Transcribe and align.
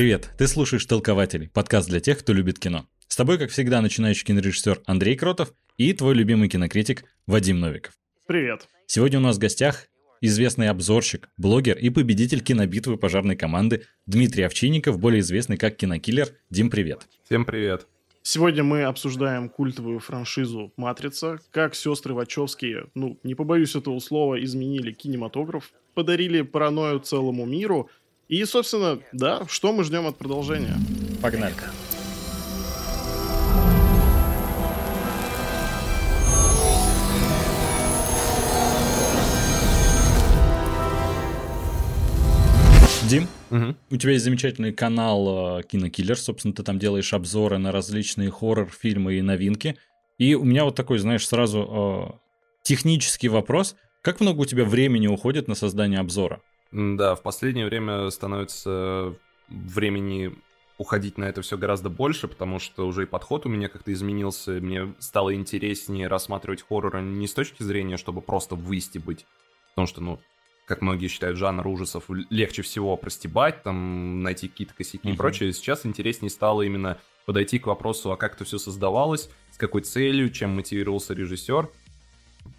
Привет, 0.00 0.30
ты 0.38 0.46
слушаешь 0.46 0.86
«Толкователи», 0.86 1.50
подкаст 1.52 1.90
для 1.90 2.00
тех, 2.00 2.20
кто 2.20 2.32
любит 2.32 2.58
кино. 2.58 2.86
С 3.06 3.16
тобой, 3.16 3.36
как 3.36 3.50
всегда, 3.50 3.82
начинающий 3.82 4.24
кинорежиссер 4.24 4.80
Андрей 4.86 5.14
Кротов 5.14 5.52
и 5.76 5.92
твой 5.92 6.14
любимый 6.14 6.48
кинокритик 6.48 7.04
Вадим 7.26 7.60
Новиков. 7.60 7.92
Привет. 8.26 8.66
Сегодня 8.86 9.18
у 9.18 9.22
нас 9.22 9.36
в 9.36 9.40
гостях 9.40 9.88
известный 10.22 10.70
обзорщик, 10.70 11.28
блогер 11.36 11.76
и 11.76 11.90
победитель 11.90 12.40
кинобитвы 12.40 12.96
пожарной 12.96 13.36
команды 13.36 13.84
Дмитрий 14.06 14.44
Овчинников, 14.44 14.98
более 14.98 15.20
известный 15.20 15.58
как 15.58 15.76
кинокиллер. 15.76 16.28
Дим, 16.48 16.70
привет. 16.70 17.06
Всем 17.26 17.44
привет. 17.44 17.86
Сегодня 18.22 18.62
мы 18.62 18.84
обсуждаем 18.84 19.50
культовую 19.50 19.98
франшизу 19.98 20.72
«Матрица», 20.76 21.40
как 21.50 21.74
сестры 21.74 22.14
Вачовские, 22.14 22.86
ну, 22.94 23.18
не 23.22 23.34
побоюсь 23.34 23.76
этого 23.76 23.98
слова, 23.98 24.42
изменили 24.42 24.92
кинематограф, 24.92 25.72
подарили 25.94 26.42
паранойю 26.42 27.00
целому 27.00 27.46
миру. 27.46 27.90
И, 28.30 28.44
собственно, 28.44 29.00
да, 29.10 29.44
что 29.48 29.72
мы 29.72 29.82
ждем 29.82 30.06
от 30.06 30.16
продолжения? 30.16 30.76
Погнали. 31.20 31.52
Дим, 43.08 43.26
Мгм. 43.50 43.76
у 43.90 43.96
тебя 43.96 44.12
есть 44.12 44.24
замечательный 44.24 44.72
канал 44.72 45.58
э, 45.58 45.62
Кинокиллер, 45.64 46.16
собственно, 46.16 46.54
ты 46.54 46.62
там 46.62 46.78
делаешь 46.78 47.12
обзоры 47.12 47.58
на 47.58 47.72
различные 47.72 48.30
хоррор-фильмы 48.30 49.14
и 49.14 49.22
новинки. 49.22 49.76
И 50.18 50.36
у 50.36 50.44
меня 50.44 50.64
вот 50.64 50.76
такой, 50.76 51.00
знаешь, 51.00 51.26
сразу 51.26 52.14
э, 52.14 52.18
технический 52.62 53.28
вопрос. 53.28 53.74
Как 54.02 54.20
много 54.20 54.42
у 54.42 54.44
тебя 54.44 54.64
времени 54.64 55.08
уходит 55.08 55.48
на 55.48 55.56
создание 55.56 55.98
обзора? 55.98 56.40
Да, 56.72 57.14
в 57.14 57.22
последнее 57.22 57.66
время 57.66 58.10
становится 58.10 59.14
времени 59.48 60.32
уходить 60.78 61.18
на 61.18 61.24
это 61.24 61.42
все 61.42 61.58
гораздо 61.58 61.90
больше, 61.90 62.26
потому 62.26 62.58
что 62.58 62.86
уже 62.86 63.02
и 63.02 63.06
подход 63.06 63.44
у 63.44 63.48
меня 63.48 63.68
как-то 63.68 63.92
изменился. 63.92 64.52
Мне 64.52 64.94
стало 64.98 65.34
интереснее 65.34 66.06
рассматривать 66.06 66.64
хоррор 66.66 67.00
не 67.02 67.26
с 67.26 67.34
точки 67.34 67.62
зрения, 67.62 67.96
чтобы 67.98 68.22
просто 68.22 68.54
вывести 68.54 68.98
быть. 68.98 69.26
Потому 69.74 69.86
что, 69.86 70.00
ну, 70.00 70.20
как 70.64 70.80
многие 70.80 71.08
считают, 71.08 71.36
жанр 71.36 71.66
ужасов 71.66 72.04
легче 72.30 72.62
всего 72.62 72.96
простебать, 72.96 73.62
там, 73.62 74.22
найти 74.22 74.48
какие-то 74.48 74.72
косяки 74.74 75.08
и 75.08 75.10
Мгм. 75.10 75.18
прочее. 75.18 75.52
Сейчас 75.52 75.84
интереснее 75.84 76.30
стало 76.30 76.62
именно 76.62 76.98
подойти 77.26 77.58
к 77.58 77.66
вопросу, 77.66 78.12
а 78.12 78.16
как 78.16 78.36
это 78.36 78.44
все 78.44 78.56
создавалось, 78.58 79.28
с 79.50 79.58
какой 79.58 79.82
целью, 79.82 80.30
чем 80.30 80.50
мотивировался 80.50 81.12
режиссер. 81.12 81.68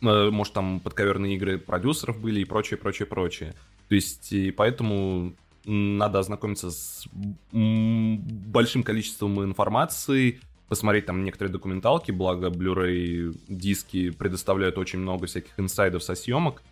Э, 0.03 0.29
Может, 0.29 0.53
там 0.53 0.79
подковерные 0.79 1.35
игры 1.35 1.57
продюсеров 1.57 2.19
были 2.19 2.41
и 2.41 2.45
прочее, 2.45 2.77
прочее, 2.77 3.07
прочее. 3.07 3.55
То 3.91 3.95
есть, 3.95 4.31
и 4.31 4.51
поэтому 4.51 5.33
надо 5.65 6.19
ознакомиться 6.19 6.71
с 6.71 7.05
большим 7.51 8.83
количеством 8.83 9.43
информации, 9.43 10.39
посмотреть 10.69 11.07
там 11.07 11.25
некоторые 11.25 11.51
документалки, 11.51 12.11
благо 12.11 12.47
Blu-ray 12.47 13.37
диски 13.49 14.11
предоставляют 14.11 14.77
очень 14.77 14.99
много 14.99 15.27
всяких 15.27 15.59
инсайдов 15.59 16.03
со 16.03 16.15
съемок, 16.15 16.63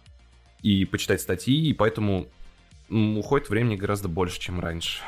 и 0.61 0.85
почитать 0.85 1.19
статьи, 1.19 1.69
и 1.69 1.73
поэтому 1.73 2.25
уходит 2.89 3.49
времени 3.49 3.75
гораздо 3.75 4.07
больше, 4.07 4.39
чем 4.39 4.61
раньше. 4.61 5.01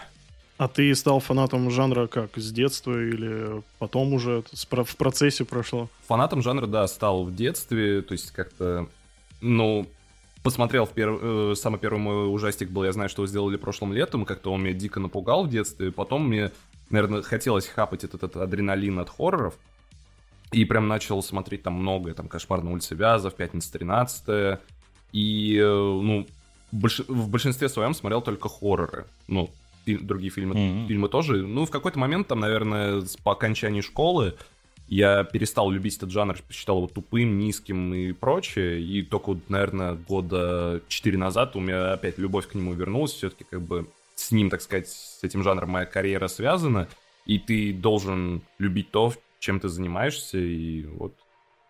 А 0.58 0.68
ты 0.68 0.94
стал 0.96 1.22
фанатом 1.22 1.72
жанра 1.72 2.08
как, 2.08 2.38
с 2.38 2.52
детства 2.52 2.92
или 2.92 3.64
потом 3.80 4.12
уже 4.12 4.44
в 4.52 4.98
процессе 4.98 5.46
прошло? 5.46 5.88
Фанатом 6.08 6.42
жанра, 6.42 6.68
да, 6.68 6.86
стал 6.90 7.24
в 7.24 7.34
детстве, 7.34 8.02
то 8.02 8.12
есть 8.12 8.32
как-то, 8.32 8.90
ну, 9.40 9.88
посмотрел 10.44 10.86
в 10.86 10.92
перв... 10.92 11.20
э, 11.22 11.54
самый 11.56 11.80
первый 11.80 12.00
мой 12.00 12.34
ужастик 12.34 12.70
был, 12.70 12.84
я 12.84 12.92
знаю, 12.92 13.10
что 13.10 13.22
вы 13.22 13.28
сделали 13.28 13.58
прошлым 13.58 13.94
летом, 13.94 14.26
как-то 14.26 14.52
он 14.52 14.64
меня 14.64 14.74
дико 14.74 15.00
напугал 15.00 15.44
в 15.46 15.50
детстве, 15.50 15.92
потом 15.92 16.28
мне, 16.28 16.52
наверное, 16.90 17.22
хотелось 17.22 17.68
хапать 17.68 18.04
этот, 18.04 18.24
этот 18.24 18.38
адреналин 18.42 19.00
от 19.00 19.10
хорроров, 19.10 19.56
и 20.52 20.66
прям 20.66 20.88
начал 20.88 21.22
смотреть 21.24 21.64
там 21.64 21.74
многое, 21.76 22.14
там 22.14 22.28
«Кошмар 22.28 22.62
на 22.64 22.72
улице 22.72 22.96
Вязов», 22.96 23.36
«Пятница 23.36 23.72
13 23.74 24.60
и, 25.14 25.58
э, 25.58 25.64
ну, 25.66 26.28
больш- 26.74 27.06
в 27.08 27.30
большинстве 27.30 27.70
своем 27.70 27.94
смотрел 27.94 28.22
только 28.22 28.50
хорроры, 28.50 29.06
ну, 29.28 29.50
фи- 29.86 29.98
другие 29.98 30.32
фильмы, 30.32 30.56
Мгм. 30.56 30.88
фильмы 30.88 31.08
тоже, 31.10 31.38
ну, 31.46 31.66
в 31.66 31.70
какой-то 31.70 32.00
момент, 32.00 32.28
там, 32.28 32.40
наверное, 32.40 33.04
по 33.24 33.32
окончании 33.34 33.82
школы, 33.82 34.36
я 34.88 35.24
перестал 35.24 35.70
любить 35.72 35.98
этот 35.98 36.12
жанр, 36.12 36.38
считал 36.50 36.78
его 36.78 36.88
тупым, 36.88 37.38
низким 37.38 37.94
и 37.94 38.12
прочее. 38.12 38.82
И 38.82 39.04
только, 39.04 39.30
вот, 39.30 39.50
наверное, 39.50 39.94
года 39.94 40.82
4 40.88 41.18
назад 41.18 41.56
у 41.56 41.60
меня 41.60 41.94
опять 41.94 42.18
любовь 42.18 42.48
к 42.48 42.56
нему 42.56 42.74
вернулась. 42.74 43.14
Все-таки 43.14 43.46
как 43.50 43.62
бы 43.62 43.88
с 44.16 44.32
ним, 44.32 44.50
так 44.50 44.62
сказать, 44.62 44.90
с 44.90 45.24
этим 45.24 45.44
жанром 45.44 45.70
моя 45.70 45.86
карьера 45.86 46.28
связана. 46.28 46.88
И 47.26 47.40
ты 47.40 47.74
должен 47.74 48.42
любить 48.58 48.92
то, 48.92 49.14
чем 49.40 49.60
ты 49.60 49.70
занимаешься. 49.70 50.38
И 50.38 50.84
вот 50.86 51.14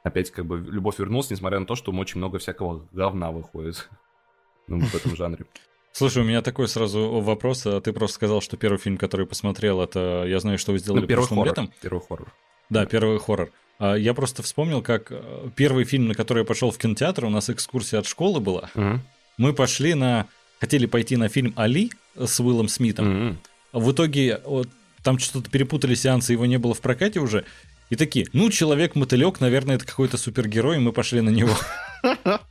опять 0.04 0.32
как 0.32 0.46
бы 0.46 0.58
любовь 0.58 0.98
вернулась, 1.00 1.30
несмотря 1.30 1.60
на 1.60 1.66
то, 1.66 1.76
что 1.76 1.92
очень 1.92 2.18
много 2.18 2.40
всякого 2.40 2.88
говна 2.92 3.32
выходит 3.32 3.90
ну, 4.68 4.80
в 4.80 4.96
этом 4.96 5.16
жанре. 5.16 5.46
Слушай, 5.94 6.24
у 6.24 6.26
меня 6.26 6.42
такой 6.42 6.68
сразу 6.68 7.20
вопрос. 7.22 7.66
А 7.66 7.82
Ты 7.82 7.92
просто 7.94 8.16
сказал, 8.16 8.42
что 8.42 8.58
первый 8.58 8.78
фильм, 8.78 8.98
который 8.98 9.26
посмотрел, 9.26 9.82
это 9.82 10.24
«Я 10.26 10.40
знаю, 10.40 10.58
что 10.58 10.72
вы 10.72 10.80
сделали 10.80 11.02
Ну, 11.02 11.08
первый 11.08 11.22
прошлым 11.22 11.40
хоррор. 11.40 11.52
летом». 11.52 11.74
Первый 11.82 12.02
хоррор. 12.02 12.34
Да, 12.72 12.86
первый 12.86 13.20
хоррор. 13.20 13.52
А 13.80 13.96
Я 13.96 14.14
просто 14.14 14.42
вспомнил, 14.42 14.82
как 14.82 15.12
э, 15.12 15.50
первый 15.56 15.84
фильм, 15.84 16.08
на 16.08 16.16
который 16.16 16.40
я 16.40 16.46
пошел 16.46 16.72
в 16.72 16.78
кинотеатр, 16.78 17.26
у 17.26 17.30
нас 17.30 17.50
экскурсия 17.50 18.00
от 18.00 18.08
школы 18.08 18.40
была. 18.40 18.70
Мгм. 18.74 19.02
Мы 19.38 19.54
пошли 19.54 19.94
на... 19.94 20.28
Хотели 20.60 20.86
пойти 20.86 21.18
на 21.18 21.28
фильм 21.28 21.54
«Али» 21.56 21.92
с 22.16 22.40
Уиллом 22.40 22.70
Смитом. 22.70 23.40
А 23.72 23.80
В 23.80 23.92
итоге 23.92 24.40
вот, 24.46 24.70
там 25.04 25.18
что-то 25.20 25.50
перепутали 25.50 25.96
сеансы, 25.96 26.34
его 26.34 26.46
не 26.46 26.58
было 26.58 26.74
в 26.74 26.82
прокате 26.82 27.20
уже. 27.20 27.46
И 27.90 27.96
такие, 27.96 28.28
ну, 28.32 28.50
Человек-мотылек, 28.50 29.42
наверное, 29.42 29.76
это 29.76 29.86
какой-то 29.86 30.18
супергерой, 30.18 30.78
и 30.78 30.80
мы 30.80 30.94
пошли 30.94 31.22
на 31.22 31.30
него. 31.30 31.56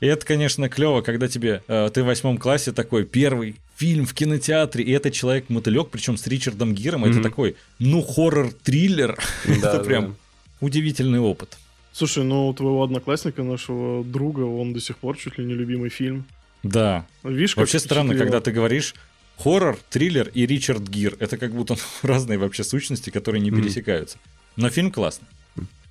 И 0.00 0.06
это, 0.06 0.24
конечно, 0.26 0.68
клево, 0.68 1.00
когда 1.02 1.28
тебе, 1.28 1.62
э, 1.68 1.90
ты 1.92 2.02
в 2.02 2.06
восьмом 2.06 2.38
классе 2.38 2.72
такой, 2.72 3.04
первый 3.04 3.56
фильм 3.76 4.06
в 4.06 4.14
кинотеатре, 4.14 4.84
и 4.84 4.90
это 4.92 5.10
Человек-мотылек, 5.10 5.90
причем 5.90 6.16
с 6.16 6.26
Ричардом 6.26 6.74
Гиром, 6.74 7.04
это 7.04 7.14
Мгм. 7.14 7.22
такой, 7.22 7.56
ну, 7.78 8.02
хоррор-триллер. 8.02 9.16
Да, 9.46 9.52
Это 9.70 9.78
да. 9.78 9.84
прям 9.84 10.16
удивительный 10.60 11.18
опыт. 11.20 11.56
Слушай, 11.92 12.24
ну 12.24 12.48
у 12.48 12.54
твоего 12.54 12.82
одноклассника, 12.82 13.42
нашего 13.42 14.02
друга, 14.04 14.40
он 14.42 14.72
до 14.72 14.80
сих 14.80 14.96
пор 14.98 15.16
чуть 15.18 15.36
ли 15.38 15.44
не 15.44 15.54
любимый 15.54 15.90
фильм. 15.90 16.24
Да. 16.62 17.06
Видишь, 17.24 17.54
как 17.54 17.62
Вообще 17.62 17.78
странно, 17.80 18.14
когда 18.14 18.40
ты 18.40 18.50
говоришь 18.52 18.94
хоррор, 19.36 19.76
триллер 19.90 20.28
и 20.32 20.46
Ричард 20.46 20.88
Гир. 20.88 21.16
Это 21.18 21.36
как 21.36 21.52
будто 21.52 21.76
разные 22.02 22.38
вообще 22.38 22.64
сущности, 22.64 23.10
которые 23.10 23.40
не 23.42 23.50
Мгм. 23.50 23.62
пересекаются. 23.62 24.18
Но 24.56 24.70
фильм 24.70 24.90
классный. 24.90 25.26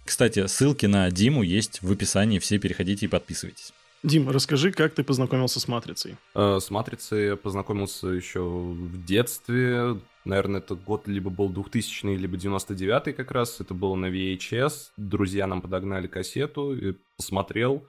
Кстати, 0.05 0.47
ссылки 0.47 0.87
на 0.87 1.09
Диму 1.11 1.43
есть 1.43 1.81
в 1.81 1.91
описании, 1.91 2.39
все 2.39 2.57
переходите 2.57 3.05
и 3.05 3.09
подписывайтесь. 3.09 3.73
Дим, 4.03 4.29
расскажи, 4.29 4.71
как 4.71 4.93
ты 4.95 5.03
познакомился 5.03 5.59
с 5.59 5.67
«Матрицей». 5.67 6.17
Э, 6.33 6.59
С 6.59 6.71
«Матрицей» 6.71 7.25
я 7.27 7.35
познакомился 7.35 8.07
еще 8.07 8.41
в 8.41 9.03
детстве. 9.05 9.99
Наверное, 10.25 10.59
это 10.59 10.75
год 10.75 11.07
либо 11.07 11.29
был 11.29 11.49
2000 11.49 12.07
либо 12.17 12.35
99 12.37 13.15
как 13.15 13.31
раз. 13.31 13.59
Это 13.61 13.73
было 13.75 13.95
на 13.95 14.07
VHS. 14.07 14.91
Друзья 14.97 15.45
нам 15.45 15.61
подогнали 15.61 16.07
кассету, 16.07 16.73
и 16.75 16.95
посмотрел. 17.17 17.83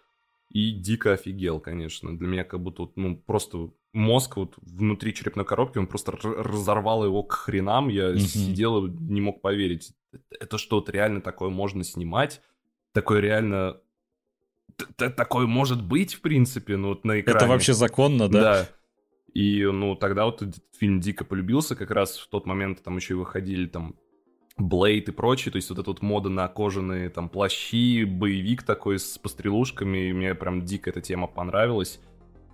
И 0.50 0.72
дико 0.72 1.14
офигел, 1.14 1.60
конечно. 1.60 2.14
Для 2.16 2.28
меня 2.28 2.44
как 2.44 2.60
будто 2.60 2.82
вот, 2.82 2.92
ну, 2.96 3.16
просто 3.16 3.70
мозг 3.94 4.36
вот 4.36 4.54
внутри 4.58 5.14
черепной 5.14 5.46
коробки, 5.46 5.78
он 5.78 5.86
просто 5.86 6.12
разорвал 6.12 7.04
его 7.06 7.22
к 7.22 7.32
хренам. 7.32 7.88
Я 7.88 8.10
Мгм. 8.10 8.18
сидел 8.18 8.84
и 8.86 8.90
не 8.90 9.22
мог 9.22 9.40
поверить. 9.40 9.92
Это 10.38 10.58
что-то 10.58 10.92
реально 10.92 11.22
такое 11.22 11.48
можно 11.48 11.84
снимать? 11.84 12.42
Такое 12.92 13.20
реально... 13.20 13.78
Такое 14.96 15.46
может 15.46 15.82
быть, 15.82 16.14
в 16.14 16.20
принципе, 16.20 16.76
ну 16.76 16.88
вот 16.88 17.04
на 17.04 17.20
экране. 17.20 17.38
Это 17.38 17.46
вообще 17.46 17.72
законно, 17.72 18.28
да? 18.28 18.40
Да. 18.40 18.68
И, 19.34 19.64
ну, 19.64 19.96
тогда 19.96 20.26
вот 20.26 20.42
этот 20.42 20.62
фильм 20.78 21.00
дико 21.00 21.24
полюбился, 21.24 21.74
как 21.74 21.90
раз 21.90 22.18
в 22.18 22.28
тот 22.28 22.46
момент 22.46 22.82
там 22.82 22.96
еще 22.96 23.14
и 23.14 23.16
выходили 23.16 23.66
там 23.66 23.94
Блейд 24.58 25.08
и 25.08 25.12
прочее, 25.12 25.50
то 25.50 25.56
есть 25.56 25.70
вот 25.70 25.78
эта 25.78 25.90
вот 25.90 26.02
мода 26.02 26.28
на 26.28 26.46
кожаные 26.46 27.08
там 27.08 27.30
плащи, 27.30 28.04
боевик 28.04 28.62
такой 28.62 28.98
с 28.98 29.16
пострелушками, 29.16 30.10
и 30.10 30.12
мне 30.12 30.34
прям 30.34 30.64
дико 30.64 30.90
эта 30.90 31.00
тема 31.00 31.26
понравилась. 31.26 32.00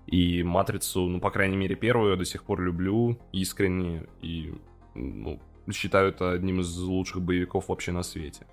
И 0.07 0.43
«Матрицу», 0.43 1.07
ну, 1.09 1.21
по 1.21 1.31
крайней 1.31 1.57
мере, 1.57 1.75
первую 1.75 2.13
я 2.13 2.17
до 2.17 2.25
сих 2.25 2.45
пор 2.45 2.63
люблю 2.63 3.19
искренне, 3.33 4.07
и, 4.23 4.55
ну, 4.95 5.41
считаю 5.71 6.11
это 6.11 6.31
одним 6.31 6.61
из 6.61 6.79
лучших 6.79 7.21
боевиков 7.21 7.69
вообще 7.69 7.93
на 7.93 8.03
свете. 8.03 8.47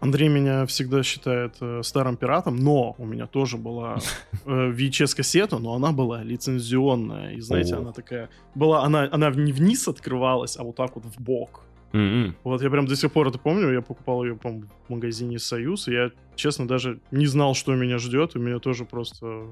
Андрей 0.00 0.28
меня 0.28 0.64
всегда 0.64 1.02
считает 1.02 1.56
э, 1.60 1.82
старым 1.82 2.16
пиратом, 2.16 2.56
но 2.56 2.94
у 2.98 3.04
меня 3.04 3.26
тоже 3.26 3.58
была 3.58 3.98
э, 4.46 4.70
VHS-кассета, 4.70 5.58
но 5.58 5.74
она 5.74 5.92
была 5.92 6.22
лицензионная. 6.22 7.34
И 7.34 7.40
знаете, 7.40 7.74
О. 7.74 7.78
она 7.78 7.92
такая... 7.92 8.30
Была, 8.54 8.82
она, 8.82 9.08
она 9.12 9.30
не 9.30 9.52
вниз 9.52 9.86
открывалась, 9.88 10.56
а 10.56 10.62
вот 10.62 10.76
так 10.76 10.96
вот 10.96 11.04
в 11.04 11.20
бок. 11.20 11.62
М-м. 11.92 12.34
Вот 12.44 12.62
я 12.62 12.70
прям 12.70 12.86
до 12.86 12.96
сих 12.96 13.12
пор 13.12 13.28
это 13.28 13.38
помню, 13.38 13.70
я 13.72 13.82
покупал 13.82 14.24
ее, 14.24 14.36
по 14.36 14.50
в 14.50 14.64
магазине 14.88 15.38
«Союз», 15.38 15.88
и 15.88 15.92
я, 15.92 16.10
честно, 16.34 16.66
даже 16.66 17.00
не 17.10 17.26
знал, 17.26 17.54
что 17.54 17.74
меня 17.74 17.98
ждет, 17.98 18.36
и 18.36 18.38
меня 18.38 18.58
тоже 18.58 18.84
просто 18.84 19.48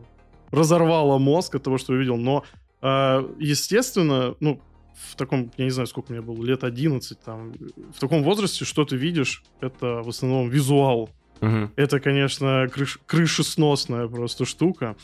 разорвало 0.51 1.19
мозг 1.19 1.57
от 1.57 1.63
того, 1.65 1.79
что 1.79 1.93
увидел. 1.93 2.17
Но, 2.17 2.45
э, 2.81 3.29
естественно, 3.39 4.35
ну, 4.41 4.61
в 5.11 5.17
таком, 5.17 5.51
я 5.57 5.65
не 5.65 5.71
знаю, 5.71 5.87
сколько 5.87 6.13
мне 6.13 6.21
было, 6.21 6.43
лет 6.45 6.65
11, 6.65 7.21
там, 7.21 7.53
в 7.95 8.01
таком 8.01 8.23
возрасте, 8.23 8.65
что 8.65 8.85
ты 8.85 8.97
видишь, 8.97 9.43
это 9.61 10.03
в 10.03 10.09
основном 10.09 10.49
визуал. 10.49 11.11
Мгм. 11.41 11.73
Это, 11.77 12.01
конечно, 12.01 12.67
крыш- 12.67 12.99
крышесносная 13.07 14.09
просто 14.09 14.45
штука. 14.45 14.97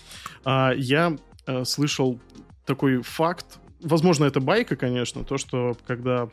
А, 0.44 0.72
я 0.76 1.16
э, 1.46 1.64
слышал 1.64 2.18
такой 2.66 3.02
факт, 3.02 3.58
возможно, 3.80 4.24
это 4.24 4.40
байка, 4.40 4.76
конечно, 4.76 5.24
то, 5.24 5.38
что 5.38 5.76
когда 5.86 6.28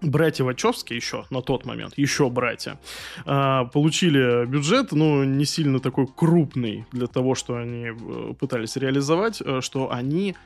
братья 0.00 0.44
Вачовски 0.44 0.94
еще 0.94 1.24
на 1.30 1.42
тот 1.42 1.64
момент, 1.64 1.94
еще 1.96 2.30
братья, 2.30 2.78
а, 3.24 3.64
получили 3.64 4.46
бюджет, 4.46 4.92
ну, 4.92 5.24
не 5.24 5.44
сильно 5.44 5.80
такой 5.80 6.06
крупный 6.06 6.86
для 6.92 7.06
того, 7.06 7.34
что 7.34 7.56
они 7.56 7.86
э, 7.88 8.34
пытались 8.38 8.76
реализовать, 8.76 9.42
э, 9.44 9.60
что 9.60 9.90
они 9.92 10.36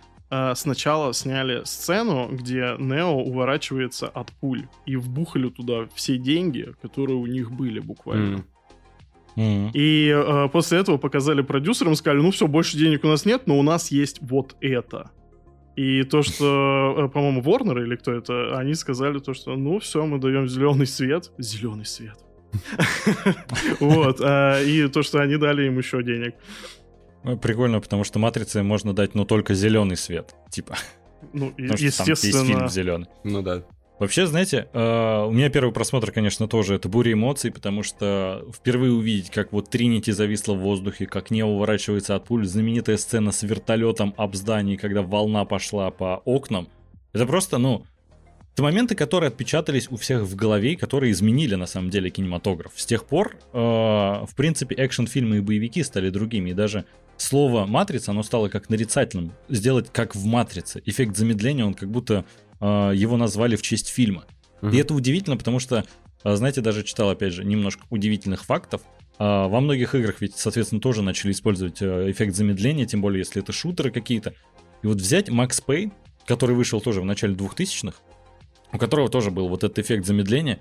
сначала 0.55 1.13
сняли 1.13 1.63
сцену, 1.65 2.29
где 2.31 2.77
Нео 2.79 3.13
уворачивается 3.17 4.09
от 4.09 4.33
пуль, 4.33 4.67
и 4.87 4.97
вбухали 4.97 5.51
туда 5.51 5.89
все 5.95 6.17
деньги, 6.17 6.75
которые 6.81 7.17
у 7.17 7.27
них 7.27 7.51
были 7.53 7.81
буквально. 7.81 8.37
М. 8.37 8.45
Мгм. 9.37 9.71
И 9.73 10.13
э, 10.15 10.49
после 10.53 10.79
этого 10.79 10.99
показали 10.99 11.43
продюсерам, 11.43 11.95
сказали, 11.95 12.21
ну 12.21 12.31
все, 12.31 12.47
больше 12.47 12.77
денег 12.77 13.05
у 13.05 13.09
нас 13.09 13.25
нет, 13.25 13.47
но 13.47 13.59
у 13.59 13.63
нас 13.63 13.91
есть 13.91 14.19
вот 14.21 14.57
это. 14.61 15.11
И 15.75 16.03
то, 16.03 16.23
что, 16.23 16.95
э, 16.99 17.09
по-моему, 17.09 17.41
Warner 17.41 17.83
или 17.83 17.97
кто 17.97 18.13
это, 18.13 18.59
они 18.59 18.75
сказали 18.75 19.19
то, 19.19 19.33
что, 19.33 19.57
ну 19.57 19.79
все, 19.79 20.05
мы 20.05 20.19
даем 20.19 20.49
зеленый 20.49 20.87
свет. 20.87 21.33
Зеленый 21.39 21.87
свет. 21.87 22.19
Вот. 23.81 24.21
а, 24.21 24.61
И 24.63 24.87
то, 24.89 25.03
что 25.03 25.21
они 25.21 25.37
дали 25.37 25.67
им 25.67 25.79
еще 25.79 26.03
денег. 26.03 26.35
Ну, 27.25 27.37
Прикольно, 27.39 27.81
потому 27.81 28.05
что 28.05 28.19
матрице 28.19 28.63
можно 28.63 28.93
дать, 28.95 29.15
ну, 29.15 29.25
только 29.25 29.55
зеленый 29.55 29.97
свет. 29.97 30.35
Типа. 30.51 30.77
Ну, 31.33 31.51
и- 31.57 31.69
Потому 31.69 31.77
что 31.79 31.99
там 31.99 32.07
весь 32.09 32.21
фильм 32.21 32.35
естественно. 32.41 32.69
зеленый. 32.69 33.07
Ну 33.25 33.43
да. 33.43 33.63
Вообще, 34.01 34.27
знаете, 34.27 34.69
э, 34.73 35.25
у 35.25 35.31
меня 35.31 35.49
первый 35.49 35.73
просмотр, 35.73 36.11
конечно, 36.11 36.49
тоже 36.49 36.75
это 36.75 36.89
буря 36.89 37.13
эмоций, 37.13 37.53
потому 37.53 37.85
что 37.85 38.45
впервые 38.53 38.93
увидеть, 38.93 39.31
как 39.31 39.53
вот 39.53 39.71
Тринити 39.71 40.11
зависла 40.11 40.55
в 40.55 40.59
воздухе, 40.59 41.07
как 41.07 41.31
не 41.31 41.45
уворачивается 41.45 42.17
от 42.17 42.25
пуль, 42.25 42.45
знаменитая 42.45 42.97
сцена 42.97 43.31
с 43.31 43.45
вертолетом 43.45 44.13
об 44.17 44.35
здании, 44.35 44.75
когда 44.77 45.03
волна 45.03 45.45
пошла 45.45 45.93
по 45.93 46.17
окнам, 46.25 46.69
это 47.13 47.27
просто, 47.27 47.59
ну, 47.59 47.85
это 48.55 48.63
моменты, 48.63 48.95
которые 48.95 49.29
отпечатались 49.29 49.89
у 49.91 49.97
всех 49.97 50.23
в 50.23 50.37
голове, 50.37 50.73
и 50.73 50.77
которые 50.77 51.13
изменили 51.13 51.55
на 51.55 51.67
самом 51.67 51.89
деле 51.91 52.11
кинематограф. 52.11 52.73
С 52.77 52.85
тех 52.85 53.05
пор, 53.07 53.37
э, 53.53 53.59
в 53.59 54.31
принципе, 54.37 54.75
экшн-фильмы 54.75 55.39
и 55.39 55.41
боевики 55.41 55.83
стали 55.83 56.11
другими, 56.11 56.51
и 56.51 56.53
даже 56.53 56.85
слово 57.17 57.65
«матрица», 57.65 58.11
оно 58.11 58.23
стало 58.23 58.49
как 58.49 58.69
нарицательным. 58.69 59.33
Сделать 59.49 59.91
как 59.91 60.15
в 60.15 60.25
«Матрице». 60.27 60.83
Эффект 60.85 61.17
замедления, 61.17 61.65
он 61.65 61.73
как 61.73 61.91
будто 61.91 62.27
э, 62.61 62.93
его 62.95 63.17
назвали 63.17 63.57
в 63.57 63.63
честь 63.63 63.89
фильма. 63.89 64.25
Мгм. 64.61 64.75
И 64.75 64.79
это 64.79 64.93
удивительно, 64.95 65.37
потому 65.39 65.59
что, 65.59 65.85
а, 66.23 66.37
знаете, 66.37 66.61
даже 66.61 66.85
читал, 66.85 67.11
опять 67.11 67.33
же, 67.33 67.45
немножко 67.45 67.85
удивительных 67.91 68.45
фактов. 68.45 68.83
А, 69.19 69.49
Во 69.49 69.61
многих 69.61 69.95
играх 69.95 70.21
ведь, 70.21 70.37
соответственно, 70.37 70.81
тоже 70.81 71.03
начали 71.03 71.33
использовать 71.33 71.81
э, 71.81 72.11
эффект 72.11 72.35
замедления, 72.37 72.87
тем 72.87 73.01
более, 73.01 73.21
если 73.21 73.43
это 73.43 73.53
шутеры 73.53 73.91
какие-то. 73.91 74.35
И 74.83 74.87
вот 74.87 74.99
взять 74.99 75.31
Макс 75.31 75.61
Пейн, 75.61 75.93
который 76.27 76.55
вышел 76.55 76.81
тоже 76.81 77.01
в 77.01 77.05
начале 77.05 77.35
2000-х, 77.35 77.99
у 78.73 78.79
которого 78.79 79.09
тоже 79.09 79.31
был 79.31 79.49
вот 79.49 79.65
этот 79.65 79.79
эффект 79.79 80.07
замедления, 80.07 80.61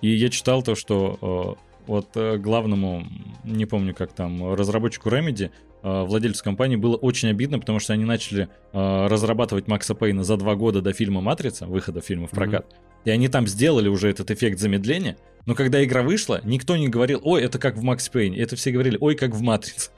и 0.00 0.10
я 0.10 0.28
читал 0.28 0.62
то, 0.62 0.74
что 0.74 1.56
э, 1.60 1.82
вот 1.86 2.08
э, 2.14 2.36
главному, 2.36 3.06
не 3.44 3.66
помню 3.66 3.94
как 3.94 4.12
там, 4.12 4.54
разработчику 4.54 5.08
Remedy, 5.08 5.50
э, 5.82 6.02
владельцу 6.04 6.44
компании 6.44 6.76
было 6.76 6.96
очень 6.96 7.28
обидно, 7.28 7.58
потому 7.58 7.80
что 7.80 7.92
они 7.92 8.04
начали 8.04 8.48
разрабатывать 8.72 9.66
Макса 9.66 9.94
Пейна 9.94 10.24
за 10.24 10.36
два 10.36 10.54
года 10.54 10.82
до 10.82 10.92
фильма 10.92 11.20
«Матрица», 11.20 11.66
выхода 11.66 12.00
фильма 12.00 12.26
в 12.26 12.30
прокат. 12.30 12.76
И 13.04 13.10
они 13.10 13.28
там 13.28 13.46
сделали 13.46 13.88
уже 13.88 14.10
этот 14.10 14.30
эффект 14.30 14.58
замедления, 14.58 15.16
но 15.46 15.54
когда 15.54 15.82
игра 15.82 16.02
вышла, 16.02 16.40
никто 16.44 16.76
не 16.76 16.88
говорил, 16.88 17.20
ой, 17.24 17.42
это 17.42 17.58
как 17.58 17.76
в 17.76 17.82
Макс 17.82 18.08
Пейне, 18.08 18.38
это 18.38 18.54
все 18.56 18.70
говорили, 18.70 18.98
ой, 19.00 19.14
как 19.14 19.34
в 19.34 19.40
Матрице. 19.40 19.90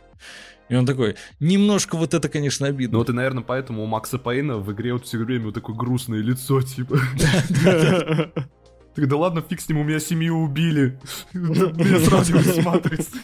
И 0.71 0.77
он 0.77 0.87
такой, 0.87 1.17
немножко 1.41 1.97
вот 1.97 2.15
это, 2.15 2.29
конечно, 2.29 2.69
обидно. 2.69 2.93
Ну 2.93 2.99
вот 3.01 3.11
и, 3.11 3.13
наверное, 3.13 3.43
поэтому 3.43 3.83
у 3.83 3.87
Макса 3.87 4.19
Пейна 4.19 4.57
в 4.57 4.73
игре 4.73 4.93
вот 4.93 5.05
все 5.05 5.19
время 5.19 5.47
вот 5.47 5.55
такое 5.55 5.75
грустное 5.77 6.21
лицо, 6.21 6.63
типа. 6.63 6.97
Так 8.93 9.07
да 9.07 9.17
ладно, 9.17 9.41
фиг 9.41 9.61
с 9.61 9.69
ним, 9.69 9.79
у 9.79 9.85
меня 9.85 10.01
семью 10.01 10.39
убили. 10.39 10.99
Меня 11.33 12.01
сравнивают 12.01 12.47
с 12.47 12.65
Матрицей. 12.65 13.21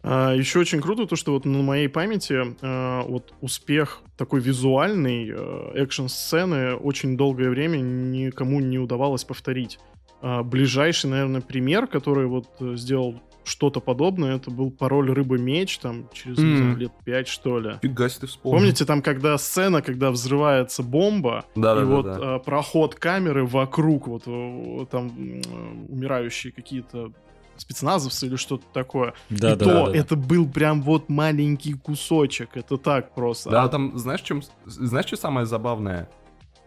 А, 0.00 0.32
еще 0.32 0.60
очень 0.60 0.80
круто 0.80 1.06
то, 1.06 1.16
что 1.16 1.32
вот 1.32 1.44
на 1.44 1.60
моей 1.60 1.88
памяти 1.88 2.54
э, 2.62 3.02
вот 3.08 3.34
успех 3.40 4.00
такой 4.16 4.40
визуальный 4.40 5.28
э, 5.28 5.70
экшн-сцены 5.74 6.76
очень 6.76 7.16
долгое 7.16 7.50
время 7.50 7.78
никому 7.78 8.60
не 8.60 8.78
удавалось 8.78 9.24
повторить. 9.24 9.80
А, 10.22 10.44
ближайший, 10.44 11.10
наверное, 11.10 11.40
пример, 11.40 11.88
который 11.88 12.26
вот 12.26 12.46
э, 12.60 12.76
сделал 12.76 13.20
что-то 13.48 13.80
подобное, 13.80 14.36
это 14.36 14.50
был 14.50 14.70
пароль 14.70 15.10
рыба-меч, 15.10 15.78
там, 15.78 16.08
через 16.12 16.38
не 16.38 16.56
знаю, 16.56 16.76
лет 16.76 16.92
пять, 17.04 17.26
что 17.28 17.58
ли. 17.58 17.78
Фига 17.82 18.08
себе 18.08 18.20
ты 18.20 18.26
вспомнил. 18.28 18.58
Помните, 18.58 18.84
там, 18.84 19.02
когда 19.02 19.36
сцена, 19.38 19.82
когда 19.82 20.10
взрывается 20.10 20.82
бомба, 20.82 21.44
Да, 21.56 21.72
и 21.74 21.78
да, 21.80 21.84
вот 21.84 22.04
да, 22.04 22.18
да. 22.18 22.36
э, 22.36 22.38
проход 22.40 22.94
камеры 22.94 23.44
вокруг, 23.46 24.06
вот 24.06 24.22
э, 24.26 24.86
там 24.90 25.08
э, 25.16 25.40
умирающие 25.88 26.52
какие-то 26.52 27.12
спецназовцы 27.56 28.26
или 28.26 28.36
что-то 28.36 28.64
такое. 28.72 29.14
да, 29.30 29.54
и 29.54 29.56
да, 29.56 29.64
то 29.64 29.72
да, 29.72 29.86
да. 29.86 29.96
это 29.98 30.14
был 30.14 30.48
прям 30.48 30.82
вот 30.82 31.08
маленький 31.08 31.72
кусочек. 31.72 32.50
Это 32.56 32.76
так 32.76 33.14
просто. 33.14 33.50
Да, 33.50 33.66
там, 33.68 33.98
знаешь, 33.98 34.20
чем, 34.20 34.42
знаешь, 34.64 35.06
что 35.06 35.16
самое 35.16 35.44
забавное? 35.46 36.08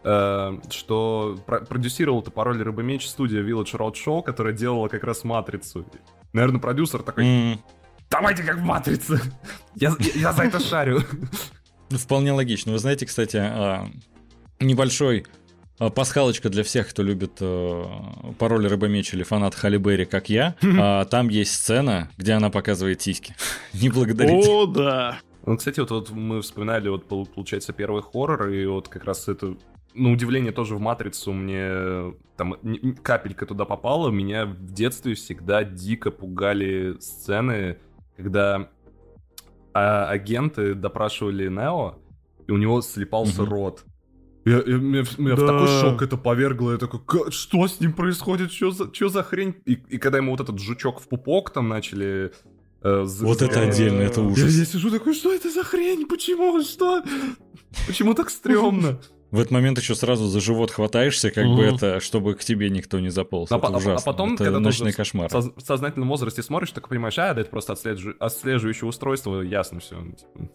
Э, 0.04 0.58
что 0.68 1.38
про- 1.46 1.60
продюсировал 1.60 2.20
это 2.22 2.30
пароль 2.32 2.60
Рыбомеч 2.60 3.06
студия 3.08 3.40
Village 3.42 3.72
Roadshow, 3.76 4.22
которая 4.22 4.52
делала 4.52 4.88
как 4.88 5.04
раз 5.04 5.22
Матрицу. 5.24 5.86
Наверное, 6.32 6.60
продюсер 6.60 7.02
такой, 7.02 7.24
М, 7.24 7.60
давайте 8.10 8.42
как 8.42 8.56
в 8.58 8.62
Матрице. 8.62 9.20
Я, 9.74 9.94
я- 9.98 10.20
я 10.20 10.32
за 10.32 10.44
это 10.44 10.60
шарю. 10.60 11.02
ну, 11.90 11.98
Вполне 11.98 12.32
логично. 12.32 12.72
Вы 12.72 12.78
знаете, 12.78 13.06
кстати, 13.06 13.36
а, 13.36 13.88
небольшой 14.60 15.26
а, 15.78 15.90
пасхалочка 15.90 16.48
для 16.48 16.62
всех, 16.62 16.88
кто 16.90 17.02
любит 17.02 17.38
э, 17.40 17.84
пароль 18.38 18.66
рыбомеч 18.68 19.12
или 19.14 19.22
фанат 19.24 19.54
Халли 19.54 19.78
Берри, 19.78 20.04
как 20.04 20.28
я. 20.28 20.54
А, 20.78 21.04
Там 21.06 21.28
есть 21.28 21.54
сцена, 21.54 22.10
где 22.16 22.32
она 22.34 22.50
показывает 22.50 23.02
сиськи. 23.02 23.34
Не 23.74 23.88
благодарите. 23.88 24.48
О, 24.48 24.66
да. 24.66 25.18
Ну, 25.44 25.56
кстати, 25.56 25.80
вот, 25.80 25.90
вот 25.90 26.10
мы 26.10 26.40
вспоминали, 26.40 26.88
вот, 26.88 27.08
пол- 27.08 27.26
получается, 27.26 27.72
первый 27.72 28.02
хоррор, 28.02 28.48
и 28.48 28.64
вот 28.66 28.88
как 28.88 29.04
раз 29.04 29.26
это, 29.28 29.56
на 29.94 30.10
удивление, 30.12 30.52
тоже 30.52 30.74
в 30.76 30.80
«Матрицу» 30.80 31.32
мне 31.32 32.14
там 32.36 32.54
капелька 33.02 33.46
туда 33.46 33.64
попала. 33.64 34.10
Меня 34.10 34.46
в 34.46 34.72
детстве 34.72 35.14
всегда 35.14 35.64
дико 35.64 36.10
пугали 36.10 36.96
сцены, 37.00 37.78
когда 38.16 38.68
а, 39.74 40.06
агенты 40.08 40.74
допрашивали 40.74 41.48
Нео, 41.48 41.94
и 42.46 42.52
у 42.52 42.56
него 42.58 42.82
слепался 42.82 43.42
Мгм. 43.42 43.50
рот. 43.50 43.84
Я, 44.44 44.56
я- 44.58 44.76
меня, 44.76 45.04
в- 45.04 45.18
меня 45.18 45.34
в 45.36 45.40
Да. 45.40 45.46
такой 45.46 45.68
шок 45.68 46.02
это 46.02 46.16
повергло. 46.16 46.72
Я 46.72 46.78
такой, 46.78 47.00
«Ка- 47.06 47.30
что 47.30 47.66
с 47.66 47.80
ним 47.80 47.92
происходит? 47.92 48.52
Что 48.52 48.70
за, 48.72 48.92
что 48.92 49.08
за 49.08 49.22
хрень? 49.22 49.54
И, 49.64 49.74
и 49.74 49.98
когда 49.98 50.18
ему 50.18 50.32
вот 50.32 50.40
этот 50.40 50.58
жучок 50.58 51.00
в 51.00 51.08
пупок 51.08 51.50
там 51.50 51.68
начали... 51.68 52.32
э, 52.82 53.02
Вот 53.04 53.40
это 53.40 53.60
отдельно, 53.60 54.00
это 54.02 54.20
Я- 54.20 54.26
я, 54.26 54.32
ужас. 54.32 54.52
я 54.52 54.64
сижу 54.64 54.90
такой, 54.90 55.14
что 55.14 55.32
это 55.32 55.48
за 55.50 55.62
хрень? 55.62 56.06
Почему? 56.06 56.60
Что? 56.62 57.02
Почему 57.86 58.14
так 58.14 58.28
стрёмно? 58.30 59.00
В 59.32 59.40
этот 59.40 59.50
момент 59.50 59.78
еще 59.78 59.94
сразу 59.94 60.26
за 60.26 60.40
живот 60.40 60.70
хватаешься, 60.70 61.30
как 61.30 61.46
бы 61.46 61.66
Мгм. 61.66 61.74
это, 61.76 62.00
чтобы 62.00 62.34
к 62.34 62.44
тебе 62.44 62.68
никто 62.68 63.00
не 63.00 63.08
заполз. 63.08 63.50
А 63.50 63.56
это 63.56 63.66
а- 63.66 63.96
а 63.96 64.00
потом, 64.02 64.34
это 64.34 64.44
когда 64.44 64.60
ночный 64.60 64.92
кошмар. 64.92 65.28
В 65.30 65.32
соз- 65.32 65.52
в 65.56 65.60
сознательном 65.62 66.08
возрасте 66.10 66.42
смотришь, 66.42 66.70
так 66.72 66.88
понимаешь, 66.88 67.18
а, 67.18 67.32
да 67.32 67.40
это 67.40 67.48
просто 67.50 67.72
отслеживающее, 67.72 68.14
отслеживающее 68.20 68.86
устройство, 68.88 69.40
ясно 69.40 69.80
все. 69.80 70.04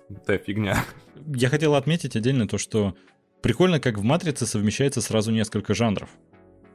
Это 0.10 0.38
фигня. 0.38 0.86
Я 1.26 1.50
хотел 1.50 1.74
отметить 1.74 2.16
отдельно 2.16 2.48
то, 2.48 2.60
что 2.60 2.94
прикольно, 3.42 3.80
как 3.80 3.98
в 3.98 4.04
«Матрице» 4.04 4.46
совмещается 4.46 5.02
сразу 5.02 5.32
несколько 5.32 5.74
жанров. 5.74 6.10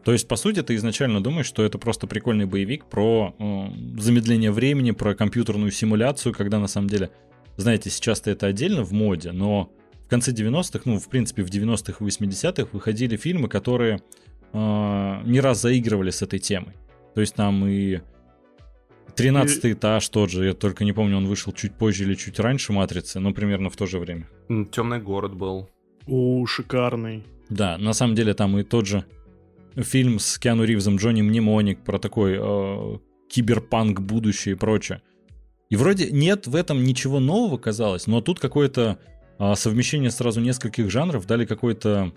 То 0.05 0.13
есть, 0.13 0.27
по 0.27 0.35
сути, 0.35 0.61
ты 0.65 0.75
изначально 0.75 1.23
думаешь, 1.23 1.47
что 1.47 1.63
это 1.63 1.79
просто 1.79 2.09
прикольный 2.09 2.47
боевик 2.47 2.87
про 2.87 3.33
э, 3.39 3.67
замедление 4.01 4.51
времени, 4.51 4.91
про 4.91 5.15
компьютерную 5.15 5.71
симуляцию, 5.71 6.35
когда 6.35 6.59
на 6.59 6.67
самом 6.67 6.89
деле, 6.89 7.11
знаете, 7.57 7.89
сейчас-то 7.91 8.29
это 8.33 8.47
отдельно 8.47 8.83
в 8.83 8.91
моде, 8.93 9.31
но 9.31 9.71
конце 10.13 10.33
90-х, 10.33 10.83
ну, 10.85 10.99
в 10.99 11.09
принципе, 11.09 11.43
в 11.43 11.49
90-х 11.49 12.05
и 12.05 12.09
80-х 12.09 12.69
выходили 12.73 13.17
фильмы, 13.17 13.49
которые 13.49 14.03
э, 14.53 15.23
не 15.25 15.41
раз 15.41 15.63
заигрывали 15.63 16.11
с 16.11 16.21
этой 16.21 16.39
темой. 16.39 16.75
То 17.15 17.23
есть 17.23 17.35
там 17.35 17.67
и 17.67 18.01
13 19.17 19.65
этаж 19.73 20.07
тот 20.11 20.31
же, 20.31 20.45
я 20.45 20.53
только 20.53 20.85
не 20.85 20.93
помню, 20.93 21.17
он 21.17 21.27
вышел 21.27 21.51
чуть 21.55 21.73
позже 21.73 22.05
или 22.05 22.15
чуть 22.15 22.39
раньше 22.39 22.75
«Матрицы», 22.75 23.21
но 23.21 23.33
примерно 23.33 23.71
в 23.71 23.77
то 23.77 23.87
же 23.87 23.99
время. 23.99 24.29
Темный 24.71 25.01
город 25.01 25.35
был. 25.35 25.71
О, 26.07 26.45
шикарный. 26.47 27.25
Да, 27.49 27.79
на 27.79 27.95
самом 27.95 28.15
деле 28.15 28.35
там 28.35 28.59
и 28.59 28.65
тот 28.65 28.87
же 28.87 29.07
фильм 29.77 30.19
с 30.19 30.39
Киану 30.39 30.65
Ривзом, 30.65 30.97
Джонни 30.97 31.23
Мнемоник 31.23 31.85
про 31.85 31.99
такой 31.99 32.37
э, 32.39 32.99
киберпанк 33.31 34.01
будущее 34.01 34.57
и 34.57 34.59
прочее. 34.59 35.01
И 35.71 35.77
вроде 35.77 36.11
нет 36.11 36.47
в 36.47 36.55
этом 36.55 36.85
ничего 36.85 37.19
нового, 37.19 37.57
казалось, 37.57 38.07
но 38.07 38.21
тут 38.21 38.41
какое-то 38.41 38.99
совмещение 39.57 40.11
сразу 40.11 40.41
нескольких 40.41 40.91
жанров 40.91 41.27
дали 41.27 41.45
какой-то 41.45 42.13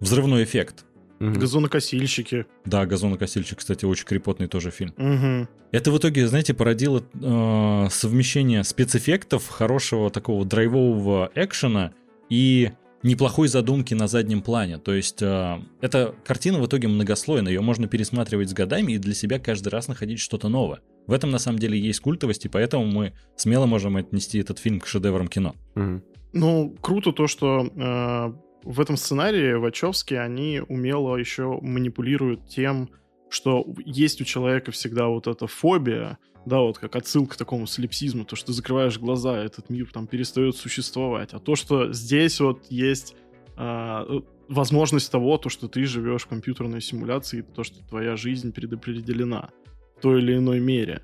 взрывной 0.00 0.44
эффект. 0.44 0.84
Мгм. 1.20 1.38
Газонокосильщики. 1.38 2.46
Да, 2.64 2.86
«Газонокосильщик», 2.86 3.58
кстати, 3.58 3.84
очень 3.84 4.06
крепотный 4.06 4.48
тоже 4.48 4.70
фильм. 4.70 4.94
Мгм. 4.96 5.48
Это 5.70 5.92
в 5.92 5.98
итоге, 5.98 6.26
знаете, 6.26 6.54
породило 6.54 7.04
э, 7.12 7.88
совмещение 7.90 8.64
спецэффектов, 8.64 9.46
хорошего 9.48 10.10
такого 10.10 10.46
драйвового 10.46 11.30
экшена 11.34 11.92
и 12.30 12.72
неплохой 13.02 13.48
задумки 13.48 13.92
на 13.92 14.08
заднем 14.08 14.40
плане. 14.40 14.78
То 14.78 14.94
есть 14.94 15.20
э, 15.20 15.60
эта 15.82 16.14
картина 16.24 16.58
в 16.58 16.66
итоге 16.66 16.88
многослойная, 16.88 17.52
ее 17.52 17.60
можно 17.60 17.86
пересматривать 17.86 18.48
с 18.48 18.54
годами 18.54 18.92
и 18.92 18.98
для 18.98 19.14
себя 19.14 19.38
каждый 19.38 19.68
раз 19.68 19.88
находить 19.88 20.20
что-то 20.20 20.48
новое. 20.48 20.80
В 21.06 21.12
этом 21.12 21.30
на 21.30 21.38
самом 21.38 21.58
деле 21.58 21.78
есть 21.78 22.00
культовость, 22.00 22.46
и 22.46 22.48
поэтому 22.48 22.86
мы 22.86 23.12
смело 23.36 23.66
можем 23.66 23.96
отнести 23.96 24.38
этот 24.38 24.58
фильм 24.58 24.80
к 24.80 24.86
шедеврам 24.86 25.28
кино. 25.28 25.54
Мгм. 25.74 26.02
Ну, 26.32 26.76
круто 26.80 27.12
то, 27.12 27.26
что 27.26 27.66
э, 27.66 28.32
в 28.64 28.80
этом 28.80 28.96
сценарии 28.96 29.54
Вачовски 29.54 30.14
они 30.14 30.60
умело 30.68 31.16
еще 31.16 31.58
манипулируют 31.60 32.48
тем, 32.48 32.90
что 33.28 33.66
есть 33.84 34.20
у 34.20 34.24
человека 34.24 34.70
всегда 34.70 35.08
вот 35.08 35.26
эта 35.26 35.46
фобия, 35.46 36.18
да, 36.46 36.60
вот 36.60 36.78
как 36.78 36.96
отсылка 36.96 37.34
к 37.34 37.36
такому 37.36 37.66
солипсизму, 37.66 38.24
то, 38.24 38.36
что 38.36 38.48
ты 38.48 38.52
закрываешь 38.52 38.98
глаза, 38.98 39.42
этот 39.42 39.70
мир 39.70 39.90
там 39.92 40.06
перестает 40.06 40.56
существовать. 40.56 41.32
А 41.32 41.38
то, 41.38 41.54
что 41.54 41.92
здесь 41.92 42.40
вот 42.40 42.66
есть 42.70 43.14
а, 43.56 44.04
э, 44.08 44.20
возможность 44.48 45.12
того, 45.12 45.36
то, 45.36 45.48
что 45.48 45.68
ты 45.68 45.84
живешь 45.84 46.22
в 46.22 46.28
компьютерной 46.28 46.80
симуляции, 46.80 47.42
то, 47.42 47.62
что 47.62 47.86
твоя 47.86 48.16
жизнь 48.16 48.52
предопределена 48.52 49.50
в 49.96 50.00
той 50.00 50.20
или 50.22 50.36
иной 50.36 50.60
мере. 50.60 51.02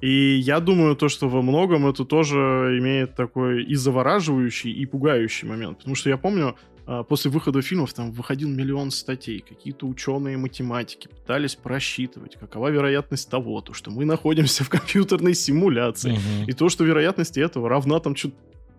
И 0.00 0.36
я 0.36 0.60
думаю, 0.60 0.94
то, 0.96 1.08
что 1.08 1.28
во 1.28 1.42
многом 1.42 1.86
это 1.86 2.04
тоже 2.04 2.36
имеет 2.78 3.14
такой 3.14 3.64
и 3.64 3.74
завораживающий, 3.74 4.70
и 4.70 4.86
пугающий 4.86 5.48
момент. 5.48 5.78
Потому 5.78 5.94
что 5.96 6.10
я 6.10 6.16
помню, 6.16 6.54
а, 6.86 7.02
после 7.02 7.30
выхода 7.30 7.62
фильмов 7.62 7.92
там 7.94 8.12
выходил 8.12 8.48
миллион 8.48 8.90
статей, 8.90 9.40
какие-то 9.46 9.86
ученые 9.86 10.36
математики 10.36 11.08
пытались 11.08 11.54
просчитывать, 11.56 12.36
какова 12.38 12.68
вероятность 12.70 13.30
того, 13.30 13.60
то, 13.60 13.72
что 13.72 13.90
мы 13.90 14.04
находимся 14.04 14.64
в 14.64 14.68
компьютерной 14.68 15.34
симуляции, 15.34 16.12
Мгм. 16.12 16.48
и 16.48 16.52
то, 16.52 16.68
что 16.68 16.84
вероятность 16.84 17.38
этого 17.38 17.68
равна 17.68 17.98
там 17.98 18.14
что 18.14 18.30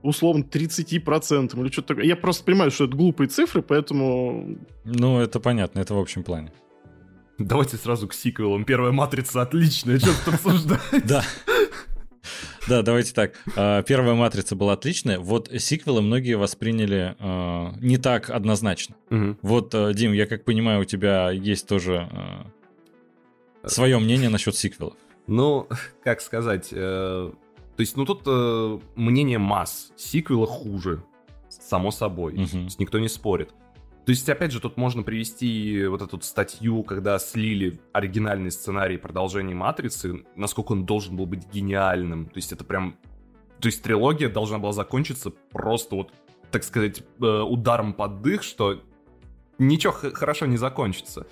условно 0.04 0.44
30% 0.44 1.60
или 1.60 1.72
что-то 1.72 1.90
такое. 1.90 2.06
Я 2.06 2.16
просто 2.16 2.44
понимаю, 2.46 2.72
что 2.72 2.86
это 2.86 2.96
глупые 2.96 3.28
цифры, 3.28 3.62
поэтому... 3.62 4.58
Ну, 4.86 5.20
это 5.20 5.40
понятно, 5.40 5.80
это 5.80 5.96
в 5.96 6.00
общем 6.00 6.24
плане. 6.24 6.52
Давайте 7.38 7.77
сразу 7.77 8.08
к 8.08 8.13
сиквелам. 8.13 8.65
Первая 8.65 8.91
матрица 8.91 9.41
отличная, 9.41 10.00
что 10.00 10.10
тут 10.25 10.34
обсуждать? 10.34 10.82
Да. 11.06 11.24
Да, 12.67 12.82
давайте 12.82 13.13
так. 13.13 13.34
А, 13.56 13.82
Первая 13.84 14.13
матрица 14.15 14.56
была 14.56 14.74
отличная. 14.74 15.20
Вот 15.20 15.50
сиквелы 15.58 16.01
многие 16.01 16.36
восприняли 16.36 17.15
а, 17.20 17.74
не 17.79 17.98
так 17.98 18.29
однозначно. 18.29 18.96
Вот, 19.41 19.74
э, 19.74 19.94
Дим, 19.94 20.12
я 20.12 20.25
как 20.25 20.44
понимаю, 20.44 20.82
у 20.82 20.86
тебя 20.86 21.32
есть 21.32 21.67
тоже 21.67 22.10
свое 23.65 24.00
мнение 24.00 24.29
насчет 24.29 24.56
сиквелов. 24.56 24.96
Ну, 25.27 25.67
как 26.03 26.22
сказать, 26.22 26.70
э, 26.72 27.32
то 27.77 27.82
есть, 27.82 27.96
ну 27.96 28.06
тут 28.06 28.24
э, 28.25 28.79
мнение 28.96 29.38
масс. 29.38 29.91
Сиквела 29.96 30.48
хуже, 30.48 31.03
само 31.48 31.91
собой. 31.91 32.36
Есть 32.36 32.79
никто 32.79 32.98
не 32.98 33.08
спорит. 33.08 33.51
То 34.08 34.12
есть, 34.12 34.30
опять 34.30 34.54
же, 34.54 34.62
тут 34.62 34.78
можно 34.78 35.04
привести 35.04 35.86
вот 35.86 36.02
эту 36.02 36.22
статью, 36.22 36.82
когда 36.84 37.20
слили 37.20 37.82
оригинальный 37.92 38.52
сценарий 38.52 38.96
продолжения 38.96 39.54
«Матрицы», 39.54 40.24
насколько 40.34 40.72
он 40.72 40.86
должен 40.86 41.18
был 41.18 41.26
быть 41.26 41.46
гениальным. 41.52 42.28
То 42.28 42.38
есть 42.38 42.54
это 42.54 42.64
прям... 42.64 42.96
То 43.60 43.66
есть 43.66 43.84
трилогия 43.84 44.30
должна 44.30 44.60
была 44.60 44.72
закончиться 44.72 45.32
просто 45.52 45.98
вот, 45.98 46.14
так 46.52 46.64
сказать, 46.64 47.04
э, 47.22 47.26
ударом 47.26 47.92
под 47.94 48.22
дых, 48.22 48.44
что 48.44 48.82
ничего 49.58 49.92
хорошо 49.92 50.46
не 50.46 50.56
закончится. 50.56 51.28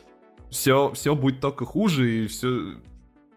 Все, 0.50 0.92
все 0.92 1.16
будет 1.16 1.40
только 1.40 1.64
хуже, 1.64 2.26
и 2.26 2.28
все... 2.28 2.76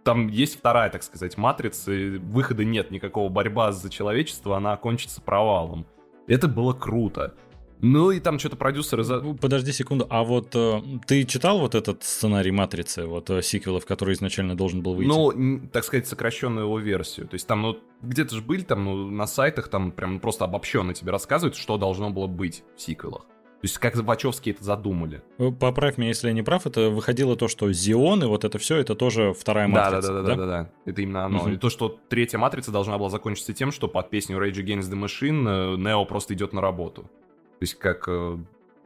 Там 0.03 0.27
есть 0.27 0.59
вторая, 0.59 0.91
так 0.91 1.05
сказать, 1.05 1.39
матрица, 1.39 1.93
и 1.93 2.19
выхода 2.19 2.65
нет, 2.65 2.91
никакого 2.91 3.29
борьба 3.29 3.71
за 3.71 3.89
человечество, 3.89 4.57
она 4.57 4.73
окончится 4.73 5.21
провалом. 5.21 5.87
Это 6.27 6.49
было 6.49 6.73
круто. 6.73 7.37
Ну 7.81 8.11
и 8.11 8.21
там 8.21 8.39
что-то 8.39 8.57
продюсеры... 8.57 9.05
За... 9.05 9.21
Ну, 9.21 9.35
Подожди 9.35 9.73
секунду, 9.73 10.07
а 10.11 10.25
вот 10.25 10.55
э, 10.55 10.83
ты 11.07 11.25
читал 11.25 11.61
вот 11.61 11.75
этот 11.75 12.03
сценарий 12.03 12.51
«Матрицы», 12.51 13.07
вот 13.07 13.31
э, 13.31 13.43
сиквелов, 13.43 13.87
который 13.87 14.15
изначально 14.15 14.57
должен 14.57 14.83
был 14.83 14.95
выйти? 14.95 15.09
Ну, 15.09 15.61
так 15.73 15.85
сказать, 15.85 16.07
сокращенную 16.07 16.67
его 16.67 16.79
версию. 16.79 17.29
То 17.29 17.35
есть 17.35 17.47
там, 17.47 17.63
ну, 17.63 17.79
где-то 18.03 18.35
же 18.35 18.43
были 18.43 18.63
там, 18.63 18.85
ну, 18.85 19.11
на 19.11 19.27
сайтах 19.27 19.69
там 19.69 19.93
прям 19.93 20.21
просто 20.21 20.45
обобщенно 20.45 20.95
тебе 20.95 21.13
рассказывают, 21.13 21.57
что 21.57 21.79
должно 21.79 22.11
было 22.11 22.27
быть 22.27 22.65
в 22.77 22.81
сиквелах. 22.81 23.23
То 23.61 23.65
есть 23.65 23.79
как 23.79 23.97
Вачовски 23.97 24.51
это 24.51 24.63
задумали. 24.63 25.21
Э, 25.39 25.51
Поправь 25.51 25.99
меня, 25.99 26.09
если 26.09 26.29
я 26.29 26.33
не 26.33 26.43
прав, 26.43 26.67
это 26.69 26.91
выходило 26.91 27.35
то, 27.35 27.49
что 27.49 27.73
Зион 27.73 28.23
и 28.23 28.27
вот 28.27 28.45
это 28.45 28.57
все, 28.59 28.77
это 28.77 28.95
тоже 28.95 29.33
вторая 29.33 29.67
Да, 29.69 29.75
да, 29.75 29.97
матрица, 29.97 30.13
да, 30.13 30.23
да, 30.23 30.35
да, 30.37 30.47
да. 30.47 30.71
Это 30.85 31.03
именно 31.03 31.25
оно. 31.25 31.39
Мгм. 31.43 31.55
И 31.55 31.57
то, 31.57 31.69
что 31.69 31.99
третья 32.09 32.39
матрица 32.39 32.71
должна 32.71 32.99
была 32.99 33.11
закончиться 33.11 33.53
тем, 33.53 33.73
что 33.73 33.89
под 33.89 34.11
песню 34.11 34.39
Rage 34.39 34.65
Against 34.65 34.93
the 34.93 34.97
Machine 34.97 35.75
э, 35.75 35.77
Нео 35.77 36.05
просто 36.05 36.35
идет 36.35 36.53
на 36.53 36.61
работу. 36.61 37.11
То 37.59 37.63
есть 37.63 37.75
как, 37.75 38.05
э, 38.09 38.39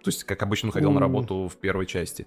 то 0.03 0.09
есть 0.09 0.25
как 0.25 0.43
обычно 0.43 0.69
он 0.69 0.73
ходил 0.73 0.91
на 0.91 0.97
У. 0.99 1.01
работу 1.01 1.49
в 1.49 1.57
первой 1.57 1.87
части. 1.87 2.27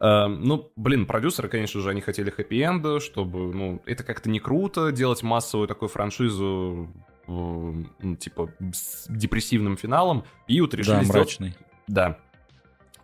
Э, 0.00 0.26
ну, 0.26 0.70
блин, 0.76 1.06
продюсеры, 1.06 1.48
конечно 1.48 1.80
же, 1.80 1.90
они 1.90 2.00
хотели 2.00 2.30
хэппи-энда, 2.30 3.00
чтобы, 3.00 3.54
ну, 3.54 3.82
это 3.86 4.02
как-то 4.04 4.28
не 4.30 4.40
круто 4.40 4.92
делать 4.92 5.22
массовую 5.22 5.68
такую 5.68 5.88
франшизу, 5.88 6.88
ну, 7.26 8.16
типа, 8.18 8.50
с 8.72 9.06
депрессивным 9.08 9.76
финалом, 9.76 10.24
и 10.46 10.60
вот 10.60 10.74
решили 10.74 10.96
Да, 10.96 11.04
сделать 11.04 11.26
мрачный. 11.40 11.56
да. 11.86 12.18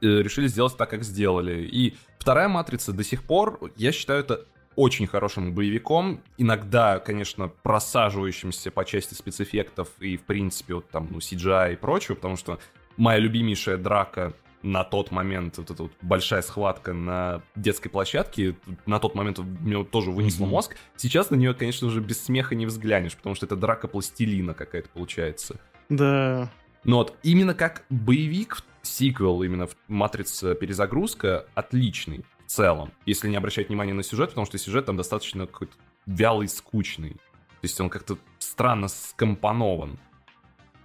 Э, 0.03 0.07
Решили 0.23 0.47
сделать 0.49 0.77
так, 0.79 0.89
как 0.91 1.05
сделали. 1.05 1.63
И 1.63 1.95
вторая 2.19 2.49
матрица 2.49 2.93
до 2.93 3.05
сих 3.05 3.23
пор, 3.23 3.61
я 3.77 3.93
считаю, 3.93 4.21
это 4.21 4.47
очень 4.77 5.07
хорошим 5.07 5.53
боевиком. 5.53 6.23
Иногда, 6.39 6.99
конечно, 6.99 7.49
просаживающимся 7.49 8.71
по 8.71 8.85
части 8.85 9.15
спецэффектов 9.15 9.89
и, 10.01 10.17
в 10.17 10.23
принципе, 10.23 10.75
вот 10.75 10.89
там, 10.91 11.09
ну, 11.11 11.19
CGI 11.19 11.75
и 11.75 11.77
прочего, 11.77 12.15
потому 12.15 12.37
что 12.37 12.59
моя 12.97 13.19
любимейшая 13.19 13.77
драка 13.77 14.33
на 14.63 14.85
тот 14.85 15.11
момент, 15.11 15.57
вот 15.57 15.71
эта 15.71 15.83
вот 15.85 15.93
большая 16.03 16.43
схватка 16.43 16.93
на 16.93 17.43
детской 17.57 17.89
площадке, 17.89 18.57
на 18.85 18.99
тот 18.99 19.15
момент 19.15 19.39
мне 19.39 19.79
вот 19.79 19.91
тоже 19.91 20.11
вынесло 20.11 20.45
Мгм. 20.45 20.51
мозг. 20.53 20.77
Сейчас 20.97 21.31
на 21.31 21.37
нее, 21.37 21.55
конечно, 21.55 21.87
уже 21.89 22.01
без 22.01 22.23
смеха 22.23 22.55
не 22.55 22.67
взглянешь, 22.67 23.17
потому 23.17 23.35
что 23.35 23.47
это 23.47 23.57
драка 23.57 23.89
пластилина 23.89 24.53
какая-то 24.53 24.91
получается. 24.91 25.59
Да, 25.89 26.51
Но 26.85 26.99
вот 26.99 27.17
именно 27.23 27.55
как 27.55 27.85
боевик, 27.91 28.59
сиквел 28.83 29.43
именно 29.43 29.67
в 29.67 29.77
«Матрица. 29.89 30.55
Перезагрузка» 30.55 31.47
отличный 31.55 32.25
целом, 32.51 32.93
если 33.07 33.29
не 33.29 33.37
обращать 33.37 33.69
внимания 33.69 33.95
на 33.95 34.03
сюжет, 34.03 34.31
потому 34.31 34.47
что 34.47 34.59
сюжет 34.59 34.87
там 34.87 34.97
достаточно 34.97 35.47
какой-то 35.47 35.75
вялый, 36.07 36.49
скучный. 36.49 37.11
То 37.13 37.65
есть 37.65 37.81
он 37.81 37.91
как-то 37.91 38.19
странно 38.39 38.89
скомпонован. 38.89 39.99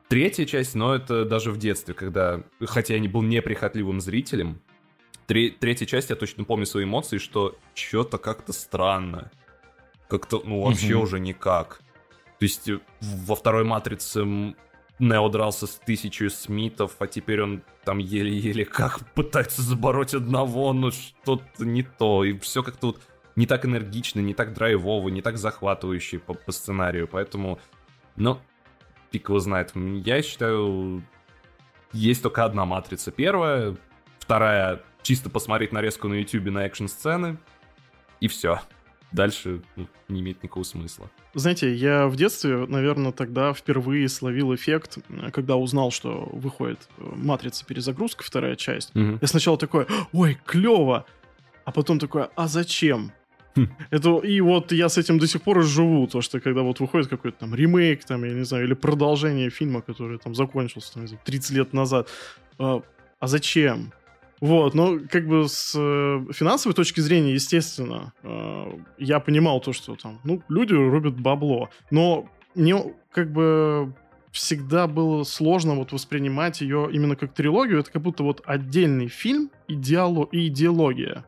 Третья 0.07 0.45
часть, 0.45 0.75
но 0.75 0.93
это 0.93 1.25
даже 1.25 1.51
в 1.51 1.57
детстве, 1.57 1.93
когда, 1.95 2.43
хотя 2.65 2.93
я 2.93 2.99
не 2.99 3.07
был 3.07 3.23
неприхотливым 3.23 3.99
зрителем, 4.01 4.61
тре- 5.25 5.49
третья 5.49 5.85
часть, 5.87 6.11
я 6.11 6.15
точно 6.15 6.43
помню 6.43 6.65
свои 6.67 6.83
эмоции, 6.83 7.17
что 7.17 7.57
что-то 7.73 8.19
как-то 8.19 8.53
странно. 8.53 9.31
Как-то, 10.07 10.43
ну, 10.45 10.61
вообще 10.61 10.93
Мгм. 10.93 11.01
уже 11.03 11.19
никак. 11.19 11.79
То 12.37 12.43
есть 12.45 12.69
э, 12.69 12.79
во 13.01 13.35
второй 13.35 13.63
«Матрице» 13.63 14.53
Нео 14.97 15.27
дрался 15.29 15.67
с 15.67 15.75
тысячей 15.75 16.29
Смитов, 16.29 16.95
а 16.99 17.07
теперь 17.07 17.41
он 17.41 17.63
там 17.83 17.97
еле-еле 17.97 18.63
как 18.63 18.99
пытается 19.13 19.61
забороть 19.61 20.13
одного, 20.13 20.71
но 20.73 20.91
что-то 20.91 21.65
не 21.65 21.83
то. 21.83 22.23
И 22.23 22.37
все 22.39 22.63
как-то 22.63 22.87
вот 22.87 23.01
не 23.35 23.45
так 23.45 23.65
энергично, 23.65 24.21
не 24.21 24.33
так 24.33 24.53
драйвово, 24.53 25.09
не 25.09 25.21
так 25.21 25.37
захватывающе 25.37 26.19
по, 26.19 26.33
по 26.33 26.51
сценарию. 26.51 27.07
Поэтому, 27.09 27.59
ну, 28.15 28.39
фиг 29.11 29.27
его 29.27 29.39
знает. 29.39 29.73
Я 29.75 30.21
считаю, 30.21 31.03
есть 31.91 32.23
только 32.23 32.45
одна 32.45 32.65
матрица. 32.65 33.11
Первая, 33.11 33.75
вторая 34.19 34.81
чисто 35.01 35.29
посмотреть 35.29 35.71
нарезку 35.71 36.07
на 36.07 36.15
ютубе 36.15 36.51
на 36.51 36.65
экшн-сцены, 36.65 37.37
и 38.21 38.27
все. 38.27 38.61
Дальше 39.11 39.61
ну, 39.75 39.87
не 40.09 40.21
имеет 40.21 40.43
никакого 40.43 40.63
смысла. 40.63 41.09
Знаете, 41.33 41.73
я 41.73 42.07
в 42.07 42.15
детстве, 42.15 42.65
наверное, 42.67 43.11
тогда 43.11 43.53
впервые 43.53 44.09
словил 44.09 44.53
эффект, 44.53 44.97
э, 45.09 45.31
когда 45.31 45.55
узнал, 45.55 45.91
что 45.91 46.29
выходит 46.31 46.79
э, 46.97 47.03
«Матрица. 47.15 47.65
Перезагрузка», 47.65 48.23
вторая 48.23 48.55
часть. 48.55 48.93
Мгм. 48.95 49.19
Я 49.21 49.27
сначала 49.27 49.57
такой, 49.57 49.85
ой, 50.11 50.37
клево, 50.45 51.05
а 51.63 51.71
потом 51.71 51.99
такой, 51.99 52.27
а 52.35 52.47
зачем? 52.47 53.11
Хм. 53.55 53.69
Это, 53.89 54.17
и 54.19 54.41
вот 54.41 54.71
я 54.71 54.89
с 54.89 54.97
этим 54.97 55.17
до 55.17 55.27
сих 55.27 55.41
пор 55.41 55.59
и 55.59 55.63
живу, 55.63 56.07
то, 56.07 56.21
что 56.21 56.39
когда 56.41 56.61
вот 56.61 56.79
выходит 56.79 57.07
какой-то 57.07 57.39
там 57.39 57.55
ремейк, 57.55 58.03
там, 58.03 58.25
я 58.25 58.33
не 58.33 58.43
знаю, 58.43 58.65
или 58.65 58.73
продолжение 58.73 59.49
фильма, 59.49 59.81
который 59.81 60.17
там 60.17 60.35
закончился, 60.35 60.93
там, 60.93 61.03
не 61.03 61.07
знаю, 61.07 61.21
30 61.23 61.51
лет 61.51 61.73
назад, 61.73 62.09
а, 62.59 62.81
а 63.19 63.27
зачем? 63.27 63.93
Вот, 64.45 64.75
но 64.75 64.99
как 65.09 65.27
бы 65.27 65.49
с 65.49 65.73
э, 65.75 66.31
финансовой 66.31 66.75
точки 66.75 66.99
зрения, 66.99 67.33
естественно, 67.33 68.13
э, 68.21 68.77
я 68.99 69.19
понимал 69.19 69.59
то, 69.59 69.73
что 69.73 69.95
там, 69.95 70.19
ну, 70.23 70.43
люди 70.49 70.73
рубят 70.73 71.19
бабло, 71.19 71.69
но 71.89 72.29
мне 72.53 72.93
как 73.11 73.31
бы 73.31 73.95
всегда 74.31 74.85
было 74.85 75.23
сложно 75.23 75.73
вот 75.73 75.93
воспринимать 75.93 76.61
ее 76.61 76.87
именно 76.91 77.15
как 77.15 77.33
трилогию. 77.33 77.79
Это 77.79 77.91
как 77.91 78.03
будто 78.03 78.21
вот 78.21 78.43
отдельный 78.45 79.07
фильм 79.07 79.49
и, 79.67 79.73
диалог, 79.73 80.31
и 80.31 80.45
идеология. 80.45 81.25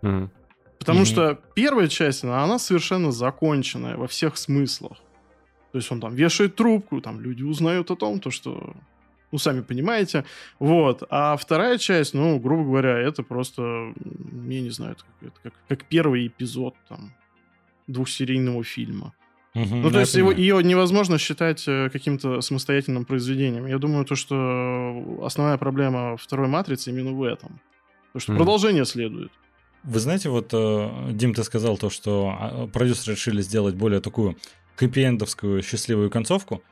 Mm. 0.00 0.30
Потому 0.78 1.00
mm-hmm. 1.00 1.04
что 1.04 1.38
первая 1.54 1.88
часть, 1.88 2.24
она, 2.24 2.44
она 2.44 2.58
совершенно 2.58 3.12
законченная 3.12 3.98
во 3.98 4.06
всех 4.06 4.38
смыслах. 4.38 4.96
То 5.72 5.78
есть 5.78 5.92
он 5.92 6.00
там 6.00 6.14
вешает 6.14 6.56
трубку, 6.56 7.02
там 7.02 7.20
люди 7.20 7.42
узнают 7.42 7.90
о 7.90 7.96
том, 7.96 8.20
то, 8.20 8.30
что 8.30 8.74
ну, 9.34 9.38
сами 9.38 9.62
понимаете. 9.62 10.24
Вот. 10.60 11.02
А 11.10 11.36
вторая 11.36 11.76
часть, 11.78 12.14
ну, 12.14 12.38
грубо 12.38 12.62
говоря, 12.62 13.00
это 13.00 13.24
просто, 13.24 13.92
я 14.48 14.60
не 14.60 14.70
знаю, 14.70 14.96
это 15.20 15.32
как, 15.42 15.52
как 15.68 15.84
первый 15.86 16.28
эпизод 16.28 16.76
там 16.88 17.12
двухсерийного 17.88 18.62
фильма. 18.62 19.12
Угу, 19.56 19.74
ну, 19.74 19.90
то 19.90 19.98
есть 19.98 20.14
его, 20.14 20.30
ее 20.30 20.62
невозможно 20.62 21.18
считать 21.18 21.64
э, 21.66 21.90
каким-то 21.90 22.42
самостоятельным 22.42 23.04
произведением. 23.04 23.66
Я 23.66 23.78
думаю, 23.78 24.04
то, 24.04 24.14
что 24.14 25.20
основная 25.24 25.58
проблема 25.58 26.16
второй 26.16 26.46
матрицы 26.46 26.90
именно 26.90 27.10
в 27.10 27.24
этом. 27.24 27.60
То, 28.12 28.20
что 28.20 28.32
угу. 28.32 28.38
продолжение 28.38 28.84
следует. 28.84 29.32
Вы 29.82 29.98
знаете, 29.98 30.28
вот, 30.28 30.50
э, 30.52 31.10
Дим, 31.10 31.34
ты 31.34 31.42
сказал 31.42 31.76
то, 31.76 31.90
что 31.90 32.36
а, 32.38 32.66
продюсеры 32.68 33.16
решили 33.16 33.42
сделать 33.42 33.74
более 33.74 34.00
такую 34.00 34.36
хэппи-эндовскую 34.76 35.60
счастливую 35.62 36.10
концовку. 36.10 36.62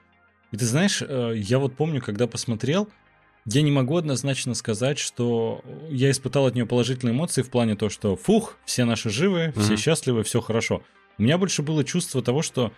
И 0.52 0.56
ты 0.56 0.64
знаешь, 0.66 1.02
э, 1.02 1.32
я 1.34 1.58
вот 1.58 1.74
помню, 1.74 2.00
когда 2.00 2.26
посмотрел, 2.26 2.88
я 3.44 3.62
не 3.62 3.72
могу 3.72 3.96
однозначно 3.96 4.54
сказать, 4.54 4.98
что 4.98 5.64
я 5.90 6.10
испытал 6.10 6.46
от 6.46 6.54
нее 6.54 6.66
положительные 6.66 7.14
эмоции 7.14 7.42
в 7.42 7.50
плане 7.50 7.74
того, 7.74 7.88
что 7.88 8.14
фух, 8.16 8.56
все 8.64 8.84
наши 8.84 9.10
живы, 9.10 9.52
все 9.56 9.72
mm-hmm. 9.72 9.76
счастливы, 9.76 10.22
все 10.22 10.40
хорошо. 10.40 10.82
У 11.18 11.22
меня 11.22 11.38
больше 11.38 11.62
было 11.62 11.82
чувство 11.82 12.22
того, 12.22 12.42
что 12.42 12.72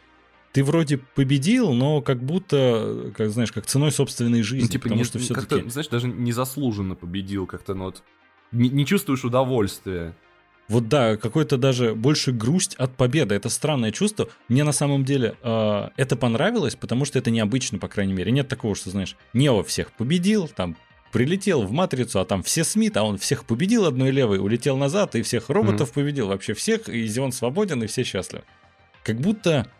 ты 0.52 0.62
вроде 0.62 0.98
победил, 0.98 1.72
но 1.72 2.00
как 2.00 2.22
будто, 2.22 3.12
как 3.16 3.30
знаешь, 3.30 3.52
как 3.52 3.66
ценой 3.66 3.90
собственной 3.90 4.42
жизни. 4.42 4.66
Ну, 4.66 4.70
типа, 4.70 4.84
потому 4.84 5.00
не, 5.00 5.04
что 5.04 5.18
все-таки... 5.18 5.68
Знаешь, 5.68 5.88
даже 5.88 6.08
незаслуженно 6.08 6.94
победил, 6.94 7.46
как-то, 7.46 7.74
ну 7.74 7.84
вот... 7.86 8.02
Не, 8.52 8.68
не 8.68 8.86
чувствуешь 8.86 9.24
удовольствия. 9.24 10.14
Вот 10.68 10.88
да, 10.88 11.16
какой-то 11.16 11.58
даже 11.58 11.94
больше 11.94 12.32
грусть 12.32 12.74
от 12.76 12.96
победы. 12.96 13.34
Это 13.34 13.50
странное 13.50 13.92
чувство. 13.92 14.28
Мне 14.48 14.64
на 14.64 14.72
самом 14.72 15.04
деле 15.04 15.36
э, 15.42 15.88
это 15.96 16.16
понравилось, 16.16 16.74
потому 16.74 17.04
что 17.04 17.18
это 17.18 17.30
необычно, 17.30 17.78
по 17.78 17.88
крайней 17.88 18.14
мере. 18.14 18.32
Нет 18.32 18.48
такого, 18.48 18.74
что, 18.74 18.90
знаешь, 18.90 19.16
Нео 19.34 19.62
всех 19.62 19.92
победил, 19.92 20.48
там 20.48 20.76
прилетел 21.12 21.62
в 21.62 21.70
матрицу, 21.70 22.18
а 22.20 22.24
там 22.24 22.42
все 22.42 22.64
Смит, 22.64 22.96
а 22.96 23.04
он 23.04 23.18
всех 23.18 23.44
победил 23.44 23.84
одной 23.84 24.10
левой, 24.10 24.38
улетел 24.38 24.76
назад 24.76 25.14
и 25.14 25.22
всех 25.22 25.48
роботов 25.48 25.90
mm-hmm. 25.90 25.94
победил, 25.94 26.28
вообще 26.28 26.54
всех, 26.54 26.88
и 26.88 27.06
Зион 27.06 27.30
свободен, 27.30 27.82
и 27.82 27.86
все 27.86 28.02
счастливы. 28.02 28.44
Как 29.04 29.20
будто 29.20 29.70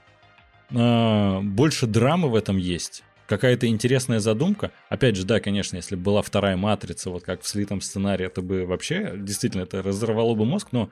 э, 0.70 1.40
больше 1.40 1.86
драмы 1.86 2.28
в 2.28 2.34
этом 2.34 2.58
есть 2.58 3.02
какая-то 3.26 3.66
интересная 3.66 4.20
задумка. 4.20 4.70
Опять 4.88 5.16
же, 5.16 5.24
да, 5.24 5.40
конечно, 5.40 5.76
если 5.76 5.96
была 5.96 6.22
вторая 6.22 6.56
матрица, 6.56 7.10
вот 7.10 7.24
как 7.24 7.42
в 7.42 7.48
слитом 7.48 7.80
сценарии, 7.80 8.26
это 8.26 8.42
бы 8.42 8.66
вообще 8.66 9.14
действительно 9.16 9.62
это 9.62 9.82
разорвало 9.82 10.34
бы 10.34 10.44
мозг, 10.44 10.68
но 10.72 10.90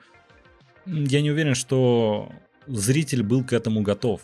я 0.85 1.21
не 1.21 1.31
уверен, 1.31 1.55
что 1.55 2.31
зритель 2.67 3.23
был 3.23 3.43
к 3.43 3.53
этому 3.53 3.81
готов. 3.81 4.21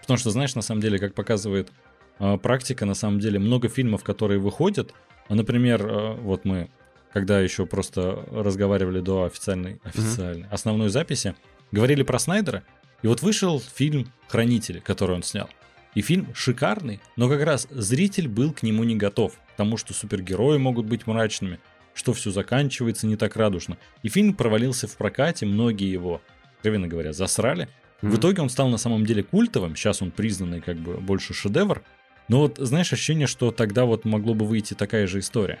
Потому 0.00 0.18
что, 0.18 0.30
знаешь, 0.30 0.54
на 0.54 0.62
самом 0.62 0.80
деле, 0.80 0.98
как 0.98 1.14
показывает 1.14 1.72
э, 2.18 2.36
практика, 2.36 2.84
на 2.84 2.94
самом 2.94 3.20
деле 3.20 3.38
много 3.38 3.68
фильмов, 3.68 4.04
которые 4.04 4.38
выходят, 4.38 4.92
например, 5.28 5.86
э, 5.86 6.14
вот 6.14 6.44
мы, 6.44 6.68
когда 7.12 7.40
еще 7.40 7.64
просто 7.64 8.24
разговаривали 8.30 9.00
до 9.00 9.24
официальной, 9.24 9.80
официальной 9.82 10.46
mm-hmm. 10.46 10.52
основной 10.52 10.90
записи, 10.90 11.34
говорили 11.72 12.02
про 12.02 12.18
Снайдера, 12.18 12.64
и 13.02 13.06
вот 13.06 13.22
вышел 13.22 13.60
фильм 13.60 14.12
«Хранители», 14.28 14.80
который 14.80 15.16
он 15.16 15.22
снял. 15.22 15.48
И 15.94 16.02
фильм 16.02 16.34
шикарный, 16.34 17.00
но 17.16 17.28
как 17.28 17.42
раз 17.42 17.68
зритель 17.70 18.28
был 18.28 18.52
к 18.52 18.62
нему 18.62 18.84
не 18.84 18.96
готов, 18.96 19.38
потому 19.50 19.76
что 19.76 19.94
супергерои 19.94 20.58
могут 20.58 20.86
быть 20.86 21.06
мрачными, 21.06 21.60
что 21.94 22.12
все 22.12 22.30
заканчивается 22.30 23.06
не 23.06 23.16
так 23.16 23.36
радужно. 23.36 23.78
И 24.02 24.08
фильм 24.08 24.34
провалился 24.34 24.88
в 24.88 24.96
прокате, 24.96 25.46
многие 25.46 25.90
его, 25.90 26.20
откровенно 26.56 26.88
говоря, 26.88 27.12
засрали. 27.12 27.68
Mm-hmm. 28.02 28.08
В 28.08 28.18
итоге 28.18 28.42
он 28.42 28.50
стал 28.50 28.68
на 28.68 28.78
самом 28.78 29.06
деле 29.06 29.22
культовым, 29.22 29.76
сейчас 29.76 30.02
он 30.02 30.10
признанный 30.10 30.60
как 30.60 30.76
бы 30.76 30.94
больше 30.94 31.32
шедевр. 31.32 31.82
Но 32.28 32.40
вот 32.40 32.58
знаешь 32.58 32.92
ощущение, 32.92 33.28
что 33.28 33.52
тогда 33.52 33.84
вот 33.84 34.04
могло 34.04 34.34
бы 34.34 34.46
выйти 34.46 34.74
такая 34.74 35.06
же 35.06 35.20
история. 35.20 35.60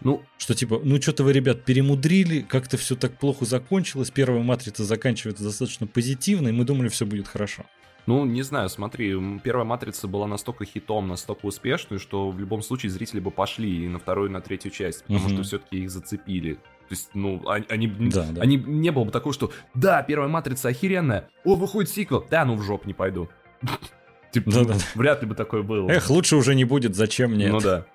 Ну, 0.00 0.22
что 0.36 0.54
типа, 0.54 0.80
ну 0.84 1.00
что-то 1.00 1.24
вы, 1.24 1.32
ребят, 1.32 1.64
перемудрили, 1.64 2.40
как-то 2.40 2.76
все 2.76 2.94
так 2.94 3.16
плохо 3.18 3.46
закончилось, 3.46 4.10
первая 4.10 4.42
матрица 4.42 4.84
заканчивается 4.84 5.44
достаточно 5.44 5.86
позитивно, 5.86 6.48
и 6.48 6.52
мы 6.52 6.64
думали, 6.64 6.88
все 6.88 7.06
будет 7.06 7.26
хорошо. 7.26 7.64
Ну, 8.06 8.24
не 8.24 8.42
знаю, 8.42 8.68
смотри, 8.68 9.16
первая 9.42 9.64
«Матрица» 9.64 10.06
была 10.08 10.26
настолько 10.26 10.64
хитом, 10.64 11.08
настолько 11.08 11.46
успешной, 11.46 11.98
что 11.98 12.30
в 12.30 12.38
любом 12.38 12.62
случае 12.62 12.90
зрители 12.90 13.20
бы 13.20 13.30
пошли 13.30 13.86
и 13.86 13.88
на 13.88 13.98
вторую, 13.98 14.28
и 14.28 14.32
на 14.32 14.40
третью 14.40 14.70
часть, 14.70 15.02
потому 15.04 15.24
угу. 15.24 15.34
что 15.34 15.42
все-таки 15.42 15.78
их 15.78 15.90
зацепили. 15.90 16.54
То 16.54 16.90
есть, 16.90 17.10
ну, 17.14 17.42
они, 17.46 17.86
да, 17.86 18.26
да. 18.30 18.42
они 18.42 18.56
не 18.56 18.90
было 18.90 19.04
бы 19.04 19.10
такого, 19.10 19.32
что 19.32 19.50
да, 19.72 20.02
первая 20.02 20.28
матрица 20.28 20.68
охеренная, 20.68 21.28
о, 21.44 21.54
выходит 21.54 21.90
сиквел, 21.90 22.26
да, 22.30 22.44
ну 22.44 22.56
в 22.56 22.62
жоп 22.62 22.84
не 22.84 22.92
пойду. 22.92 23.30
Типа, 24.32 24.50
да, 24.50 24.64
да. 24.64 24.74
вряд 24.96 25.22
ли 25.22 25.28
бы 25.28 25.34
такое 25.34 25.62
было. 25.62 25.88
Эх, 25.88 26.10
лучше 26.10 26.36
уже 26.36 26.54
не 26.54 26.64
будет, 26.64 26.96
зачем 26.96 27.30
мне 27.30 27.48
Ну 27.48 27.60
да. 27.60 27.86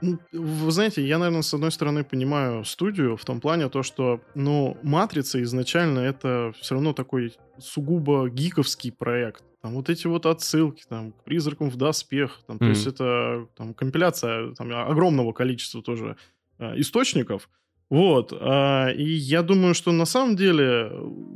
Ну, 0.00 0.18
вы 0.32 0.70
знаете, 0.70 1.06
я, 1.06 1.18
наверное, 1.18 1.42
с 1.42 1.52
одной 1.52 1.70
стороны 1.70 2.04
понимаю 2.04 2.64
студию 2.64 3.16
в 3.16 3.24
том 3.24 3.40
плане, 3.40 3.68
то, 3.68 3.82
что, 3.82 4.20
ну, 4.34 4.78
«Матрица» 4.82 5.42
изначально 5.42 6.00
это 6.00 6.52
все 6.60 6.74
равно 6.74 6.92
такой 6.92 7.34
сугубо 7.58 8.28
гиковский 8.28 8.92
проект. 8.92 9.44
Там 9.62 9.74
вот 9.74 9.90
эти 9.90 10.06
вот 10.06 10.24
отсылки, 10.24 10.84
там, 10.88 11.12
к 11.12 11.24
призракам 11.24 11.68
в 11.68 11.76
доспех, 11.76 12.40
там, 12.46 12.56
mm-hmm. 12.56 12.58
то 12.58 12.66
есть 12.66 12.86
это 12.86 13.46
там, 13.56 13.74
компиляция 13.74 14.54
там, 14.54 14.72
огромного 14.72 15.32
количества 15.32 15.82
тоже 15.82 16.16
э, 16.58 16.80
источников. 16.80 17.50
Вот. 17.90 18.32
Э, 18.32 18.94
и 18.94 19.04
я 19.04 19.42
думаю, 19.42 19.74
что 19.74 19.92
на 19.92 20.06
самом 20.06 20.34
деле, 20.36 20.90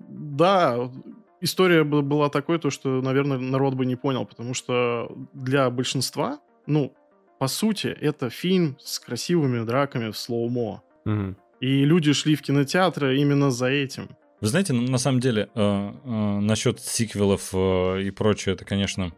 да, 0.09 0.91
история 1.43 1.85
была 1.85 2.31
такой, 2.31 2.59
то, 2.59 2.71
что, 2.71 3.03
наверное, 3.03 3.39
народ 3.39 3.75
бы 3.75 3.85
не 3.85 3.97
понял, 3.97 4.25
потому 4.25 4.55
что 4.55 5.15
для 5.35 5.69
большинства, 5.69 6.41
ну, 6.67 6.95
по 7.39 7.49
сути, 7.49 7.89
это 7.89 8.31
фильм 8.31 8.77
с 8.81 8.99
красивыми 8.99 9.65
драками 9.65 10.11
в 10.11 10.17
слоумо. 10.17 10.83
Mm-hmm. 11.05 11.35
И 11.61 11.85
люди 11.85 12.13
шли 12.13 12.37
в 12.37 12.43
кинотеатры 12.43 13.19
именно 13.19 13.51
за 13.51 13.67
этим. 13.67 14.09
Вы 14.41 14.49
знаете, 14.49 14.73
на 14.73 14.99
самом 14.99 15.21
деле, 15.21 15.49
э, 15.55 15.93
э, 16.05 16.39
насчет 16.41 16.81
сиквелов 16.81 17.51
э, 17.53 18.03
и 18.03 18.11
прочее, 18.11 18.55
это, 18.55 18.65
конечно... 18.65 19.13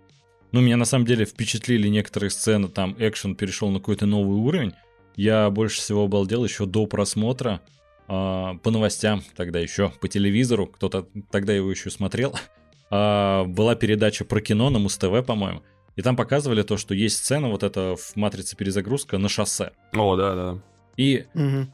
Ну, 0.52 0.61
меня 0.61 0.76
на 0.76 0.85
самом 0.85 1.05
деле 1.07 1.24
впечатлили 1.24 1.88
некоторые 1.88 2.31
сцены, 2.31 2.68
там 2.68 2.94
экшен 2.98 3.35
перешел 3.35 3.68
на 3.70 3.81
какой-то 3.81 4.07
новый 4.07 4.38
уровень. 4.38 4.72
Я 5.16 5.50
больше 5.50 5.81
всего 5.81 6.05
обалдел 6.05 6.44
еще 6.44 6.66
до 6.66 6.87
просмотра 6.87 7.61
э, 8.07 8.52
по 8.62 8.70
новостям, 8.70 9.22
тогда 9.35 9.59
еще 9.59 9.90
по 10.00 10.09
телевизору, 10.09 10.66
кто-то 10.68 11.09
тогда 11.31 11.52
его 11.52 11.70
еще 11.70 11.90
смотрел. 11.90 12.35
Э, 12.88 13.42
была 13.44 13.74
передача 13.74 14.24
про 14.24 14.40
кино 14.40 14.70
на 14.70 14.79
Муз-ТВ, 14.79 15.26
по-моему. 15.26 15.62
И 15.96 16.02
там 16.02 16.14
показывали 16.14 16.62
то, 16.62 16.76
что 16.76 16.94
есть 16.94 17.16
сцена, 17.16 17.48
вот 17.48 17.62
эта 17.62 17.96
в 17.96 18.16
«Матрице 18.16 18.54
перезагрузка» 18.54 19.16
на 19.18 19.28
шоссе. 19.28 19.72
О, 19.94 20.14
да, 20.16 20.35
да. 20.35 20.59
И 20.96 21.26
угу. 21.35 21.66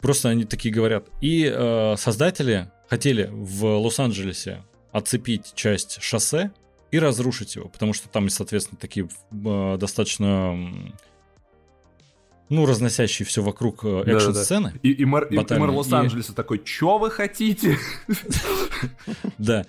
просто 0.00 0.30
они 0.30 0.44
такие 0.44 0.74
говорят. 0.74 1.08
И 1.20 1.44
э, 1.44 1.96
создатели 1.96 2.70
хотели 2.88 3.28
в 3.30 3.64
Лос-Анджелесе 3.64 4.62
отцепить 4.92 5.52
часть 5.54 6.00
шоссе 6.00 6.52
и 6.90 6.98
разрушить 6.98 7.56
его, 7.56 7.68
потому 7.68 7.92
что 7.92 8.08
там, 8.08 8.28
соответственно, 8.30 8.78
такие 8.80 9.08
э, 9.30 9.76
достаточно 9.78 10.56
ну, 12.48 12.64
разносящие 12.64 13.26
все 13.26 13.42
вокруг 13.42 13.84
э, 13.84 14.04
экшн-сцены. 14.06 14.74
И, 14.82 14.92
и, 14.92 15.04
мэр, 15.04 15.24
и, 15.24 15.34
и 15.34 15.58
мэр 15.58 15.70
Лос-Анджелеса 15.70 16.32
и... 16.32 16.34
такой, 16.34 16.62
чё 16.64 16.98
вы 16.98 17.10
хотите? 17.10 17.76
Да. 19.38 19.66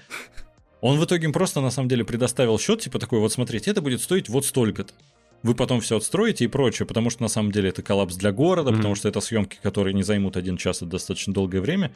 Он 0.81 0.99
в 0.99 1.05
итоге 1.05 1.25
им 1.25 1.33
просто, 1.33 1.61
на 1.61 1.71
самом 1.71 1.89
деле, 1.89 2.05
предоставил 2.05 2.59
счет, 2.59 2.81
типа 2.81 2.99
такой, 2.99 3.19
вот 3.19 3.31
смотрите, 3.31 3.71
это 3.71 3.81
будет 3.81 4.01
стоить 4.01 4.29
вот 4.29 4.45
столько-то. 4.45 4.93
Вы 5.43 5.53
потом 5.53 5.81
все 5.81 5.97
отстроите 5.97 6.45
и 6.45 6.47
прочее, 6.47 6.85
потому 6.85 7.09
что 7.09 7.21
на 7.21 7.27
самом 7.27 7.51
деле 7.51 7.69
это 7.69 7.81
коллапс 7.81 8.15
для 8.15 8.31
города, 8.31 8.71
потому 8.71 8.95
что 8.95 9.07
это 9.07 9.21
съемки, 9.21 9.59
которые 9.61 9.93
не 9.93 10.03
займут 10.03 10.35
один 10.35 10.57
час, 10.57 10.77
это 10.77 10.87
достаточно 10.87 11.33
долгое 11.33 11.61
время. 11.61 11.93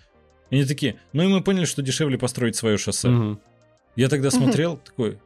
И 0.51 0.55
они 0.55 0.65
такие, 0.65 0.99
ну 1.13 1.23
и 1.23 1.27
мы 1.27 1.41
поняли, 1.41 1.65
что 1.65 1.81
дешевле 1.81 2.17
построить 2.17 2.55
свое 2.55 2.77
шоссе. 2.77 3.09
Угу. 3.09 3.39
Я 3.95 4.09
тогда 4.09 4.27
угу. 4.27 4.37
смотрел, 4.37 4.77
такой, 4.77 5.19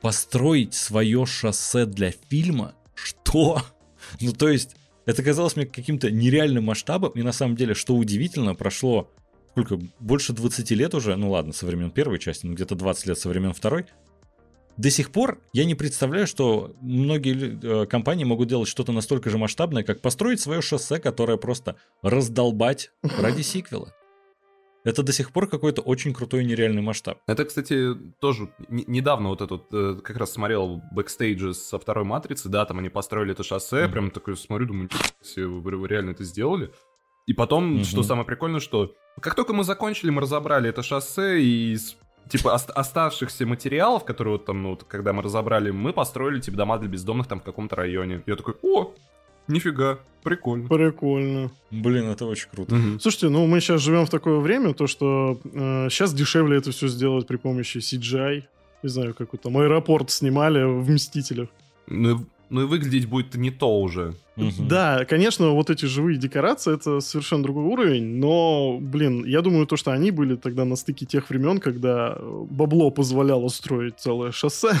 построить 0.00 0.74
свое 0.74 1.26
шоссе 1.26 1.86
для 1.86 2.12
фильма? 2.28 2.74
Что? 2.94 3.62
ну 4.20 4.32
то 4.32 4.48
есть, 4.48 4.76
это 5.06 5.22
казалось 5.22 5.56
мне 5.56 5.66
каким-то 5.66 6.10
нереальным 6.10 6.64
масштабом, 6.64 7.12
и 7.12 7.22
на 7.22 7.32
самом 7.32 7.56
деле, 7.56 7.74
что 7.74 7.94
удивительно, 7.94 8.54
прошло 8.54 9.10
сколько, 9.54 9.78
больше 10.00 10.32
20 10.32 10.70
лет 10.72 10.94
уже, 10.94 11.14
ну 11.14 11.30
ладно, 11.30 11.52
со 11.52 11.64
времен 11.64 11.92
первой 11.92 12.18
части, 12.18 12.44
ну 12.44 12.54
где-то 12.54 12.74
20 12.74 13.06
лет 13.06 13.18
со 13.18 13.28
времен 13.28 13.52
второй, 13.52 13.86
до 14.76 14.90
сих 14.90 15.12
пор 15.12 15.38
я 15.52 15.64
не 15.64 15.76
представляю, 15.76 16.26
что 16.26 16.74
многие 16.80 17.84
э, 17.84 17.86
компании 17.86 18.24
могут 18.24 18.48
делать 18.48 18.68
что-то 18.68 18.90
настолько 18.90 19.30
же 19.30 19.38
масштабное, 19.38 19.84
как 19.84 20.00
построить 20.00 20.40
свое 20.40 20.60
шоссе, 20.60 20.98
которое 20.98 21.36
просто 21.36 21.76
раздолбать 22.02 22.90
ради 23.02 23.42
сиквела. 23.42 23.94
это 24.82 25.04
до 25.04 25.12
сих 25.12 25.30
пор 25.30 25.46
какой-то 25.46 25.82
очень 25.82 26.12
крутой 26.12 26.44
нереальный 26.44 26.82
масштаб. 26.82 27.20
Это, 27.28 27.44
кстати, 27.44 27.94
тоже 28.18 28.52
недавно 28.68 29.28
вот 29.28 29.40
этот, 29.40 29.72
э, 29.72 30.00
как 30.02 30.16
раз 30.16 30.32
смотрел 30.32 30.82
бэкстейджи 30.90 31.54
со 31.54 31.78
второй 31.78 32.04
матрицы, 32.04 32.48
да, 32.48 32.64
там 32.64 32.80
они 32.80 32.88
построили 32.88 33.30
это 33.30 33.44
шоссе, 33.44 33.84
mm-hmm. 33.84 33.92
прям 33.92 34.10
такой 34.10 34.36
смотрю, 34.36 34.66
думаю, 34.66 34.90
все, 35.20 35.46
вы 35.46 35.86
реально 35.86 36.10
это 36.10 36.24
сделали. 36.24 36.72
И 37.26 37.32
потом, 37.32 37.76
mm-hmm. 37.76 37.84
что 37.84 38.02
самое 38.02 38.26
прикольное, 38.26 38.60
что 38.60 38.92
как 39.20 39.34
только 39.34 39.52
мы 39.52 39.64
закончили, 39.64 40.10
мы 40.10 40.20
разобрали 40.20 40.68
это 40.68 40.82
шоссе, 40.82 41.40
и 41.40 41.72
из 41.72 41.96
типа 42.28 42.54
ост- 42.54 42.70
оставшихся 42.70 43.46
материалов, 43.46 44.04
которые 44.04 44.34
вот 44.34 44.44
там, 44.44 44.62
ну, 44.62 44.70
вот, 44.70 44.84
когда 44.84 45.12
мы 45.12 45.22
разобрали, 45.22 45.70
мы 45.70 45.92
построили 45.92 46.40
типа 46.40 46.56
дома 46.56 46.78
для 46.78 46.88
бездомных 46.88 47.26
там 47.26 47.40
в 47.40 47.44
каком-то 47.44 47.76
районе. 47.76 48.22
Я 48.26 48.36
такой, 48.36 48.54
о, 48.62 48.94
Нифига, 49.46 49.98
прикольно. 50.22 50.68
Прикольно. 50.68 51.50
Блин, 51.70 52.06
это 52.06 52.24
очень 52.24 52.48
круто. 52.50 52.74
Угу. 52.74 52.98
Слушайте, 52.98 53.28
ну 53.28 53.46
мы 53.46 53.60
сейчас 53.60 53.82
живем 53.82 54.06
в 54.06 54.10
такое 54.10 54.38
время, 54.38 54.72
то 54.72 54.86
что 54.86 55.38
э, 55.44 55.88
сейчас 55.90 56.14
дешевле 56.14 56.58
это 56.58 56.70
все 56.70 56.88
сделать 56.88 57.26
при 57.26 57.36
помощи 57.36 57.78
CGI. 57.78 58.44
Не 58.82 58.88
знаю, 58.88 59.14
как 59.14 59.32
вот 59.32 59.42
там 59.42 59.56
аэропорт 59.58 60.10
снимали 60.10 60.62
в 60.62 60.88
Мстителях. 60.90 61.48
Ну, 61.86 62.24
ну 62.48 62.62
и 62.62 62.64
выглядеть 62.64 63.06
будет 63.06 63.34
не 63.34 63.50
то 63.50 63.80
уже. 63.80 64.14
Угу. 64.36 64.68
Да, 64.68 65.04
конечно, 65.04 65.50
вот 65.50 65.70
эти 65.70 65.84
живые 65.84 66.18
декорации 66.18 66.74
это 66.74 67.00
совершенно 67.00 67.44
другой 67.44 67.64
уровень, 67.64 68.16
но, 68.18 68.78
блин, 68.80 69.24
я 69.24 69.42
думаю, 69.42 69.66
то, 69.66 69.76
что 69.76 69.92
они 69.92 70.10
были 70.10 70.34
тогда 70.34 70.64
на 70.64 70.74
стыке 70.76 71.06
тех 71.06 71.30
времен, 71.30 71.60
когда 71.60 72.16
бабло 72.20 72.90
позволяло 72.90 73.48
строить 73.48 74.00
целое 74.00 74.32
шоссе, 74.32 74.72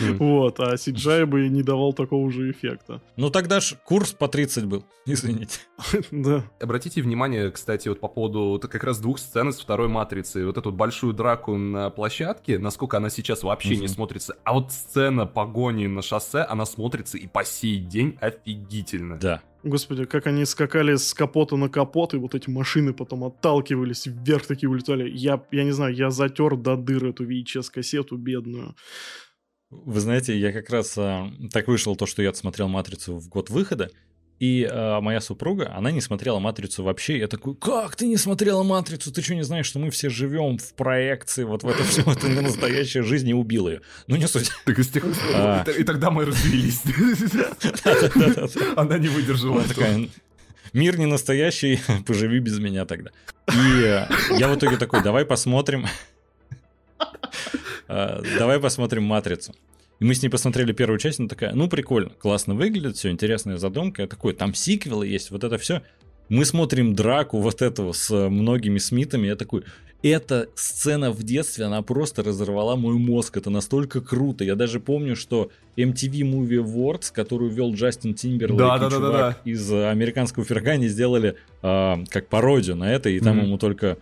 mm. 0.00 0.16
вот, 0.18 0.60
а 0.60 0.74
CGI 0.74 1.26
бы 1.26 1.48
не 1.48 1.62
давал 1.62 1.92
такого 1.92 2.30
же 2.30 2.50
эффекта. 2.50 3.00
Ну 3.16 3.30
тогда 3.30 3.60
ж 3.60 3.74
курс 3.84 4.12
по 4.12 4.28
30 4.28 4.66
был, 4.66 4.84
извините. 5.06 5.58
да. 6.12 6.44
Обратите 6.60 7.02
внимание, 7.02 7.50
кстати, 7.50 7.88
вот 7.88 7.98
по 7.98 8.08
поводу 8.08 8.60
как 8.68 8.84
раз 8.84 9.00
двух 9.00 9.18
сцен 9.18 9.48
из 9.48 9.58
второй 9.58 9.88
матрицы, 9.88 10.46
вот 10.46 10.58
эту 10.58 10.70
большую 10.70 11.12
драку 11.12 11.56
на 11.56 11.90
площадке, 11.90 12.58
насколько 12.58 12.98
она 12.98 13.10
сейчас 13.10 13.42
вообще 13.42 13.76
не 13.76 13.88
смотрится, 13.88 14.36
а 14.44 14.52
вот 14.52 14.70
сцена 14.70 15.26
погони 15.26 15.86
на 15.86 16.02
шоссе, 16.02 16.42
она 16.42 16.66
смотрится 16.66 17.18
и 17.18 17.26
по 17.26 17.44
сей 17.44 17.78
день 17.78 18.16
офигительно 18.20 18.91
восхитительно. 18.92 19.18
Да. 19.18 19.42
Господи, 19.62 20.04
как 20.04 20.26
они 20.26 20.44
скакали 20.44 20.96
с 20.96 21.14
капота 21.14 21.56
на 21.56 21.68
капот, 21.68 22.14
и 22.14 22.16
вот 22.16 22.34
эти 22.34 22.50
машины 22.50 22.92
потом 22.92 23.24
отталкивались, 23.24 24.06
вверх 24.06 24.46
такие 24.46 24.68
улетали. 24.68 25.08
Я, 25.08 25.42
я 25.52 25.64
не 25.64 25.70
знаю, 25.70 25.94
я 25.94 26.10
затер 26.10 26.56
до 26.56 26.76
дыр 26.76 27.06
эту 27.06 27.24
VHS-кассету 27.24 28.16
бедную. 28.16 28.74
Вы 29.70 30.00
знаете, 30.00 30.38
я 30.38 30.52
как 30.52 30.68
раз 30.70 30.98
а, 30.98 31.30
так 31.50 31.68
вышел 31.68 31.96
то, 31.96 32.06
что 32.06 32.22
я 32.22 32.34
смотрел 32.34 32.68
«Матрицу» 32.68 33.18
в 33.18 33.28
год 33.28 33.48
выхода, 33.50 33.90
и 34.42 34.68
э, 34.68 35.00
моя 35.00 35.20
супруга, 35.20 35.72
она 35.72 35.92
не 35.92 36.00
смотрела 36.00 36.40
«Матрицу» 36.40 36.82
вообще. 36.82 37.16
Я 37.16 37.28
такой, 37.28 37.54
как 37.54 37.94
ты 37.94 38.08
не 38.08 38.16
смотрела 38.16 38.64
«Матрицу»? 38.64 39.12
Ты 39.12 39.22
что, 39.22 39.36
не 39.36 39.44
знаешь, 39.44 39.66
что 39.66 39.78
мы 39.78 39.90
все 39.90 40.08
живем 40.08 40.58
в 40.58 40.74
проекции, 40.74 41.44
вот 41.44 41.62
в 41.62 41.68
это 41.68 41.84
все, 41.84 42.02
это 42.02 42.26
настоящая 42.26 43.04
жизнь, 43.04 43.28
и 43.28 43.34
убила 43.34 43.68
ее. 43.68 43.82
Ну, 44.08 44.16
не 44.16 44.26
суть. 44.26 44.50
Так 44.64 44.80
и, 44.80 44.82
тех... 44.82 45.04
а... 45.32 45.62
и 45.62 45.84
тогда 45.84 46.10
мы 46.10 46.24
развелись. 46.24 46.82
Она 48.76 48.98
не 48.98 49.06
выдержала. 49.06 49.62
мир 50.72 50.98
не 50.98 51.06
настоящий, 51.06 51.78
поживи 52.04 52.40
без 52.40 52.58
меня 52.58 52.84
тогда. 52.84 53.12
И 53.46 53.80
э, 53.84 54.06
я 54.40 54.48
в 54.48 54.56
итоге 54.56 54.76
такой, 54.76 55.04
давай 55.04 55.24
посмотрим. 55.24 55.86
Э, 57.88 58.22
давай 58.38 58.58
посмотрим 58.58 59.04
«Матрицу». 59.04 59.54
И 60.02 60.04
мы 60.04 60.16
с 60.16 60.22
ней 60.22 60.30
посмотрели 60.30 60.72
первую 60.72 60.98
часть, 60.98 61.20
она 61.20 61.28
такая, 61.28 61.54
ну 61.54 61.68
прикольно, 61.68 62.10
классно 62.18 62.56
выглядит, 62.56 62.96
все, 62.96 63.10
интересная 63.10 63.56
задумка. 63.56 64.02
Я 64.02 64.08
такой, 64.08 64.32
там 64.34 64.52
сиквелы 64.52 65.06
есть, 65.06 65.30
вот 65.30 65.44
это 65.44 65.58
все. 65.58 65.82
Мы 66.28 66.44
смотрим 66.44 66.96
драку 66.96 67.38
вот 67.38 67.62
этого 67.62 67.92
с 67.92 68.12
многими 68.28 68.78
Смитами, 68.78 69.28
я 69.28 69.36
такой, 69.36 69.62
эта 70.02 70.48
сцена 70.56 71.12
в 71.12 71.22
детстве, 71.22 71.66
она 71.66 71.82
просто 71.82 72.24
разорвала 72.24 72.74
мой 72.74 72.94
мозг, 72.94 73.36
это 73.36 73.48
настолько 73.48 74.00
круто. 74.00 74.42
Я 74.42 74.56
даже 74.56 74.80
помню, 74.80 75.14
что 75.14 75.52
MTV 75.76 76.22
Movie 76.22 76.64
Awards, 76.64 77.12
которую 77.12 77.52
вел 77.52 77.72
Джастин 77.72 78.14
Тимберлейк 78.14 78.58
да, 78.58 78.78
да, 78.78 78.90
чувак 78.90 79.12
да, 79.12 79.12
да, 79.12 79.38
да. 79.44 79.50
из 79.50 79.72
американского 79.72 80.44
Фергани, 80.44 80.88
сделали 80.88 81.36
э, 81.62 82.04
как 82.08 82.26
пародию 82.26 82.74
на 82.74 82.92
это, 82.92 83.08
и 83.08 83.20
там 83.20 83.38
mm-hmm. 83.38 83.44
ему 83.44 83.56
только 83.56 83.98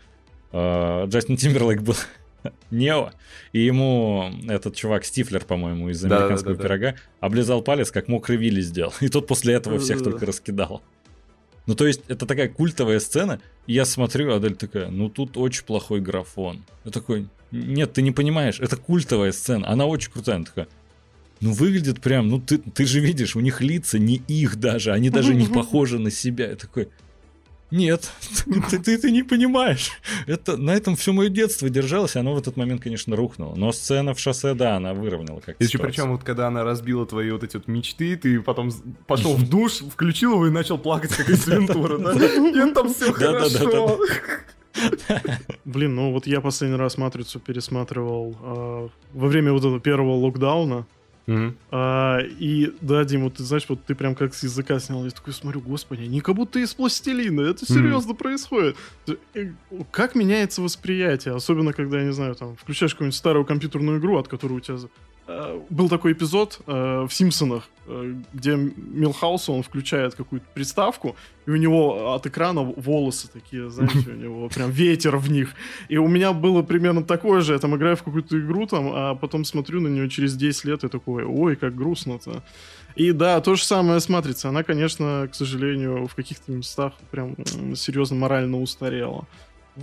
э, 0.51 1.07
Джастин 1.09 1.37
Тимберлейк 1.37 1.83
был 1.83 1.97
Нео, 2.71 3.11
и 3.53 3.61
ему 3.61 4.33
этот 4.49 4.77
чувак 4.77 5.05
Стифлер, 5.05 5.45
по-моему, 5.45 5.91
из 5.91 6.05
американского 6.05 6.55
да, 6.55 6.63
да, 6.63 6.63
да, 6.63 6.63
пирога, 6.63 6.95
облизал 7.21 7.63
палец, 7.63 7.91
как 7.91 8.09
мокрый 8.09 8.39
Вилли 8.39 8.61
сделал. 8.61 8.93
И 9.01 9.09
тот 9.09 9.27
после 9.27 9.55
этого 9.55 9.79
всех 9.79 10.03
только 10.03 10.27
раскидал. 10.27 10.83
Ну, 11.67 11.75
то 11.75 11.87
есть, 11.87 12.03
это 12.09 12.27
такая 12.27 12.49
культовая 12.49 12.99
сцена, 13.01 13.41
и 13.67 13.75
я 13.75 13.85
смотрю, 13.85 14.35
Адель 14.35 14.57
такая, 14.57 14.89
ну, 14.89 15.09
тут 15.09 15.37
очень 15.37 15.65
плохой 15.65 16.01
графон. 16.01 16.65
Я 16.85 16.91
такой, 16.91 17.29
нет, 17.53 17.93
ты 17.93 18.03
не 18.03 18.11
понимаешь, 18.11 18.59
это 18.59 18.77
культовая 18.77 19.31
сцена, 19.31 19.69
она 19.69 19.87
очень 19.87 20.11
крутая. 20.11 20.37
Она 20.37 20.47
такая, 20.47 20.69
ну, 21.41 21.53
выглядит 21.53 22.01
прям, 22.01 22.29
ну, 22.29 22.41
ты, 22.41 22.59
ты 22.59 22.87
же 22.87 23.01
видишь, 23.01 23.37
у 23.37 23.41
них 23.41 23.61
лица 23.61 23.99
не 23.99 24.17
их 24.17 24.57
даже, 24.57 24.93
они 24.93 25.11
даже 25.11 25.35
не 25.35 25.47
похожи 25.55 25.99
на 25.99 26.11
себя. 26.11 26.49
Я 26.49 26.57
такой, 26.57 26.89
нет, 27.71 28.11
ты, 28.71 28.79
ты, 28.79 28.99
ты 28.99 29.11
не 29.11 29.23
понимаешь. 29.23 29.91
Это, 30.27 30.57
на 30.57 30.71
этом 30.73 30.97
все 30.97 31.13
мое 31.13 31.29
детство 31.29 31.69
держалось, 31.69 32.17
и 32.17 32.19
оно 32.19 32.35
в 32.35 32.39
этот 32.39 32.57
момент, 32.57 32.83
конечно, 32.83 33.17
рухнуло. 33.17 33.55
Но 33.55 33.73
сцена 33.73 34.15
в 34.15 34.19
шоссе, 34.19 34.55
да, 34.55 34.77
она 34.77 34.93
выровняла 34.95 35.41
как-то. 35.41 35.63
Еще 35.63 35.79
причем, 35.79 36.13
вот 36.13 36.25
когда 36.25 36.49
она 36.49 36.65
разбила 36.65 37.07
твои 37.07 37.31
вот 37.31 37.45
эти 37.45 37.57
вот 37.57 37.69
мечты, 37.69 38.17
ты 38.17 38.41
потом 38.41 38.73
пошел 39.07 39.35
в 39.35 39.49
душ, 39.51 39.81
включил 39.81 40.33
его 40.35 40.47
и 40.47 40.51
начал 40.51 40.79
плакать, 40.79 41.15
как 41.15 41.29
из 41.29 41.47
Вентура, 41.47 41.99
да? 41.99 42.13
И 42.13 42.73
там 42.73 42.93
все 42.93 43.13
хорошо. 43.13 43.99
Блин, 45.65 45.95
ну 45.95 46.13
вот 46.13 46.27
я 46.27 46.41
последний 46.41 46.77
раз 46.77 46.97
«Матрицу» 46.97 47.41
пересматривал 47.41 48.37
э, 48.41 48.89
во 49.15 49.29
время 49.29 49.53
вот 49.53 49.61
этого 49.61 49.81
первого 49.81 50.15
локдауна. 50.15 50.87
Mm-hmm. 51.31 51.57
А, 51.71 52.19
и 52.23 52.75
да, 52.81 53.05
Дим, 53.05 53.23
вот 53.23 53.35
ты 53.35 53.45
знаешь, 53.45 53.65
вот 53.69 53.85
ты 53.85 53.95
прям 53.95 54.17
как 54.17 54.35
с 54.35 54.43
языка 54.43 54.81
снял, 54.81 55.05
я 55.05 55.11
такой 55.11 55.33
смотрю, 55.33 55.61
господи, 55.61 56.03
они 56.03 56.21
как 56.21 56.35
будто 56.35 56.59
из 56.59 56.75
пластилина, 56.75 57.43
это 57.43 57.65
серьезно 57.65 58.13
mm-hmm. 58.13 58.17
происходит. 58.17 58.77
Э, 59.35 59.53
как 59.93 60.17
меняется 60.17 60.61
восприятие, 60.61 61.35
особенно 61.35 61.73
когда, 61.73 61.99
я 62.01 62.05
не 62.05 62.13
знаю, 62.13 62.35
там, 62.35 62.57
включаешь 62.57 62.95
какую-нибудь 62.95 63.17
старую 63.17 63.45
компьютерную 63.45 64.01
игру, 64.01 64.19
от 64.19 64.27
которой 64.27 64.55
у 64.55 64.61
тебя 64.61 64.79
был 65.71 65.89
такой 65.89 66.13
эпизод 66.13 66.61
э, 66.67 67.07
в 67.09 67.13
Симпсонах, 67.13 67.69
э, 67.87 68.15
где 68.33 68.57
Милхаус, 68.57 69.49
он 69.49 69.63
включает 69.63 70.15
какую-то 70.15 70.47
приставку, 70.55 71.17
и 71.47 71.51
у 71.51 71.57
него 71.57 72.15
от 72.15 72.27
экрана 72.27 72.63
волосы 72.63 73.29
такие, 73.33 73.71
знаете, 73.71 74.11
у 74.11 74.15
него 74.15 74.49
прям 74.55 74.71
ветер 74.71 75.17
в 75.17 75.31
них. 75.31 75.55
И 75.89 75.97
у 75.99 76.09
меня 76.09 76.33
было 76.33 76.63
примерно 76.63 77.03
такое 77.05 77.41
же, 77.41 77.53
я 77.53 77.59
там 77.59 77.77
играю 77.77 77.97
в 77.97 78.03
какую-то 78.03 78.39
игру, 78.39 78.67
там, 78.67 78.91
а 78.95 79.15
потом 79.15 79.45
смотрю 79.45 79.81
на 79.81 79.89
нее 79.89 80.09
через 80.09 80.37
10 80.37 80.65
лет 80.65 80.85
и 80.85 80.89
такой, 80.89 81.25
ой, 81.25 81.57
как 81.57 81.75
грустно-то. 81.75 82.43
И 82.97 83.13
да, 83.13 83.41
то 83.41 83.55
же 83.55 83.65
самое 83.65 84.01
с 84.01 84.09
Матрицей. 84.09 84.51
Она, 84.51 84.63
конечно, 84.63 85.29
к 85.31 85.35
сожалению, 85.35 86.07
в 86.07 86.15
каких-то 86.15 86.51
местах 86.53 86.95
прям 87.11 87.37
серьезно 87.77 88.17
морально 88.17 88.61
устарела. 88.61 89.27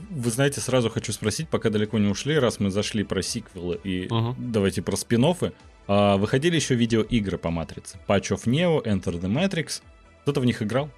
Вы 0.09 0.29
знаете, 0.31 0.61
сразу 0.61 0.89
хочу 0.89 1.11
спросить, 1.11 1.49
пока 1.49 1.69
далеко 1.69 1.97
не 1.97 2.07
ушли, 2.07 2.37
раз 2.37 2.59
мы 2.59 2.69
зашли 2.69 3.03
про 3.03 3.21
сиквелы 3.21 3.79
и 3.83 4.07
uh-huh. 4.07 4.35
давайте 4.37 4.81
про 4.81 4.95
спин 4.95 5.25
-оффы. 5.25 5.53
А 5.87 6.17
выходили 6.17 6.55
еще 6.55 6.75
видеоигры 6.75 7.37
по 7.37 7.49
Матрице. 7.49 7.97
Patch 8.07 8.35
of 8.35 8.45
Neo, 8.45 8.83
Enter 8.83 9.19
the 9.19 9.31
Matrix. 9.31 9.81
Кто-то 10.23 10.41
в 10.41 10.45
них 10.45 10.61
играл? 10.61 10.89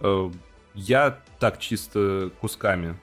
Uh, 0.00 0.34
я 0.74 1.18
так 1.38 1.58
чисто 1.58 2.30
кусками. 2.40 2.96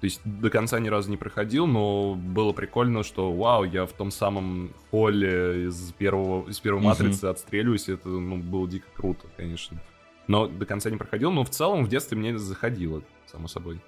То 0.00 0.04
есть 0.04 0.20
до 0.24 0.50
конца 0.50 0.78
ни 0.78 0.88
разу 0.88 1.10
не 1.10 1.16
проходил, 1.16 1.66
но 1.66 2.14
было 2.14 2.52
прикольно, 2.52 3.02
что 3.02 3.32
вау, 3.32 3.64
я 3.64 3.84
в 3.84 3.92
том 3.92 4.10
самом 4.10 4.72
холле 4.90 5.66
из 5.66 5.92
первого 5.92 6.48
из 6.48 6.58
первой 6.60 6.80
uh-huh. 6.80 6.84
матрицы 6.84 7.24
отстреливаюсь. 7.26 7.88
Это 7.88 8.08
ну, 8.08 8.36
было 8.36 8.68
дико 8.68 8.86
круто, 8.94 9.26
конечно. 9.36 9.80
Но 10.28 10.46
до 10.46 10.66
конца 10.66 10.90
не 10.90 10.96
проходил, 10.96 11.32
но 11.32 11.42
в 11.42 11.50
целом 11.50 11.84
в 11.84 11.88
детстве 11.88 12.16
мне 12.16 12.36
заходило, 12.38 13.02
само 13.26 13.48
собой. 13.48 13.80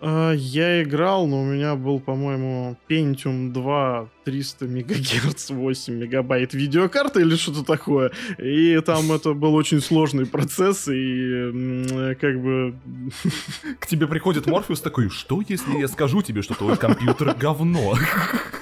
А, 0.00 0.32
я 0.32 0.82
играл, 0.82 1.26
но 1.26 1.42
у 1.42 1.44
меня 1.44 1.74
был, 1.74 1.98
по-моему, 1.98 2.76
Pentium 2.88 3.52
2 3.52 4.08
300 4.24 4.66
мегагерц 4.66 5.50
8 5.50 5.94
мегабайт 5.94 6.54
видеокарта 6.54 7.20
или 7.20 7.34
что-то 7.34 7.64
такое. 7.64 8.12
И 8.38 8.78
там 8.80 9.10
это 9.10 9.32
был 9.32 9.54
очень 9.54 9.80
сложный 9.80 10.26
процесс, 10.26 10.88
и 10.88 12.14
как 12.20 12.40
бы... 12.40 12.74
К 13.80 13.86
тебе 13.86 14.06
приходит 14.06 14.46
Морфеус 14.46 14.80
такой, 14.80 15.08
что 15.08 15.42
если 15.46 15.78
я 15.78 15.88
скажу 15.88 16.22
тебе, 16.22 16.42
что 16.42 16.54
твой 16.54 16.76
компьютер 16.76 17.34
говно? 17.34 17.94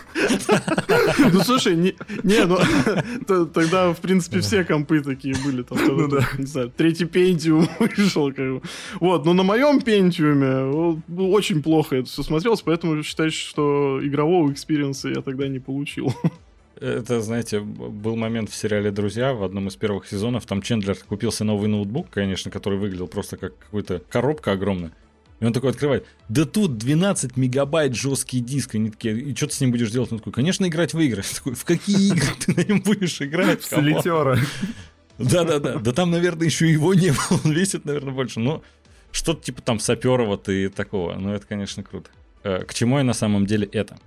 Ну, 1.32 1.40
слушай, 1.40 1.76
не, 1.76 1.94
ну, 2.46 2.58
тогда, 3.46 3.92
в 3.92 3.98
принципе, 3.98 4.40
все 4.40 4.64
компы 4.64 5.00
такие 5.00 5.34
были. 5.44 5.62
Там, 5.62 5.78
ну, 5.86 6.08
да. 6.08 6.26
Не 6.38 6.46
знаю, 6.46 6.72
третий 6.76 7.04
пентиум 7.04 7.68
вышел. 7.78 8.32
Как 8.32 8.54
бы. 8.54 8.62
Вот, 9.00 9.24
но 9.24 9.32
на 9.32 9.42
моем 9.42 9.80
пентиуме 9.80 11.02
очень 11.18 11.62
плохо 11.62 11.96
это 11.96 12.08
все 12.08 12.22
смотрелось, 12.22 12.62
поэтому 12.62 13.02
считаю, 13.02 13.30
что 13.30 14.00
игрового 14.02 14.52
experience 14.52 15.03
а 15.03 15.08
я 15.08 15.22
тогда 15.22 15.48
не 15.48 15.58
получил. 15.58 16.14
Это, 16.78 17.22
знаете, 17.22 17.60
был 17.60 18.16
момент 18.16 18.50
в 18.50 18.54
сериале 18.54 18.90
«Друзья» 18.90 19.32
в 19.32 19.42
одном 19.42 19.68
из 19.68 19.76
первых 19.76 20.06
сезонов. 20.06 20.44
Там 20.44 20.60
Чендлер 20.60 20.94
купился 21.08 21.42
новый 21.42 21.68
ноутбук, 21.68 22.10
конечно, 22.10 22.50
который 22.50 22.78
выглядел 22.78 23.06
просто 23.06 23.38
как 23.38 23.56
какая-то 23.58 24.02
коробка 24.10 24.52
огромная. 24.52 24.92
И 25.38 25.44
он 25.44 25.52
такой 25.52 25.70
открывает, 25.70 26.06
да 26.28 26.46
тут 26.46 26.78
12 26.78 27.36
мегабайт 27.36 27.94
жесткий 27.94 28.40
диск. 28.40 28.74
И 28.74 28.78
они 28.78 28.90
такие, 28.90 29.18
и 29.18 29.34
что 29.34 29.48
ты 29.48 29.54
с 29.54 29.60
ним 29.60 29.70
будешь 29.70 29.90
делать? 29.90 30.10
Он 30.10 30.18
такой, 30.18 30.32
конечно, 30.32 30.66
играть 30.66 30.94
в 30.94 31.00
игры. 31.00 31.22
Я 31.22 31.34
такой, 31.36 31.54
в 31.54 31.64
какие 31.64 32.12
игры 32.12 32.28
ты 32.44 32.54
на 32.54 32.64
нем 32.64 32.80
будешь 32.80 33.20
играть? 33.20 33.62
Солитера. 33.62 34.38
Да-да-да, 35.18 35.78
да 35.78 35.92
там, 35.92 36.10
наверное, 36.10 36.46
еще 36.46 36.70
его 36.70 36.92
не 36.92 37.08
было, 37.08 37.40
он 37.44 37.52
весит, 37.52 37.84
наверное, 37.84 38.12
больше. 38.12 38.40
Но 38.40 38.62
что-то 39.12 39.42
типа 39.42 39.62
там 39.62 39.78
саперова 39.78 40.40
и 40.50 40.68
такого. 40.68 41.14
Ну, 41.14 41.32
это, 41.32 41.46
конечно, 41.46 41.82
круто. 41.82 42.10
Э, 42.42 42.64
к 42.64 42.74
чему 42.74 42.98
я 42.98 43.04
на 43.04 43.14
самом 43.14 43.46
деле 43.46 43.66
это? 43.72 43.98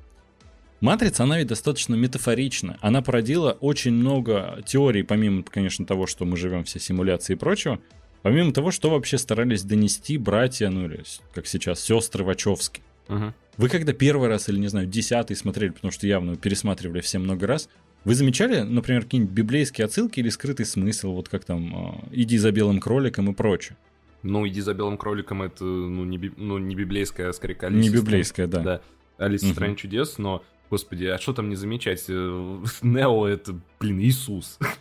Матрица, 0.82 1.24
она 1.24 1.40
ведь 1.40 1.48
достаточно 1.48 1.96
метафорична. 1.96 2.78
Она 2.80 3.02
породила 3.02 3.52
очень 3.60 3.92
много 3.92 4.62
теорий, 4.66 5.04
помимо, 5.04 5.44
конечно, 5.44 5.86
того, 5.86 6.08
что 6.08 6.26
мы 6.26 6.38
живем 6.38 6.64
все 6.64 6.80
симуляции 6.80 7.34
и 7.34 7.36
прочего, 7.36 7.80
помимо 8.22 8.52
того, 8.52 8.72
что 8.72 8.90
вообще 8.90 9.18
старались 9.18 9.64
донести 9.64 10.18
братья, 10.18 10.70
ну 10.70 10.86
или, 10.86 11.04
как 11.34 11.48
сейчас, 11.48 11.82
сестры 11.82 12.24
Вачовски. 12.24 12.82
Угу. 13.08 13.34
Вы 13.58 13.70
когда 13.70 13.92
первый 13.94 14.30
раз 14.30 14.48
или, 14.50 14.58
не 14.58 14.68
знаю, 14.68 14.88
десятый 14.88 15.36
смотрели, 15.36 15.72
потому 15.72 15.92
что 15.92 16.08
явно 16.08 16.36
пересматривали 16.36 17.02
все 17.02 17.20
много 17.20 17.48
раз, 17.48 17.70
вы 18.06 18.16
замечали, 18.16 18.62
например, 18.62 19.04
какие-нибудь 19.04 19.34
библейские 19.34 19.86
отсылки 19.86 20.20
или 20.20 20.30
скрытый 20.30 20.66
смысл, 20.66 21.12
вот 21.14 21.28
как 21.28 21.44
там 21.44 22.02
«иди 22.12 22.38
за 22.38 22.52
белым 22.52 22.80
кроликом» 22.80 23.30
и 23.30 23.34
прочее? 23.34 23.78
Ну, 24.24 24.48
«иди 24.48 24.62
за 24.62 24.74
белым 24.74 24.98
кроликом»— 24.98 25.42
это 25.44 25.64
ну, 25.66 26.06
не, 26.06 26.18
би... 26.18 26.32
ну, 26.38 26.58
не 26.58 26.76
библейская, 26.76 27.30
а 27.30 27.34
скорее 27.34 27.58
Алиса. 27.60 27.78
Не 27.78 27.90
библейская, 27.90 28.48
да. 28.48 28.62
Да, 28.62 28.82
«Алиса 29.18 29.48
в 29.48 29.52
стране 29.52 29.76
чудес», 29.76 30.18
но, 30.18 30.44
господи, 30.70 31.06
а 31.06 31.18
что 31.18 31.34
там 31.34 31.50
не 31.50 31.56
замечать? 31.56 32.06
Э, 32.08 32.64
Нео— 32.82 33.28
это, 33.28 33.60
блин, 33.80 34.00
Иисус. 34.00 34.58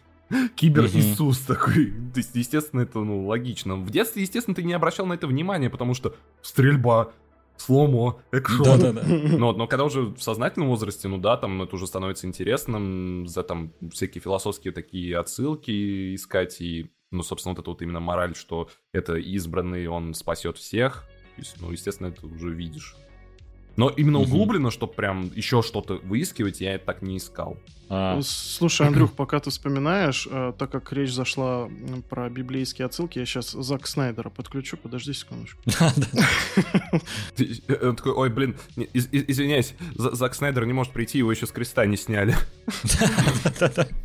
Кибер-Иисус 0.57 1.39
такой. 1.41 1.93
То 2.13 2.19
есть, 2.19 2.35
естественно, 2.35 2.81
это, 2.83 2.99
ну, 3.01 3.27
логично. 3.27 3.77
В 3.77 3.91
детстве, 3.91 4.23
естественно, 4.23 4.55
ты 4.55 4.63
не 4.63 4.75
обращал 4.75 5.07
на 5.07 5.15
это 5.15 5.27
внимания, 5.27 5.71
потому 5.71 5.95
что 5.95 6.15
стрельба, 6.43 7.13
сломо, 7.57 8.21
экшон. 8.31 8.65
Да-да-да. 8.65 9.03
Но, 9.07 9.53
но 9.53 9.67
когда 9.67 9.85
уже 9.85 10.03
в 10.03 10.21
сознательном 10.21 10.69
возрасте, 10.69 11.09
ну 11.09 11.19
да, 11.19 11.37
там 11.37 11.63
это 11.63 11.75
уже 11.75 11.87
становится 11.87 12.27
интересным, 12.27 13.27
за 13.27 13.43
там 13.43 13.73
всякие 13.91 14.21
философские 14.21 14.73
такие 14.73 15.19
отсылки 15.19 16.15
искать, 16.15 16.61
и, 16.61 16.91
ну, 17.11 17.23
собственно, 17.23 17.55
вот 17.55 17.61
это 17.61 17.71
вот 17.71 17.83
именно 17.83 18.01
мораль, 18.01 18.35
что 18.35 18.69
это 18.93 19.17
избранный, 19.17 19.87
он 19.87 20.15
спасет 20.15 20.59
всех. 20.59 21.07
То 21.37 21.43
есть, 21.43 21.57
ну, 21.61 21.71
естественно, 21.71 22.09
это 22.09 22.27
уже 22.27 22.53
видишь. 22.53 22.97
Но 23.79 23.89
именно 23.91 24.19
углубленно, 24.19 24.71
чтобы 24.73 24.93
прям 24.93 25.31
еще 25.37 25.63
что-то 25.63 26.01
выискивать, 26.03 26.61
я 26.61 26.79
так 26.79 27.01
не 27.01 27.17
искал. 27.17 27.57
А, 27.89 28.21
Слушай, 28.23 28.89
Андрюх, 28.89 29.13
пока 29.13 29.39
ты 29.39 29.51
вспоминаешь, 29.51 30.27
э, 30.31 30.53
так 30.59 30.71
как 30.71 30.93
речь 30.93 31.13
зашла 31.13 31.71
про 32.11 32.29
библейские 32.29 32.87
отсылки, 32.87 33.19
я 33.21 33.25
сейчас 33.25 33.53
Зак 33.53 33.87
Снайдера 33.87 34.31
подключу, 34.31 34.77
подожди 34.77 35.13
секундочку. 35.15 35.63
Ты- 37.37 37.63
э, 37.69 37.89
Он 37.89 37.97
такой, 37.97 38.13
ой, 38.13 38.31
блин, 38.31 38.57
извиняюсь, 38.93 39.75
За- 39.95 40.15
Зак 40.15 40.35
Снайдер 40.35 40.67
не 40.67 40.73
может 40.73 40.93
прийти, 40.93 41.19
его 41.19 41.31
еще 41.31 41.47
с 41.47 41.51
креста 41.53 41.87
не 41.87 41.97
сняли. 41.97 42.35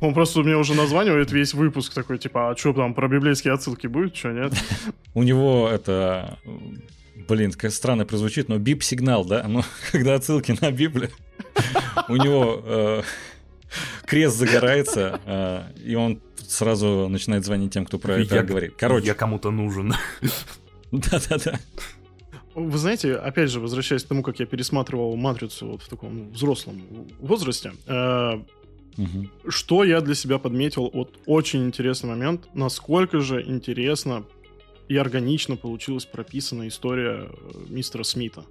Он 0.02 0.14
просто 0.14 0.42
мне 0.44 0.56
уже 0.56 0.76
названивает 0.76 1.32
весь 1.32 1.54
выпуск 1.54 1.94
такой, 1.94 2.20
типа, 2.20 2.52
а 2.52 2.56
что 2.56 2.74
там, 2.74 2.94
про 2.94 3.08
библейские 3.08 3.54
отсылки 3.54 3.88
будет, 3.88 4.16
что 4.16 4.32
нет? 4.32 4.54
У 5.16 5.24
него 5.24 5.68
это... 5.68 6.38
Блин, 7.16 7.52
как 7.52 7.72
странно 7.72 8.06
прозвучит, 8.06 8.50
но 8.50 8.58
бип-сигнал, 8.58 9.26
да? 9.26 9.46
Ну, 9.48 9.64
когда 9.92 10.16
отсылки 10.16 10.58
на 10.60 10.72
Библию, 10.72 11.12
у 12.10 12.16
него 12.16 12.62
э, 12.66 13.02
крест 14.06 14.38
загорается, 14.38 15.22
э, 15.26 15.64
и 15.84 15.96
он 15.96 16.22
сразу 16.38 17.08
начинает 17.10 17.46
звонить 17.46 17.74
тем, 17.74 17.86
кто 17.86 18.00
про 18.00 18.18
это 18.18 18.36
Я- 18.36 18.44
говорит. 18.44 18.72
Я 18.72 18.78
Короче, 18.78 19.14
кому-то 19.14 19.52
нужен. 19.52 19.94
да-да-да. 20.92 21.60
Вы 22.56 22.78
знаете, 22.78 23.16
опять 23.16 23.50
же, 23.50 23.60
возвращаясь 23.60 24.04
к 24.04 24.08
тому, 24.08 24.22
как 24.22 24.40
я 24.40 24.46
пересматривал 24.46 25.16
«Матрицу» 25.16 25.68
вот 25.68 25.82
в 25.82 25.90
таком 25.90 26.32
взрослом 26.32 26.84
возрасте, 27.20 27.74
э, 27.88 28.44
что 29.48 29.84
я 29.84 30.02
для 30.02 30.14
себя 30.14 30.38
подметил, 30.38 30.90
вот 30.94 31.18
очень 31.26 31.66
интересный 31.66 32.10
момент, 32.10 32.48
насколько 32.54 33.22
же 33.22 33.42
интересно 33.42 34.26
и 34.88 34.98
органично 34.98 35.56
получилась 35.56 36.06
прописана 36.06 36.68
история 36.68 37.30
э, 37.30 37.52
мистера 37.70 38.04
Смита. 38.04 38.46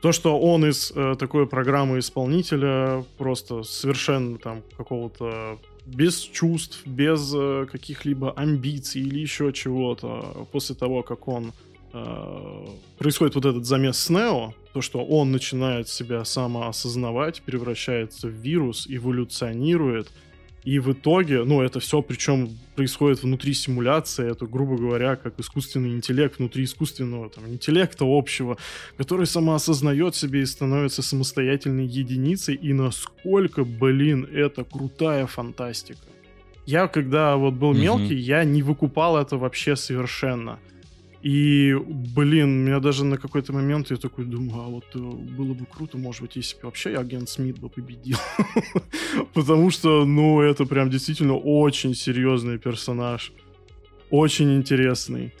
То, 0.00 0.12
что 0.12 0.38
он 0.38 0.64
из 0.64 0.92
э, 0.94 1.14
такой 1.18 1.46
программы 1.46 1.98
исполнителя 1.98 3.04
просто 3.18 3.62
совершенно 3.62 4.38
там 4.38 4.62
какого-то 4.76 5.58
без 5.84 6.20
чувств, 6.20 6.86
без 6.86 7.32
э, 7.34 7.66
каких-либо 7.70 8.32
амбиций 8.32 9.02
или 9.02 9.20
еще 9.20 9.52
чего-то, 9.52 10.46
после 10.52 10.74
того, 10.74 11.02
как 11.02 11.28
он 11.28 11.52
э, 11.92 12.66
происходит 12.98 13.34
вот 13.34 13.44
этот 13.44 13.66
замес 13.66 13.98
с 13.98 14.08
Нео, 14.08 14.54
то, 14.72 14.80
что 14.80 15.04
он 15.04 15.32
начинает 15.32 15.88
себя 15.88 16.24
самоосознавать, 16.24 17.42
превращается 17.42 18.28
в 18.28 18.32
вирус, 18.32 18.86
эволюционирует, 18.88 20.08
и 20.64 20.78
в 20.78 20.92
итоге, 20.92 21.44
ну, 21.44 21.62
это 21.62 21.80
все, 21.80 22.02
причем 22.02 22.50
происходит 22.76 23.22
внутри 23.22 23.54
симуляции, 23.54 24.30
это, 24.30 24.46
грубо 24.46 24.76
говоря, 24.76 25.16
как 25.16 25.38
искусственный 25.40 25.90
интеллект 25.90 26.38
внутри 26.38 26.64
искусственного 26.64 27.30
там, 27.30 27.48
интеллекта 27.48 28.04
общего, 28.06 28.58
который 28.98 29.26
самоосознает 29.26 30.14
себе 30.14 30.42
и 30.42 30.46
становится 30.46 31.02
самостоятельной 31.02 31.86
единицей, 31.86 32.54
и 32.54 32.72
насколько, 32.74 33.64
блин, 33.64 34.28
это 34.30 34.64
крутая 34.64 35.26
фантастика. 35.26 36.00
Я, 36.66 36.88
когда 36.88 37.36
вот 37.36 37.54
был 37.54 37.72
мелкий, 37.72 38.16
я 38.16 38.44
не 38.44 38.62
выкупал 38.62 39.16
это 39.16 39.38
вообще 39.38 39.76
совершенно. 39.76 40.58
И, 41.22 41.74
блин, 42.16 42.64
меня 42.64 42.80
даже 42.80 43.04
на 43.04 43.18
какой-то 43.18 43.52
момент 43.52 43.90
я 43.90 43.96
такой 43.98 44.24
думаю, 44.24 44.62
а 44.62 44.68
вот 44.68 44.84
э, 44.94 44.98
было 44.98 45.52
бы 45.52 45.66
круто, 45.66 45.98
может 45.98 46.22
быть, 46.22 46.36
если 46.36 46.56
бы 46.56 46.62
вообще 46.64 46.96
агент 46.96 47.28
Смит 47.28 47.58
бы 47.58 47.68
победил. 47.68 48.16
Потому 49.34 49.70
что, 49.70 50.06
ну, 50.06 50.40
это 50.40 50.64
прям 50.64 50.88
действительно 50.88 51.36
очень 51.36 51.94
серьезный 51.94 52.58
персонаж. 52.58 53.32
Очень 54.08 54.56
интересный. 54.56 55.34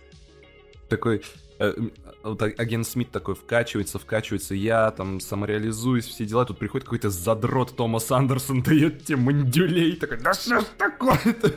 Такой, 0.90 1.22
э, 1.58 1.72
м, 1.74 1.92
вот 2.24 2.42
а- 2.42 2.52
агент 2.58 2.86
Смит 2.86 3.10
такой 3.10 3.34
вкачивается, 3.34 3.98
вкачивается, 3.98 4.54
я 4.54 4.90
там 4.90 5.18
самореализуюсь, 5.18 6.04
все 6.04 6.26
дела, 6.26 6.44
тут 6.44 6.58
приходит 6.58 6.84
какой-то 6.84 7.08
задрот 7.08 7.74
Томас 7.74 8.10
Андерсон, 8.10 8.60
дает 8.62 9.04
тебе 9.04 9.16
мандюлей, 9.16 9.96
такой, 9.96 10.18
да 10.18 10.34
что 10.34 10.60
ж 10.60 10.64
такое-то? 10.76 11.54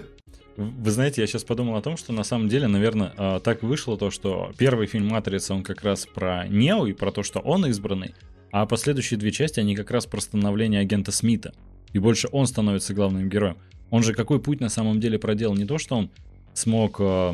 Вы 0.56 0.92
знаете, 0.92 1.22
я 1.22 1.28
сейчас 1.28 1.44
подумал 1.44 1.76
о 1.78 1.82
том, 1.82 1.98
что 1.98 2.14
на 2.14 2.24
самом 2.24 2.48
деле, 2.48 2.68
наверное, 2.68 3.12
а, 3.18 3.40
так 3.40 3.64
вышло 3.64 3.98
то, 3.98 4.12
что 4.12 4.52
первый 4.58 4.86
фильм 4.86 5.08
«Матрица», 5.08 5.54
он 5.56 5.64
как 5.64 5.82
раз 5.84 6.06
про 6.06 6.48
Нео 6.48 6.86
и 6.86 6.94
про 6.94 7.12
то, 7.12 7.24
что 7.24 7.40
он 7.40 7.66
избранный, 7.66 8.14
а 8.52 8.66
последующие 8.68 9.20
две 9.20 9.32
части, 9.32 9.60
они 9.60 9.76
как 9.76 9.90
раз 9.90 10.06
про 10.06 10.22
становление 10.22 10.82
агента 10.82 11.12
Смита. 11.12 11.54
И 11.92 11.98
больше 12.00 12.28
он 12.32 12.46
становится 12.46 12.94
главным 12.94 13.30
героем. 13.30 13.58
Он 13.90 14.04
же 14.04 14.14
какой 14.14 14.40
путь 14.40 14.60
на 14.60 14.70
самом 14.70 15.00
деле 15.00 15.18
проделал? 15.18 15.56
Не 15.56 15.66
то, 15.66 15.78
что 15.80 15.96
он 15.96 16.12
смог 16.54 16.98
э, 17.00 17.34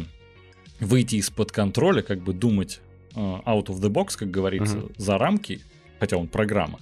выйти 0.80 1.16
из-под 1.16 1.52
контроля, 1.52 2.02
как 2.02 2.22
бы 2.22 2.34
думать 2.34 2.80
э, 3.16 3.20
out 3.20 3.66
of 3.66 3.82
the 3.82 3.90
box, 3.90 4.18
как 4.18 4.32
говорится, 4.32 4.78
Мгм. 4.78 4.92
за 4.98 5.18
рамки, 5.18 5.60
хотя 6.00 6.16
он 6.18 6.28
программа, 6.28 6.80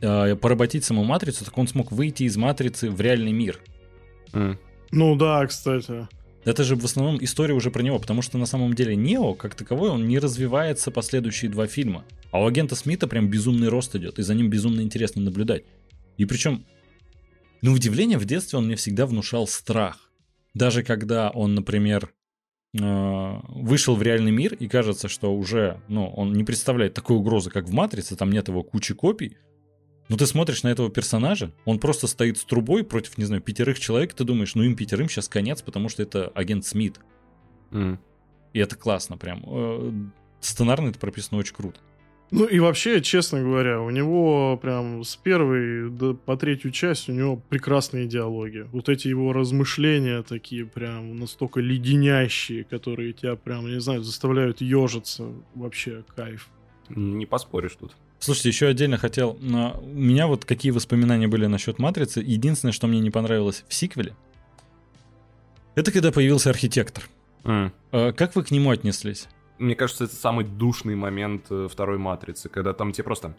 поработить 0.00 0.84
саму 0.84 1.02
матрицу, 1.04 1.44
так 1.44 1.56
он 1.58 1.66
смог 1.66 1.90
выйти 1.92 2.22
из 2.24 2.36
матрицы 2.36 2.88
в 2.90 3.00
реальный 3.00 3.32
мир. 3.32 3.58
М, 4.32 4.58
Ну 4.90 5.16
да, 5.16 5.46
кстати. 5.46 6.08
Это 6.44 6.64
же 6.64 6.76
в 6.76 6.84
основном 6.84 7.22
история 7.22 7.54
уже 7.54 7.70
про 7.70 7.82
него, 7.82 7.98
потому 7.98 8.22
что 8.22 8.38
на 8.38 8.46
самом 8.46 8.72
деле 8.72 8.96
Нео, 8.96 9.34
как 9.34 9.54
таковой, 9.54 9.90
он 9.90 10.06
не 10.06 10.18
развивается 10.18 10.90
последующие 10.90 11.50
два 11.50 11.66
фильма. 11.66 12.04
А 12.30 12.40
у 12.40 12.46
агента 12.46 12.74
Смита 12.74 13.06
прям 13.06 13.28
безумный 13.28 13.68
рост 13.68 13.94
идет, 13.96 14.18
и 14.18 14.22
за 14.22 14.34
ним 14.34 14.48
безумно 14.48 14.80
интересно 14.80 15.20
наблюдать. 15.20 15.64
И 16.16 16.24
причем, 16.24 16.64
на 17.60 17.72
удивление, 17.72 18.18
в 18.18 18.24
детстве 18.24 18.58
он 18.58 18.66
мне 18.66 18.76
всегда 18.76 19.06
внушал 19.06 19.46
страх. 19.46 20.10
Даже 20.54 20.82
когда 20.82 21.30
он, 21.30 21.54
например, 21.54 22.12
э, 22.78 23.34
вышел 23.48 23.94
в 23.94 24.02
реальный 24.02 24.32
мир, 24.32 24.54
и 24.54 24.68
кажется, 24.68 25.08
что 25.08 25.34
уже, 25.34 25.80
ну, 25.88 26.08
он 26.08 26.32
не 26.32 26.44
представляет 26.44 26.94
такой 26.94 27.16
угрозы, 27.16 27.50
как 27.50 27.66
в 27.66 27.72
Матрице, 27.72 28.16
там 28.16 28.30
нет 28.30 28.48
его 28.48 28.62
кучи 28.62 28.94
копий, 28.94 29.36
но 30.08 30.16
ты 30.16 30.26
смотришь 30.26 30.62
на 30.62 30.68
этого 30.68 30.90
персонажа, 30.90 31.52
он 31.64 31.78
просто 31.78 32.06
стоит 32.06 32.38
с 32.38 32.44
трубой 32.44 32.84
против, 32.84 33.18
не 33.18 33.24
знаю, 33.24 33.42
пятерых 33.42 33.78
человек, 33.78 34.14
ты 34.14 34.24
думаешь, 34.24 34.54
ну 34.54 34.62
им 34.62 34.76
пятерым 34.76 35.08
сейчас 35.08 35.28
конец, 35.28 35.62
потому 35.62 35.88
что 35.88 36.02
это 36.02 36.28
агент 36.28 36.64
Смит. 36.64 37.00
м. 37.70 37.98
И 38.54 38.60
это 38.60 38.76
классно 38.76 39.18
прям. 39.18 39.44
Э, 39.46 39.92
Сценарно 40.40 40.88
это 40.88 40.98
прописано 40.98 41.38
очень 41.38 41.54
круто. 41.54 41.80
Ну 42.30 42.44
и 42.44 42.58
вообще, 42.58 43.00
честно 43.00 43.40
говоря, 43.40 43.80
у 43.80 43.88
него 43.88 44.58
прям 44.58 45.02
с 45.02 45.16
первой 45.16 45.90
до, 45.90 46.12
по 46.14 46.36
третью 46.36 46.70
часть 46.70 47.08
у 47.08 47.12
него 47.12 47.36
прекрасные 47.36 48.06
диалоги. 48.06 48.66
Вот 48.70 48.90
эти 48.90 49.08
его 49.08 49.32
размышления 49.32 50.22
такие 50.22 50.66
прям 50.66 51.16
настолько 51.16 51.60
леденящие, 51.60 52.64
которые 52.64 53.14
тебя 53.14 53.34
прям, 53.34 53.66
не 53.66 53.80
знаю, 53.80 54.02
заставляют 54.02 54.60
ежиться. 54.60 55.32
Вообще 55.54 56.04
кайф. 56.14 56.48
Не 56.90 57.24
поспоришь 57.24 57.76
тут. 57.76 57.96
Слушайте, 58.18 58.48
еще 58.48 58.66
отдельно 58.66 58.96
хотел... 58.98 59.38
У 59.40 59.44
меня 59.86 60.26
вот 60.26 60.44
какие 60.44 60.72
воспоминания 60.72 61.28
были 61.28 61.46
насчет 61.46 61.78
Матрицы. 61.78 62.20
Единственное, 62.20 62.72
что 62.72 62.86
мне 62.86 63.00
не 63.00 63.10
понравилось 63.10 63.64
в 63.68 63.74
сиквеле, 63.74 64.14
это 65.74 65.92
когда 65.92 66.10
появился 66.10 66.50
архитектор. 66.50 67.04
Э, 67.44 67.70
Как 68.12 68.34
вы 68.34 68.42
к 68.42 68.50
нему 68.50 68.70
отнеслись? 68.70 69.28
мне 69.58 69.74
кажется, 69.74 70.04
это 70.04 70.14
самый 70.14 70.44
душный 70.44 70.94
момент 70.94 71.46
э, 71.50 71.66
второй 71.70 71.98
матрицы, 71.98 72.48
когда 72.48 72.72
там 72.72 72.92
тебе 72.92 73.04
просто 73.04 73.34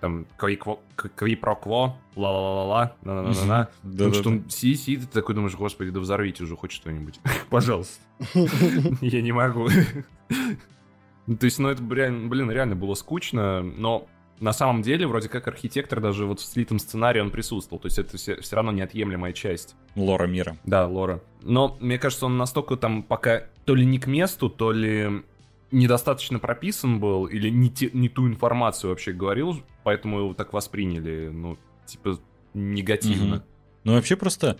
там 0.00 0.26
кви-про-кво, 0.36 1.96
ла-ла-ла-ла, 2.14 2.94
на-на-на-на. 3.02 3.68
Да, 3.82 4.12
что 4.12 4.28
он 4.28 4.48
си-си, 4.50 4.98
ты 4.98 5.06
такой 5.06 5.34
думаешь, 5.34 5.54
господи, 5.54 5.90
да 5.90 6.00
взорвите 6.00 6.44
уже 6.44 6.56
хоть 6.56 6.72
что-нибудь. 6.72 7.20
Пожалуйста. 7.50 8.00
Я 9.00 9.22
не 9.22 9.32
могу. 9.32 9.68
То 11.38 11.44
есть, 11.44 11.58
ну 11.58 11.68
это, 11.68 11.82
блин, 11.82 12.50
реально 12.50 12.76
было 12.76 12.94
скучно, 12.94 13.62
но 13.62 14.06
на 14.40 14.52
самом 14.52 14.82
деле, 14.82 15.06
вроде 15.06 15.28
как 15.28 15.46
архитектор 15.48 16.00
даже 16.00 16.26
вот 16.26 16.40
в 16.40 16.44
слитом 16.44 16.78
сценарии 16.78 17.20
он 17.20 17.30
присутствовал. 17.30 17.80
То 17.80 17.86
есть 17.86 17.98
это 17.98 18.16
все, 18.16 18.40
все 18.40 18.56
равно 18.56 18.72
неотъемлемая 18.72 19.32
часть. 19.32 19.76
Лора 19.94 20.26
мира. 20.26 20.56
Да, 20.64 20.86
лора. 20.86 21.22
Но 21.42 21.76
мне 21.80 21.98
кажется, 21.98 22.26
он 22.26 22.36
настолько 22.36 22.76
там 22.76 23.02
пока 23.02 23.44
то 23.64 23.74
ли 23.74 23.86
не 23.86 23.98
к 23.98 24.06
месту, 24.06 24.50
то 24.50 24.72
ли 24.72 25.22
недостаточно 25.70 26.38
прописан 26.38 27.00
был, 27.00 27.26
или 27.26 27.48
не, 27.48 27.70
те, 27.70 27.90
не 27.92 28.08
ту 28.08 28.28
информацию 28.28 28.90
вообще 28.90 29.12
говорил, 29.12 29.62
поэтому 29.82 30.18
его 30.20 30.34
так 30.34 30.52
восприняли, 30.52 31.30
ну, 31.32 31.58
типа, 31.86 32.18
негативно. 32.54 33.36
Угу. 33.36 33.44
Ну, 33.84 33.92
вообще 33.94 34.16
просто 34.16 34.58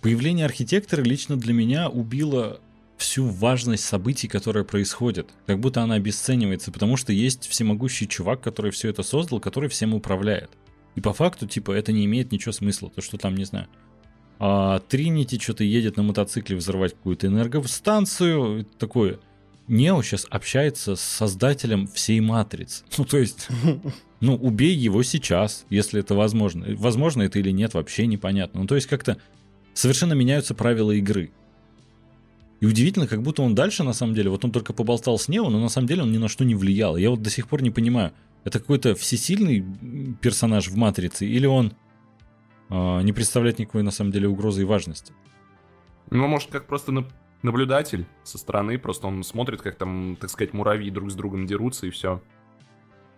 появление 0.00 0.46
архитектора 0.46 1.02
лично 1.02 1.36
для 1.36 1.52
меня 1.52 1.88
убило 1.88 2.60
всю 3.00 3.26
важность 3.26 3.84
событий, 3.84 4.28
которые 4.28 4.64
происходят. 4.64 5.30
Как 5.46 5.58
будто 5.58 5.82
она 5.82 5.94
обесценивается, 5.94 6.70
потому 6.70 6.96
что 6.96 7.12
есть 7.12 7.48
всемогущий 7.48 8.06
чувак, 8.06 8.40
который 8.40 8.70
все 8.70 8.90
это 8.90 9.02
создал, 9.02 9.40
который 9.40 9.68
всем 9.68 9.94
управляет. 9.94 10.50
И 10.94 11.00
по 11.00 11.12
факту, 11.12 11.46
типа, 11.46 11.72
это 11.72 11.92
не 11.92 12.04
имеет 12.04 12.30
ничего 12.30 12.52
смысла. 12.52 12.90
То, 12.90 13.00
что 13.00 13.16
там, 13.16 13.34
не 13.34 13.44
знаю, 13.44 13.68
а, 14.38 14.80
Тринити 14.80 15.38
что-то 15.38 15.64
едет 15.64 15.96
на 15.96 16.02
мотоцикле 16.02 16.56
взорвать 16.56 16.94
какую-то 16.94 17.26
энергостанцию, 17.26 18.66
такое. 18.78 19.18
Нео 19.66 20.02
сейчас 20.02 20.26
общается 20.28 20.96
с 20.96 21.00
создателем 21.00 21.86
всей 21.86 22.20
матрицы. 22.20 22.84
Ну, 22.98 23.04
то 23.04 23.18
есть, 23.18 23.48
ну, 24.20 24.34
убей 24.34 24.74
его 24.74 25.02
сейчас, 25.02 25.64
если 25.70 26.00
это 26.00 26.14
возможно. 26.14 26.66
Возможно 26.76 27.22
это 27.22 27.38
или 27.38 27.50
нет, 27.50 27.74
вообще 27.74 28.06
непонятно. 28.06 28.60
Ну, 28.60 28.66
то 28.66 28.74
есть, 28.74 28.88
как-то 28.88 29.16
совершенно 29.74 30.12
меняются 30.12 30.54
правила 30.54 30.90
игры. 30.92 31.32
И 32.60 32.66
удивительно, 32.66 33.06
как 33.06 33.22
будто 33.22 33.42
он 33.42 33.54
дальше, 33.54 33.82
на 33.84 33.94
самом 33.94 34.14
деле, 34.14 34.30
вот 34.30 34.44
он 34.44 34.52
только 34.52 34.72
поболтал 34.74 35.18
с 35.18 35.28
Нео, 35.28 35.48
но 35.48 35.58
на 35.58 35.70
самом 35.70 35.88
деле 35.88 36.02
он 36.02 36.12
ни 36.12 36.18
на 36.18 36.28
что 36.28 36.44
не 36.44 36.54
влиял. 36.54 36.96
Я 36.96 37.10
вот 37.10 37.22
до 37.22 37.30
сих 37.30 37.48
пор 37.48 37.62
не 37.62 37.70
понимаю, 37.70 38.12
это 38.44 38.60
какой-то 38.60 38.94
всесильный 38.94 39.64
персонаж 40.20 40.68
в 40.68 40.76
Матрице, 40.76 41.26
или 41.26 41.46
он 41.46 41.72
э, 42.68 43.02
не 43.02 43.12
представляет 43.14 43.58
никакой, 43.58 43.82
на 43.82 43.90
самом 43.90 44.12
деле, 44.12 44.28
угрозы 44.28 44.62
и 44.62 44.64
важности? 44.64 45.14
Ну, 46.10 46.26
может, 46.26 46.50
как 46.50 46.66
просто 46.66 47.06
наблюдатель 47.42 48.06
со 48.24 48.36
стороны, 48.36 48.78
просто 48.78 49.06
он 49.06 49.22
смотрит, 49.24 49.62
как 49.62 49.76
там, 49.76 50.16
так 50.20 50.28
сказать, 50.28 50.52
муравьи 50.52 50.90
друг 50.90 51.10
с 51.10 51.14
другом 51.14 51.46
дерутся, 51.46 51.86
и 51.86 51.90
все. 51.90 52.22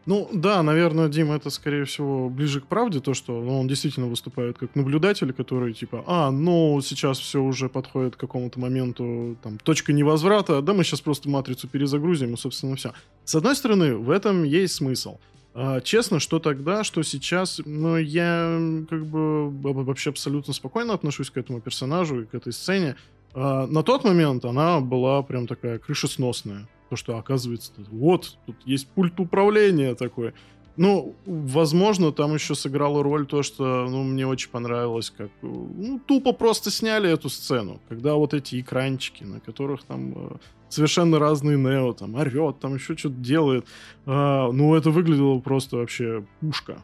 Ну 0.05 0.29
да, 0.33 0.63
наверное, 0.63 1.09
Дима, 1.09 1.37
это 1.37 1.51
скорее 1.51 1.85
всего 1.85 2.29
ближе 2.29 2.61
к 2.61 2.67
правде, 2.67 3.01
то, 3.01 3.15
что 3.15 3.41
ну, 3.41 3.61
он 3.61 3.69
действительно 3.69 4.07
выступает 4.07 4.59
как 4.59 4.75
наблюдатель, 4.75 5.33
который 5.33 5.73
типа, 5.75 6.03
а, 6.07 6.31
ну 6.33 6.81
сейчас 6.81 7.19
все 7.19 7.41
уже 7.41 7.69
подходит 7.69 8.17
к 8.17 8.21
какому-то 8.21 8.59
моменту, 8.59 9.37
там, 9.43 9.59
точка 9.59 9.93
невозврата, 9.93 10.61
да 10.61 10.75
мы 10.75 10.83
сейчас 10.83 11.01
просто 11.01 11.29
матрицу 11.29 11.69
перезагрузим, 11.69 12.35
и, 12.35 12.37
собственно, 12.37 12.75
все. 12.75 12.93
С 13.25 13.35
одной 13.37 13.55
стороны, 13.55 13.95
в 13.95 14.11
этом 14.11 14.43
есть 14.43 14.75
смысл. 14.75 15.19
А, 15.55 15.81
честно, 15.81 16.19
что 16.19 16.39
тогда, 16.39 16.83
что 16.83 17.03
сейчас, 17.03 17.61
ну, 17.65 17.97
я 17.97 18.59
как 18.89 19.07
бы 19.07 19.51
вообще 19.51 20.11
абсолютно 20.11 20.53
спокойно 20.53 20.95
отношусь 20.95 21.31
к 21.31 21.37
этому 21.37 21.61
персонажу 21.61 22.23
и 22.23 22.27
к 22.27 22.35
этой 22.35 22.53
сцене. 22.53 22.97
А, 23.35 23.67
на 23.67 23.83
тот 23.83 24.05
момент 24.05 24.45
она 24.45 24.81
была 24.81 25.23
прям 25.23 25.47
такая 25.47 25.79
крышесносная. 25.79 26.67
То, 26.93 26.97
что 26.97 27.17
оказывается, 27.17 27.73
вот, 27.91 28.37
тут 28.45 28.57
есть 28.67 28.87
пульт 28.87 29.19
управления 29.19 29.95
такой. 29.95 30.35
Ну, 30.77 31.15
возможно, 31.25 32.13
там 32.13 32.35
еще 32.35 32.55
сыграла 32.55 33.03
роль 33.03 33.25
то, 33.25 33.43
что, 33.43 33.87
ну, 33.89 34.03
мне 34.03 34.27
очень 34.27 34.51
понравилось, 34.51 35.09
как, 35.09 35.31
ну, 35.41 35.99
тупо 36.07 36.35
просто 36.35 36.71
сняли 36.71 37.09
эту 37.09 37.31
сцену, 37.31 37.81
когда 37.89 38.13
вот 38.17 38.35
эти 38.35 38.61
экранчики, 38.61 39.25
на 39.25 39.41
которых 39.41 39.85
там 39.85 40.13
э, 40.15 40.37
совершенно 40.69 41.19
разные 41.19 41.57
Нео, 41.57 41.95
там, 41.95 42.15
орет, 42.15 42.61
там 42.61 42.75
еще 42.75 42.95
что-то 42.95 43.15
делает, 43.15 43.65
э, 44.05 44.51
ну, 44.53 44.75
это 44.75 44.91
выглядело 44.91 45.39
просто 45.39 45.79
вообще 45.79 46.27
пушка. 46.41 46.83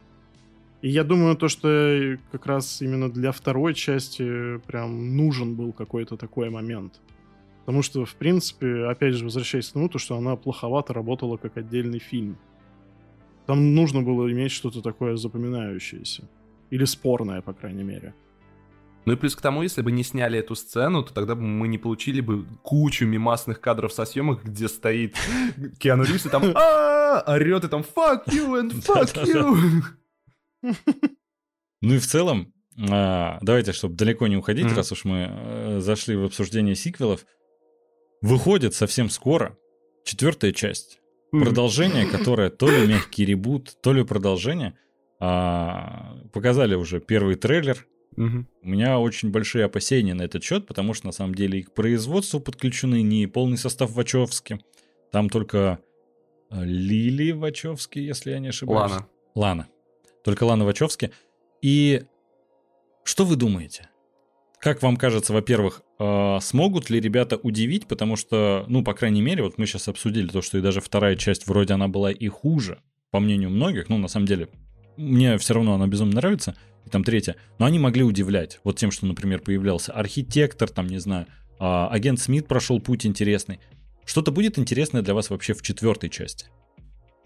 И 0.81 0.89
я 0.89 1.03
думаю, 1.03 1.35
то, 1.35 1.49
что 1.49 2.17
как 2.31 2.47
раз 2.47 2.81
именно 2.81 3.11
для 3.11 3.31
второй 3.31 3.75
части 3.75 4.57
прям 4.65 5.15
нужен 5.15 5.53
был 5.53 5.71
какой-то 5.71 6.17
такой 6.17 6.49
момент. 6.49 6.99
Потому 7.65 7.81
что, 7.83 8.05
в 8.05 8.15
принципе, 8.15 8.85
опять 8.85 9.13
же, 9.13 9.25
возвращаясь 9.25 9.69
к 9.69 9.73
тому, 9.73 9.89
то, 9.89 9.99
что 9.99 10.17
она 10.17 10.35
плоховато 10.35 10.93
работала 10.93 11.37
как 11.37 11.57
отдельный 11.57 11.99
фильм. 11.99 12.37
Там 13.45 13.75
нужно 13.75 14.01
было 14.01 14.31
иметь 14.31 14.51
что-то 14.51 14.81
такое 14.81 15.15
запоминающееся. 15.15 16.23
Или 16.69 16.85
спорное, 16.85 17.41
по 17.41 17.53
крайней 17.53 17.83
мере. 17.83 18.13
Ну 19.05 19.13
и 19.13 19.15
плюс 19.15 19.35
к 19.35 19.41
тому, 19.41 19.63
если 19.63 19.81
бы 19.81 19.91
не 19.91 20.03
сняли 20.03 20.39
эту 20.39 20.55
сцену, 20.55 21.03
то 21.03 21.13
тогда 21.13 21.35
бы 21.35 21.41
мы 21.41 21.67
не 21.67 21.77
получили 21.77 22.21
бы 22.21 22.45
кучу 22.61 23.05
мимасных 23.05 23.59
кадров 23.59 23.91
со 23.91 24.05
съемок, 24.05 24.43
где 24.43 24.67
стоит 24.67 25.15
Киану 25.79 26.03
Ривз 26.03 26.27
и 26.27 26.29
там 26.29 26.43
орет 27.25 27.63
и 27.63 27.67
там 27.67 27.81
fuck 27.81 28.25
you 28.27 28.61
and 28.61 28.71
fuck 28.83 29.13
you. 29.25 29.83
Ну 31.81 31.93
и 31.93 31.97
в 31.97 32.05
целом, 32.05 32.53
а, 32.89 33.39
давайте, 33.41 33.71
чтобы 33.71 33.95
далеко 33.95 34.27
не 34.27 34.35
уходить, 34.35 34.71
раз 34.73 34.91
уж 34.91 35.05
мы 35.05 35.27
э, 35.29 35.79
зашли 35.79 36.17
в 36.17 36.25
обсуждение 36.25 36.75
сиквелов, 36.75 37.25
Выходит 38.21 38.73
совсем 38.73 39.09
скоро 39.09 39.57
четвертая 40.03 40.51
часть. 40.51 40.99
Продолжение, 41.31 42.05
которое 42.11 42.49
то 42.49 42.69
ли 42.69 42.87
мягкий 42.87 43.25
ребут, 43.25 43.77
то 43.81 43.93
ли 43.93 44.03
продолжение. 44.03 44.77
А, 45.19 46.17
показали 46.33 46.75
уже 46.75 46.99
первый 46.99 47.35
трейлер. 47.35 47.85
Угу. 48.17 48.45
У 48.63 48.67
меня 48.67 48.99
очень 48.99 49.31
большие 49.31 49.65
опасения 49.65 50.13
на 50.13 50.23
этот 50.23 50.43
счет, 50.43 50.65
потому 50.67 50.93
что 50.93 51.07
на 51.07 51.11
самом 51.11 51.35
деле 51.35 51.59
и 51.59 51.63
к 51.63 51.73
производству 51.73 52.39
подключены 52.39 53.01
не 53.01 53.27
полный 53.27 53.57
состав 53.57 53.91
Вачовски. 53.91 54.59
Там 55.11 55.29
только 55.29 55.79
э, 56.49 56.63
Лили 56.63 57.31
Вачовски, 57.31 57.99
если 57.99 58.31
я 58.31 58.39
не 58.39 58.49
ошибаюсь. 58.49 58.91
Лана. 58.91 59.07
Лана. 59.35 59.67
Только 60.23 60.43
Лана 60.43 60.65
Вачовски. 60.65 61.11
И 61.61 62.03
что 63.03 63.25
вы 63.25 63.35
думаете? 63.35 63.89
Как 64.59 64.83
вам 64.83 64.97
кажется, 64.97 65.31
во-первых, 65.31 65.83
э, 65.99 66.37
смогут 66.41 66.89
ли 66.89 66.99
ребята 66.99 67.37
удивить, 67.37 67.87
потому 67.87 68.17
что, 68.17 68.65
ну, 68.67 68.83
по 68.83 68.93
крайней 68.93 69.21
мере, 69.21 69.43
вот 69.43 69.57
мы 69.57 69.65
сейчас 69.65 69.87
обсудили 69.87 70.27
то, 70.27 70.41
что 70.41 70.57
и 70.57 70.61
даже 70.61 70.81
вторая 70.81 71.15
часть 71.15 71.47
вроде 71.47 71.75
она 71.75 71.87
была 71.87 72.11
и 72.11 72.27
хуже, 72.27 72.79
по 73.09 73.21
мнению 73.21 73.51
многих, 73.51 73.87
ну, 73.87 73.97
на 73.97 74.09
самом 74.09 74.25
деле, 74.25 74.49
мне 74.97 75.37
все 75.37 75.53
равно 75.53 75.75
она 75.75 75.87
безумно 75.87 76.15
нравится, 76.15 76.57
и 76.85 76.89
там 76.89 77.05
третья, 77.05 77.37
но 77.57 77.65
они 77.67 77.79
могли 77.79 78.03
удивлять, 78.03 78.59
вот 78.65 78.77
тем, 78.77 78.91
что, 78.91 79.05
например, 79.05 79.39
появлялся 79.39 79.93
архитектор, 79.93 80.69
там, 80.69 80.87
не 80.87 80.99
знаю, 80.99 81.25
э, 81.25 81.63
агент 81.63 82.19
Смит 82.19 82.45
прошел 82.45 82.81
путь 82.81 83.05
интересный. 83.05 83.61
Что-то 84.03 84.31
будет 84.31 84.59
интересное 84.59 85.01
для 85.01 85.13
вас 85.13 85.29
вообще 85.29 85.53
в 85.53 85.61
четвертой 85.61 86.09
части? 86.09 86.47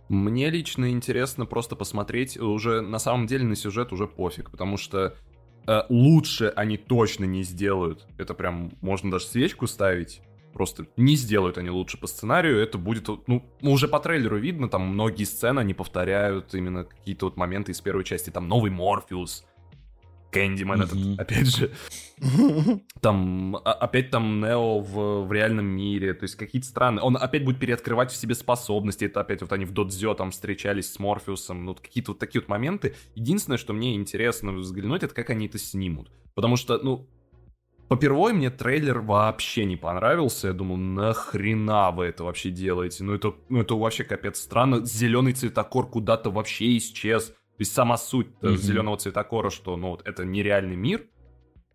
Мне 0.07 0.51
лично 0.51 0.91
интересно 0.91 1.47
просто 1.47 1.75
посмотреть, 1.75 2.37
уже 2.37 2.81
на 2.81 2.99
самом 2.99 3.25
деле 3.25 3.45
на 3.45 3.55
сюжет 3.55 3.91
уже 3.91 4.05
пофиг, 4.05 4.51
потому 4.51 4.77
что 4.77 5.15
лучше 5.89 6.51
они 6.55 6.77
точно 6.77 7.25
не 7.25 7.43
сделают. 7.43 8.07
Это 8.17 8.33
прям 8.33 8.71
можно 8.81 9.11
даже 9.11 9.25
свечку 9.25 9.67
ставить. 9.67 10.21
Просто 10.53 10.85
не 10.97 11.15
сделают 11.15 11.57
они 11.57 11.71
лучше 11.71 11.97
по 11.97 12.05
сценарию. 12.05 12.59
Это 12.59 12.77
будет, 12.77 13.07
ну, 13.27 13.43
уже 13.61 13.87
по 13.87 13.99
трейлеру 13.99 14.37
видно, 14.37 14.69
там 14.69 14.83
многие 14.83 15.23
сцены 15.23 15.61
они 15.61 15.73
повторяют 15.73 16.53
именно 16.53 16.83
какие-то 16.83 17.25
вот 17.25 17.37
моменты 17.37 17.71
из 17.71 17.81
первой 17.81 18.03
части. 18.03 18.29
Там 18.29 18.47
новый 18.47 18.69
Морфеус, 18.69 19.45
Кэндиман 20.33 20.81
mm-hmm. 20.81 21.13
этот, 21.13 21.19
опять 21.19 21.55
же. 21.55 21.71
Там, 23.01 23.57
а, 23.57 23.73
опять 23.73 24.09
там 24.09 24.39
Нео 24.39 24.79
в, 24.79 25.27
в 25.27 25.31
реальном 25.31 25.65
мире, 25.65 26.13
то 26.13 26.23
есть 26.23 26.35
какие-то 26.35 26.67
странные... 26.67 27.03
Он 27.03 27.17
опять 27.17 27.43
будет 27.43 27.59
переоткрывать 27.59 28.11
в 28.11 28.15
себе 28.15 28.35
способности, 28.35 29.05
это 29.05 29.21
опять 29.21 29.41
вот 29.41 29.51
они 29.51 29.65
в 29.65 29.71
Додзё 29.71 30.13
там 30.13 30.31
встречались 30.31 30.91
с 30.91 30.99
Морфеусом, 30.99 31.65
ну, 31.65 31.75
какие-то 31.75 32.11
вот 32.11 32.19
такие 32.19 32.41
вот 32.41 32.49
моменты. 32.49 32.95
Единственное, 33.15 33.57
что 33.57 33.73
мне 33.73 33.95
интересно 33.95 34.53
взглянуть, 34.53 35.03
это 35.03 35.13
как 35.13 35.29
они 35.29 35.47
это 35.47 35.57
снимут. 35.57 36.11
Потому 36.33 36.55
что, 36.55 36.77
ну, 36.77 37.07
Попервой 37.93 38.33
мне 38.33 38.49
трейлер 38.49 39.01
вообще 39.01 39.65
не 39.65 39.75
понравился. 39.75 40.47
Я 40.47 40.53
думал, 40.53 40.77
нахрена 40.77 41.91
вы 41.91 42.05
это 42.05 42.23
вообще 42.23 42.49
делаете? 42.49 43.03
Ну 43.03 43.13
это, 43.13 43.35
ну 43.49 43.61
это 43.61 43.75
вообще 43.75 44.03
капец 44.03 44.39
странно. 44.39 44.83
Зеленый 44.83 45.33
цветокор 45.33 45.87
куда-то 45.87 46.31
вообще 46.31 46.77
исчез. 46.77 47.33
То 47.57 47.61
есть 47.61 47.73
сама 47.73 47.97
суть 47.97 48.27
mm-hmm. 48.41 48.57
зеленого 48.57 48.97
цветокора, 48.97 49.49
что 49.49 49.77
ну, 49.77 49.91
вот, 49.91 50.07
это 50.07 50.25
нереальный 50.25 50.75
мир, 50.75 51.05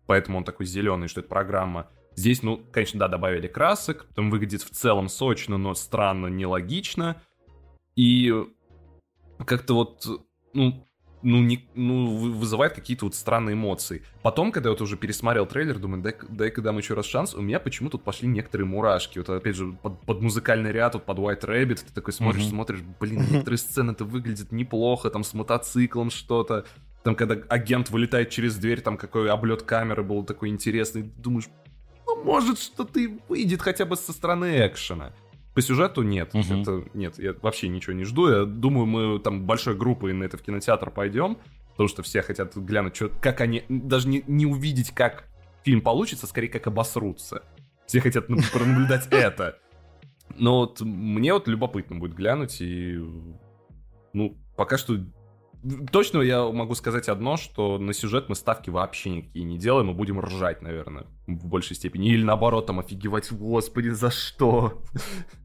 поэтому 0.05 0.37
он 0.39 0.43
такой 0.43 0.65
зеленый, 0.65 1.07
что 1.07 1.21
это 1.21 1.29
программа. 1.29 1.89
Здесь, 2.15 2.43
ну, 2.43 2.57
конечно, 2.71 2.99
да, 2.99 3.07
добавили 3.07 3.47
красок, 3.47 4.07
там 4.13 4.29
выглядит 4.29 4.61
в 4.61 4.69
целом 4.71 5.07
сочно, 5.07 5.57
но 5.57 5.73
странно, 5.73 6.27
нелогично. 6.27 7.21
И 7.95 8.33
как-то 9.45 9.73
вот, 9.73 10.05
ну, 10.53 10.85
ну, 11.21 11.39
не, 11.39 11.67
ну, 11.75 12.31
вызывает 12.31 12.73
какие-то 12.73 13.05
вот 13.05 13.15
странные 13.15 13.53
эмоции. 13.53 14.03
Потом, 14.21 14.51
когда 14.51 14.69
я 14.69 14.71
вот 14.71 14.81
уже 14.81 14.97
пересмотрел 14.97 15.45
трейлер, 15.45 15.77
думаю, 15.79 16.01
дай-ка 16.01 16.25
дай 16.29 16.51
дам 16.51 16.77
еще 16.77 16.93
раз 16.93 17.05
шанс, 17.05 17.33
у 17.33 17.41
меня 17.41 17.59
почему 17.59 17.89
тут 17.89 18.03
пошли 18.03 18.27
некоторые 18.27 18.67
мурашки. 18.67 19.19
Вот 19.19 19.29
опять 19.29 19.55
же, 19.55 19.73
под, 19.73 19.99
под 20.01 20.21
музыкальный 20.21 20.71
ряд, 20.71 20.93
вот 20.93 21.05
под 21.05 21.17
White 21.17 21.41
Rabbit, 21.41 21.85
ты 21.87 21.93
такой 21.93 22.13
смотришь, 22.13 22.43
mm-hmm. 22.43 22.49
смотришь, 22.49 22.81
блин, 22.99 23.25
некоторые 23.29 23.57
сцены-то 23.57 24.05
выглядят 24.05 24.51
неплохо, 24.51 25.09
там 25.09 25.23
с 25.23 25.33
мотоциклом 25.33 26.09
что-то. 26.09 26.65
Там, 27.03 27.15
когда 27.15 27.35
агент 27.49 27.89
вылетает 27.89 28.29
через 28.29 28.55
дверь, 28.55 28.81
там 28.81 28.97
какой 28.97 29.29
облет 29.29 29.63
камеры 29.63 30.03
был 30.03 30.23
такой 30.23 30.49
интересный, 30.49 31.03
думаешь, 31.03 31.49
ну, 32.05 32.23
может, 32.23 32.59
что-то 32.59 32.99
выйдет 33.27 33.61
хотя 33.61 33.85
бы 33.85 33.95
со 33.95 34.13
стороны 34.13 34.67
экшена. 34.67 35.13
По 35.59 35.63
сюжету 35.63 36.03
нет. 36.03 36.33
Угу. 36.33 36.61
Это, 36.61 36.85
нет, 36.93 37.19
я 37.19 37.35
вообще 37.41 37.67
ничего 37.67 37.91
не 37.91 38.05
жду. 38.05 38.29
Я 38.29 38.45
думаю, 38.45 38.85
мы 38.85 39.19
там 39.19 39.45
большой 39.45 39.75
группой 39.75 40.13
на 40.13 40.23
это 40.23 40.37
в 40.37 40.41
кинотеатр 40.41 40.89
пойдем, 40.89 41.37
потому 41.71 41.89
что 41.89 42.01
все 42.01 42.21
хотят 42.21 42.55
глянуть, 42.55 42.95
что, 42.95 43.09
как 43.09 43.41
они... 43.41 43.65
Даже 43.67 44.07
не, 44.07 44.23
не 44.25 44.45
увидеть, 44.45 44.91
как 44.91 45.27
фильм 45.65 45.81
получится, 45.81 46.27
скорее, 46.27 46.47
как 46.47 46.67
обосрутся. 46.67 47.43
Все 47.87 47.99
хотят 47.99 48.27
пронаблюдать 48.27 49.07
это. 49.11 49.59
Но 50.37 50.59
вот 50.59 50.79
мне 50.79 51.33
вот 51.33 51.49
любопытно 51.49 51.97
будет 51.97 52.13
глянуть, 52.15 52.61
и... 52.61 52.97
Ну, 54.13 54.37
пока 54.55 54.77
что 54.77 54.97
Точно 55.91 56.21
я 56.21 56.49
могу 56.49 56.73
сказать 56.73 57.09
одно, 57.09 57.35
что 57.35 57.77
на 57.77 57.91
сюжет 57.91 58.29
мы 58.29 58.35
ставки 58.35 58.69
вообще 58.69 59.09
никакие 59.09 59.43
не 59.43 59.57
делаем, 59.57 59.87
мы 59.87 59.93
будем 59.93 60.21
ржать, 60.21 60.61
наверное, 60.61 61.05
в 61.27 61.47
большей 61.47 61.75
степени. 61.75 62.07
Или 62.07 62.23
наоборот, 62.23 62.65
там 62.67 62.79
офигевать, 62.79 63.29
господи, 63.29 63.89
за 63.89 64.09
что? 64.09 64.81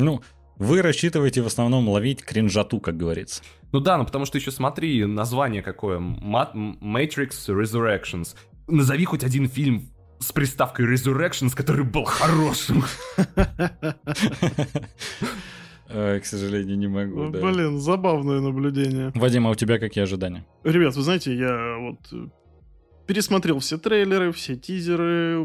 Ну, 0.00 0.22
вы 0.56 0.82
рассчитываете 0.82 1.42
в 1.42 1.46
основном 1.46 1.88
ловить 1.88 2.22
кринжату, 2.24 2.80
как 2.80 2.96
говорится. 2.96 3.42
Ну 3.72 3.80
да, 3.80 3.96
ну 3.96 4.04
потому 4.04 4.24
что 4.24 4.38
еще 4.38 4.50
смотри, 4.50 5.04
название 5.04 5.62
какое. 5.62 5.98
Matrix 5.98 7.30
Resurrections. 7.48 8.34
Назови 8.66 9.04
хоть 9.04 9.24
один 9.24 9.48
фильм 9.48 9.90
с 10.18 10.32
приставкой 10.32 10.86
Resurrections, 10.92 11.54
который 11.54 11.84
был 11.84 12.04
хорошим. 12.04 12.84
К 15.86 16.22
сожалению, 16.22 16.78
не 16.78 16.88
могу. 16.88 17.30
Да. 17.30 17.40
Блин, 17.40 17.78
забавное 17.78 18.40
наблюдение. 18.40 19.12
Вадим, 19.14 19.46
а 19.46 19.50
у 19.50 19.54
тебя 19.54 19.78
какие 19.78 20.04
ожидания? 20.04 20.44
Ребят, 20.62 20.94
вы 20.94 21.02
знаете, 21.02 21.34
я 21.34 21.78
вот 21.78 21.98
пересмотрел 23.10 23.58
все 23.58 23.76
трейлеры, 23.76 24.30
все 24.30 24.54
тизеры, 24.54 25.44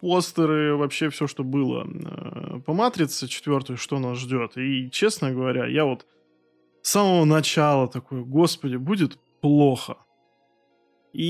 постеры, 0.00 0.76
вообще 0.76 1.10
все, 1.10 1.26
что 1.26 1.44
было 1.44 1.86
э, 1.86 2.60
по 2.60 2.72
«Матрице» 2.72 3.28
четвертой, 3.28 3.76
что 3.76 3.98
нас 3.98 4.16
ждет. 4.16 4.56
И, 4.56 4.88
честно 4.90 5.30
говоря, 5.30 5.66
я 5.66 5.84
вот 5.84 6.06
с 6.80 6.88
самого 6.88 7.26
начала 7.26 7.86
такой, 7.86 8.24
господи, 8.24 8.76
будет 8.76 9.18
плохо. 9.42 9.98
И 11.12 11.22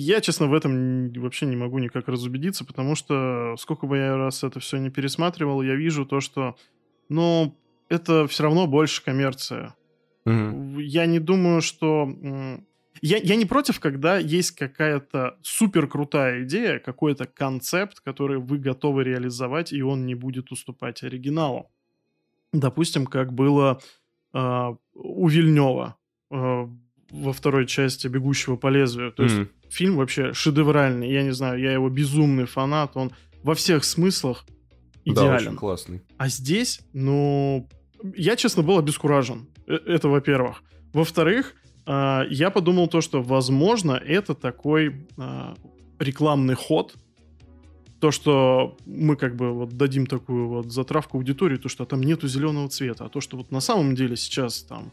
я, 0.00 0.20
честно, 0.20 0.48
в 0.48 0.54
этом 0.54 1.12
вообще 1.12 1.46
не 1.46 1.54
могу 1.54 1.78
никак 1.78 2.08
разубедиться, 2.08 2.64
потому 2.64 2.96
что 2.96 3.54
сколько 3.60 3.86
бы 3.86 3.96
я 3.96 4.16
раз 4.16 4.42
это 4.42 4.58
все 4.58 4.78
не 4.78 4.90
пересматривал, 4.90 5.62
я 5.62 5.76
вижу 5.76 6.04
то, 6.04 6.18
что, 6.18 6.56
ну, 7.08 7.56
это 7.88 8.26
все 8.26 8.42
равно 8.42 8.66
больше 8.66 9.04
коммерция. 9.04 9.76
Mm-hmm. 10.26 10.82
Я 10.82 11.06
не 11.06 11.20
думаю, 11.20 11.62
что 11.62 12.08
я, 13.00 13.18
я 13.18 13.36
не 13.36 13.46
против, 13.46 13.80
когда 13.80 14.18
есть 14.18 14.52
какая-то 14.52 15.36
супер 15.42 15.86
крутая 15.86 16.44
идея, 16.44 16.78
какой-то 16.78 17.26
концепт, 17.26 18.00
который 18.00 18.38
вы 18.38 18.58
готовы 18.58 19.04
реализовать, 19.04 19.72
и 19.72 19.82
он 19.82 20.06
не 20.06 20.14
будет 20.14 20.50
уступать 20.52 21.02
оригиналу. 21.02 21.70
Допустим, 22.52 23.06
как 23.06 23.32
было 23.32 23.80
э, 24.32 24.74
у 24.94 25.28
Вильнева 25.28 25.96
э, 26.30 26.66
во 27.10 27.32
второй 27.32 27.66
части 27.66 28.08
«Бегущего 28.08 28.56
по 28.56 28.68
лезвию». 28.68 29.12
То 29.12 29.22
mm. 29.22 29.26
есть 29.26 29.50
фильм 29.70 29.96
вообще 29.96 30.32
шедевральный. 30.32 31.10
Я 31.10 31.22
не 31.22 31.32
знаю, 31.32 31.60
я 31.60 31.72
его 31.72 31.88
безумный 31.88 32.46
фанат. 32.46 32.96
Он 32.96 33.12
во 33.42 33.54
всех 33.54 33.84
смыслах 33.84 34.44
идеален. 35.04 35.30
Да, 35.30 35.36
очень 35.36 35.56
классный. 35.56 36.02
А 36.16 36.28
здесь, 36.28 36.80
ну, 36.92 37.68
я, 38.16 38.36
честно, 38.36 38.62
был 38.62 38.78
обескуражен. 38.78 39.48
Э, 39.66 39.74
это, 39.86 40.08
во-первых. 40.08 40.62
Во-вторых, 40.92 41.54
а, 41.54 41.57
я 41.88 42.50
подумал 42.50 42.88
то, 42.88 43.00
что, 43.00 43.22
возможно, 43.22 43.92
это 43.92 44.34
такой 44.34 45.06
а, 45.16 45.56
рекламный 45.98 46.54
ход, 46.54 46.94
то, 48.00 48.10
что 48.10 48.76
мы 48.86 49.16
как 49.16 49.36
бы 49.36 49.52
вот 49.52 49.70
дадим 49.70 50.06
такую 50.06 50.48
вот 50.48 50.72
затравку 50.72 51.16
аудитории, 51.16 51.56
то, 51.56 51.68
что 51.68 51.84
там 51.84 52.02
нету 52.02 52.28
зеленого 52.28 52.68
цвета, 52.68 53.06
а 53.06 53.08
то, 53.08 53.20
что 53.20 53.36
вот 53.36 53.50
на 53.50 53.60
самом 53.60 53.94
деле 53.94 54.16
сейчас 54.16 54.62
там 54.62 54.92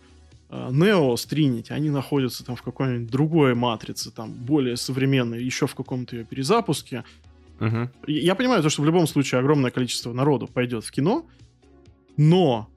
Нео 0.50 1.16
с 1.16 1.28
Trinity, 1.28 1.72
они 1.72 1.90
находятся 1.90 2.46
там 2.46 2.56
в 2.56 2.62
какой-нибудь 2.62 3.10
другой 3.10 3.56
матрице, 3.56 4.12
там 4.12 4.32
более 4.32 4.78
современной, 4.78 5.44
еще 5.44 5.68
в 5.68 5.76
каком-то 5.76 6.16
ее 6.16 6.24
перезапуске. 6.24 7.04
Uh-huh. 7.60 7.90
Я 8.08 8.36
понимаю 8.36 8.64
то, 8.64 8.70
что 8.70 8.82
в 8.82 8.86
любом 8.86 9.08
случае 9.08 9.40
огромное 9.40 9.72
количество 9.72 10.14
народу 10.14 10.48
пойдет 10.48 10.84
в 10.84 10.92
кино, 10.92 11.26
но 12.18 12.70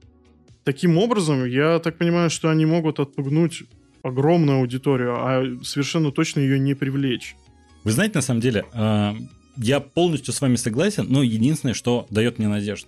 таким 0.63 0.97
образом, 0.97 1.45
я 1.45 1.79
так 1.79 1.97
понимаю, 1.97 2.29
что 2.29 2.49
они 2.49 2.65
могут 2.65 2.99
отпугнуть 2.99 3.63
огромную 4.03 4.59
аудиторию, 4.59 5.15
а 5.15 5.63
совершенно 5.63 6.11
точно 6.11 6.39
ее 6.39 6.59
не 6.59 6.73
привлечь. 6.73 7.35
Вы 7.83 7.91
знаете, 7.91 8.15
на 8.15 8.21
самом 8.21 8.41
деле, 8.41 8.65
э, 8.73 9.13
я 9.57 9.79
полностью 9.79 10.33
с 10.33 10.41
вами 10.41 10.55
согласен, 10.55 11.05
но 11.09 11.23
единственное, 11.23 11.73
что 11.73 12.07
дает 12.09 12.39
мне 12.39 12.47
надежду. 12.47 12.87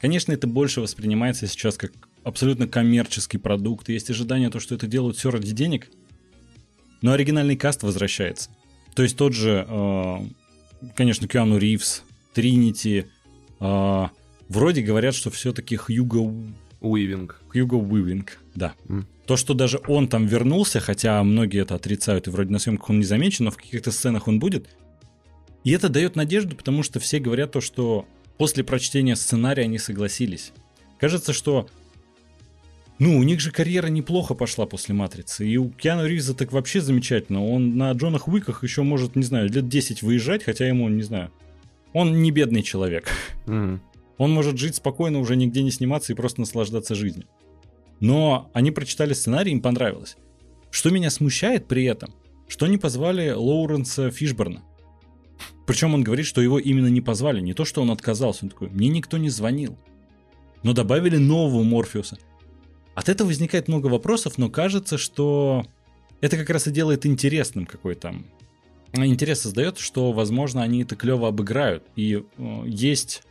Конечно, 0.00 0.32
это 0.32 0.46
больше 0.46 0.80
воспринимается 0.80 1.46
сейчас 1.46 1.76
как 1.76 1.92
абсолютно 2.24 2.66
коммерческий 2.66 3.38
продукт. 3.38 3.88
Есть 3.88 4.10
ожидание, 4.10 4.50
то, 4.50 4.60
что 4.60 4.74
это 4.74 4.86
делают 4.86 5.16
все 5.16 5.30
ради 5.30 5.52
денег. 5.52 5.88
Но 7.02 7.12
оригинальный 7.12 7.56
каст 7.56 7.82
возвращается. 7.82 8.50
То 8.94 9.02
есть 9.02 9.16
тот 9.16 9.32
же, 9.32 9.66
э, 9.68 10.16
конечно, 10.94 11.26
Киану 11.28 11.58
Ривз, 11.58 12.04
Тринити. 12.34 13.06
Э, 13.60 14.08
вроде 14.48 14.82
говорят, 14.82 15.14
что 15.14 15.30
все-таки 15.30 15.76
Хьюго... 15.76 16.32
Уивинг. 16.80 17.40
Хьюго 17.52 17.76
Уивинг, 17.76 18.38
да. 18.54 18.74
Mm. 18.88 19.04
То, 19.26 19.36
что 19.36 19.54
даже 19.54 19.80
он 19.86 20.08
там 20.08 20.26
вернулся, 20.26 20.80
хотя 20.80 21.22
многие 21.22 21.62
это 21.62 21.74
отрицают, 21.74 22.26
и 22.26 22.30
вроде 22.30 22.50
на 22.50 22.58
съемках 22.58 22.90
он 22.90 22.98
не 22.98 23.04
замечен, 23.04 23.46
но 23.46 23.50
в 23.50 23.56
каких-то 23.56 23.90
сценах 23.90 24.28
он 24.28 24.38
будет. 24.38 24.68
И 25.64 25.70
это 25.70 25.88
дает 25.88 26.16
надежду, 26.16 26.56
потому 26.56 26.82
что 26.82 27.00
все 27.00 27.20
говорят 27.20 27.52
то, 27.52 27.60
что 27.60 28.06
после 28.36 28.64
прочтения 28.64 29.16
сценария 29.16 29.62
они 29.62 29.78
согласились. 29.78 30.52
Кажется, 30.98 31.32
что 31.32 31.68
ну, 32.98 33.18
у 33.18 33.22
них 33.22 33.40
же 33.40 33.50
карьера 33.50 33.88
неплохо 33.88 34.34
пошла 34.34 34.66
после 34.66 34.94
«Матрицы». 34.94 35.46
И 35.46 35.56
у 35.56 35.70
Киану 35.70 36.06
Ривза 36.06 36.34
так 36.34 36.52
вообще 36.52 36.80
замечательно. 36.80 37.44
Он 37.44 37.76
на 37.76 37.90
Джонах 37.92 38.28
Уиках 38.28 38.62
еще 38.62 38.82
может, 38.82 39.16
не 39.16 39.24
знаю, 39.24 39.50
лет 39.50 39.68
10 39.68 40.02
выезжать, 40.02 40.44
хотя 40.44 40.68
ему, 40.68 40.88
не 40.88 41.02
знаю, 41.02 41.32
он 41.92 42.22
не 42.22 42.30
бедный 42.30 42.62
человек. 42.62 43.08
Mm-hmm. 43.46 43.80
Он 44.18 44.32
может 44.32 44.56
жить 44.58 44.76
спокойно, 44.76 45.18
уже 45.18 45.34
нигде 45.34 45.62
не 45.62 45.70
сниматься 45.72 46.12
и 46.12 46.16
просто 46.16 46.40
наслаждаться 46.40 46.94
жизнью. 46.94 47.26
Но 48.02 48.50
они 48.52 48.72
прочитали 48.72 49.12
сценарий, 49.12 49.52
им 49.52 49.62
понравилось. 49.62 50.16
Что 50.72 50.90
меня 50.90 51.08
смущает 51.08 51.68
при 51.68 51.84
этом, 51.84 52.12
что 52.48 52.66
не 52.66 52.76
позвали 52.76 53.30
Лоуренса 53.30 54.10
Фишборна. 54.10 54.64
Причем 55.68 55.94
он 55.94 56.02
говорит, 56.02 56.26
что 56.26 56.40
его 56.40 56.58
именно 56.58 56.88
не 56.88 57.00
позвали, 57.00 57.40
не 57.40 57.54
то, 57.54 57.64
что 57.64 57.80
он 57.80 57.92
отказался. 57.92 58.44
Он 58.44 58.50
такой, 58.50 58.70
мне 58.70 58.88
никто 58.88 59.18
не 59.18 59.30
звонил. 59.30 59.78
Но 60.64 60.72
добавили 60.72 61.16
нового 61.16 61.62
Морфеуса. 61.62 62.18
От 62.96 63.08
этого 63.08 63.28
возникает 63.28 63.68
много 63.68 63.86
вопросов, 63.86 64.36
но 64.36 64.50
кажется, 64.50 64.98
что 64.98 65.64
это 66.20 66.36
как 66.36 66.50
раз 66.50 66.66
и 66.66 66.72
делает 66.72 67.06
интересным 67.06 67.66
какой-то 67.66 68.16
интерес 68.94 69.42
создает, 69.42 69.78
что, 69.78 70.10
возможно, 70.10 70.60
они 70.62 70.82
это 70.82 70.96
клево 70.96 71.28
обыграют. 71.28 71.84
И 71.94 72.24
э, 72.36 72.62
есть 72.66 73.22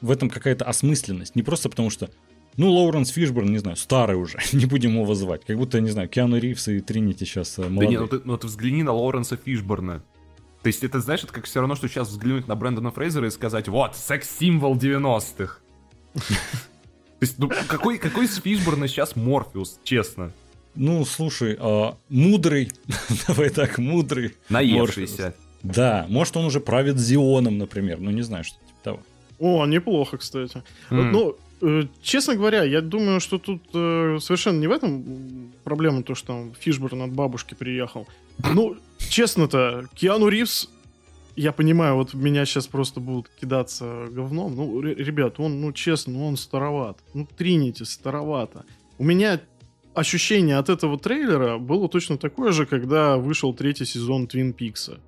в 0.00 0.10
этом 0.10 0.30
какая-то 0.30 0.64
осмысленность. 0.64 1.36
Не 1.36 1.42
просто 1.42 1.68
потому, 1.68 1.90
что 1.90 2.08
ну, 2.56 2.70
Лоуренс 2.70 3.10
Фишборн, 3.10 3.50
не 3.50 3.58
знаю, 3.58 3.76
старый 3.76 4.16
уже, 4.16 4.38
не 4.52 4.66
будем 4.66 4.94
его 4.94 5.04
вызывать. 5.04 5.44
Как 5.44 5.56
будто, 5.56 5.80
не 5.80 5.90
знаю, 5.90 6.08
Киану 6.08 6.38
Ривз 6.38 6.68
и 6.68 6.80
Тринити 6.80 7.24
сейчас 7.24 7.58
молодые. 7.58 7.80
Да 7.80 7.86
не, 7.86 7.98
ну 7.98 8.06
ты, 8.06 8.20
ну 8.24 8.36
ты 8.36 8.46
взгляни 8.46 8.82
на 8.82 8.92
Лоуренса 8.92 9.36
Фишборна. 9.36 10.02
То 10.62 10.68
есть 10.68 10.82
это, 10.82 11.00
знаешь, 11.00 11.22
это 11.22 11.32
как 11.32 11.44
все 11.44 11.60
равно, 11.60 11.74
что 11.74 11.88
сейчас 11.88 12.08
взглянуть 12.08 12.48
на 12.48 12.54
Брэндона 12.54 12.90
Фрейзера 12.90 13.26
и 13.26 13.30
сказать, 13.30 13.68
вот, 13.68 13.96
секс-символ 13.96 14.76
90-х. 14.76 15.58
То 16.14 16.20
есть, 17.20 17.38
ну, 17.38 17.50
какой, 17.68 17.98
какой 17.98 18.26
из 18.26 18.40
Фишборна 18.40 18.88
сейчас 18.88 19.14
Морфеус, 19.14 19.78
честно? 19.84 20.32
Ну, 20.74 21.04
слушай, 21.04 21.56
а, 21.58 21.96
мудрый, 22.08 22.72
давай 23.28 23.50
так, 23.50 23.78
мудрый. 23.78 24.36
Наевшийся. 24.48 25.34
Да, 25.62 26.06
может 26.08 26.36
он 26.36 26.46
уже 26.46 26.60
правит 26.60 26.98
Зионом, 26.98 27.58
например, 27.58 27.98
ну 28.00 28.10
не 28.10 28.22
знаю, 28.22 28.44
что 28.44 28.58
типа 28.58 28.78
того. 28.82 29.00
О, 29.38 29.66
неплохо, 29.66 30.18
кстати. 30.18 30.62
Mm. 30.90 31.10
Ну, 31.10 31.30
Э, 31.30 31.43
честно 32.02 32.34
говоря, 32.34 32.64
я 32.64 32.80
думаю, 32.80 33.20
что 33.20 33.38
тут 33.38 33.62
э, 33.74 34.18
совершенно 34.20 34.60
не 34.60 34.66
в 34.66 34.72
этом 34.72 35.52
проблема, 35.64 36.02
то, 36.02 36.14
что 36.14 36.28
там 36.28 36.54
Фишборн 36.58 37.02
от 37.02 37.12
бабушки 37.12 37.54
приехал. 37.54 38.06
Ну, 38.54 38.76
честно-то, 38.98 39.86
Киану 39.94 40.28
Ривз, 40.28 40.70
я 41.36 41.52
понимаю, 41.52 41.96
вот 41.96 42.14
меня 42.14 42.44
сейчас 42.44 42.66
просто 42.66 43.00
будут 43.00 43.28
кидаться 43.40 44.06
говном. 44.10 44.54
Ну, 44.54 44.80
ребят, 44.80 45.40
он, 45.40 45.60
ну, 45.60 45.72
честно, 45.72 46.24
он 46.24 46.36
староват. 46.36 46.98
Ну, 47.14 47.26
Тринити 47.36 47.84
старовато. 47.84 48.64
У 48.98 49.04
меня 49.04 49.40
ощущение 49.94 50.58
от 50.58 50.68
этого 50.68 50.98
трейлера 50.98 51.58
было 51.58 51.88
точно 51.88 52.18
такое 52.18 52.52
же, 52.52 52.66
когда 52.66 53.16
вышел 53.16 53.54
третий 53.54 53.84
сезон 53.84 54.26
Твин 54.26 54.52
Пикса. 54.52 54.98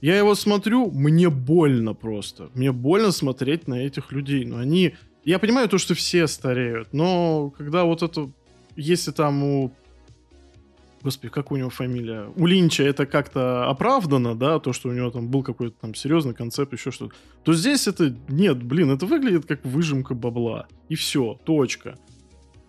Я 0.00 0.16
его 0.16 0.34
смотрю, 0.34 0.90
мне 0.90 1.28
больно 1.28 1.94
просто. 1.94 2.48
Мне 2.54 2.72
больно 2.72 3.12
смотреть 3.12 3.68
на 3.68 3.74
этих 3.74 4.12
людей. 4.12 4.44
Но 4.44 4.58
они... 4.58 4.94
Я 5.24 5.38
понимаю 5.38 5.68
то, 5.68 5.78
что 5.78 5.94
все 5.94 6.26
стареют, 6.26 6.92
но 6.92 7.50
когда 7.50 7.84
вот 7.84 8.02
это... 8.02 8.30
Если 8.76 9.10
там 9.10 9.42
у... 9.42 9.72
Господи, 11.02 11.30
как 11.32 11.50
у 11.50 11.56
него 11.56 11.70
фамилия? 11.70 12.30
У 12.36 12.46
Линча 12.46 12.84
это 12.84 13.04
как-то 13.06 13.68
оправдано, 13.68 14.34
да, 14.34 14.58
то, 14.58 14.72
что 14.72 14.88
у 14.88 14.92
него 14.92 15.10
там 15.10 15.28
был 15.28 15.42
какой-то 15.42 15.76
там 15.80 15.94
серьезный 15.94 16.34
концепт, 16.34 16.72
еще 16.72 16.90
что-то. 16.90 17.14
То 17.42 17.52
здесь 17.52 17.88
это... 17.88 18.16
Нет, 18.28 18.62
блин, 18.62 18.90
это 18.90 19.06
выглядит 19.06 19.46
как 19.46 19.64
выжимка 19.64 20.14
бабла. 20.14 20.66
И 20.88 20.94
все, 20.94 21.38
точка. 21.44 21.98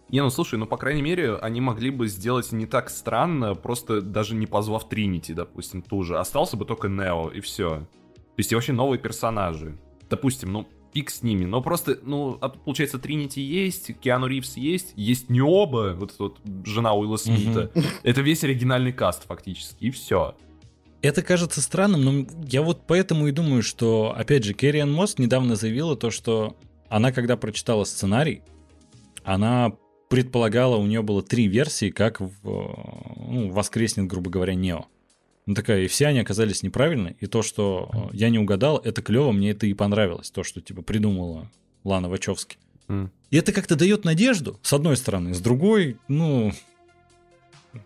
Не, 0.10 0.22
ну 0.22 0.30
слушай, 0.30 0.60
ну 0.60 0.66
по 0.66 0.76
крайней 0.76 1.02
мере, 1.02 1.36
они 1.36 1.62
могли 1.62 1.89
бы 1.89 2.08
сделать 2.08 2.52
не 2.52 2.66
так 2.66 2.89
странно, 2.89 3.56
просто 3.56 4.02
даже 4.02 4.36
не 4.36 4.45
позвав 4.45 4.89
Тринити, 4.89 5.34
допустим, 5.34 5.82
ту 5.82 6.04
же. 6.04 6.18
Остался 6.18 6.58
бы 6.58 6.66
только 6.66 6.89
Нео, 6.89 7.30
и 7.30 7.39
все. 7.39 7.80
То 7.80 8.38
есть 8.38 8.52
и 8.52 8.56
вообще 8.56 8.74
новые 8.74 8.99
персонажи. 8.99 9.78
Допустим, 10.10 10.52
ну, 10.52 10.68
фиг 10.94 11.10
с 11.10 11.24
ними. 11.24 11.46
Но 11.46 11.62
просто, 11.62 11.98
ну, 12.04 12.38
получается, 12.66 13.00
Тринити 13.00 13.42
есть, 13.42 13.98
Киану 14.00 14.28
Ривз 14.28 14.58
есть, 14.58 14.94
есть 14.96 15.30
не 15.30 15.42
оба, 15.42 15.96
вот, 15.98 16.16
вот 16.20 16.39
жена 16.66 16.94
Уилла 16.94 17.18
Смита. 17.18 17.72
Это 18.04 18.22
весь 18.22 18.44
оригинальный 18.44 18.92
каст 18.92 19.26
фактически, 19.28 19.86
и 19.86 19.92
все. 19.92 20.36
Это 21.02 21.24
кажется 21.24 21.62
странным, 21.62 22.04
но 22.04 22.28
я 22.48 22.62
вот 22.62 22.86
поэтому 22.86 23.28
и 23.28 23.32
думаю, 23.32 23.64
что, 23.64 24.14
опять 24.16 24.44
же, 24.44 24.54
Керриан 24.54 24.92
Мост 24.92 25.18
недавно 25.18 25.56
заявила 25.56 25.96
то, 25.96 26.12
что 26.12 26.56
она, 26.89 27.12
когда 27.12 27.38
прочитала 27.38 27.86
сценарий, 27.86 28.44
она 29.24 29.74
предполагала, 30.10 30.76
у 30.76 30.86
нее 30.86 31.02
было 31.02 31.24
три 31.24 31.48
версии, 31.48 31.89
как 31.89 32.20
в, 32.20 32.30
ну, 32.44 33.50
воскреснет, 33.50 34.08
грубо 34.08 34.30
говоря, 34.30 34.54
Нео. 34.54 34.86
Ну, 35.52 35.56
такая, 35.56 35.82
и 35.82 35.88
все 35.88 36.08
они 36.08 36.20
оказались 36.20 36.64
неправильны. 36.64 37.18
И 37.20 37.28
то, 37.28 37.41
что 37.41 37.89
э, 37.93 37.97
я 38.14 38.30
не 38.30 38.39
угадал, 38.39 38.78
это 38.78 39.02
клево, 39.02 39.34
мне 39.34 39.52
это 39.52 39.68
и 39.68 39.74
понравилось. 39.74 40.32
То, 40.32 40.43
что, 40.43 40.62
типа, 40.62 40.82
придумала 40.82 41.52
Лана 41.84 42.08
Вачовски. 42.08 42.58
Mm. 42.88 43.10
И 43.32 43.36
это 43.36 43.52
как-то 43.52 43.76
дает 43.76 44.06
надежду, 44.06 44.62
с 44.62 44.72
одной 44.72 44.95
стороны. 44.95 45.34
С 45.34 45.41
другой, 45.41 45.97
ну, 46.08 46.54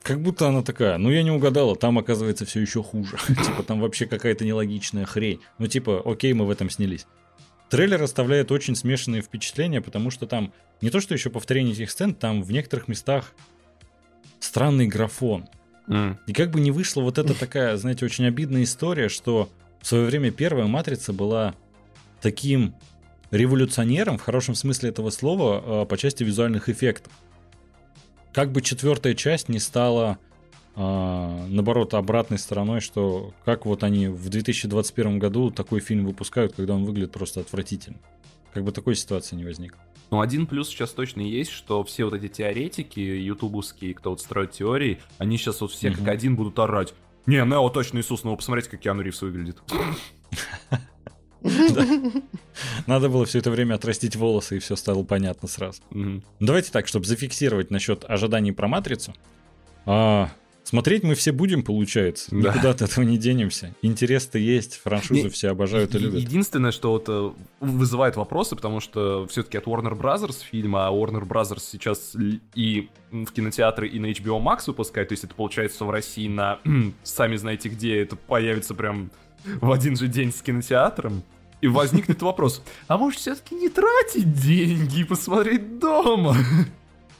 как 0.03 0.21
будто 0.21 0.47
она 0.47 0.61
такая, 0.61 0.99
ну 0.99 1.09
я 1.09 1.23
не 1.23 1.31
угадала, 1.31 1.75
там 1.75 1.97
оказывается 1.97 2.45
все 2.45 2.59
еще 2.59 2.83
хуже. 2.83 3.17
типа 3.27 3.63
там 3.63 3.81
вообще 3.81 4.05
какая-то 4.05 4.45
нелогичная 4.45 5.05
хрень. 5.05 5.39
Ну 5.57 5.65
типа, 5.65 6.03
окей, 6.05 6.33
мы 6.33 6.45
в 6.45 6.51
этом 6.51 6.69
снялись. 6.69 7.07
Трейлер 7.71 8.03
оставляет 8.03 8.51
очень 8.51 8.75
смешанные 8.75 9.23
впечатления, 9.23 9.81
потому 9.81 10.11
что 10.11 10.27
там 10.27 10.53
не 10.81 10.91
то, 10.91 10.99
что 10.99 11.15
еще 11.15 11.31
повторение 11.31 11.73
этих 11.73 11.89
сцен, 11.89 12.13
там 12.13 12.43
в 12.43 12.51
некоторых 12.51 12.87
местах 12.87 13.33
странный 14.39 14.85
графон. 14.85 15.47
Mm. 15.87 16.17
И 16.27 16.33
как 16.33 16.51
бы 16.51 16.59
не 16.59 16.71
вышла 16.71 17.01
вот 17.01 17.17
эта 17.17 17.37
такая, 17.37 17.77
знаете, 17.77 18.05
очень 18.05 18.25
обидная 18.25 18.63
история, 18.63 19.09
что 19.09 19.49
в 19.81 19.87
свое 19.87 20.05
время 20.05 20.31
первая 20.31 20.67
матрица 20.67 21.13
была 21.13 21.53
таким 22.21 22.75
революционером, 23.31 24.17
в 24.17 24.21
хорошем 24.21 24.55
смысле 24.55 24.89
этого 24.89 25.09
слова, 25.09 25.63
а, 25.63 25.85
по 25.85 25.97
части 25.97 26.23
визуальных 26.23 26.69
эффектов. 26.69 27.13
Как 28.33 28.51
бы 28.51 28.61
четвертая 28.61 29.13
часть 29.13 29.47
не 29.47 29.59
стала 29.59 30.17
а, 30.75 31.45
наоборот, 31.47 31.93
обратной 31.93 32.37
стороной, 32.37 32.81
что 32.81 33.33
как 33.45 33.65
вот 33.65 33.83
они 33.83 34.07
в 34.07 34.27
2021 34.29 35.19
году 35.19 35.49
такой 35.49 35.79
фильм 35.79 36.05
выпускают, 36.05 36.53
когда 36.53 36.75
он 36.75 36.83
выглядит 36.83 37.11
просто 37.11 37.39
отвратительно. 37.39 37.97
Как 38.53 38.63
бы 38.63 38.71
такой 38.71 38.95
ситуации 38.95 39.35
не 39.35 39.45
возникло. 39.45 39.79
Ну, 40.11 40.21
один 40.21 40.45
плюс 40.47 40.69
сейчас 40.69 40.91
точно 40.91 41.21
есть, 41.21 41.51
что 41.51 41.83
все 41.83 42.05
вот 42.05 42.13
эти 42.13 42.27
теоретики 42.27 42.99
ютубовские, 42.99 43.93
кто 43.93 44.11
вот 44.11 44.21
строит 44.21 44.51
теории, 44.51 45.01
они 45.17 45.37
сейчас 45.37 45.61
вот 45.61 45.71
все 45.71 45.91
как 45.91 46.07
один 46.07 46.35
будут 46.35 46.57
орать. 46.59 46.93
Не, 47.25 47.43
Нео 47.43 47.69
точно 47.69 47.99
Иисус, 47.99 48.23
ну 48.23 48.35
посмотрите, 48.35 48.69
как 48.69 48.81
Киану 48.81 49.01
Ривз 49.01 49.21
выглядит. 49.21 49.57
Надо 52.87 53.09
было 53.09 53.25
все 53.25 53.39
это 53.39 53.51
время 53.51 53.75
отрастить 53.75 54.15
волосы, 54.15 54.57
и 54.57 54.59
все 54.59 54.75
стало 54.75 55.03
понятно 55.03 55.47
сразу. 55.47 55.81
Давайте 56.39 56.71
так, 56.71 56.87
чтобы 56.87 57.05
зафиксировать 57.05 57.71
насчет 57.71 58.03
ожиданий 58.05 58.51
про 58.51 58.67
матрицу. 58.67 59.13
Смотреть 60.65 61.03
мы 61.03 61.13
все 61.13 61.31
будем, 61.31 61.61
получается. 61.61 62.27
Да. 62.31 62.49
Никуда 62.49 62.71
от 62.71 62.81
этого 62.81 63.05
не 63.05 63.19
денемся. 63.19 63.75
Интерес-то 63.83 64.39
есть, 64.39 64.81
франшизу 64.83 65.25
не, 65.25 65.29
все 65.29 65.49
обожают 65.49 65.93
и 65.93 65.99
любят. 65.99 66.19
Единственное, 66.19 66.71
что 66.71 66.89
вот 66.91 67.05
э, 67.07 67.31
вызывает 67.59 68.15
вопросы, 68.15 68.55
потому 68.55 68.79
что 68.79 69.27
все-таки 69.27 69.59
от 69.59 69.65
Warner 69.65 69.95
Brothers 69.95 70.37
фильма, 70.43 70.87
а 70.87 70.91
Warner 70.91 71.23
Brothers 71.23 71.61
сейчас 71.71 72.15
и 72.55 72.89
в 73.11 73.31
кинотеатры, 73.31 73.87
и 73.87 73.99
на 73.99 74.07
HBO 74.07 74.41
Max 74.41 74.63
выпускает, 74.65 75.09
то 75.09 75.13
есть 75.13 75.23
это 75.23 75.35
получается 75.35 75.85
в 75.85 75.91
России 75.91 76.27
на, 76.27 76.59
сами 77.03 77.35
знаете 77.35 77.69
где, 77.69 78.01
это 78.01 78.15
появится 78.15 78.73
прям 78.73 79.11
в 79.45 79.71
один 79.71 79.95
же 79.95 80.07
день 80.07 80.33
с 80.33 80.41
кинотеатром. 80.41 81.21
И 81.61 81.67
возникнет 81.67 82.21
вопрос, 82.23 82.63
а 82.87 82.97
может 82.97 83.19
все-таки 83.19 83.53
не 83.53 83.69
тратить 83.69 84.33
деньги 84.33 85.01
и 85.01 85.03
посмотреть 85.03 85.77
дома? 85.79 86.35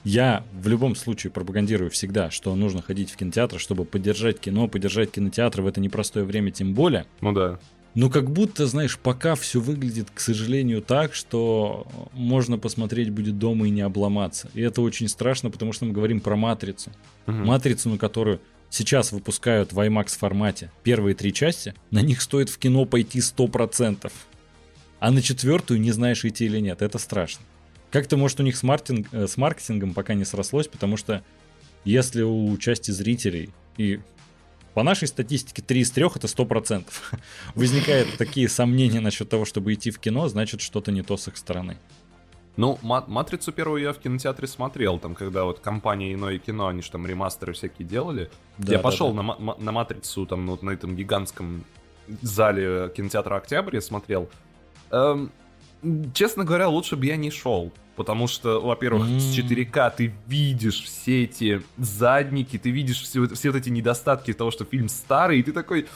Я 0.06 0.46
в 0.54 0.68
любом 0.68 0.96
случае 0.96 1.32
пропагандирую 1.32 1.90
всегда, 1.90 2.30
что 2.30 2.56
нужно 2.56 2.84
ходить 2.84 3.10
в 3.10 3.18
кинотеатр, 3.18 3.60
чтобы 3.60 3.86
поддержать 3.86 4.40
кино, 4.40 4.68
поддержать 4.68 5.12
кинотеатр 5.12 5.62
в 5.62 5.68
это 5.68 5.82
непростое 5.82 6.26
время 6.26 6.52
тем 6.52 6.76
более. 6.76 7.08
Ну 7.22 7.34
да. 7.34 7.60
Но 7.96 8.10
как 8.10 8.30
будто, 8.30 8.68
знаешь, 8.68 9.00
пока 9.00 9.36
все 9.36 9.60
выглядит, 9.60 10.10
к 10.14 10.20
сожалению, 10.20 10.82
так, 10.82 11.16
что 11.16 11.88
можно 12.14 12.60
посмотреть 12.60 13.10
будет 13.10 13.40
дома 13.40 13.68
и 13.68 13.72
не 13.72 13.82
обломаться. 13.82 14.50
И 14.54 14.62
это 14.62 14.82
очень 14.82 15.08
страшно, 15.08 15.50
потому 15.50 15.74
что 15.74 15.86
мы 15.86 15.94
говорим 15.94 16.20
про 16.20 16.36
матрицу. 16.36 16.92
Угу. 17.26 17.38
Матрицу, 17.38 17.90
на 17.90 17.98
которую 17.98 18.42
сейчас 18.70 19.12
выпускают 19.12 19.74
в 19.74 19.80
IMAX 19.80 20.18
формате 20.18 20.72
первые 20.84 21.16
три 21.16 21.34
части, 21.34 21.74
на 21.90 22.02
них 22.02 22.22
стоит 22.22 22.50
в 22.50 22.60
кино 22.60 22.86
пойти 22.86 23.20
100%. 23.20 24.12
А 25.00 25.12
на 25.12 25.22
четвертую 25.22 25.80
не 25.80 25.92
знаешь 25.92 26.26
идти 26.26 26.46
или 26.46 26.60
нет. 26.60 26.82
Это 26.82 27.00
страшно. 27.00 27.44
Как-то, 27.92 28.18
может, 28.18 28.40
у 28.40 28.44
них 28.44 28.58
с, 28.58 28.64
мартинг, 28.64 29.08
э, 29.12 29.28
с 29.28 29.38
маркетингом 29.38 29.94
пока 29.94 30.14
не 30.14 30.26
срослось, 30.26 30.68
потому 30.68 30.98
что 30.98 31.24
если 31.86 32.24
у 32.24 32.58
части 32.58 32.92
зрителей 32.92 33.52
и 33.78 34.00
по 34.76 34.84
нашей 34.84 35.08
статистике 35.08 35.62
3 35.62 35.80
из 35.80 35.92
3 35.92 36.06
это 36.16 36.28
100%. 36.28 36.86
Возникают 37.56 38.18
такие 38.18 38.50
сомнения 38.50 39.00
насчет 39.00 39.30
того, 39.30 39.46
чтобы 39.46 39.74
идти 39.74 39.90
в 39.90 40.00
кино, 40.00 40.28
значит 40.28 40.60
что-то 40.60 40.92
не 40.92 41.02
то 41.02 41.16
с 41.16 41.30
их 41.30 41.38
стороны. 41.38 41.78
Ну, 42.58 42.78
«Матрицу» 42.82 43.52
первую 43.52 43.82
я 43.82 43.92
в 43.92 44.00
кинотеатре 44.00 44.48
смотрел, 44.48 44.98
там, 45.00 45.14
когда 45.16 45.44
вот 45.44 45.60
компания 45.60 46.14
«Иное 46.14 46.40
кино», 46.40 46.68
они 46.68 46.82
же 46.82 46.92
там 46.92 47.06
ремастеры 47.06 47.54
всякие 47.54 47.86
делали. 47.86 48.30
Да, 48.58 48.74
я 48.74 48.78
да, 48.78 48.84
пошел 48.84 49.14
да. 49.14 49.24
На, 49.24 49.56
на 49.58 49.72
«Матрицу», 49.72 50.26
там, 50.26 50.48
вот 50.48 50.64
на 50.64 50.72
этом 50.72 50.96
гигантском 50.96 51.66
зале 52.22 52.92
кинотеатра 52.96 53.36
«Октябрь» 53.36 53.76
я 53.76 53.82
смотрел. 53.82 54.30
Эм, 54.92 55.32
честно 56.14 56.44
говоря, 56.44 56.70
лучше 56.70 56.96
бы 56.96 57.06
я 57.06 57.16
не 57.16 57.32
шел. 57.32 57.72
Потому 57.96 58.28
что, 58.28 58.60
во-первых, 58.60 59.08
mm. 59.08 59.20
с 59.20 59.38
4К 59.38 59.94
ты 59.96 60.14
видишь 60.28 60.84
все 60.84 61.24
эти 61.24 61.62
задники, 61.78 62.58
ты 62.58 62.70
видишь 62.70 63.02
все, 63.02 63.26
все 63.30 63.52
вот 63.52 63.58
эти 63.58 63.70
недостатки 63.70 64.34
того, 64.34 64.52
что 64.52 64.66
фильм 64.66 64.90
старый, 64.90 65.40
и 65.40 65.44
ты 65.44 65.54
такой 65.54 65.88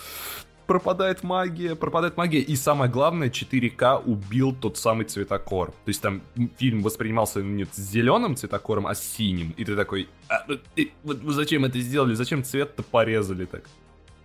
пропадает 0.65 1.23
магия, 1.23 1.75
пропадает 1.75 2.15
магия. 2.15 2.39
И 2.39 2.55
самое 2.55 2.89
главное, 2.91 3.29
4К 3.29 4.03
убил 4.05 4.55
тот 4.55 4.77
самый 4.77 5.05
цветокор. 5.05 5.71
То 5.71 5.87
есть 5.87 6.01
там 6.01 6.21
фильм 6.57 6.83
воспринимался 6.83 7.41
не 7.41 7.65
с 7.65 7.75
зеленым 7.75 8.35
цветокором, 8.35 8.87
а 8.87 8.95
с 8.95 9.01
синим. 9.01 9.53
И 9.57 9.65
ты 9.65 9.75
такой, 9.75 10.07
а, 10.29 10.45
ну, 10.47 10.57
вот 11.03 11.17
зачем 11.33 11.65
это 11.65 11.79
сделали, 11.79 12.13
зачем 12.13 12.43
цвет-то 12.43 12.83
порезали 12.83 13.45
так? 13.45 13.63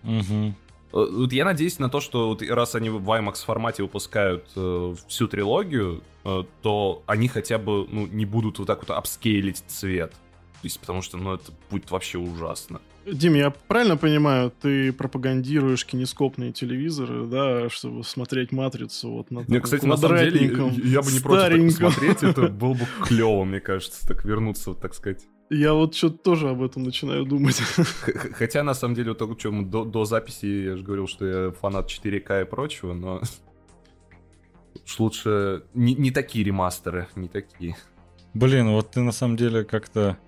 Угу. 0.04 0.54
Вот 0.94 1.32
я 1.32 1.44
надеюсь 1.44 1.80
на 1.80 1.88
то, 1.88 2.00
что 2.00 2.28
вот 2.28 2.42
раз 2.42 2.76
они 2.76 2.88
в 2.88 3.10
IMAX 3.10 3.44
формате 3.44 3.82
выпускают 3.82 4.46
э, 4.54 4.94
всю 5.08 5.26
трилогию, 5.26 6.04
э, 6.24 6.44
то 6.62 7.02
они 7.06 7.26
хотя 7.26 7.58
бы 7.58 7.86
ну, 7.90 8.06
не 8.06 8.24
будут 8.24 8.60
вот 8.60 8.68
так 8.68 8.78
вот 8.86 8.96
апскейлить 8.96 9.64
цвет. 9.66 10.12
То 10.12 10.66
есть, 10.66 10.78
потому 10.78 11.02
что, 11.02 11.16
ну, 11.18 11.34
это 11.34 11.52
будет 11.68 11.90
вообще 11.90 12.18
ужасно. 12.18 12.80
Дим, 13.06 13.34
я 13.34 13.50
правильно 13.50 13.96
понимаю, 13.96 14.52
ты 14.62 14.92
пропагандируешь 14.92 15.84
кинескопные 15.84 16.52
телевизоры, 16.52 17.26
да, 17.26 17.68
чтобы 17.68 18.04
смотреть 18.04 18.52
«Матрицу» 18.52 19.10
вот 19.10 19.30
на 19.30 19.40
Мне, 19.40 19.60
кстати, 19.60 19.84
на 19.84 19.96
самом 19.96 20.18
деле, 20.18 20.46
я 20.84 21.02
бы 21.02 21.12
не 21.12 21.20
против 21.20 21.76
посмотреть, 21.76 22.22
это 22.22 22.48
было 22.48 22.74
бы 22.74 22.86
клево, 23.02 23.44
мне 23.44 23.60
кажется, 23.60 24.06
так 24.06 24.24
вернуться, 24.24 24.74
так 24.74 24.94
сказать. 24.94 25.26
Я 25.50 25.74
вот 25.74 25.94
что-то 25.94 26.18
тоже 26.18 26.48
об 26.48 26.62
этом 26.62 26.84
начинаю 26.84 27.24
думать. 27.24 27.56
Хотя, 28.32 28.62
на 28.62 28.74
самом 28.74 28.94
деле, 28.94 29.10
вот 29.10 29.18
только 29.18 29.36
чем 29.36 29.70
до, 29.70 29.84
до 29.84 30.04
записи 30.04 30.46
я 30.46 30.76
же 30.76 30.82
говорил, 30.82 31.06
что 31.06 31.26
я 31.26 31.50
фанат 31.52 31.88
4К 31.88 32.42
и 32.42 32.44
прочего, 32.44 32.94
но 32.94 33.20
уж 34.84 34.98
лучше 34.98 35.64
не, 35.74 35.94
не 35.94 36.10
такие 36.10 36.44
ремастеры, 36.44 37.08
не 37.14 37.28
такие. 37.28 37.76
Блин, 38.32 38.70
вот 38.70 38.90
ты 38.90 39.00
на 39.00 39.12
самом 39.12 39.36
деле 39.36 39.64
как-то 39.64 40.18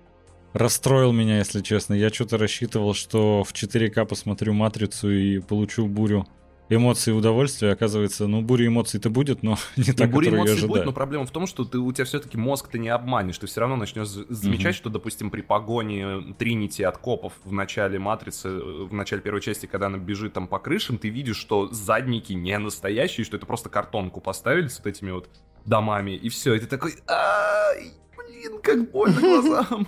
расстроил 0.53 1.11
меня, 1.11 1.39
если 1.39 1.61
честно. 1.61 1.93
Я 1.93 2.09
что-то 2.09 2.37
рассчитывал, 2.37 2.93
что 2.93 3.43
в 3.43 3.53
4К 3.53 4.05
посмотрю 4.05 4.53
«Матрицу» 4.53 5.11
и 5.11 5.39
получу 5.39 5.87
бурю 5.87 6.27
эмоции 6.69 7.11
и 7.11 7.13
удовольствия, 7.13 7.71
оказывается, 7.71 8.27
ну, 8.27 8.41
буря 8.41 8.67
эмоций-то 8.67 9.09
будет, 9.09 9.43
но 9.43 9.57
не 9.77 9.93
так, 9.93 10.09
буря 10.09 10.29
эмоций 10.29 10.55
будет, 10.55 10.63
ожидаю. 10.63 10.85
но 10.85 10.91
проблема 10.91 11.25
в 11.25 11.31
том, 11.31 11.47
что 11.47 11.65
ты, 11.65 11.77
у 11.77 11.91
тебя 11.91 12.05
все-таки 12.05 12.37
мозг 12.37 12.67
ты 12.69 12.79
не 12.79 12.89
обманешь. 12.89 13.37
Ты 13.37 13.47
все 13.47 13.61
равно 13.61 13.75
начнешь 13.75 14.07
замечать, 14.07 14.75
что, 14.75 14.89
допустим, 14.89 15.29
при 15.29 15.41
погоне 15.41 16.33
Тринити 16.37 16.83
от 16.83 16.97
копов 16.97 17.33
в 17.43 17.51
начале 17.51 17.99
Матрицы, 17.99 18.49
в 18.49 18.93
начале 18.93 19.21
первой 19.21 19.41
части, 19.41 19.65
когда 19.65 19.87
она 19.87 19.97
бежит 19.97 20.33
там 20.33 20.47
по 20.47 20.59
крышам, 20.59 20.97
ты 20.97 21.09
видишь, 21.09 21.37
что 21.37 21.67
задники 21.71 22.33
не 22.33 22.57
настоящие, 22.57 23.25
что 23.25 23.37
это 23.37 23.45
просто 23.45 23.69
картонку 23.69 24.21
поставили 24.21 24.67
с 24.67 24.79
вот 24.79 24.87
этими 24.87 25.11
вот 25.11 25.29
домами, 25.65 26.11
и 26.11 26.29
все. 26.29 26.55
И 26.55 26.59
ты 26.59 26.65
такой, 26.65 26.93
блин, 28.17 28.61
как 28.61 28.91
больно 28.91 29.19
глазам. 29.21 29.87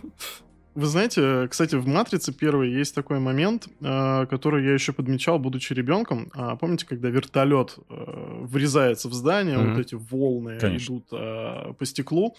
Вы 0.76 0.86
знаете, 0.86 1.48
кстати, 1.50 1.76
в 1.76 1.88
«Матрице» 1.88 2.32
первой 2.32 2.72
есть 2.72 2.94
такой 2.96 3.20
момент, 3.20 3.68
э, 3.82 4.26
который 4.28 4.64
я 4.66 4.74
еще 4.74 4.94
подмечал, 4.94 5.40
будучи 5.40 5.74
ребенком. 5.74 6.32
А, 6.34 6.56
помните, 6.56 6.86
когда 6.86 7.10
вертолет 7.10 7.78
э, 7.90 8.44
врезается 8.46 9.10
в 9.10 9.14
здание, 9.14 9.58
Мгм. 9.58 9.72
вот 9.74 9.80
эти 9.80 9.96
волны 9.96 10.60
Конечно. 10.60 10.94
идут 10.94 11.08
э, 11.12 11.74
по 11.78 11.86
стеклу, 11.86 12.36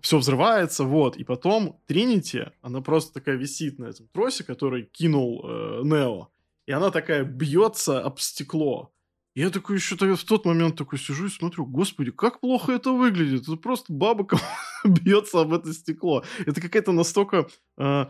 все 0.00 0.18
взрывается, 0.18 0.84
вот, 0.84 1.16
и 1.16 1.24
потом 1.24 1.76
Тринити, 1.86 2.46
она 2.62 2.80
просто 2.80 3.12
такая 3.14 3.36
висит 3.36 3.78
на 3.78 3.86
этом 3.86 4.06
тросе, 4.12 4.42
который 4.44 4.84
кинул 4.84 5.44
э, 5.44 5.80
Нео, 5.84 6.28
и 6.66 6.72
она 6.72 6.90
такая 6.90 7.24
бьется 7.24 8.00
об 8.00 8.18
стекло. 8.20 8.90
Я 9.34 9.48
такой 9.50 9.76
еще 9.76 9.96
в 9.96 10.24
тот 10.24 10.44
момент 10.44 10.76
такой 10.76 10.98
сижу 10.98 11.26
и 11.26 11.30
смотрю, 11.30 11.64
господи, 11.64 12.10
как 12.10 12.40
плохо 12.40 12.72
это 12.72 12.92
выглядит. 12.92 13.42
Это 13.42 13.56
просто 13.56 13.92
баба 13.92 14.26
бьется 14.84 15.40
об 15.40 15.52
это 15.54 15.72
стекло. 15.72 16.22
Это 16.46 16.60
какая-то 16.60 16.92
настолько 16.92 17.46
э, 17.78 18.06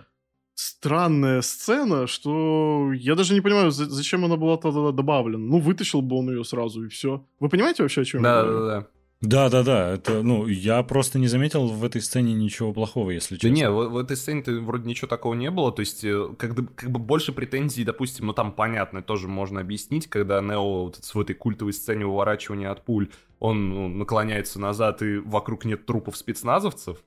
странная 0.55 1.41
сцена, 1.43 2.07
что 2.09 2.93
я 2.93 3.15
даже 3.15 3.35
не 3.35 3.41
понимаю, 3.41 3.71
за- 3.71 3.89
зачем 3.89 4.25
она 4.25 4.37
была 4.37 4.57
тогда 4.57 4.91
добавлена. 4.91 5.39
Ну, 5.39 5.59
вытащил 5.59 6.03
бы 6.03 6.17
он 6.17 6.31
ее 6.31 6.45
сразу, 6.45 6.85
и 6.85 6.89
все. 6.89 7.25
Вы 7.41 7.49
понимаете 7.49 7.83
вообще, 7.85 8.01
о 8.01 8.05
чем 8.05 8.23
я 8.23 8.29
Да, 8.29 8.43
говорю? 8.43 8.67
да, 8.67 8.87
да. 9.23 9.49
Да-да-да, 9.49 9.91
это, 9.95 10.23
ну, 10.23 10.47
я 10.47 10.83
просто 10.83 11.19
не 11.19 11.29
заметил 11.29 11.67
в 11.69 11.85
этой 11.85 12.03
сцене 12.03 12.35
ничего 12.35 12.73
плохого, 12.73 13.11
если 13.11 13.37
Да 13.37 13.41
честно. 13.41 13.55
не, 13.55 13.71
в, 13.71 13.89
в 13.91 13.97
этой 13.97 14.17
сцене 14.17 14.43
вроде 14.61 14.89
ничего 14.89 15.09
такого 15.09 15.35
не 15.35 15.51
было, 15.51 15.73
то 15.73 15.81
есть 15.81 16.05
э, 16.05 16.29
как, 16.39 16.55
бы- 16.55 16.67
как 16.67 16.91
бы 16.91 16.99
больше 16.99 17.33
претензий, 17.33 17.85
допустим, 17.85 18.27
ну 18.27 18.33
там 18.33 18.53
понятно, 18.53 19.01
тоже 19.03 19.29
можно 19.29 19.61
объяснить, 19.61 20.09
когда 20.09 20.41
Нео 20.41 20.85
вот 20.85 20.97
в 20.97 21.21
этой 21.21 21.35
культовой 21.35 21.73
сцене 21.73 22.05
уворачивания 22.05 22.71
от 22.71 22.85
пуль, 22.85 23.09
он 23.39 23.71
ну, 23.71 23.89
наклоняется 23.89 24.61
назад 24.61 25.03
и 25.03 25.19
вокруг 25.19 25.65
нет 25.65 25.87
трупов 25.87 26.17
спецназовцев, 26.17 26.99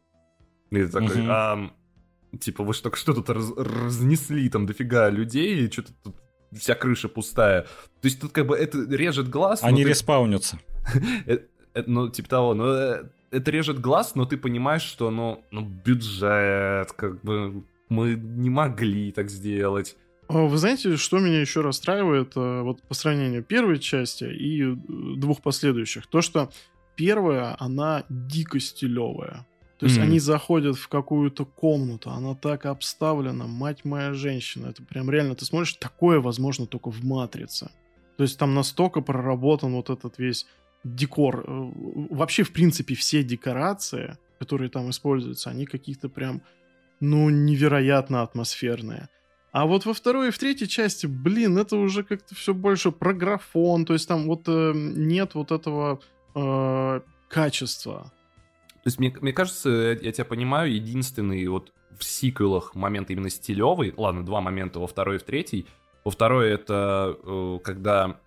и 0.72 0.76
ты 0.78 0.88
такой, 0.90 1.18
Мгм. 1.22 1.28
«Ам, 1.30 1.74
типа 2.40 2.64
вы 2.64 2.74
что, 2.74 2.94
что 2.96 3.14
тут 3.14 3.30
раз- 3.30 3.54
разнесли 3.56 4.50
там 4.50 4.66
дофига 4.66 5.10
людей, 5.10 5.66
и 5.66 5.72
что-то 5.72 5.92
тут 6.04 6.16
вся 6.58 6.76
крыша 6.76 7.10
пустая. 7.10 7.64
То 7.64 8.06
есть 8.08 8.22
тут 8.22 8.32
как 8.32 8.48
бы 8.48 8.56
это 8.58 8.78
режет 8.90 9.30
глаз. 9.30 9.60
Они 9.64 9.84
ты- 9.84 9.90
респаунятся. 9.90 10.60
Э, 11.76 11.84
ну, 11.86 12.10
типа 12.10 12.30
того, 12.30 12.56
э, 12.66 13.04
это 13.32 13.52
режет 13.52 13.80
глаз, 13.80 14.16
но 14.16 14.26
ты 14.26 14.38
понимаешь, 14.38 14.82
что, 14.82 15.12
ну, 15.12 15.44
ну, 15.52 15.62
бюджет, 15.62 16.92
как 16.94 17.22
бы, 17.22 17.64
мы 17.90 18.16
не 18.16 18.50
могли 18.50 19.12
так 19.12 19.30
сделать. 19.30 19.96
А 20.28 20.34
Вы 20.48 20.58
знаете, 20.58 20.98
что 20.98 21.20
меня 21.20 21.40
еще 21.40 21.62
расстраивает 21.62 22.32
э, 22.36 22.62
вот 22.62 22.82
по 22.82 22.96
сравнению 22.96 23.44
первой 23.44 23.78
части 23.78 24.24
и 24.24 24.64
двух 25.18 25.42
последующих? 25.44 26.08
То, 26.08 26.22
что 26.22 26.50
первая, 26.96 27.56
она 27.60 28.06
дико 28.10 28.60
стилевая. 28.60 29.46
То 29.78 29.88
есть 29.88 29.98
Мгм. 29.98 30.06
они 30.08 30.20
заходят 30.20 30.78
в 30.78 30.88
какую-то 30.88 31.46
комнату, 31.46 32.10
она 32.10 32.34
так 32.34 32.66
обставлена, 32.66 33.46
мать 33.46 33.84
моя 33.84 34.14
женщина. 34.14 34.68
Это 34.68 34.82
прям 34.82 35.12
реально, 35.12 35.36
ты 35.36 35.44
смотришь, 35.46 35.74
такое 35.74 36.22
возможно 36.22 36.66
только 36.66 36.90
в 36.90 37.04
«Матрице». 37.04 37.70
То 38.16 38.24
есть 38.24 38.40
там 38.40 38.56
настолько 38.56 39.02
проработан 39.02 39.74
вот 39.74 39.90
этот 39.90 40.18
весь 40.18 40.48
декор. 40.86 41.44
Э, 41.46 41.72
Вообще, 42.12 42.44
в 42.44 42.54
принципе, 42.54 42.96
все 42.96 43.24
декорации, 43.24 44.18
которые 44.40 44.70
там 44.70 44.90
используются, 44.90 45.50
они 45.50 45.66
какие-то 45.66 46.08
прям, 46.08 46.42
ну, 47.00 47.30
невероятно 47.30 48.22
атмосферные. 48.22 49.10
А 49.52 49.66
вот 49.66 49.86
во 49.86 49.94
второй 49.94 50.28
и 50.28 50.32
в 50.32 50.38
третьей 50.38 50.68
части, 50.68 51.08
блин, 51.08 51.58
это 51.58 51.78
уже 51.78 52.04
как-то 52.04 52.36
все 52.36 52.54
больше 52.54 52.92
про 52.92 53.14
графон, 53.14 53.86
то 53.86 53.94
есть 53.94 54.08
там 54.08 54.26
вот 54.26 54.44
э, 54.48 54.74
нет 54.76 55.34
вот 55.34 55.52
этого 55.52 56.02
э, 56.36 57.02
качества. 57.30 58.12
То 58.84 58.88
есть, 58.88 59.00
мне, 59.00 59.16
мне 59.22 59.34
кажется, 59.34 59.70
я, 59.70 60.12
тебя 60.12 60.26
понимаю, 60.26 60.74
единственный 60.74 61.48
вот 61.48 61.72
в 61.98 62.04
сиквелах 62.04 62.76
момент 62.76 63.10
именно 63.10 63.30
стилевый, 63.30 63.94
ладно, 63.98 64.26
два 64.26 64.42
момента 64.42 64.80
во 64.80 64.88
второй 64.88 65.16
и 65.16 65.20
в 65.20 65.24
третий. 65.24 65.66
Во 66.04 66.12
второй 66.12 66.52
это 66.52 67.18
э, 67.24 67.60
когда 67.64 68.20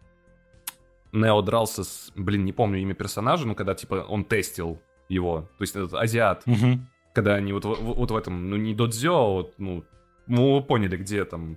Нео 1.12 1.40
дрался 1.42 1.84
с, 1.84 2.12
блин, 2.16 2.44
не 2.44 2.52
помню 2.52 2.80
имя 2.80 2.94
персонажа, 2.94 3.46
но 3.46 3.54
когда, 3.54 3.74
типа, 3.74 4.04
он 4.09 4.24
тестил 4.24 4.80
его, 5.09 5.48
то 5.59 5.62
есть 5.62 5.74
этот 5.76 5.94
азиат, 5.94 6.46
Мгм. 6.46 6.86
когда 7.14 7.34
они 7.34 7.52
вот, 7.52 7.64
в- 7.64 7.80
вот 7.80 8.11
в 8.11 8.16
этом, 8.16 8.50
ну 8.50 8.56
не 8.56 8.74
додзё, 8.74 9.14
а 9.16 9.28
вот, 9.34 9.54
ну, 9.59 9.84
ну, 10.26 10.56
вы 10.56 10.62
поняли, 10.62 10.96
где 10.98 11.24
там, 11.24 11.56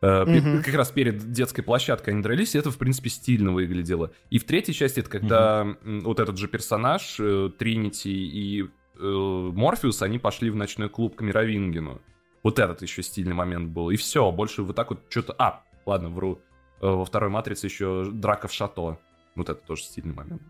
э, 0.00 0.24
Мгм. 0.24 0.62
как 0.62 0.74
раз 0.74 0.90
перед 0.90 1.30
детской 1.32 1.62
площадкой 1.62 2.10
они 2.10 2.22
дрались, 2.22 2.54
и 2.54 2.58
это, 2.58 2.70
в 2.70 2.78
принципе, 2.78 3.08
стильно 3.10 3.52
выглядело. 3.52 4.10
И 4.30 4.38
в 4.38 4.44
третьей 4.44 4.74
части 4.74 5.00
это 5.00 5.10
когда 5.10 5.62
м, 5.84 6.00
вот 6.02 6.20
этот 6.20 6.36
же 6.38 6.48
персонаж, 6.48 7.16
э, 7.20 7.50
Тринити 7.58 8.08
и 8.10 8.62
э, 8.64 8.70
Морфеус, 9.00 10.02
они 10.02 10.18
пошли 10.18 10.50
в 10.50 10.56
ночной 10.56 10.88
клуб 10.88 11.16
к 11.16 11.20
Мировингену. 11.22 12.00
Вот 12.44 12.58
этот 12.58 12.82
еще 12.82 13.02
стильный 13.02 13.34
момент 13.34 13.70
был. 13.70 13.90
И 13.90 13.96
все, 13.96 14.30
больше 14.30 14.62
вот 14.62 14.76
так 14.76 14.90
вот 14.90 15.00
что-то... 15.08 15.34
А, 15.38 15.62
ладно, 15.86 16.08
вру. 16.10 16.40
Э, 16.82 16.86
Во 16.86 17.04
второй 17.04 17.30
«Матрице» 17.30 17.66
еще 17.66 18.10
драка 18.12 18.48
в 18.48 18.52
шато. 18.52 18.98
Вот 19.34 19.48
это 19.48 19.54
тоже 19.66 19.84
стильный 19.84 20.12
момент. 20.14 20.42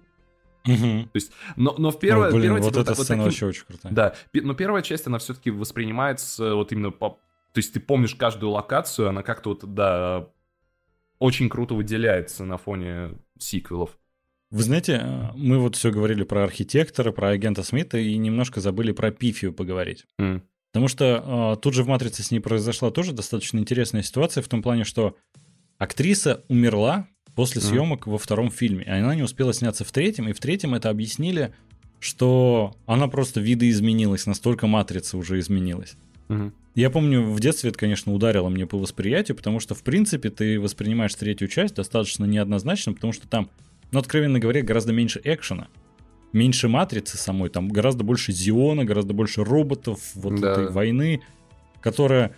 Мгм. 0.65 1.11
Но, 1.57 1.75
но 1.77 1.91
в 1.91 1.99
первой... 1.99 2.29
Ой, 2.29 2.33
блин, 2.33 2.43
первой, 2.43 2.61
вот 2.61 2.69
типа, 2.71 2.81
эта 2.81 2.95
вот 2.95 3.05
сцена 3.05 3.19
таким- 3.19 3.25
вообще 3.25 3.47
очень 3.47 3.65
крутая. 3.67 3.93
да, 3.93 4.15
но 4.33 4.55
первая 4.55 4.83
часть, 4.83 5.07
она 5.07 5.19
все-таки 5.19 5.51
воспринимается 5.51 6.55
вот 6.55 6.73
именно 6.73 6.91
по... 6.91 7.11
То 7.53 7.59
есть 7.59 7.73
ты 7.73 7.81
помнишь 7.81 8.15
каждую 8.15 8.51
локацию, 8.51 9.09
она 9.09 9.23
как-то 9.23 9.51
вот, 9.51 9.75
да, 9.75 10.29
очень 11.19 11.49
круто 11.49 11.75
выделяется 11.75 12.45
на 12.45 12.57
фоне 12.59 13.19
сиквелов. 13.39 13.99
Вы 14.51 14.63
знаете, 14.63 15.01
э, 15.03 15.31
мы 15.35 15.59
вот 15.59 15.77
все 15.77 15.91
говорили 15.91 16.23
про 16.23 16.45
архитектора, 16.45 17.11
про 17.11 17.29
агента 17.31 17.63
Смита 17.63 17.99
и 17.99 18.17
немножко 18.17 18.61
забыли 18.61 18.93
про 18.93 19.11
Пифию 19.11 19.53
поговорить. 19.53 20.07
М. 20.19 20.43
Потому 20.73 20.89
что 20.89 21.55
э, 21.57 21.61
тут 21.61 21.75
же 21.75 21.83
в 21.83 21.89
«Матрице» 21.89 22.23
с 22.23 22.31
ней 22.31 22.41
произошла 22.41 22.91
тоже 22.91 23.13
достаточно 23.13 23.59
интересная 23.59 24.03
ситуация 24.03 24.43
в 24.43 24.49
том 24.49 24.63
плане, 24.63 24.85
что 24.85 25.17
актриса 25.83 26.45
умерла 26.49 27.09
после 27.35 27.61
съемок 27.61 28.07
во 28.07 28.19
втором 28.19 28.51
фильме, 28.51 28.85
и 28.85 28.91
она 28.91 29.15
не 29.15 29.23
успела 29.23 29.53
сняться 29.53 29.85
в 29.85 29.91
третьем, 29.91 30.29
и 30.29 30.33
в 30.33 30.39
третьем 30.39 30.75
это 30.75 30.91
объяснили, 30.91 31.53
что 31.99 32.77
она 32.87 33.09
просто 33.09 33.41
видоизменилась, 33.41 34.27
настолько 34.27 34.67
«Матрица» 34.67 35.17
уже 35.17 35.39
изменилась. 35.39 35.97
Я 36.75 36.89
помню, 36.89 37.23
в 37.23 37.39
детстве 37.41 37.69
это, 37.71 37.79
конечно, 37.79 38.15
ударило 38.15 38.49
мне 38.49 38.67
по 38.67 38.79
восприятию, 38.79 39.37
потому 39.37 39.61
что, 39.61 39.75
в 39.75 39.83
принципе, 39.83 40.31
ты 40.31 40.59
воспринимаешь 40.59 41.15
третью 41.15 41.49
часть 41.49 41.75
достаточно 41.75 42.25
неоднозначно, 42.25 42.95
потому 42.95 43.13
что 43.13 43.29
там, 43.29 43.51
ну, 43.91 43.99
откровенно 43.99 44.39
говоря, 44.39 44.63
гораздо 44.63 44.93
меньше 44.95 45.21
экшена, 45.23 45.69
меньше 46.33 46.69
матрицы 46.69 47.19
самой, 47.19 47.51
там 47.51 47.69
гораздо 47.69 48.05
больше 48.05 48.33
Зиона, 48.33 48.87
гораздо 48.87 49.13
больше 49.13 49.45
роботов, 49.45 49.99
вот 50.15 50.41
Да. 50.41 50.53
этой 50.53 50.71
войны, 50.71 51.21
которая, 51.83 52.35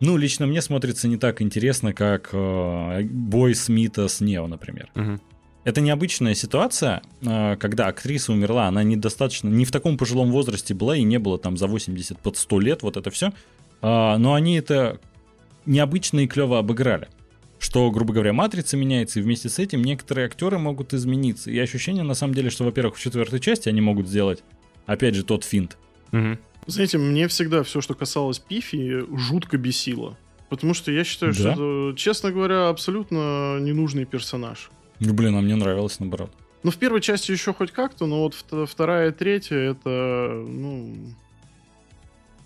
ну, 0.00 0.16
лично 0.16 0.46
мне 0.46 0.62
смотрится 0.62 1.08
не 1.08 1.16
так 1.16 1.42
интересно, 1.42 1.92
как 1.92 2.30
э, 2.32 3.02
бой 3.04 3.54
Смита 3.54 4.08
с 4.08 4.20
Нео, 4.20 4.46
например. 4.46 4.90
Мгм. 4.94 5.20
Это 5.64 5.80
необычная 5.80 6.34
ситуация, 6.34 7.02
э, 7.20 7.56
когда 7.56 7.86
актриса 7.86 8.32
умерла, 8.32 8.68
она 8.68 8.82
недостаточно, 8.82 9.48
не 9.48 9.64
в 9.64 9.70
таком 9.70 9.98
пожилом 9.98 10.30
возрасте 10.30 10.74
была 10.74 10.96
и 10.96 11.02
не 11.02 11.18
было 11.18 11.38
там 11.38 11.56
за 11.56 11.66
80 11.66 12.18
под 12.18 12.36
100 12.36 12.60
лет, 12.60 12.82
вот 12.82 12.96
это 12.96 13.10
все. 13.10 13.32
Но 13.80 14.34
они 14.34 14.56
это 14.56 14.98
необычно 15.68 16.20
и 16.20 16.26
клево 16.26 16.58
обыграли. 16.58 17.08
Что, 17.58 17.90
грубо 17.90 18.12
говоря, 18.12 18.32
матрица 18.32 18.76
меняется, 18.76 19.18
и 19.18 19.22
вместе 19.22 19.48
с 19.48 19.58
этим 19.58 19.82
некоторые 19.82 20.26
актеры 20.26 20.58
могут 20.58 20.94
измениться. 20.94 21.50
И 21.50 21.58
ощущение, 21.58 22.04
на 22.04 22.14
самом 22.14 22.34
деле, 22.34 22.50
что, 22.50 22.64
во-первых, 22.64 22.96
в 22.96 23.00
четвертой 23.00 23.40
части 23.40 23.68
они 23.68 23.80
могут 23.80 24.08
сделать, 24.08 24.42
опять 24.86 25.14
же, 25.14 25.24
тот 25.24 25.44
финт. 25.44 25.76
Мгм. 26.12 26.38
Знаете, 26.68 26.98
мне 26.98 27.26
всегда 27.28 27.62
все, 27.62 27.80
что 27.80 27.94
касалось 27.94 28.38
Пифи, 28.38 29.04
жутко 29.16 29.56
бесило. 29.56 30.16
Потому 30.50 30.74
что 30.74 30.92
я 30.92 31.02
считаю, 31.04 31.32
Да? 31.32 31.38
что 31.54 31.88
это, 31.90 31.98
честно 31.98 32.30
говоря, 32.30 32.68
абсолютно 32.68 33.58
ненужный 33.58 34.04
персонаж. 34.04 34.70
Ну, 35.00 35.12
блин, 35.14 35.34
а 35.36 35.40
мне 35.40 35.56
нравилось, 35.56 35.98
наоборот. 35.98 36.30
Ну, 36.62 36.70
в 36.70 36.76
первой 36.76 37.00
части 37.00 37.32
еще 37.32 37.54
хоть 37.54 37.70
как-то, 37.72 38.06
но 38.06 38.20
вот 38.22 38.34
вт- 38.34 38.66
вторая 38.66 39.10
и 39.10 39.12
третья, 39.14 39.56
это, 39.56 40.44
ну... 40.46 40.94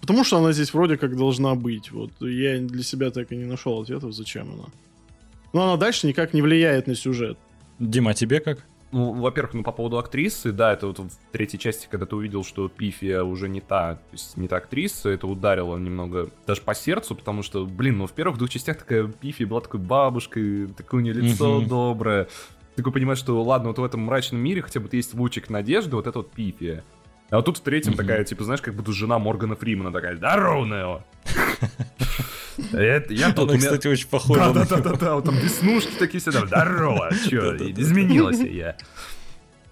Потому 0.01 0.25
что 0.25 0.39
она 0.39 0.53
здесь 0.53 0.75
вроде 0.75 0.97
как 0.97 1.17
должна 1.17 1.55
быть. 1.55 1.91
Вот 1.93 2.11
я 2.21 2.59
для 2.59 2.83
себя 2.83 3.11
так 3.11 3.31
и 3.33 3.37
не 3.37 3.45
нашел 3.45 3.81
ответов, 3.81 4.13
зачем 4.13 4.53
она. 4.53 4.65
Но 5.53 5.63
она 5.65 5.77
дальше 5.77 6.07
никак 6.07 6.35
не 6.35 6.43
влияет 6.43 6.87
на 6.87 6.95
сюжет. 6.95 7.39
Дима, 7.79 8.11
а 8.11 8.15
тебе 8.15 8.41
как? 8.41 8.65
Ну, 8.93 9.13
во-первых, 9.15 9.55
ну, 9.55 9.63
по 9.63 9.73
поводу 9.73 9.99
актрисы, 9.99 10.53
да, 10.53 10.73
это 10.73 10.87
вот 10.87 10.99
в 10.99 11.11
третьей 11.33 11.59
части, 11.59 11.89
когда 11.91 12.07
ты 12.07 12.15
увидел, 12.15 12.45
что 12.45 12.69
Пифия 12.69 13.23
уже 13.23 13.49
не 13.49 13.61
та, 13.61 13.95
то 13.95 14.01
есть 14.13 14.37
не 14.37 14.49
та 14.49 14.57
актриса, 14.57 15.09
это 15.09 15.27
ударило 15.27 15.77
немного 15.79 16.29
даже 16.47 16.61
по 16.61 16.75
сердцу, 16.75 17.15
потому 17.15 17.43
что, 17.43 17.65
блин, 17.67 17.99
ну, 17.99 18.07
в 18.07 18.13
первых 18.13 18.39
двух 18.39 18.51
частях 18.51 18.79
такая 18.79 19.07
Пифия 19.09 19.47
была 19.47 19.61
такой 19.63 19.81
бабушкой, 19.81 20.69
такое 20.69 21.01
у 21.01 21.03
нее 21.03 21.15
лицо 21.15 21.59
Мгм. 21.61 21.69
доброе. 21.69 22.25
Ты 22.75 22.77
такой 22.77 22.93
понимаешь, 22.93 23.19
что, 23.19 23.43
ладно, 23.43 23.69
вот 23.69 23.79
в 23.79 23.85
этом 23.85 24.03
мрачном 24.03 24.41
мире 24.41 24.63
хотя 24.63 24.81
бы 24.81 24.89
есть 24.93 25.15
лучик 25.15 25.51
надежды, 25.51 25.97
вот 25.97 26.07
это 26.07 26.19
вот 26.21 26.31
Пифия. 26.31 26.85
А 27.31 27.37
вот 27.37 27.47
тут 27.47 27.59
в 27.59 27.61
третьем 27.63 27.93
Мгм. 27.93 27.99
такая, 28.03 28.25
типа, 28.25 28.45
знаешь, 28.45 28.61
как 28.61 28.75
будто 28.75 28.93
жена 28.93 29.19
Моргана 29.19 29.57
Фримана 29.57 29.91
такая, 29.93 30.17
здорово, 30.17 30.65
Нео! 30.67 31.05
Это 32.73 33.13
Я 33.15 33.31
тут, 33.33 33.39
у 33.39 33.43
Она, 33.45 33.53
меня- 33.55 33.63
кстати, 33.67 33.87
очень 33.89 34.09
похожа. 34.09 34.41
на 34.41 34.45
него. 34.51 34.55
да-да-да-да, 34.65 35.15
вот 35.17 35.25
там 35.25 35.37
веснушки 35.37 35.93
такие 35.99 36.21
все 36.21 36.33
там, 36.33 36.47
здорово, 36.47 37.11
чё, 37.29 37.57
изменилась 37.57 38.39
я. 38.41 38.77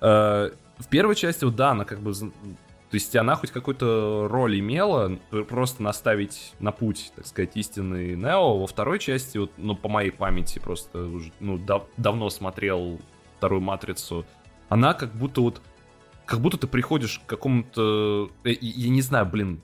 Э, 0.01 0.51
В 0.79 0.87
первой 0.89 1.15
части, 1.15 1.45
вот 1.45 1.57
да, 1.57 1.71
она 1.73 1.85
как 1.85 2.01
бы... 2.01 2.13
То 2.15 2.95
есть 2.97 3.15
она 3.15 3.37
хоть 3.37 3.51
какую-то 3.53 4.27
роль 4.29 4.59
имела, 4.59 5.17
просто 5.49 5.83
наставить 5.83 6.55
на 6.59 6.73
путь, 6.73 7.13
так 7.15 7.27
сказать, 7.27 7.51
истинный 7.55 8.17
Нео. 8.17 8.59
Во 8.59 8.67
второй 8.67 8.99
части, 8.99 9.39
вот, 9.39 9.53
ну, 9.59 9.77
по 9.77 9.89
моей 9.89 10.11
памяти, 10.11 10.59
просто 10.59 11.05
уже, 11.05 11.31
ну, 11.39 11.57
дав- 11.59 11.85
давно 11.99 12.31
смотрел 12.31 12.99
вторую 13.37 13.61
«Матрицу», 13.61 14.25
она 14.71 14.95
как 14.95 15.15
будто 15.15 15.41
вот... 15.43 15.61
Как 16.27 16.41
будто 16.41 16.57
ты 16.57 16.67
приходишь 16.67 17.19
к 17.21 17.27
какому-то... 17.29 18.31
э, 18.45 18.53
Я 18.61 18.89
не 18.89 19.03
знаю, 19.03 19.27
блин, 19.27 19.61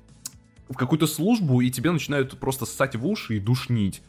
в 0.68 0.76
какую-то 0.76 1.06
службу, 1.06 1.60
и 1.60 1.70
тебе 1.70 1.90
начинают 1.90 2.38
просто 2.38 2.66
ссать 2.66 2.96
в 2.96 3.06
уши 3.06 3.36
и 3.36 3.40
душнить. 3.40 4.02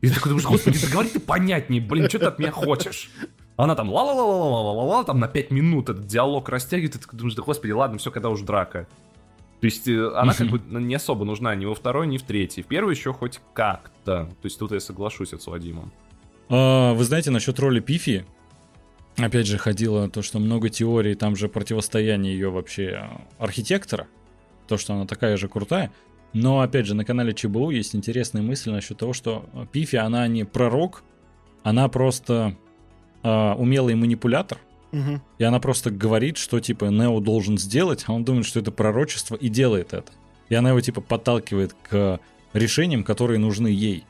И 0.00 0.08
ты 0.08 0.14
такой 0.14 0.30
думаешь, 0.30 0.46
господи, 0.46 0.78
да 0.80 0.88
говори 0.92 1.08
ты 1.08 1.20
понятнее, 1.20 1.80
блин, 1.80 2.08
что 2.08 2.18
ты 2.18 2.26
от 2.26 2.38
меня 2.38 2.50
хочешь? 2.50 3.10
Она 3.56 3.74
там 3.74 3.88
ла-ла-ла-ла-ла-ла-ла, 3.88 5.04
там 5.04 5.20
на 5.20 5.28
5 5.28 5.50
минут 5.50 5.88
этот 5.88 6.06
диалог 6.06 6.48
растягивает, 6.48 6.96
и 6.96 6.98
ты 6.98 7.16
думаешь, 7.16 7.34
да 7.34 7.42
господи, 7.42 7.72
ладно, 7.72 7.98
все, 7.98 8.10
когда 8.10 8.28
уже 8.28 8.44
драка. 8.44 8.88
То 9.60 9.66
есть 9.66 9.88
э, 9.88 10.12
она 10.14 10.34
как 10.34 10.48
бы 10.48 10.60
не 10.80 10.94
особо 10.94 11.24
нужна 11.24 11.54
ни 11.54 11.64
во 11.64 11.74
второй, 11.74 12.06
ни 12.06 12.18
в 12.18 12.22
третьей. 12.22 12.62
В 12.62 12.66
первой 12.66 12.94
еще 12.94 13.14
хоть 13.14 13.40
как-то. 13.54 14.24
То 14.26 14.44
есть 14.44 14.58
тут 14.58 14.72
я 14.72 14.80
соглашусь 14.80 15.32
с 15.32 15.46
Вадимом. 15.46 15.90
А, 16.50 16.92
Вы 16.92 17.04
знаете, 17.04 17.30
насчет 17.30 17.58
роли 17.58 17.80
Пифи, 17.80 18.26
опять 19.16 19.46
же, 19.46 19.56
ходило 19.56 20.10
то, 20.10 20.20
что 20.20 20.38
много 20.38 20.68
теорий, 20.68 21.14
там 21.14 21.34
же 21.34 21.48
противостояние 21.48 22.34
ее 22.34 22.50
вообще 22.50 23.08
архитектора, 23.38 24.06
то, 24.66 24.76
что 24.76 24.94
она 24.94 25.06
такая 25.06 25.36
же 25.36 25.48
крутая. 25.48 25.92
Но, 26.32 26.60
опять 26.60 26.86
же, 26.86 26.94
на 26.94 27.04
канале 27.04 27.32
ЧБУ 27.32 27.70
есть 27.70 27.94
интересная 27.94 28.42
мысль 28.42 28.70
насчет 28.72 28.98
того, 28.98 29.12
что 29.12 29.46
Пифи, 29.70 29.96
она 29.96 30.26
не 30.26 30.44
пророк, 30.44 31.04
она 31.62 31.88
просто 31.88 32.56
а, 33.22 33.54
умелый 33.54 33.94
манипулятор, 33.94 34.58
Мгм. 34.90 35.22
и 35.38 35.44
она 35.44 35.58
просто 35.60 35.90
говорит, 35.90 36.36
что 36.36 36.60
типа 36.60 36.86
Нео 36.86 37.20
должен 37.20 37.56
сделать, 37.58 38.04
а 38.06 38.12
он 38.12 38.24
думает, 38.24 38.46
что 38.46 38.60
это 38.60 38.70
пророчество 38.70 39.34
и 39.36 39.48
делает 39.48 39.92
это. 39.92 40.12
И 40.48 40.54
она 40.54 40.70
его 40.70 40.80
типа 40.80 41.00
подталкивает 41.00 41.74
к 41.88 42.20
решениям, 42.52 43.02
которые 43.04 43.38
нужны 43.38 43.68
ей. 43.68 44.04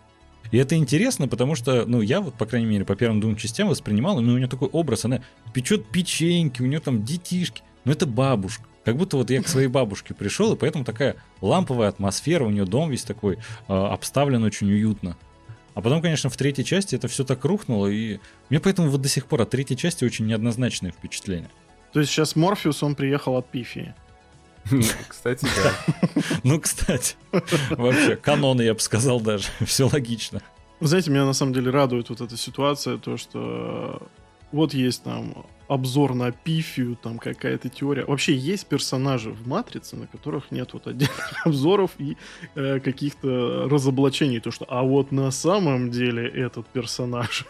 И 0.50 0.58
это 0.58 0.76
интересно, 0.76 1.26
потому 1.26 1.54
что, 1.54 1.84
ну, 1.86 2.00
я 2.02 2.20
вот, 2.20 2.34
по 2.34 2.44
крайней 2.46 2.66
мере, 2.66 2.84
по 2.84 2.94
первым 2.96 3.20
двум 3.20 3.36
частям 3.36 3.68
воспринимал, 3.68 4.20
ну, 4.20 4.34
у 4.34 4.36
нее 4.36 4.46
такой 4.46 4.68
образ, 4.68 5.04
она 5.04 5.22
печет 5.52 5.86
печеньки, 5.88 6.60
у 6.62 6.66
нее 6.66 6.80
там 6.80 7.02
детишки, 7.02 7.62
ну, 7.84 7.92
это 7.92 8.06
бабушка. 8.06 8.64
Как 8.84 8.96
будто 8.96 9.16
вот 9.16 9.30
я 9.30 9.42
к 9.42 9.48
своей 9.48 9.68
бабушке 9.68 10.14
пришел, 10.14 10.52
и 10.52 10.56
поэтому 10.56 10.84
такая 10.84 11.16
ламповая 11.40 11.88
атмосфера, 11.88 12.44
у 12.44 12.50
нее 12.50 12.66
дом 12.66 12.90
весь 12.90 13.04
такой 13.04 13.36
э, 13.36 13.38
обставлен 13.68 14.42
очень 14.44 14.70
уютно. 14.70 15.16
А 15.74 15.80
потом, 15.80 16.02
конечно, 16.02 16.30
в 16.30 16.36
третьей 16.36 16.64
части 16.64 16.94
это 16.94 17.08
все 17.08 17.24
так 17.24 17.44
рухнуло, 17.44 17.88
и 17.88 18.20
мне 18.48 18.60
поэтому 18.60 18.90
вот 18.90 19.00
до 19.00 19.08
сих 19.08 19.26
пор 19.26 19.42
от 19.42 19.50
третьей 19.50 19.76
части 19.76 20.04
очень 20.04 20.26
неоднозначное 20.26 20.92
впечатление. 20.92 21.50
То 21.92 22.00
есть 22.00 22.12
сейчас 22.12 22.36
Морфеус, 22.36 22.82
он 22.82 22.94
приехал 22.94 23.36
от 23.36 23.50
Пифии. 23.50 23.94
Кстати, 25.08 25.46
да. 25.62 26.22
Ну, 26.42 26.60
кстати, 26.60 27.16
вообще, 27.70 28.16
каноны, 28.16 28.62
я 28.62 28.74
бы 28.74 28.80
сказал 28.80 29.20
даже, 29.20 29.48
все 29.66 29.88
логично. 29.88 30.40
Знаете, 30.80 31.10
меня 31.10 31.24
на 31.24 31.32
самом 31.32 31.52
деле 31.52 31.70
радует 31.70 32.08
вот 32.08 32.20
эта 32.20 32.36
ситуация, 32.36 32.98
то, 32.98 33.16
что 33.16 34.08
вот 34.52 34.74
есть 34.74 35.02
там 35.02 35.46
обзор 35.68 36.14
на 36.14 36.30
Пифию, 36.32 36.96
там 36.96 37.18
какая-то 37.18 37.68
теория. 37.68 38.04
Вообще 38.04 38.34
есть 38.34 38.66
персонажи 38.66 39.30
в 39.30 39.46
Матрице, 39.46 39.96
на 39.96 40.06
которых 40.06 40.50
нет 40.50 40.72
вот 40.72 40.86
отдельных 40.86 41.34
обзоров 41.46 41.92
и 41.98 42.16
э, 42.54 42.80
каких-то 42.80 43.68
разоблачений, 43.68 44.40
то, 44.40 44.50
что 44.50 44.66
а 44.68 44.82
вот 44.82 45.12
на 45.12 45.30
самом 45.30 45.90
деле 45.90 46.28
этот 46.28 46.66
персонаж. 46.66 47.46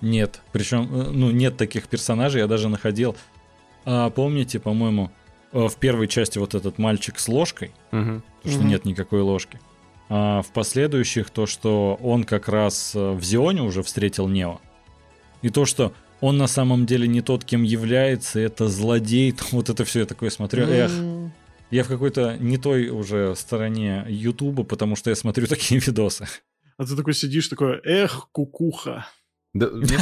Нет, 0.00 0.40
причем, 0.52 0.88
э, 0.90 1.10
ну, 1.10 1.30
нет 1.30 1.56
таких 1.56 1.88
персонажей, 1.88 2.40
я 2.40 2.46
даже 2.46 2.68
находил, 2.68 3.16
а, 3.84 4.10
помните, 4.10 4.58
по-моему, 4.58 5.10
э, 5.52 5.68
в 5.68 5.76
первой 5.76 6.08
части 6.08 6.38
вот 6.38 6.54
этот 6.54 6.78
мальчик 6.78 7.18
с 7.18 7.28
ложкой, 7.28 7.72
то, 7.90 8.22
что 8.44 8.60
Мгм. 8.60 8.68
нет 8.68 8.84
никакой 8.84 9.20
ложки, 9.20 9.60
а 10.08 10.42
в 10.42 10.48
последующих 10.52 11.30
то, 11.30 11.46
что 11.46 11.98
он 12.02 12.24
как 12.24 12.48
раз 12.48 12.92
э, 12.94 13.12
в 13.12 13.22
Зионе 13.22 13.62
уже 13.62 13.82
встретил 13.82 14.26
Нео, 14.28 14.60
и 15.42 15.50
то, 15.50 15.64
что 15.66 15.92
он 16.20 16.36
на 16.36 16.46
самом 16.46 16.86
деле 16.86 17.08
не 17.08 17.22
тот, 17.22 17.44
кем 17.44 17.62
является, 17.62 18.40
это 18.40 18.68
злодей, 18.68 19.34
вот 19.52 19.68
это 19.68 19.84
все 19.84 20.00
я 20.00 20.06
такое 20.06 20.30
смотрю, 20.30 20.64
эх, 20.64 20.90
я 21.70 21.84
в 21.84 21.88
какой-то 21.88 22.36
не 22.38 22.58
той 22.58 22.88
уже 22.88 23.34
стороне 23.36 24.04
Ютуба, 24.08 24.64
потому 24.64 24.96
что 24.96 25.10
я 25.10 25.16
смотрю 25.16 25.46
такие 25.48 25.80
видосы. 25.80 26.26
А 26.76 26.86
ты 26.86 26.96
такой 26.96 27.14
сидишь, 27.14 27.48
такой, 27.48 27.80
эх, 27.84 28.28
кукуха. 28.32 29.06
Да, 29.52 29.68
мне, 29.72 29.98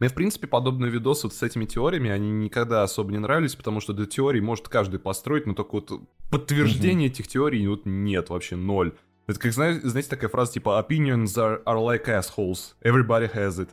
мне, 0.00 0.08
в 0.08 0.14
принципе, 0.14 0.46
подобные 0.46 0.90
видосы 0.90 1.26
вот 1.26 1.34
с 1.34 1.42
этими 1.42 1.64
теориями, 1.64 2.10
они 2.10 2.30
никогда 2.30 2.82
особо 2.82 3.10
не 3.10 3.18
нравились, 3.18 3.54
потому 3.54 3.80
что 3.80 3.92
до 3.92 4.06
теории 4.06 4.40
может 4.40 4.68
каждый 4.68 5.00
построить, 5.00 5.46
но 5.46 5.54
только 5.54 5.72
вот 5.72 5.90
подтверждения 6.30 7.06
этих 7.06 7.26
теорий 7.28 7.66
вот 7.66 7.82
нет 7.86 8.28
вообще, 8.28 8.56
ноль. 8.56 8.92
Это 9.26 9.38
как, 9.38 9.52
знаете, 9.52 9.88
знаете, 9.88 10.10
такая 10.10 10.28
фраза 10.28 10.54
типа 10.54 10.84
«Opinions 10.84 11.36
are, 11.36 11.62
are 11.64 11.78
like 11.78 12.06
assholes. 12.06 12.74
Everybody 12.82 13.32
has 13.32 13.66
it». 13.66 13.68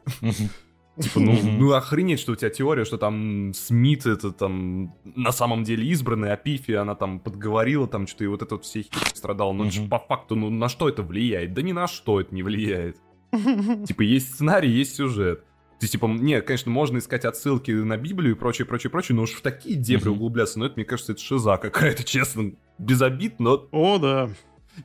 Типа, 1.01 1.19
ну, 1.19 1.37
ну 1.43 1.73
охренеть, 1.73 2.19
что 2.19 2.33
у 2.33 2.35
тебя 2.35 2.49
теория, 2.49 2.85
что 2.85 2.97
там 2.97 3.53
Смит 3.53 4.05
это 4.05 4.31
там 4.31 4.95
на 5.03 5.31
самом 5.31 5.63
деле 5.63 5.87
избранный, 5.87 6.31
а 6.33 6.37
Пифи 6.37 6.71
она 6.73 6.95
там 6.95 7.19
подговорила, 7.19 7.87
там 7.87 8.07
что-то 8.07 8.23
и 8.25 8.27
вот 8.27 8.41
это 8.41 8.55
вот 8.55 8.65
все 8.65 8.85
страдал. 9.13 9.53
Но 9.53 9.65
Мгм. 9.65 9.89
по 9.89 9.99
факту, 9.99 10.35
ну 10.35 10.49
на 10.49 10.69
что 10.69 10.89
это 10.89 11.03
влияет? 11.03 11.53
Да 11.53 11.61
ни 11.61 11.71
на 11.71 11.87
что 11.87 12.19
это 12.19 12.33
не 12.35 12.43
влияет. 12.43 12.97
Типа, 13.87 14.01
есть 14.01 14.33
сценарий, 14.33 14.69
есть 14.71 14.95
сюжет. 14.95 15.43
То 15.79 15.85
есть, 15.85 15.93
типа, 15.93 16.07
не, 16.07 16.41
конечно, 16.41 16.69
можно 16.71 16.97
искать 16.97 17.23
отсылки 17.23 17.71
на 17.71 17.95
Библию 17.95 18.35
и 18.35 18.37
прочее, 18.37 18.65
прочее, 18.65 18.89
прочее, 18.91 19.15
но 19.15 19.21
уж 19.21 19.31
в 19.31 19.41
такие 19.41 19.77
дебри 19.77 20.09
углубляться, 20.09 20.59
ну, 20.59 20.65
это, 20.65 20.73
мне 20.75 20.83
кажется, 20.83 21.13
это 21.13 21.21
шиза 21.21 21.55
какая-то, 21.55 22.03
честно. 22.03 22.51
Без 22.77 23.01
обид, 23.01 23.39
но 23.39 23.65
О, 23.71 23.97
да. 23.97 24.29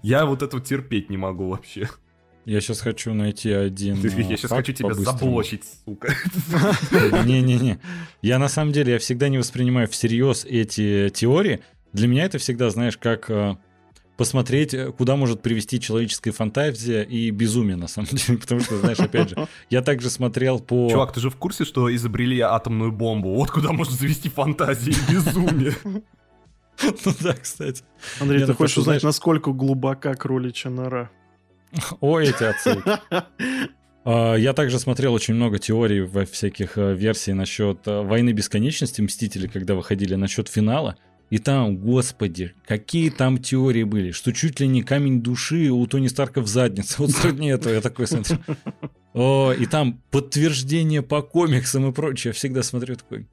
я 0.02 0.24
вот 0.24 0.42
этого 0.42 0.62
терпеть 0.62 1.10
не 1.10 1.16
могу 1.16 1.48
вообще. 1.48 1.88
Я 2.44 2.60
сейчас 2.60 2.80
хочу 2.80 3.14
найти 3.14 3.50
один. 3.50 3.96
Я 4.02 4.08
а, 4.08 4.10
сейчас 4.10 4.50
факт 4.50 4.66
хочу 4.66 4.72
тебя 4.72 4.94
заблочить, 4.94 5.64
сука. 5.84 6.14
Не-не-не. 7.24 7.78
Я 8.22 8.38
на 8.38 8.48
самом 8.48 8.72
деле, 8.72 8.92
я 8.92 8.98
всегда 8.98 9.28
не 9.28 9.38
воспринимаю 9.38 9.88
всерьез 9.88 10.44
эти 10.44 11.10
теории. 11.10 11.60
Для 11.92 12.08
меня 12.08 12.24
это 12.24 12.38
всегда, 12.38 12.68
знаешь, 12.70 12.98
как 12.98 13.30
э, 13.30 13.56
посмотреть, 14.16 14.74
э, 14.74 14.92
куда 14.92 15.16
может 15.16 15.42
привести 15.42 15.80
человеческая 15.80 16.32
фантазия 16.32 17.02
и 17.02 17.30
безумие, 17.30 17.76
на 17.76 17.88
самом 17.88 18.08
деле. 18.12 18.38
Потому 18.38 18.60
что, 18.60 18.78
знаешь, 18.78 19.00
опять 19.00 19.30
же, 19.30 19.48
я 19.70 19.80
также 19.80 20.10
смотрел 20.10 20.60
по... 20.60 20.90
Чувак, 20.90 21.12
ты 21.12 21.20
же 21.20 21.30
в 21.30 21.36
курсе, 21.36 21.64
что 21.64 21.94
изобрели 21.94 22.40
атомную 22.40 22.92
бомбу? 22.92 23.34
Вот 23.34 23.50
куда 23.50 23.72
можно 23.72 23.94
завести 23.94 24.28
фантазии 24.28 24.92
и 24.92 25.12
безумие. 25.12 25.74
Ну 26.82 27.12
да, 27.20 27.34
кстати. 27.34 27.84
Андрей, 28.18 28.44
ты 28.44 28.52
хочешь 28.52 28.76
узнать, 28.78 29.00
насколько 29.04 29.52
глубока 29.52 30.12
кроличья 30.14 30.70
нора? 30.70 31.08
Ой, 32.00 32.28
эти 32.28 32.44
отсылки. 32.44 32.90
А, 34.06 34.34
Я 34.34 34.52
также 34.52 34.78
смотрел 34.78 35.14
очень 35.14 35.32
много 35.32 35.58
теорий 35.58 36.02
во 36.02 36.26
всяких 36.26 36.76
э, 36.76 36.94
версий 36.94 37.32
насчет 37.32 37.88
э, 37.88 38.02
войны 38.02 38.32
бесконечности 38.32 39.00
Мстители, 39.00 39.46
когда 39.46 39.74
выходили 39.74 40.14
насчет 40.14 40.48
финала. 40.48 40.96
И 41.30 41.38
там, 41.38 41.78
господи, 41.78 42.52
какие 42.66 43.08
там 43.08 43.38
теории 43.38 43.82
были, 43.84 44.10
что 44.10 44.30
чуть 44.34 44.60
ли 44.60 44.66
не 44.66 44.82
камень 44.82 45.22
души 45.22 45.70
у 45.70 45.86
Тони 45.86 46.08
Старка 46.08 46.42
в 46.42 46.46
заднице. 46.46 46.96
Вот 46.98 47.12
сродни 47.12 47.48
этого 47.48 47.72
я 47.72 47.80
такой 47.80 48.06
смотрю. 48.06 48.36
О, 49.14 49.52
и 49.52 49.64
там 49.64 50.02
подтверждение 50.10 51.00
по 51.00 51.22
комиксам 51.22 51.88
и 51.88 51.92
прочее. 51.92 52.30
Я 52.30 52.34
всегда 52.34 52.62
смотрю 52.62 52.96
такой... 52.96 53.26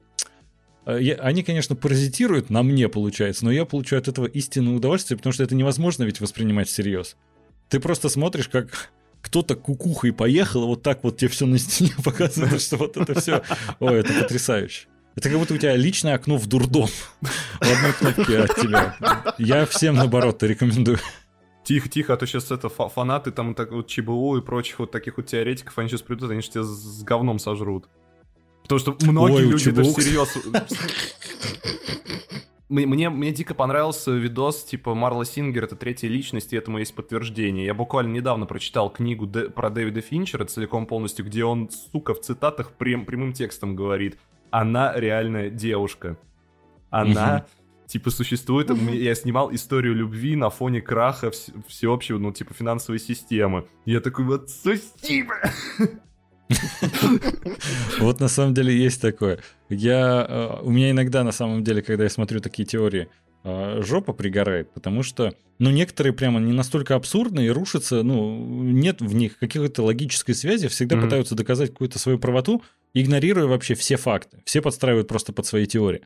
Э, 0.86 0.96
я- 0.98 1.16
они, 1.16 1.42
конечно, 1.42 1.76
паразитируют 1.76 2.48
на 2.48 2.62
мне, 2.62 2.88
получается, 2.88 3.44
но 3.44 3.52
я 3.52 3.66
получаю 3.66 4.00
от 4.00 4.08
этого 4.08 4.24
истинное 4.24 4.74
удовольствие, 4.74 5.18
потому 5.18 5.34
что 5.34 5.44
это 5.44 5.54
невозможно 5.54 6.04
ведь 6.04 6.20
воспринимать 6.22 6.68
всерьез. 6.68 7.16
Ты 7.72 7.80
просто 7.80 8.10
смотришь, 8.10 8.50
как 8.50 8.90
кто-то 9.22 9.56
кукухой 9.56 10.12
поехал, 10.12 10.64
и 10.64 10.66
вот 10.66 10.82
так 10.82 11.02
вот 11.02 11.16
тебе 11.16 11.30
все 11.30 11.46
на 11.46 11.56
стене 11.56 11.92
показывает, 12.04 12.60
что 12.60 12.76
вот 12.76 12.98
это 12.98 13.18
все. 13.18 13.42
Ой, 13.80 14.00
это 14.00 14.12
потрясающе. 14.12 14.88
Это 15.16 15.30
как 15.30 15.38
будто 15.38 15.54
у 15.54 15.56
тебя 15.56 15.74
личное 15.74 16.14
окно 16.14 16.36
в 16.36 16.46
дурдом 16.46 16.88
в 17.22 17.62
одной 17.62 17.94
кнопке 17.94 18.40
от 18.40 18.54
тебя. 18.56 18.94
Я 19.38 19.64
всем, 19.64 19.94
наоборот, 19.94 20.42
рекомендую. 20.42 20.98
Тихо, 21.64 21.88
тихо, 21.88 22.12
а 22.12 22.16
то 22.18 22.26
сейчас 22.26 22.50
это 22.50 22.68
фа- 22.68 22.90
фанаты 22.90 23.30
там 23.30 23.54
так 23.54 23.72
вот 23.72 23.86
ЧБУ 23.86 24.36
и 24.36 24.42
прочих 24.42 24.78
вот 24.78 24.90
таких 24.90 25.16
вот 25.16 25.24
теоретиков, 25.24 25.78
они 25.78 25.88
сейчас 25.88 26.02
придут, 26.02 26.30
они 26.30 26.42
же 26.42 26.50
тебя 26.50 26.64
с 26.64 27.02
говном 27.02 27.38
сожрут. 27.38 27.88
Потому 28.64 28.80
что 28.80 28.98
многие 29.00 29.36
Ой, 29.36 29.42
люди 29.44 29.70
это 29.70 29.80
Учебук. 29.80 29.98
всерьез... 29.98 30.34
Мне, 32.72 33.10
мне, 33.10 33.32
дико 33.32 33.52
понравился 33.52 34.12
видос, 34.12 34.64
типа 34.64 34.94
Марла 34.94 35.26
Сингер 35.26 35.64
это 35.64 35.76
третья 35.76 36.08
личность, 36.08 36.54
и 36.54 36.56
этому 36.56 36.78
есть 36.78 36.94
подтверждение. 36.94 37.66
Я 37.66 37.74
буквально 37.74 38.12
недавно 38.12 38.46
прочитал 38.46 38.88
книгу 38.88 39.26
Дэ- 39.26 39.50
про 39.50 39.68
Дэвида 39.68 40.00
Финчера 40.00 40.46
целиком 40.46 40.86
полностью, 40.86 41.26
где 41.26 41.44
он, 41.44 41.68
сука, 41.68 42.14
в 42.14 42.22
цитатах 42.22 42.72
прям, 42.72 43.04
прямым 43.04 43.34
текстом 43.34 43.76
говорит 43.76 44.18
«Она 44.50 44.98
реальная 44.98 45.50
девушка». 45.50 46.16
Она, 46.88 47.44
типа, 47.86 48.10
существует... 48.10 48.70
Я 48.70 49.14
снимал 49.16 49.52
историю 49.54 49.94
любви 49.94 50.34
на 50.34 50.48
фоне 50.48 50.80
краха 50.80 51.26
вс- 51.26 51.52
всеобщего, 51.68 52.16
ну, 52.16 52.32
типа, 52.32 52.54
финансовой 52.54 53.00
системы. 53.00 53.66
Я 53.84 54.00
такой, 54.00 54.24
вот, 54.24 54.48
спасибо! 54.48 55.34
Вот 57.98 58.20
на 58.20 58.28
самом 58.28 58.54
деле 58.54 58.76
есть 58.76 59.00
такое. 59.00 59.38
Я, 59.68 60.26
э, 60.28 60.60
у 60.62 60.70
меня 60.70 60.90
иногда 60.90 61.24
на 61.24 61.32
самом 61.32 61.64
деле, 61.64 61.82
когда 61.82 62.04
я 62.04 62.10
смотрю 62.10 62.40
такие 62.40 62.66
теории, 62.66 63.08
э, 63.44 63.80
жопа 63.82 64.12
пригорает, 64.12 64.72
потому 64.72 65.02
что, 65.02 65.34
ну, 65.58 65.70
некоторые 65.70 66.12
прямо 66.12 66.40
не 66.40 66.52
настолько 66.52 66.94
абсурдные 66.94 67.46
и 67.48 67.50
рушатся, 67.50 68.02
ну, 68.02 68.36
нет 68.62 69.00
в 69.00 69.14
них 69.14 69.38
какой-то 69.38 69.82
логической 69.82 70.34
связи, 70.34 70.68
всегда 70.68 70.96
Мгм. 70.96 71.04
пытаются 71.06 71.34
доказать 71.34 71.70
какую-то 71.70 71.98
свою 71.98 72.18
правоту, 72.18 72.62
игнорируя 72.94 73.46
вообще 73.46 73.74
все 73.74 73.96
факты. 73.96 74.42
Все 74.44 74.60
подстраивают 74.62 75.08
просто 75.08 75.32
под 75.32 75.46
свои 75.46 75.66
теории. 75.66 76.02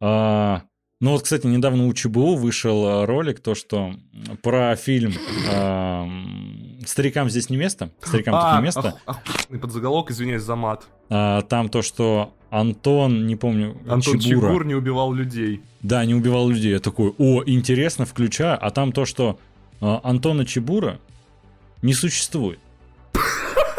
А, 0.00 0.62
ну 1.00 1.12
вот, 1.12 1.22
кстати, 1.22 1.46
недавно 1.46 1.86
у 1.86 1.92
ЧБУ 1.92 2.36
вышел 2.36 2.86
э, 2.86 3.04
ролик, 3.06 3.40
то, 3.40 3.54
что 3.54 3.94
про 4.42 4.76
фильм 4.76 5.14
а, 5.50 6.06
«Старикам 6.86 7.28
здесь 7.30 7.50
не 7.50 7.56
место», 7.56 7.90
«Старикам 8.02 8.34
тут 8.34 8.42
А, 8.44 8.56
не 8.58 8.62
место», 8.64 8.94
ох- 9.06 9.18
охуенный 9.26 9.60
подзаголовок, 9.60 10.10
извиняюсь 10.10 10.42
за 10.42 10.56
мат. 10.56 10.84
а, 11.10 11.42
там 11.42 11.68
то, 11.68 11.82
что 11.82 12.32
Антон, 12.50 13.26
не 13.26 13.36
помню, 13.36 13.76
Антон 13.88 14.18
Чебура, 14.18 14.48
Чигур 14.48 14.64
не 14.66 14.74
убивал 14.74 15.12
людей. 15.12 15.62
да, 15.80 16.04
не 16.04 16.14
убивал 16.14 16.48
людей. 16.48 16.72
Я 16.72 16.80
такой, 16.80 17.14
о, 17.18 17.42
интересно, 17.46 18.04
включаю. 18.06 18.58
А 18.60 18.70
там 18.70 18.92
то, 18.92 19.04
что 19.06 19.38
а, 19.80 20.00
Антона 20.04 20.44
Чебура 20.44 20.98
не 21.82 21.94
существует. 21.94 22.58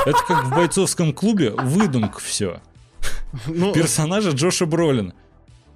Это 0.06 0.18
как 0.28 0.46
в 0.46 0.50
бойцовском 0.50 1.14
клубе 1.14 1.52
выдумка 1.52 2.20
все. 2.20 2.60
Ну, 3.48 3.74
Персонажа 3.74 4.32
Джоша 4.32 4.66
Бролина. 4.66 5.14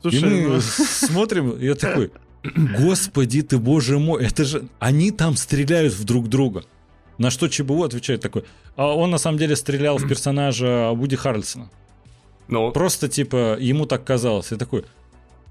И 0.04 0.10
слушай, 0.10 0.30
мы 0.48 0.56
ну, 0.56 0.62
смотрим, 0.62 1.52
и 1.52 1.66
я 1.66 1.76
такой, 1.76 2.12
господи 2.78 3.42
ты, 3.42 3.58
боже 3.58 4.00
мой, 4.00 4.24
это 4.26 4.44
же, 4.46 4.68
они 4.80 5.12
там 5.12 5.36
стреляют 5.36 5.94
в 5.94 6.04
друг 6.04 6.28
друга. 6.30 6.66
На 7.18 7.32
что 7.32 7.48
ЧБУ 7.48 7.84
отвечает 7.84 8.22
такой, 8.22 8.44
а 8.76 8.96
он 8.96 9.10
на 9.10 9.18
самом 9.18 9.38
деле 9.38 9.56
стрелял 9.56 9.98
в 9.98 10.08
персонажа 10.08 10.92
Вуди 10.92 11.16
Харрельсона. 11.16 11.70
Ну, 12.48 12.72
Просто, 12.72 13.08
типа, 13.08 13.58
ему 13.60 13.86
так 13.86 14.06
казалось. 14.06 14.52
Я 14.52 14.58
такой, 14.58 14.86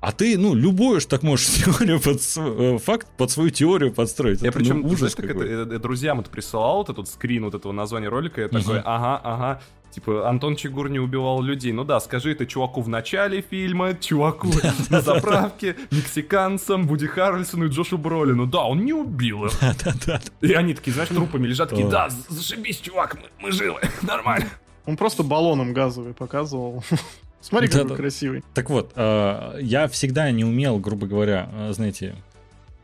а 0.07 0.13
ты, 0.13 0.39
ну, 0.39 0.55
любую 0.55 1.01
ж 1.01 1.07
так 1.07 1.25
можешь 1.25 1.47
теорию 1.65 2.01
под 2.01 2.21
э, 2.37 2.79
факт 2.79 3.09
под 3.17 3.29
свою 3.33 3.51
теорию 3.51 3.93
подстроить. 3.93 4.41
я 4.41 4.51
Это, 4.51 4.59
причем, 4.61 4.83
ну, 4.83 4.87
ужас 4.87 4.99
знаешь, 4.99 5.17
как 5.17 5.25
это, 5.25 5.35
какой. 5.35 5.77
э, 5.77 5.79
друзьям 5.81 6.21
это 6.21 6.31
присылал, 6.31 6.77
вот 6.77 6.91
этот 6.91 7.09
скрин 7.09 7.45
вот 7.45 7.55
этого 7.57 7.73
названия 7.73 8.09
ролика, 8.09 8.41
я 8.43 8.49
такой, 8.49 8.75
Мгм. 8.79 8.83
ага, 8.85 9.21
ага, 9.25 9.61
типа, 9.91 10.29
Антон 10.29 10.55
Чигур 10.55 10.89
не 10.91 11.01
убивал 11.01 11.43
людей. 11.43 11.73
Ну 11.73 11.83
да, 11.83 11.99
скажи 11.99 12.31
это 12.31 12.47
чуваку 12.47 12.83
в 12.83 12.89
начале 12.89 13.41
фильма, 13.41 13.95
чуваку 13.95 14.49
на 14.91 15.01
заправке, 15.01 15.75
мексиканцам, 15.91 16.87
Вуди 16.87 17.09
Харрельсону 17.09 17.67
и 17.67 17.69
Джошу 17.69 17.99
Бролину. 17.99 18.47
Да, 18.47 18.63
он 18.63 18.85
не 18.85 18.93
убил 18.93 19.47
их. 19.47 19.53
И 20.41 20.53
они 20.53 20.75
такие, 20.75 20.93
знаешь, 20.93 21.09
трупами 21.09 21.49
лежат, 21.49 21.71
такие, 21.71 21.89
да, 21.89 22.11
зашибись, 22.29 22.79
чувак, 22.79 23.17
мы, 23.17 23.29
мы 23.41 23.51
живы, 23.51 23.81
нормально. 24.03 24.47
он 24.87 24.97
просто 24.97 25.25
баллоном 25.25 25.73
газовый 25.73 26.15
показывал. 26.15 26.85
Смотри, 27.41 27.69
какой 27.69 27.85
Да-да. 27.85 27.95
красивый. 27.97 28.43
Так 28.55 28.71
вот, 28.71 28.93
э, 28.97 29.59
я 29.63 29.87
всегда 29.89 30.31
не 30.31 30.45
умел, 30.45 30.79
грубо 30.79 31.07
говоря, 31.07 31.49
э, 31.53 31.73
знаете, 31.73 32.15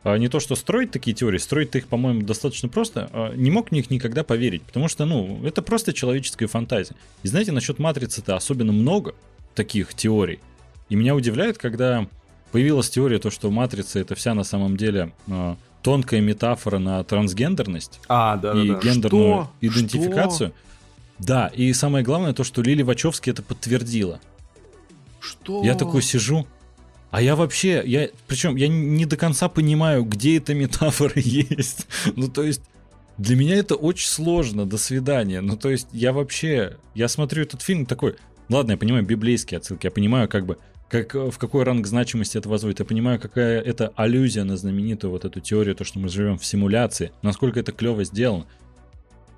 э, 0.04 0.16
не 0.18 0.28
то 0.28 0.38
что 0.40 0.54
строить 0.54 0.90
такие 0.90 1.14
теории, 1.14 1.38
строить 1.38 1.74
их, 1.74 1.86
по-моему, 1.88 2.22
достаточно 2.22 2.68
просто, 2.68 3.32
не 3.34 3.50
мог 3.50 3.68
в 3.70 3.72
них 3.72 3.90
никогда 3.90 4.22
поверить, 4.22 4.62
потому 4.62 4.88
что, 4.88 5.04
ну, 5.04 5.40
это 5.44 5.62
просто 5.62 5.92
человеческая 5.92 6.46
фантазия. 6.46 6.94
И 7.22 7.28
знаете, 7.28 7.52
насчет 7.52 7.78
матрицы-то 7.78 8.36
особенно 8.36 8.72
много 8.72 9.14
таких 9.54 9.94
теорий. 9.94 10.40
И 10.88 10.94
меня 10.94 11.14
удивляет, 11.14 11.58
когда 11.58 12.06
появилась 12.52 12.90
теория, 12.90 13.18
то, 13.18 13.30
что 13.30 13.50
матрица 13.50 13.98
это 13.98 14.14
вся 14.14 14.34
на 14.34 14.44
самом 14.44 14.76
деле 14.76 15.12
тонкая 15.82 16.20
метафора 16.20 16.78
на 16.78 17.02
трансгендерность 17.02 18.00
А, 18.08 18.36
да, 18.36 18.52
и 18.52 18.68
да, 18.68 18.74
да. 18.74 18.80
гендерную 18.80 19.44
Что? 19.44 19.50
идентификацию. 19.60 20.52
Да, 21.18 21.48
и 21.48 21.72
самое 21.72 22.04
главное 22.04 22.32
то, 22.32 22.44
что 22.44 22.62
Лили 22.62 22.82
Вачовски 22.82 23.30
это 23.30 23.42
подтвердила. 23.42 24.20
Что? 25.22 25.62
Я 25.62 25.74
такой 25.74 26.02
сижу, 26.02 26.46
а 27.12 27.22
я 27.22 27.36
вообще, 27.36 27.82
я, 27.84 28.08
причем 28.26 28.56
я 28.56 28.68
не 28.68 29.06
до 29.06 29.16
конца 29.16 29.48
понимаю, 29.48 30.04
где 30.04 30.38
эта 30.38 30.52
метафора 30.52 31.12
есть. 31.16 31.86
Ну, 32.16 32.28
то 32.28 32.42
есть, 32.42 32.62
для 33.18 33.36
меня 33.36 33.54
это 33.56 33.76
очень 33.76 34.08
сложно, 34.08 34.66
до 34.66 34.78
свидания. 34.78 35.40
Ну, 35.40 35.56
то 35.56 35.70
есть, 35.70 35.88
я 35.92 36.12
вообще, 36.12 36.78
я 36.94 37.08
смотрю 37.08 37.42
этот 37.42 37.62
фильм 37.62 37.86
такой, 37.86 38.16
ладно, 38.48 38.72
я 38.72 38.76
понимаю 38.78 39.04
библейские 39.04 39.58
отсылки, 39.58 39.86
я 39.86 39.90
понимаю, 39.90 40.28
как 40.28 40.44
бы, 40.44 40.58
как, 40.88 41.14
в 41.14 41.38
какой 41.38 41.62
ранг 41.62 41.86
значимости 41.86 42.38
это 42.38 42.48
возводит. 42.48 42.80
Я 42.80 42.86
понимаю, 42.86 43.20
какая 43.20 43.60
это 43.60 43.92
аллюзия 43.94 44.44
на 44.44 44.56
знаменитую 44.56 45.10
вот 45.10 45.24
эту 45.24 45.40
теорию, 45.40 45.76
то, 45.76 45.84
что 45.84 45.98
мы 45.98 46.08
живем 46.08 46.36
в 46.36 46.44
симуляции, 46.44 47.12
насколько 47.22 47.60
это 47.60 47.72
клево 47.72 48.04
сделано. 48.04 48.46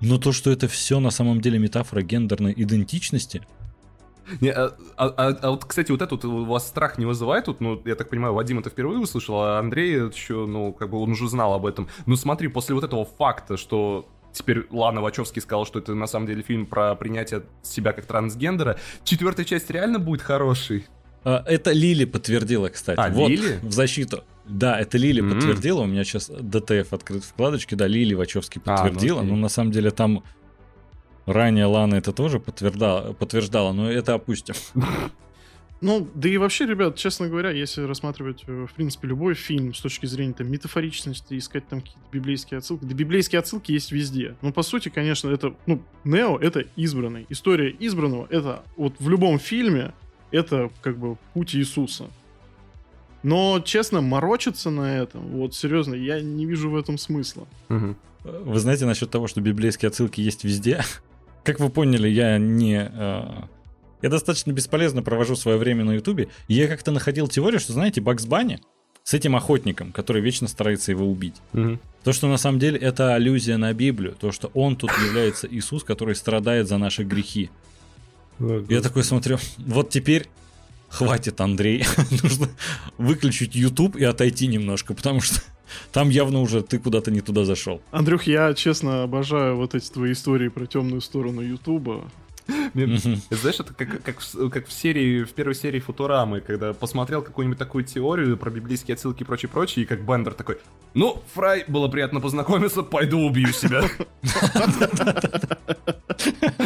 Но 0.01 0.17
то, 0.17 0.31
что 0.31 0.49
это 0.49 0.67
все 0.67 0.99
на 0.99 1.11
самом 1.11 1.41
деле 1.41 1.59
метафора 1.59 2.01
гендерной 2.01 2.53
идентичности, 2.55 3.41
Не, 4.41 4.49
а, 4.51 4.73
а- 4.97 5.13
а- 5.17 5.37
а 5.41 5.51
вот, 5.51 5.65
кстати, 5.65 5.91
вот 5.91 6.01
этот 6.01 6.25
у 6.25 6.45
вас 6.45 6.67
страх 6.67 6.97
не 6.97 7.05
вызывает 7.05 7.45
тут, 7.45 7.61
ну, 7.61 7.81
я 7.85 7.95
так 7.95 8.09
понимаю, 8.09 8.33
Вадим 8.33 8.59
это 8.59 8.69
впервые 8.69 8.99
услышал, 8.99 9.35
а 9.41 9.59
Андрей 9.59 9.93
еще, 10.07 10.45
ну, 10.45 10.73
как 10.73 10.89
бы 10.89 10.99
он 10.99 11.11
уже 11.11 11.27
знал 11.29 11.53
об 11.53 11.65
этом. 11.65 11.87
Ну, 12.05 12.15
смотри, 12.15 12.47
после 12.47 12.75
вот 12.75 12.83
этого 12.83 13.05
факта, 13.05 13.57
что 13.57 14.07
теперь 14.33 14.65
Лана 14.71 15.01
Вачовский 15.01 15.41
сказал, 15.41 15.65
что 15.65 15.79
это 15.79 15.93
на 15.95 16.07
самом 16.07 16.27
деле 16.27 16.41
фильм 16.41 16.65
про 16.65 16.95
принятие 16.95 17.43
себя 17.63 17.93
как 17.93 18.05
трансгендера, 18.05 18.77
четвертая 19.03 19.45
часть 19.45 19.69
реально 19.69 19.99
будет 19.99 20.21
хорошей? 20.21 20.85
А, 21.23 21.43
Это 21.47 21.71
Лили 21.71 22.05
подтвердила, 22.05 22.69
кстати. 22.69 22.99
А, 22.99 23.09
вот, 23.09 23.29
Лили? 23.29 23.59
в 23.63 23.71
защиту. 23.71 24.23
Да, 24.47 24.79
это 24.79 24.97
Лили 24.99 25.21
М. 25.21 25.31
подтвердила. 25.31 25.81
У 25.81 25.85
меня 25.87 26.03
сейчас 26.03 26.29
ДТФ 26.29 26.93
открыт 26.93 27.23
вкладочки. 27.23 27.73
Да, 27.73 27.87
Лили 27.87 28.13
Вачовски 28.13 28.61
А, 28.65 28.69
ну 28.69 28.83
подтвердила. 28.83 29.19
окей. 29.21 29.31
но 29.31 29.35
на 29.37 29.49
самом 29.49 29.71
деле 29.71 29.89
там 29.89 30.23
ранее 31.25 31.65
Лана 31.65 31.95
это 31.95 32.11
тоже 32.13 32.39
подтверждала, 32.39 33.13
подтверждала 33.13 33.73
но 33.73 33.91
это 33.91 34.13
опустим. 34.13 34.55
Ну, 35.81 36.07
да 36.15 36.29
и 36.29 36.37
вообще, 36.37 36.65
ребят, 36.65 36.95
честно 36.95 37.27
говоря, 37.27 37.51
если 37.51 37.81
рассматривать, 37.81 38.43
э, 38.47 38.65
в 38.65 38.73
принципе, 38.73 39.09
любой 39.09 39.33
фильм 39.35 39.73
с 39.73 39.81
точки 39.81 40.05
зрения 40.05 40.33
там, 40.33 40.49
метафоричности, 40.49 41.37
искать 41.37 41.67
там 41.67 41.81
какие-то 41.81 42.07
библейские 42.11 42.59
отсылки, 42.59 42.85
да 42.85 42.95
библейские 42.95 43.39
отсылки 43.39 43.73
есть 43.73 43.91
везде. 43.91 44.35
Ну, 44.41 44.53
по 44.53 44.63
сути, 44.63 44.87
конечно, 44.87 45.29
это, 45.29 45.53
ну, 45.65 45.83
Нео— 46.05 46.39
это 46.41 46.61
избранный. 46.77 47.25
История 47.29 47.75
избранного— 47.77 48.25
это 48.29 48.63
вот 48.77 48.95
в 48.99 49.09
любом 49.09 49.37
фильме 49.37 49.93
это 50.31 50.71
как 50.81 50.97
бы 50.97 51.17
путь 51.33 51.55
Иисуса. 51.55 52.05
Но, 53.21 53.59
честно, 53.59 54.01
морочиться 54.01 54.69
на 54.69 54.97
этом, 54.97 55.27
вот, 55.27 55.53
серьезно, 55.55 55.93
я 55.95 56.21
не 56.21 56.45
вижу 56.45 56.69
в 56.69 56.75
этом 56.75 56.97
смысла. 56.97 57.47
Мгм. 57.69 57.97
Вы 58.23 58.59
знаете 58.59 58.85
насчет 58.85 59.11
того, 59.11 59.27
что 59.27 59.41
библейские 59.41 59.89
отсылки 59.89 60.21
есть 60.21 60.43
везде? 60.43 60.83
Как 61.45 61.59
вы 61.59 61.69
поняли, 61.69 62.09
я 62.09 62.37
не... 62.37 62.89
э, 62.91 63.23
Я 64.01 64.09
достаточно 64.09 64.51
бесполезно 64.51 65.01
провожу 65.03 65.35
свое 65.35 65.57
время 65.57 65.85
на 65.85 65.91
Ютубе. 65.93 66.27
Я 66.47 66.67
как-то 66.67 66.91
находил 66.91 67.27
теорию, 67.27 67.59
что, 67.59 67.71
знаете, 67.73 68.01
Бакс 68.01 68.25
Банни 68.25 68.59
с 69.03 69.13
этим 69.13 69.35
охотником, 69.35 69.91
который 69.91 70.21
вечно 70.21 70.47
старается 70.47 70.91
его 70.91 71.05
убить. 71.09 71.35
Мгм. 71.53 71.79
То, 72.03 72.11
что 72.11 72.27
на 72.27 72.37
самом 72.37 72.59
деле 72.59 72.77
это 72.79 73.13
аллюзия 73.13 73.57
на 73.57 73.71
Библию, 73.73 74.15
то, 74.19 74.31
что 74.31 74.49
он 74.55 74.75
тут 74.75 74.91
является 75.07 75.47
Иисус, 75.47 75.83
который 75.83 76.15
страдает 76.15 76.67
за 76.67 76.77
наши 76.79 77.03
грехи. 77.03 77.49
Я 78.39 78.81
такой 78.81 79.03
смотрю, 79.03 79.37
вот 79.57 79.91
теперь 79.91 80.27
хватит, 80.89 81.39
Андрей, 81.41 81.85
нужно 82.23 82.49
выключить 82.97 83.55
YouTube 83.55 83.95
и 83.95 84.03
отойти 84.03 84.47
немножко, 84.47 84.93
потому 84.93 85.21
что 85.21 85.39
там 85.91 86.09
явно 86.09 86.41
уже 86.41 86.61
ты 86.61 86.79
куда-то 86.79 87.11
не 87.11 87.21
туда 87.21 87.45
зашел. 87.45 87.81
Андрюх, 87.91 88.23
я, 88.23 88.53
честно, 88.53 89.03
обожаю 89.03 89.55
вот 89.55 89.75
эти 89.75 89.89
твои 89.89 90.11
истории 90.13 90.49
про 90.49 90.65
темную 90.65 91.01
сторону 91.01 91.41
Ютуба. 91.41 92.09
Знаешь, 92.47 93.59
это 93.59 93.73
как, 93.73 94.03
как, 94.03 94.19
в, 94.19 94.49
как 94.49 94.67
в 94.67 94.71
серии, 94.71 95.23
в 95.23 95.33
первой 95.33 95.55
серии 95.55 95.79
Футурамы, 95.79 96.41
когда 96.41 96.73
посмотрел 96.73 97.21
какую-нибудь 97.23 97.57
такую 97.57 97.83
теорию 97.85 98.37
про 98.37 98.51
библейские 98.51 98.93
отсылки 98.95 99.23
и 99.23 99.25
прочее, 99.25 99.49
прочее, 99.49 99.83
и 99.83 99.87
как 99.87 100.05
Бендер 100.05 100.33
такой, 100.33 100.57
ну, 100.93 101.23
Фрай, 101.33 101.65
было 101.67 101.87
приятно 101.87 102.21
познакомиться, 102.21 102.83
пойду 102.83 103.19
убью 103.19 103.51
себя. 103.51 103.83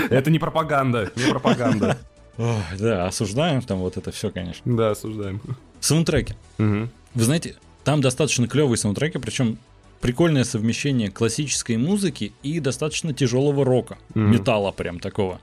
Это 0.10 0.30
не 0.30 0.40
пропаганда, 0.40 1.12
не 1.16 1.32
пропаганда. 1.32 1.98
Ох, 2.38 2.64
да, 2.78 3.08
осуждаем 3.08 3.62
там 3.62 3.80
вот 3.80 3.98
это 3.98 4.12
все, 4.12 4.32
конечно. 4.32 4.76
Да, 4.76 4.92
осуждаем. 4.92 5.42
Саундтреки. 5.80 6.36
Вы 6.58 6.90
знаете, 7.16 7.56
там 7.90 8.02
достаточно 8.02 8.48
клевые 8.48 8.78
саундтреки, 8.78 9.18
причем 9.18 9.58
прикольное 10.00 10.44
совмещение 10.44 11.10
классической 11.10 11.76
музыки 11.76 12.34
и 12.44 12.60
достаточно 12.60 13.16
тяжелого 13.16 13.66
рока, 13.66 13.98
Мгм. 14.14 14.30
металла 14.30 14.72
прям 14.72 15.00
такого. 15.00 15.40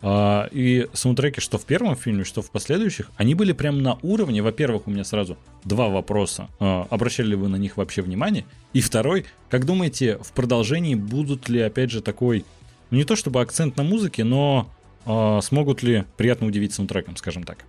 А, 0.00 0.48
и 0.52 0.88
саундтреки, 0.94 1.42
что 1.42 1.58
в 1.58 1.66
первом 1.66 1.94
фильме, 1.94 2.24
что 2.24 2.40
в 2.40 2.50
последующих, 2.50 3.10
они 3.16 3.34
были 3.34 3.52
прям 3.52 3.82
на 3.82 3.98
уровне. 4.00 4.40
Во-первых, 4.40 4.86
у 4.86 4.90
меня 4.90 5.04
сразу 5.04 5.36
два 5.64 5.90
вопроса. 5.90 6.48
А, 6.60 6.86
обращали 6.88 7.26
ли 7.28 7.34
вы 7.36 7.48
на 7.48 7.56
них 7.56 7.76
вообще 7.76 8.00
внимание? 8.00 8.46
И 8.72 8.80
второй, 8.80 9.26
как 9.50 9.66
думаете, 9.66 10.16
в 10.22 10.32
продолжении 10.32 10.94
будут 10.94 11.50
ли, 11.50 11.60
опять 11.60 11.90
же, 11.90 12.00
такой, 12.00 12.46
ну 12.90 12.96
не 12.96 13.04
то 13.04 13.16
чтобы 13.16 13.42
акцент 13.42 13.76
на 13.76 13.82
музыке, 13.82 14.24
но 14.24 14.66
а, 15.04 15.42
смогут 15.42 15.82
ли 15.82 16.06
приятно 16.16 16.46
удивить 16.46 16.72
саундтреком, 16.72 17.16
скажем 17.18 17.44
так? 17.44 17.66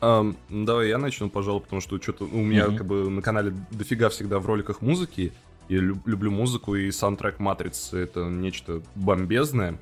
Um, 0.00 0.36
давай 0.50 0.88
я 0.88 0.98
начну, 0.98 1.30
пожалуй, 1.30 1.62
потому 1.62 1.80
что 1.80 2.00
что-то 2.00 2.24
у 2.24 2.42
меня 2.42 2.66
mm-hmm. 2.66 2.76
как 2.76 2.86
бы 2.86 3.08
на 3.08 3.22
канале 3.22 3.54
дофига 3.70 4.10
всегда 4.10 4.38
в 4.38 4.46
роликах 4.46 4.82
музыки. 4.82 5.32
Я 5.68 5.78
люблю 5.78 6.30
музыку, 6.30 6.76
и 6.76 6.90
саундтрек 6.90 7.38
Матрицы— 7.40 7.98
это 8.00 8.24
нечто 8.24 8.82
бомбезное. 8.94 9.78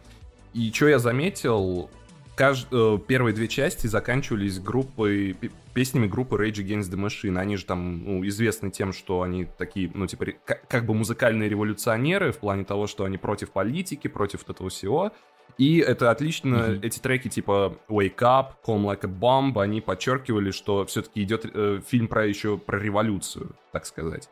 И 0.55 0.71
что 0.73 0.89
я 0.89 0.99
заметил, 0.99 1.91
кажд... 2.37 2.69
Э, 2.71 2.99
первые 3.07 3.35
две 3.35 3.49
части 3.49 3.87
заканчивались 3.87 4.59
группой, 4.61 5.37
песнями 5.75 6.07
группы 6.07 6.37
Rage 6.37 6.65
Against 6.65 6.91
the 6.91 6.97
Machine. 6.97 7.39
Они 7.39 7.57
же 7.57 7.65
там 7.67 8.05
ну, 8.05 8.27
известны 8.27 8.71
тем, 8.71 8.93
что 8.93 9.23
они 9.23 9.45
такие, 9.45 9.91
ну, 9.93 10.07
типа, 10.07 10.27
как, 10.45 10.67
как 10.69 10.87
бы 10.87 10.95
музыкальные 10.95 11.49
революционеры 11.49 12.33
в 12.33 12.39
плане 12.39 12.65
того, 12.65 12.87
что 12.87 13.05
они 13.05 13.19
против 13.19 13.51
политики, 13.51 14.09
против 14.09 14.49
этого 14.49 14.71
всего. 14.71 15.13
И 15.57 15.79
это 15.79 16.11
отлично, 16.11 16.57
mm-hmm. 16.57 16.87
эти 16.87 16.99
треки 16.99 17.29
типа 17.29 17.79
Wake 17.89 18.19
Up, 18.19 18.47
Calm 18.67 18.85
Like 18.85 19.05
a 19.05 19.09
Bomb, 19.09 19.61
они 19.61 19.81
подчеркивали, 19.81 20.51
что 20.51 20.85
все-таки 20.87 21.23
идет 21.23 21.47
э, 21.53 21.81
фильм 21.87 22.09
про 22.09 22.27
еще 22.27 22.59
про 22.59 22.79
революцию, 22.79 23.55
так 23.73 23.87
сказать. 23.87 24.29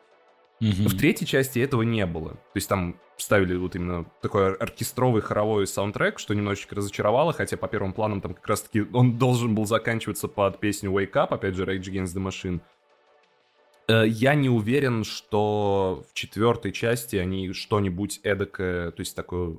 Mm-hmm. 0.61 0.87
В 0.87 0.97
третьей 0.97 1.27
части 1.27 1.59
этого 1.59 1.81
не 1.81 2.05
было. 2.05 2.31
То 2.31 2.55
есть 2.55 2.69
там 2.69 2.97
ставили 3.17 3.55
вот 3.55 3.75
именно 3.75 4.05
такой 4.21 4.53
оркестровый 4.55 5.21
хоровой 5.21 5.67
саундтрек, 5.67 6.19
что 6.19 6.33
немножечко 6.33 6.75
разочаровало, 6.75 7.33
хотя 7.33 7.57
по 7.57 7.67
первым 7.67 7.93
планам 7.93 8.21
там 8.21 8.33
как 8.33 8.47
раз-таки 8.47 8.85
он 8.93 9.17
должен 9.17 9.55
был 9.55 9.65
заканчиваться 9.65 10.27
под 10.27 10.59
песню 10.59 10.91
Wake 10.91 11.13
Up, 11.13 11.27
опять 11.29 11.55
же, 11.55 11.63
Rage 11.63 11.91
Against 11.91 12.15
the 12.15 12.25
Machine. 12.25 12.59
Э, 13.87 14.07
я 14.07 14.35
не 14.35 14.49
уверен, 14.49 15.03
что 15.03 16.03
в 16.09 16.13
четвертой 16.13 16.71
части 16.71 17.15
они 17.15 17.53
что-нибудь 17.53 18.19
эдакое, 18.23 18.91
то 18.91 19.01
есть 19.01 19.15
такое 19.15 19.57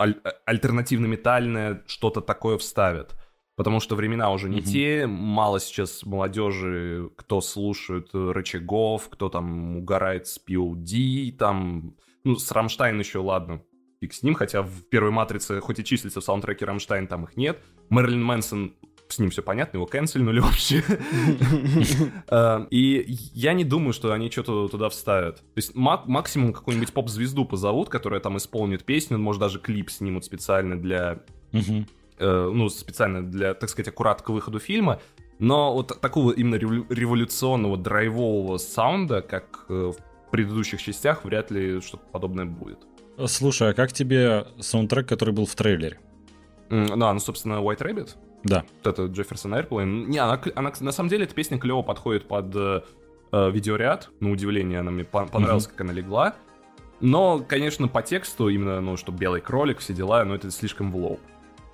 аль- 0.00 0.20
альтернативно-метальное, 0.46 1.82
что-то 1.86 2.20
такое 2.20 2.58
вставят 2.58 3.14
потому 3.60 3.80
что 3.80 3.94
времена 3.94 4.32
уже 4.32 4.48
не 4.48 4.60
mm-hmm. 4.60 4.72
те, 4.72 5.06
мало 5.06 5.60
сейчас 5.60 6.02
молодежи, 6.06 7.10
кто 7.14 7.42
слушает 7.42 8.08
э, 8.14 8.32
рычагов, 8.32 9.10
кто 9.10 9.28
там 9.28 9.76
угорает 9.76 10.26
с 10.26 10.40
POD, 10.42 11.32
там, 11.32 11.94
ну, 12.24 12.36
с 12.36 12.50
Рамштайн 12.50 12.98
еще, 12.98 13.18
ладно, 13.18 13.60
фиг 14.00 14.14
с 14.14 14.22
ним, 14.22 14.32
хотя 14.32 14.62
в 14.62 14.88
первой 14.88 15.10
«Матрице» 15.10 15.60
хоть 15.60 15.78
и 15.78 15.84
числится 15.84 16.22
в 16.22 16.24
саундтреке 16.24 16.64
Рамштайн, 16.64 17.06
там 17.06 17.24
их 17.24 17.36
нет. 17.36 17.62
Мэрилин 17.90 18.24
Мэнсон 18.24 18.76
с 19.12 19.18
ним 19.18 19.30
все 19.30 19.42
понятно, 19.42 19.78
его 19.78 19.86
канцельнули 19.86 20.40
вообще. 20.40 20.82
Э, 22.28 22.66
и 22.70 23.18
я 23.34 23.52
не 23.52 23.64
думаю, 23.64 23.92
что 23.92 24.12
они 24.12 24.30
что-то 24.30 24.68
туда 24.68 24.88
вставят. 24.88 25.36
То 25.36 25.56
есть 25.56 25.74
максимум 25.74 26.52
какую-нибудь 26.52 26.92
поп-звезду 26.92 27.44
позовут, 27.44 27.88
которая 27.88 28.20
там 28.20 28.36
исполнит 28.36 28.84
песню, 28.84 29.18
может 29.18 29.40
даже 29.40 29.58
клип 29.58 29.90
снимут 29.90 30.24
специально 30.24 30.80
для 30.80 31.20
Э, 32.20 32.50
ну, 32.52 32.68
специально 32.68 33.22
для, 33.22 33.54
так 33.54 33.70
сказать, 33.70 33.88
аккурат 33.88 34.20
к 34.20 34.28
выходу 34.28 34.58
фильма, 34.58 35.00
но 35.38 35.72
вот 35.72 35.98
такого 36.02 36.32
именно 36.32 36.56
революционного 36.56 37.78
драйвового 37.78 38.58
саунда, 38.58 39.22
как 39.22 39.64
э, 39.70 39.92
в 39.96 40.30
предыдущих 40.30 40.82
частях, 40.82 41.24
вряд 41.24 41.50
ли 41.50 41.80
что-то 41.80 42.04
подобное 42.12 42.44
будет. 42.44 42.78
Слушай, 43.26 43.70
а 43.70 43.72
как 43.72 43.94
тебе 43.94 44.46
саундтрек, 44.60 45.08
который 45.08 45.32
был 45.32 45.46
в 45.46 45.54
трейлере? 45.54 45.98
Да, 46.68 47.12
ну, 47.12 47.18
собственно, 47.20 47.54
White 47.54 47.80
Rabbit. 47.80 48.10
Да. 48.42 48.64
Вот 48.82 48.92
это 48.92 49.06
Джефферсон 49.06 49.54
Airplane. 49.54 50.06
Не, 50.06 50.18
она, 50.18 50.40
она, 50.54 50.72
на 50.80 50.92
самом 50.92 51.10
деле, 51.10 51.24
эта 51.24 51.34
песня 51.34 51.58
клево 51.58 51.82
подходит 51.82 52.26
под 52.26 52.54
э, 52.54 52.82
э 53.32 53.50
видеоряд. 53.50 54.10
На 54.20 54.30
удивление, 54.30 54.80
она 54.80 54.90
мне 54.90 55.04
понравилась, 55.04 55.66
mm-hmm. 55.66 55.70
как 55.70 55.80
она 55.82 55.92
легла. 55.92 56.34
Но, 57.00 57.44
конечно, 57.46 57.88
по 57.88 58.02
тексту, 58.02 58.48
именно, 58.48 58.80
ну, 58.80 58.96
что 58.96 59.10
белый 59.12 59.40
кролик, 59.40 59.78
все 59.78 59.94
дела, 59.94 60.24
но 60.24 60.34
это 60.34 60.50
слишком 60.50 60.92
в 60.92 60.96
лоб. 60.96 61.20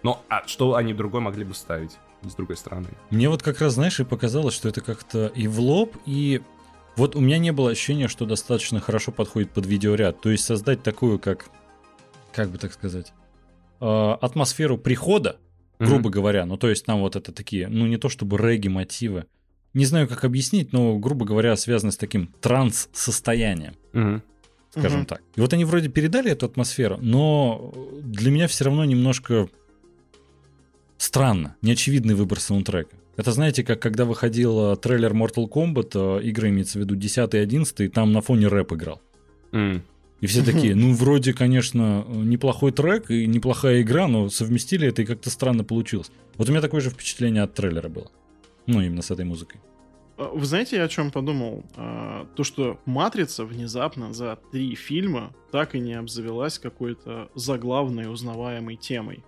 Но 0.02 0.22
а 0.28 0.46
что 0.46 0.76
они 0.76 0.94
другой 0.94 1.20
могли 1.20 1.44
бы 1.44 1.52
ставить, 1.54 1.98
с 2.22 2.34
другой 2.34 2.56
стороны? 2.56 2.86
Мне 3.10 3.28
вот 3.28 3.42
как 3.42 3.60
раз, 3.60 3.74
знаешь, 3.74 3.98
и 3.98 4.04
показалось, 4.04 4.54
что 4.54 4.68
это 4.68 4.80
как-то 4.80 5.26
и 5.26 5.48
в 5.48 5.58
лоб, 5.58 5.96
и 6.06 6.42
вот 6.96 7.16
у 7.16 7.20
меня 7.20 7.38
не 7.38 7.50
было 7.50 7.70
ощущения, 7.70 8.06
что 8.06 8.24
достаточно 8.24 8.80
хорошо 8.80 9.10
подходит 9.10 9.50
под 9.50 9.66
видеоряд. 9.66 10.20
То 10.20 10.30
есть 10.30 10.44
создать 10.44 10.82
такую, 10.82 11.18
как, 11.18 11.46
как 12.32 12.50
бы 12.50 12.58
так 12.58 12.72
сказать, 12.72 13.12
э, 13.80 14.16
атмосферу 14.20 14.78
прихода, 14.78 15.38
грубо 15.78 16.08
mm-hmm. 16.08 16.12
говоря. 16.12 16.46
Ну, 16.46 16.56
то 16.56 16.68
есть 16.68 16.84
там 16.84 17.00
вот 17.00 17.16
это 17.16 17.32
такие, 17.32 17.68
ну, 17.68 17.86
не 17.86 17.96
то 17.96 18.08
чтобы 18.08 18.38
регги-мотивы. 18.38 19.26
Не 19.74 19.84
знаю, 19.84 20.08
как 20.08 20.24
объяснить, 20.24 20.72
но, 20.72 20.98
грубо 20.98 21.26
говоря, 21.26 21.54
связаны 21.56 21.92
с 21.92 21.96
таким 21.96 22.28
транс-состоянием. 22.40 23.74
Mm-hmm. 23.92 24.20
Скажем 24.70 25.02
mm-hmm. 25.02 25.06
так. 25.06 25.22
И 25.36 25.40
вот 25.40 25.52
они 25.52 25.64
вроде 25.64 25.88
передали 25.88 26.30
эту 26.30 26.46
атмосферу, 26.46 26.98
но 27.00 27.72
для 28.02 28.30
меня 28.30 28.46
все 28.46 28.64
равно 28.64 28.84
немножко 28.84 29.48
Странно, 30.98 31.56
неочевидный 31.62 32.14
выбор 32.14 32.40
саундтрека. 32.40 32.96
Это 33.16 33.32
знаете, 33.32 33.64
как 33.64 33.80
когда 33.80 34.04
выходил 34.04 34.72
э, 34.72 34.76
трейлер 34.76 35.12
Mortal 35.12 35.48
Kombat, 35.48 36.20
э, 36.20 36.22
игры 36.24 36.48
имеется 36.48 36.78
в 36.78 36.82
виду 36.82 36.96
10 36.96 37.34
и 37.34 37.38
11, 37.38 37.80
и 37.80 37.88
там 37.88 38.12
на 38.12 38.20
фоне 38.20 38.48
рэп 38.48 38.72
играл. 38.72 39.00
Mm. 39.52 39.82
И 40.20 40.26
все 40.26 40.42
такие, 40.42 40.74
ну, 40.74 40.94
вроде, 40.94 41.34
конечно, 41.34 42.04
неплохой 42.08 42.72
трек 42.72 43.10
и 43.10 43.26
неплохая 43.26 43.82
игра, 43.82 44.08
но 44.08 44.30
совместили 44.30 44.88
это 44.88 45.02
и 45.02 45.04
как-то 45.04 45.28
странно 45.28 45.62
получилось. 45.62 46.10
Вот 46.36 46.48
у 46.48 46.52
меня 46.52 46.62
такое 46.62 46.80
же 46.80 46.90
впечатление 46.90 47.42
от 47.42 47.54
трейлера 47.54 47.88
было. 47.88 48.10
Ну, 48.66 48.80
именно 48.80 49.02
с 49.02 49.10
этой 49.10 49.26
музыкой. 49.26 49.60
А, 50.16 50.30
вы 50.32 50.44
знаете, 50.46 50.76
я 50.76 50.84
о 50.84 50.88
чем 50.88 51.10
подумал? 51.10 51.64
А, 51.76 52.26
то, 52.34 52.44
что 52.44 52.80
«Матрица» 52.86 53.44
внезапно 53.44 54.14
за 54.14 54.38
три 54.52 54.74
фильма 54.74 55.34
так 55.52 55.74
и 55.74 55.78
не 55.78 55.94
обзавелась 55.94 56.58
какой-то 56.58 57.28
заглавной 57.34 58.10
узнаваемой 58.10 58.76
темой. 58.76 59.22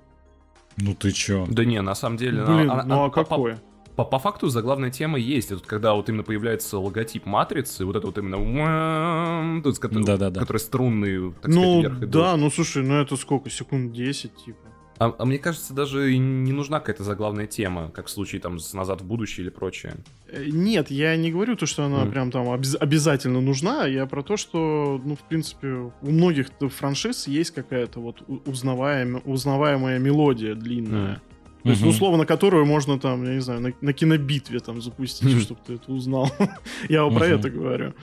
Ну 0.78 0.94
ты 0.94 1.12
чё? 1.12 1.46
Да 1.48 1.64
не, 1.64 1.82
на 1.82 1.94
самом 1.94 2.16
деле... 2.16 2.44
Блин, 2.44 2.70
она, 2.70 2.84
ну 2.84 2.94
она, 2.94 3.04
а 3.06 3.10
какое? 3.10 3.60
По, 3.98 4.04
по, 4.04 4.20
факту 4.20 4.48
заглавная 4.48 4.92
тема 4.92 5.18
есть. 5.18 5.50
Это 5.50 5.60
когда 5.66 5.92
вот 5.94 6.08
именно 6.08 6.22
появляется 6.22 6.78
логотип 6.78 7.26
матрицы, 7.26 7.84
вот 7.84 7.96
это 7.96 8.06
вот 8.06 8.16
именно... 8.16 9.60
Тут, 9.60 9.80
который, 9.80 10.04
да, 10.04 10.16
да, 10.16 10.30
да. 10.30 10.40
который 10.40 10.58
струнный, 10.58 11.32
так 11.32 11.50
ну, 11.50 11.62
сказать, 11.62 11.82
вверх 11.82 11.98
идут. 11.98 12.10
Да, 12.10 12.36
ну 12.36 12.48
слушай, 12.48 12.84
ну 12.84 12.94
это 12.94 13.16
сколько? 13.16 13.50
Секунд 13.50 13.92
10, 13.92 14.36
типа. 14.36 14.60
А, 15.00 15.12
а 15.18 15.24
мне 15.24 15.38
кажется, 15.38 15.74
даже 15.74 16.16
не 16.16 16.52
нужна 16.52 16.78
какая-то 16.78 17.02
заглавная 17.02 17.48
тема, 17.48 17.90
как 17.92 18.06
в 18.06 18.10
случае 18.10 18.40
там 18.40 18.60
с 18.60 18.72
«Назад 18.72 19.00
в 19.00 19.04
будущее» 19.04 19.42
или 19.42 19.50
прочее. 19.50 19.96
Э, 20.28 20.44
нет, 20.46 20.92
я 20.92 21.16
не 21.16 21.32
говорю 21.32 21.56
то, 21.56 21.66
что 21.66 21.82
она 21.84 22.04
mm. 22.04 22.10
прям 22.12 22.30
там 22.30 22.46
обез- 22.50 22.76
обязательно 22.76 23.40
нужна, 23.40 23.86
я 23.88 24.06
про 24.06 24.22
то, 24.22 24.36
что, 24.36 25.00
ну, 25.04 25.16
в 25.16 25.22
принципе, 25.22 25.90
у 26.02 26.10
многих 26.10 26.50
франшиз 26.60 27.26
есть 27.26 27.50
какая-то 27.50 27.98
вот 27.98 28.22
узнаваемая, 28.46 29.22
узнаваемая 29.24 29.98
мелодия 29.98 30.54
длинная. 30.54 31.14
Mm. 31.16 31.20
То 31.62 31.70
есть, 31.70 31.82
условно, 31.82 32.24
которую 32.24 32.66
можно 32.66 32.98
там, 32.98 33.24
я 33.24 33.34
не 33.34 33.40
знаю, 33.40 33.60
на, 33.60 33.72
на 33.80 33.92
кинобитве 33.92 34.60
там 34.60 34.80
запустить, 34.80 35.42
чтобы 35.42 35.60
ты 35.66 35.74
это 35.74 35.92
узнал. 35.92 36.30
я 36.88 37.06
про 37.08 37.26
это 37.26 37.50
говорю. 37.50 37.94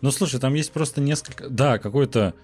Ну, 0.00 0.10
слушай, 0.10 0.38
там 0.38 0.54
есть 0.54 0.72
просто 0.72 1.00
несколько... 1.00 1.48
Да, 1.48 1.78
какой-то 1.78 2.34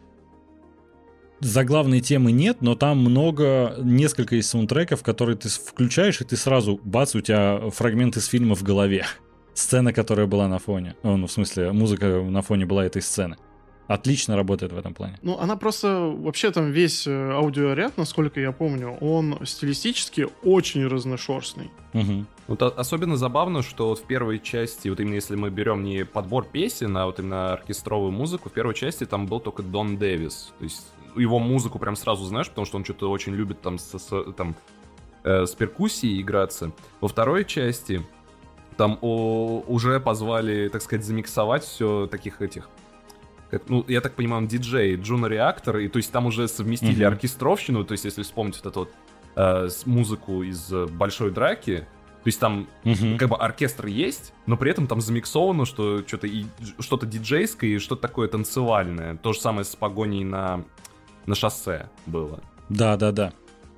заглавной 1.40 2.00
темы 2.00 2.32
нет, 2.32 2.58
но 2.60 2.74
там 2.74 2.98
много, 2.98 3.74
несколько 3.82 4.36
из 4.36 4.48
саундтреков, 4.48 5.02
которые 5.02 5.36
ты 5.36 5.48
включаешь, 5.48 6.20
и 6.20 6.24
ты 6.24 6.36
сразу, 6.36 6.80
бац, 6.84 7.14
у 7.14 7.20
тебя 7.20 7.70
фрагмент 7.70 8.16
из 8.16 8.26
фильма 8.26 8.54
в 8.54 8.62
голове. 8.62 9.06
Сцена, 9.54 9.92
которая 9.92 10.26
была 10.26 10.48
на 10.48 10.58
фоне. 10.58 10.94
Ну, 11.02 11.26
в 11.26 11.32
смысле, 11.32 11.72
музыка 11.72 12.22
на 12.22 12.42
фоне 12.42 12.66
была 12.66 12.86
этой 12.86 13.02
сцены. 13.02 13.36
Отлично 13.90 14.36
работает 14.36 14.72
в 14.72 14.78
этом 14.78 14.94
плане. 14.94 15.18
Ну, 15.20 15.36
она 15.40 15.56
просто... 15.56 16.14
Вообще 16.16 16.52
там 16.52 16.70
весь 16.70 17.08
э, 17.08 17.32
аудиоряд, 17.32 17.96
насколько 17.96 18.38
я 18.38 18.52
помню, 18.52 18.96
он 19.00 19.44
стилистически 19.44 20.28
очень 20.44 20.86
разношерстный. 20.86 21.72
Угу. 21.92 22.24
Вот 22.46 22.62
особенно 22.62 23.16
забавно, 23.16 23.62
что 23.62 23.88
вот 23.88 23.98
в 23.98 24.04
первой 24.04 24.38
части, 24.38 24.88
вот 24.88 25.00
именно 25.00 25.14
если 25.14 25.34
мы 25.34 25.50
берем 25.50 25.82
не 25.82 26.04
подбор 26.04 26.44
песен, 26.44 26.96
а 26.96 27.06
вот 27.06 27.18
именно 27.18 27.54
оркестровую 27.54 28.12
музыку, 28.12 28.48
в 28.48 28.52
первой 28.52 28.74
части 28.74 29.06
там 29.06 29.26
был 29.26 29.40
только 29.40 29.64
Дон 29.64 29.96
Дэвис. 29.96 30.52
То 30.58 30.64
есть 30.64 30.86
его 31.16 31.40
музыку 31.40 31.80
прям 31.80 31.96
сразу 31.96 32.24
знаешь, 32.26 32.48
потому 32.48 32.66
что 32.66 32.76
он 32.76 32.84
что-то 32.84 33.10
очень 33.10 33.34
любит 33.34 33.60
там 33.60 33.76
с, 33.76 33.98
с, 33.98 34.32
там, 34.36 34.54
э, 35.24 35.46
с 35.46 35.54
перкуссией 35.56 36.20
играться. 36.20 36.70
Во 37.00 37.08
второй 37.08 37.44
части 37.44 38.06
там 38.76 38.98
о, 39.00 39.64
уже 39.66 39.98
позвали, 39.98 40.68
так 40.68 40.80
сказать, 40.80 41.04
замиксовать 41.04 41.64
все 41.64 42.06
таких 42.06 42.40
этих 42.40 42.70
как, 43.50 43.68
ну, 43.68 43.84
я 43.88 44.00
так 44.00 44.14
понимаю, 44.14 44.42
он 44.42 44.48
диджей, 44.48 44.96
Джуна 44.96 45.26
Реактор, 45.26 45.78
и 45.78 45.88
то 45.88 45.98
есть 45.98 46.12
там 46.12 46.26
уже 46.26 46.48
совместили 46.48 47.04
mm-hmm. 47.04 47.08
оркестровщину, 47.08 47.84
то 47.84 47.92
есть 47.92 48.04
если 48.04 48.22
вспомнить 48.22 48.56
вот 48.62 48.66
эту 48.66 48.80
вот 48.80 48.92
э, 49.36 49.68
музыку 49.86 50.42
из 50.42 50.70
Большой 50.90 51.30
Драки, 51.30 51.78
то 52.22 52.26
есть 52.26 52.38
там 52.38 52.68
mm-hmm. 52.84 53.16
как 53.16 53.30
бы 53.30 53.36
оркестр 53.36 53.86
есть, 53.86 54.34
но 54.46 54.56
при 54.56 54.70
этом 54.70 54.86
там 54.86 55.00
замиксовано, 55.00 55.64
что 55.64 56.06
что-то 56.06 56.26
и 56.26 56.44
что-то 56.78 57.06
диджейское 57.06 57.70
и 57.70 57.78
что-то 57.78 58.02
такое 58.02 58.28
танцевальное. 58.28 59.16
То 59.16 59.32
же 59.32 59.40
самое 59.40 59.64
с 59.64 59.74
погоней 59.74 60.24
на 60.24 60.64
на 61.26 61.34
шоссе 61.34 61.88
было. 62.06 62.40
Да, 62.68 62.96
да, 62.96 63.12
да. 63.12 63.32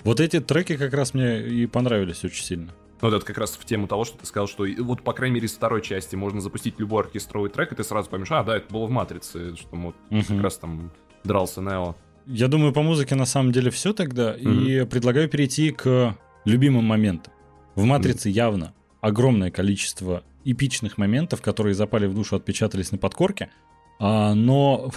Вот 0.05 0.21
эти 0.21 0.41
треки 0.41 0.77
как 0.77 0.93
раз 0.93 1.15
мне 1.15 1.41
и 1.41 1.67
понравились 1.67 2.25
очень 2.25 2.45
сильно. 2.45 2.73
Ну, 3.03 3.11
вот 3.11 3.17
это 3.17 3.27
как 3.27 3.39
раз 3.39 3.57
в 3.57 3.65
тему 3.65 3.89
того, 3.89 4.05
что 4.05 4.17
ты 4.17 4.27
сказал, 4.27 4.47
что 4.47 4.65
вот, 4.79 5.03
по 5.03 5.13
крайней 5.13 5.35
мере, 5.35 5.47
из 5.47 5.53
второй 5.53 5.83
части 5.83 6.15
можно 6.15 6.41
запустить 6.41 6.79
любой 6.79 7.03
оркестровый 7.03 7.51
трек, 7.51 7.73
и 7.73 7.75
ты 7.75 7.83
сразу 7.83 8.09
поймешь, 8.09 8.31
а, 8.31 8.45
да, 8.45 8.57
это 8.57 8.73
было 8.73 8.87
в 8.87 8.91
«Матрице», 8.91 9.57
что 9.57 9.75
вот 9.75 9.97
угу. 10.09 10.23
как 10.29 10.41
раз 10.41 10.57
там 10.59 10.93
дрался 11.25 11.61
Нео. 11.61 11.97
Я 12.27 12.47
думаю, 12.47 12.73
по 12.73 12.81
музыке 12.83 13.17
на 13.17 13.27
самом 13.27 13.51
деле 13.51 13.73
все 13.73 13.93
тогда, 13.93 14.31
угу. 14.31 14.49
и 14.49 14.85
предлагаю 14.85 15.29
перейти 15.29 15.73
к 15.73 16.17
любимым 16.45 16.85
моментам. 16.85 17.33
В 17.75 17.83
«Матрице» 17.83 18.29
угу. 18.29 18.37
явно 18.37 18.73
огромное 19.01 19.51
количество 19.51 20.23
эпичных 20.45 20.97
моментов, 20.97 21.43
которые 21.43 21.75
запали 21.75 22.07
в 22.07 22.15
душу, 22.15 22.37
отпечатались 22.37 22.93
на 22.93 22.99
подкорке, 22.99 23.51
а, 23.99 24.33
но 24.35 24.93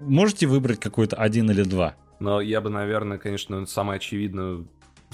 можете 0.00 0.48
выбрать 0.48 0.80
какой-то 0.80 1.14
один 1.14 1.48
или 1.52 1.62
два? 1.62 1.94
Но 2.18 2.40
я 2.40 2.60
бы, 2.60 2.70
наверное, 2.70 3.18
конечно, 3.18 3.66
самое 3.66 3.98
очевидное 3.98 4.64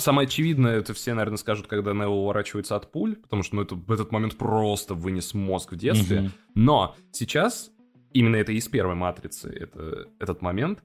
Самое 0.01 0.27
очевидное, 0.27 0.79
это 0.79 0.95
все, 0.95 1.15
наверное, 1.15 1.37
скажут, 1.37 1.67
когда 1.67 1.93
Нео 1.93 2.11
уворачивается 2.11 2.75
от 2.75 2.91
пуль, 2.91 3.17
потому 3.17 3.43
что 3.43 3.57
ну, 3.57 3.63
это, 3.63 3.75
в 3.75 3.93
этот 3.93 4.13
момент 4.13 4.37
просто 4.37 4.95
вынес 4.95 5.35
мозг 5.35 5.73
в 5.73 5.77
детстве. 5.77 6.19
Mm-hmm. 6.19 6.31
Но 6.55 6.97
сейчас, 7.13 7.71
именно 8.13 8.37
это 8.37 8.53
из 8.53 8.67
первой 8.69 8.95
матрицы, 8.95 9.49
это, 9.49 10.07
этот 10.19 10.43
момент, 10.43 10.83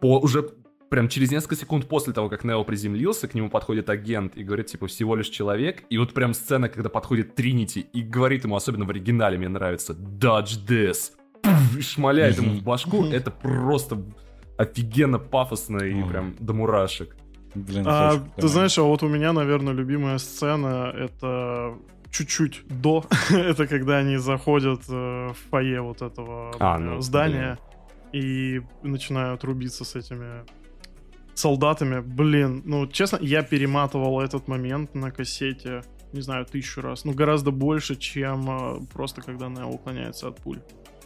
по 0.00 0.18
уже 0.18 0.50
прям 0.88 1.08
через 1.08 1.30
несколько 1.30 1.56
секунд 1.56 1.88
после 1.88 2.12
того, 2.12 2.28
как 2.28 2.44
Нео 2.44 2.64
приземлился, 2.64 3.28
к 3.28 3.34
нему 3.34 3.48
подходит 3.50 3.88
агент 3.88 4.36
и 4.36 4.44
говорит, 4.44 4.66
типа, 4.66 4.86
всего 4.86 5.14
лишь 5.16 5.28
человек. 5.28 5.84
И 5.90 5.98
вот 5.98 6.12
прям 6.12 6.34
сцена, 6.34 6.68
когда 6.68 6.88
подходит 6.88 7.34
Тринити 7.34 7.80
и 7.80 8.02
говорит 8.02 8.44
ему, 8.44 8.56
особенно 8.56 8.84
в 8.84 8.90
оригинале 8.90 9.38
мне 9.38 9.48
нравится, 9.48 9.94
«Dodge 9.94 10.66
this!» 10.66 11.12
и 11.76 11.80
шмаляет 11.80 12.36
ему 12.36 12.60
в 12.60 12.62
башку. 12.62 13.04
Это 13.06 13.30
просто 13.30 14.02
офигенно 14.58 15.18
пафосно 15.18 15.78
и 15.78 16.02
прям 16.02 16.36
до 16.38 16.52
мурашек. 16.52 17.16
Блин, 17.54 17.84
а, 17.86 18.18
ты 18.36 18.48
знаешь, 18.48 18.78
а 18.78 18.82
вот 18.82 19.02
у 19.02 19.08
меня, 19.08 19.32
наверное, 19.32 19.74
любимая 19.74 20.18
сцена 20.18 20.92
это 20.96 21.74
чуть-чуть 22.10 22.62
до. 22.68 23.04
это 23.30 23.66
когда 23.66 23.98
они 23.98 24.16
заходят 24.16 24.82
э, 24.88 25.28
в 25.28 25.36
фойе 25.50 25.80
вот 25.80 26.02
этого 26.02 26.54
а, 26.58 26.78
ну, 26.78 27.00
здания 27.00 27.58
блин. 28.12 28.24
и 28.24 28.86
начинают 28.86 29.44
рубиться 29.44 29.84
с 29.84 29.96
этими 29.96 30.44
солдатами. 31.34 32.00
Блин, 32.00 32.62
ну, 32.64 32.86
честно, 32.86 33.18
я 33.20 33.42
перематывал 33.42 34.20
этот 34.20 34.48
момент 34.48 34.94
на 34.94 35.10
кассете, 35.10 35.82
не 36.12 36.20
знаю, 36.20 36.44
тысячу 36.46 36.82
раз. 36.82 37.04
Ну, 37.04 37.12
гораздо 37.12 37.50
больше, 37.50 37.96
чем 37.96 38.50
э, 38.50 38.86
просто 38.92 39.22
когда 39.22 39.46
она 39.46 39.66
уклоняется 39.66 40.28
от 40.28 40.36
пуль. 40.36 40.60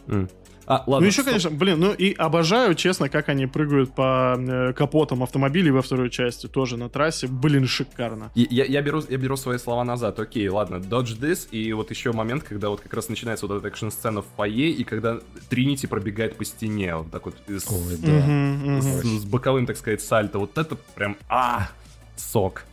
Mm. 0.07 0.29
А, 0.67 0.83
ладно, 0.85 0.99
ну 0.99 1.05
еще, 1.05 1.21
стоп. 1.21 1.27
конечно, 1.27 1.49
блин, 1.49 1.79
ну 1.79 1.93
и 1.93 2.13
обожаю, 2.13 2.75
честно, 2.75 3.07
как 3.07 3.29
они 3.29 3.47
прыгают 3.47 3.95
по 3.95 4.35
э, 4.37 4.73
капотам 4.73 5.23
автомобилей 5.23 5.71
во 5.71 5.81
второй 5.81 6.09
части, 6.09 6.47
тоже 6.47 6.75
на 6.75 6.89
трассе, 6.89 7.27
блин, 7.27 7.65
шикарно. 7.67 8.31
Я, 8.35 8.65
я, 8.65 8.81
беру, 8.81 9.01
я 9.07 9.17
беру 9.17 9.37
свои 9.37 9.59
слова 9.59 9.85
назад, 9.85 10.19
окей, 10.19 10.49
ладно, 10.49 10.75
dodge 10.75 11.17
this, 11.17 11.47
и 11.51 11.71
вот 11.71 11.89
еще 11.89 12.11
момент, 12.11 12.43
когда 12.43 12.67
вот 12.67 12.81
как 12.81 12.93
раз 12.93 13.07
начинается 13.07 13.47
вот 13.47 13.59
эта 13.59 13.69
экшн-сцена 13.69 14.21
в 14.21 14.25
фойе, 14.35 14.69
и 14.71 14.83
когда 14.83 15.19
Тринити 15.49 15.87
пробегает 15.87 16.35
по 16.35 16.43
стене, 16.43 16.97
вот 16.97 17.11
так 17.11 17.25
вот 17.25 17.35
с, 17.47 17.71
Ой, 17.71 17.97
да. 17.99 18.17
угу, 18.17 18.81
с, 18.81 19.21
с 19.21 19.25
боковым, 19.25 19.67
так 19.67 19.77
сказать, 19.77 20.01
сальто, 20.01 20.39
вот 20.39 20.57
это 20.57 20.75
прям, 20.95 21.15
а, 21.29 21.69
сок. 22.17 22.65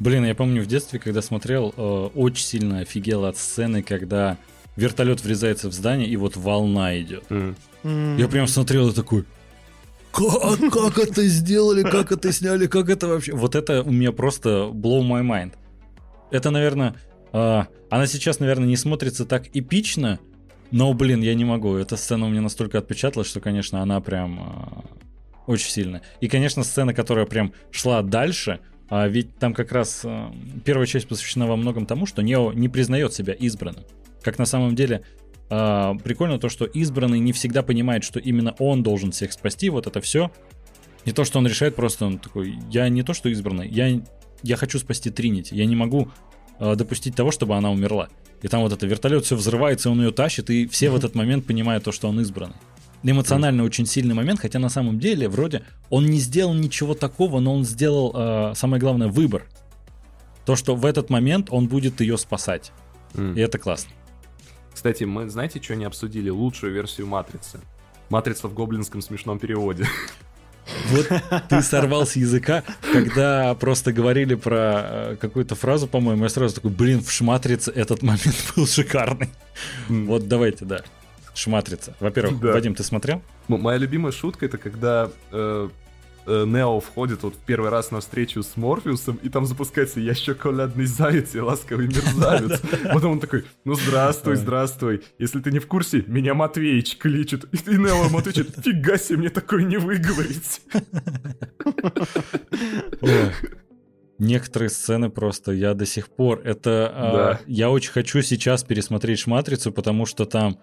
Блин, 0.00 0.24
я 0.24 0.34
помню 0.34 0.62
в 0.62 0.66
детстве, 0.66 0.98
когда 0.98 1.22
смотрел, 1.22 1.74
э, 1.76 2.08
очень 2.14 2.44
сильно 2.44 2.80
офигел 2.80 3.26
от 3.26 3.36
сцены, 3.36 3.82
когда 3.82 4.38
вертолет 4.76 5.22
врезается 5.22 5.68
в 5.68 5.72
здание, 5.72 6.08
и 6.08 6.16
вот 6.16 6.36
волна 6.36 6.98
идет. 7.00 7.24
Mm. 7.28 8.18
Я 8.18 8.28
прям 8.28 8.46
смотрел 8.46 8.88
и 8.88 8.94
такой, 8.94 9.24
как, 10.12 10.58
как 10.72 10.98
это 10.98 11.26
сделали, 11.26 11.82
как 11.82 12.12
это 12.12 12.32
сняли, 12.32 12.66
как 12.66 12.88
это 12.88 13.06
вообще... 13.06 13.32
Вот 13.32 13.54
это 13.54 13.82
у 13.82 13.90
меня 13.90 14.12
просто 14.12 14.70
blow 14.72 15.02
my 15.02 15.22
mind. 15.22 15.52
Это, 16.30 16.50
наверное... 16.50 16.94
Э, 17.32 17.64
она 17.90 18.06
сейчас, 18.06 18.40
наверное, 18.40 18.66
не 18.66 18.76
смотрится 18.76 19.24
так 19.24 19.48
эпично, 19.52 20.18
но, 20.70 20.92
блин, 20.94 21.22
я 21.22 21.34
не 21.34 21.44
могу. 21.44 21.76
Эта 21.76 21.96
сцена 21.96 22.26
у 22.26 22.28
меня 22.28 22.40
настолько 22.40 22.78
отпечаталась, 22.78 23.28
что, 23.28 23.40
конечно, 23.40 23.82
она 23.82 24.00
прям 24.00 24.40
э, 24.40 25.00
очень 25.46 25.70
сильная. 25.70 26.02
И, 26.20 26.28
конечно, 26.28 26.64
сцена, 26.64 26.92
которая 26.92 27.26
прям 27.26 27.52
шла 27.70 28.02
дальше, 28.02 28.60
а 28.88 29.06
ведь 29.06 29.36
там 29.36 29.54
как 29.54 29.70
раз 29.72 30.00
э, 30.04 30.30
первая 30.64 30.86
часть 30.86 31.06
посвящена 31.06 31.46
во 31.46 31.56
многом 31.56 31.86
тому, 31.86 32.06
что 32.06 32.22
Нео 32.22 32.52
не 32.52 32.68
признает 32.68 33.14
себя 33.14 33.32
избранным. 33.32 33.84
Как 34.22 34.38
на 34.38 34.46
самом 34.46 34.74
деле 34.74 35.02
э, 35.48 35.92
прикольно 36.04 36.38
то, 36.38 36.48
что 36.48 36.64
избранный 36.64 37.18
не 37.18 37.32
всегда 37.32 37.62
понимает, 37.62 38.04
что 38.04 38.18
именно 38.18 38.54
он 38.58 38.82
должен 38.82 39.12
всех 39.12 39.32
спасти, 39.32 39.70
вот 39.70 39.86
это 39.86 40.00
все. 40.00 40.30
Не 41.06 41.12
то, 41.12 41.24
что 41.24 41.38
он 41.38 41.46
решает, 41.46 41.76
просто 41.76 42.06
он 42.06 42.18
такой, 42.18 42.58
я 42.70 42.88
не 42.88 43.02
то, 43.02 43.14
что 43.14 43.28
избранный, 43.28 43.68
я, 43.68 44.00
я 44.42 44.56
хочу 44.56 44.78
спасти 44.78 45.10
Тринити, 45.10 45.54
я 45.54 45.64
не 45.64 45.76
могу 45.76 46.10
э, 46.58 46.74
допустить 46.76 47.14
того, 47.14 47.30
чтобы 47.30 47.56
она 47.56 47.70
умерла. 47.70 48.08
И 48.42 48.48
там 48.48 48.62
вот 48.62 48.72
это 48.72 48.86
вертолет 48.86 49.24
все 49.24 49.36
взрывается, 49.36 49.90
он 49.90 50.00
ее 50.00 50.12
тащит, 50.12 50.50
и 50.50 50.66
все 50.66 50.90
в 50.90 50.96
этот 50.96 51.14
момент 51.14 51.46
понимают 51.46 51.84
то, 51.84 51.92
что 51.92 52.08
он 52.08 52.20
избранный. 52.20 52.56
Эмоционально 53.02 53.64
очень 53.64 53.86
сильный 53.86 54.14
момент, 54.14 54.40
хотя 54.40 54.58
на 54.58 54.68
самом 54.68 54.98
деле 54.98 55.28
вроде 55.28 55.62
он 55.88 56.06
не 56.06 56.18
сделал 56.18 56.52
ничего 56.52 56.94
такого, 56.94 57.40
но 57.40 57.54
он 57.54 57.64
сделал, 57.64 58.12
э, 58.14 58.52
самое 58.54 58.80
главное, 58.80 59.08
выбор. 59.08 59.46
То, 60.44 60.54
что 60.54 60.74
в 60.74 60.84
этот 60.84 61.08
момент 61.08 61.48
он 61.50 61.66
будет 61.66 62.00
ее 62.00 62.18
спасать. 62.18 62.72
Mm. 63.14 63.36
И 63.36 63.40
это 63.40 63.58
классно. 63.58 63.90
Кстати, 64.80 65.04
мы 65.04 65.28
знаете, 65.28 65.60
что 65.60 65.76
не 65.76 65.84
обсудили? 65.84 66.30
Лучшую 66.30 66.72
версию 66.72 67.06
Матрицы. 67.06 67.60
Матрица 68.08 68.48
в 68.48 68.54
гоблинском 68.54 69.02
смешном 69.02 69.38
переводе. 69.38 69.86
Вот 70.86 71.06
ты 71.50 71.60
сорвал 71.60 72.06
с 72.06 72.16
языка, 72.16 72.64
когда 72.90 73.54
просто 73.56 73.92
говорили 73.92 74.36
про 74.36 74.56
э, 74.56 75.16
какую-то 75.20 75.54
фразу, 75.54 75.86
по-моему, 75.86 76.22
я 76.22 76.30
сразу 76.30 76.54
такой, 76.54 76.70
блин, 76.70 77.02
в 77.02 77.12
Шматрице 77.12 77.70
этот 77.72 78.00
момент 78.00 78.54
был 78.56 78.66
шикарный. 78.66 79.28
Вот 79.90 80.28
давайте, 80.28 80.64
да. 80.64 80.80
Шматрица. 81.34 81.94
Во-первых, 82.00 82.40
да. 82.40 82.52
Вадим, 82.52 82.74
ты 82.74 82.82
смотрел? 82.82 83.20
Моя 83.48 83.76
любимая 83.76 84.12
шутка 84.12 84.46
это 84.46 84.56
когда 84.56 85.10
э, 85.30 85.68
Э, 85.68 85.68
Нео 86.46 86.80
входит 86.80 87.22
вот 87.22 87.34
в 87.34 87.38
первый 87.38 87.70
раз 87.70 87.90
на 87.90 88.00
встречу 88.00 88.42
с 88.42 88.56
Морфеусом, 88.56 89.18
и 89.22 89.28
там 89.28 89.46
запускается 89.46 90.00
«Я 90.00 90.14
шоколадный 90.14 90.86
заяц 90.86 91.34
и 91.34 91.40
ласковый 91.40 91.88
мерзавец». 91.88 92.60
Потом 92.92 93.12
он 93.12 93.20
такой 93.20 93.44
«Ну, 93.64 93.74
здравствуй, 93.74 94.36
здравствуй. 94.36 95.02
Если 95.18 95.40
ты 95.40 95.50
не 95.50 95.58
в 95.58 95.66
курсе, 95.66 96.04
меня 96.06 96.34
Матвеич 96.34 96.96
кличет». 96.96 97.44
И 97.52 97.70
Нео 97.70 98.04
ему 98.04 98.18
отвечает 98.18 98.54
«Фига 98.64 98.98
себе, 98.98 99.18
мне 99.18 99.30
такое 99.30 99.62
не 99.62 99.76
выговорить». 99.76 100.62
Некоторые 104.18 104.68
сцены 104.68 105.08
просто 105.08 105.52
я 105.52 105.72
до 105.72 105.86
сих 105.86 106.10
пор 106.10 106.42
это 106.44 106.92
а, 106.94 107.12
да. 107.12 107.30
а, 107.30 107.40
я 107.46 107.70
очень 107.70 107.90
хочу 107.90 108.20
сейчас 108.20 108.64
пересмотреть 108.64 109.20
Шматрицу, 109.20 109.72
потому 109.72 110.04
что 110.04 110.26
там 110.26 110.58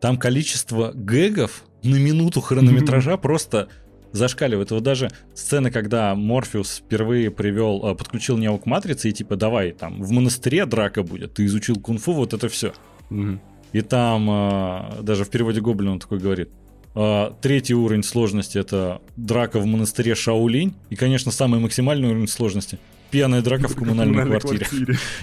там 0.00 0.16
количество 0.16 0.90
гэгов 0.92 1.62
на 1.84 1.96
минуту 1.96 2.40
хронометража 2.40 3.16
просто 3.16 3.68
зашкаливает. 4.12 4.70
Вот 4.70 4.82
даже 4.82 5.10
сцены, 5.34 5.70
когда 5.70 6.14
Морфеус 6.14 6.78
впервые 6.78 7.30
привел, 7.30 7.84
э, 7.84 7.94
подключил 7.94 8.36
Нео 8.36 8.58
к 8.58 8.66
Матрице 8.66 9.10
и 9.10 9.12
типа 9.12 9.36
давай, 9.36 9.72
там, 9.72 10.02
в 10.02 10.10
монастыре 10.10 10.66
драка 10.66 11.02
будет, 11.02 11.34
ты 11.34 11.44
изучил 11.46 11.76
кунг-фу, 11.76 12.12
вот 12.12 12.34
это 12.34 12.48
все. 12.48 12.72
Угу. 13.10 13.40
И 13.72 13.80
там 13.82 14.28
э, 14.30 15.02
даже 15.02 15.24
в 15.24 15.30
переводе 15.30 15.60
Гоблин 15.60 15.90
он 15.92 15.98
такой 15.98 16.18
говорит, 16.18 16.50
э, 16.94 17.30
третий 17.40 17.74
уровень 17.74 18.02
сложности 18.02 18.58
это 18.58 19.00
драка 19.16 19.58
в 19.60 19.66
монастыре 19.66 20.14
Шаулинь, 20.14 20.74
и, 20.90 20.96
конечно, 20.96 21.30
самый 21.30 21.60
максимальный 21.60 22.08
уровень 22.08 22.28
сложности 22.28 22.78
пьяная 23.10 23.42
драка 23.42 23.68
в 23.68 23.74
коммунальной, 23.74 24.38
квартире. 24.38 24.66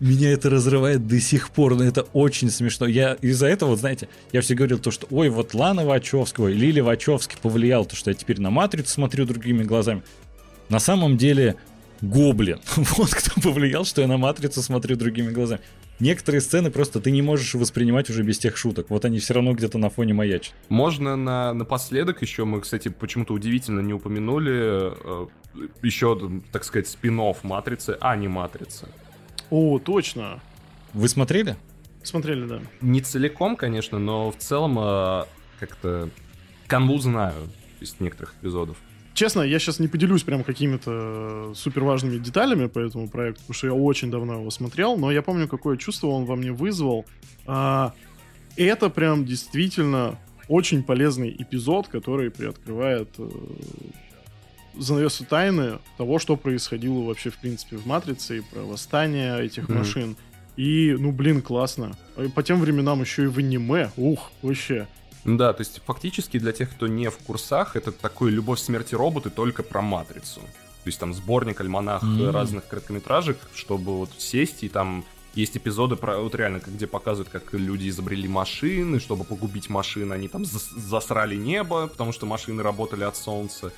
Меня 0.00 0.32
это 0.32 0.50
разрывает 0.50 1.06
до 1.06 1.20
сих 1.20 1.50
пор, 1.50 1.74
но 1.74 1.84
это 1.84 2.02
очень 2.12 2.50
смешно. 2.50 2.86
Я 2.86 3.14
из-за 3.14 3.46
этого, 3.46 3.76
знаете, 3.76 4.08
я 4.32 4.40
все 4.40 4.54
говорил 4.54 4.78
то, 4.78 4.90
что 4.90 5.06
ой, 5.10 5.28
вот 5.28 5.54
Лана 5.54 5.84
Вачовского, 5.84 6.48
Лили 6.48 6.80
Вачовский 6.80 7.38
повлиял, 7.40 7.84
то, 7.84 7.96
что 7.96 8.10
я 8.10 8.14
теперь 8.14 8.40
на 8.40 8.50
Матрицу 8.50 8.90
смотрю 8.90 9.24
другими 9.26 9.62
глазами. 9.62 10.02
На 10.68 10.78
самом 10.78 11.16
деле, 11.16 11.56
Гоблин. 12.00 12.60
Вот 12.76 13.10
кто 13.10 13.40
повлиял, 13.40 13.84
что 13.84 14.02
я 14.02 14.08
на 14.08 14.16
Матрицу 14.16 14.62
смотрю 14.62 14.96
другими 14.96 15.30
глазами. 15.30 15.60
Некоторые 16.00 16.40
сцены 16.40 16.70
просто 16.70 17.00
ты 17.00 17.10
не 17.10 17.22
можешь 17.22 17.54
воспринимать 17.54 18.10
уже 18.10 18.22
без 18.22 18.38
тех 18.38 18.56
шуток. 18.56 18.90
Вот 18.90 19.04
они 19.04 19.18
все 19.20 19.34
равно 19.34 19.52
где-то 19.52 19.78
на 19.78 19.90
фоне 19.90 20.12
маячат. 20.12 20.54
Можно 20.68 21.16
на, 21.16 21.54
напоследок 21.54 22.20
еще, 22.22 22.44
мы, 22.44 22.60
кстати, 22.60 22.88
почему-то 22.88 23.32
удивительно 23.32 23.80
не 23.80 23.92
упомянули, 23.94 24.92
э, 24.92 25.26
еще, 25.82 26.42
так 26.50 26.64
сказать, 26.64 26.88
спин 26.88 27.20
Матрицы, 27.42 27.96
а 28.00 28.16
не 28.16 28.26
Матрицы. 28.26 28.88
О, 29.50 29.78
точно. 29.78 30.40
Вы 30.92 31.08
смотрели? 31.08 31.56
Смотрели, 32.02 32.46
да. 32.46 32.60
Не 32.80 33.00
целиком, 33.00 33.56
конечно, 33.56 33.98
но 33.98 34.30
в 34.30 34.36
целом 34.36 34.78
э, 34.78 35.24
как-то 35.60 36.10
канву 36.66 36.98
знаю 36.98 37.48
из 37.80 38.00
некоторых 38.00 38.34
эпизодов. 38.40 38.76
Честно, 39.14 39.42
я 39.42 39.60
сейчас 39.60 39.78
не 39.78 39.86
поделюсь 39.86 40.24
прям 40.24 40.42
какими-то 40.42 41.52
супер 41.54 41.84
важными 41.84 42.18
деталями 42.18 42.66
по 42.66 42.80
этому 42.80 43.08
проекту, 43.08 43.40
потому 43.42 43.54
что 43.54 43.66
я 43.68 43.72
очень 43.74 44.10
давно 44.10 44.40
его 44.40 44.50
смотрел, 44.50 44.96
но 44.96 45.12
я 45.12 45.22
помню, 45.22 45.46
какое 45.46 45.76
чувство 45.76 46.08
он 46.08 46.24
во 46.24 46.34
мне 46.34 46.50
вызвал. 46.50 47.06
А, 47.46 47.92
это 48.56 48.90
прям 48.90 49.24
действительно 49.24 50.18
очень 50.48 50.82
полезный 50.82 51.34
эпизод, 51.38 51.86
который 51.88 52.30
приоткрывает 52.30 53.08
э, 53.18 53.30
занавесу 54.76 55.24
тайны 55.24 55.78
того, 55.96 56.18
что 56.18 56.36
происходило 56.36 57.00
вообще, 57.04 57.30
в 57.30 57.38
принципе, 57.38 57.76
в 57.76 57.86
«Матрице» 57.86 58.38
и 58.38 58.40
про 58.40 58.62
восстание 58.62 59.40
этих 59.44 59.68
Мгм. 59.68 59.78
машин. 59.78 60.16
И, 60.56 60.94
ну, 60.98 61.12
блин, 61.12 61.40
классно. 61.40 61.92
По 62.34 62.42
тем 62.42 62.60
временам 62.60 63.00
еще 63.00 63.24
и 63.24 63.26
в 63.26 63.38
аниме. 63.38 63.90
Ух, 63.96 64.30
вообще. 64.42 64.86
Да, 65.24 65.52
то 65.52 65.62
есть 65.62 65.80
фактически 65.86 66.38
для 66.38 66.52
тех, 66.52 66.70
кто 66.70 66.86
не 66.86 67.08
в 67.10 67.16
курсах, 67.18 67.76
это 67.76 67.92
такой 67.92 68.30
«Любовь, 68.30 68.60
смерти 68.60 68.94
роботы» 68.94 69.30
только 69.30 69.62
про 69.62 69.80
«Матрицу». 69.82 70.40
То 70.40 70.88
есть 70.88 70.98
там 70.98 71.14
сборник, 71.14 71.60
альманах 71.60 72.02
М. 72.02 72.30
разных 72.30 72.66
короткометражек, 72.68 73.38
чтобы 73.54 73.96
вот 73.98 74.10
сесть 74.18 74.64
и 74.64 74.68
там 74.68 75.04
есть 75.34 75.56
эпизоды, 75.56 75.96
про, 75.96 76.18
вот 76.18 76.34
реально, 76.34 76.60
где 76.64 76.86
показывают, 76.86 77.30
как 77.30 77.54
люди 77.54 77.88
изобрели 77.88 78.28
машины, 78.28 79.00
чтобы 79.00 79.24
погубить 79.24 79.70
машины, 79.70 80.12
они 80.12 80.28
там 80.28 80.42
зас- 80.42 80.78
засрали 80.78 81.36
небо, 81.36 81.86
потому 81.88 82.12
что 82.12 82.26
машины 82.26 82.62
работали 82.62 83.02
от 83.04 83.16
солнца. 83.16 83.72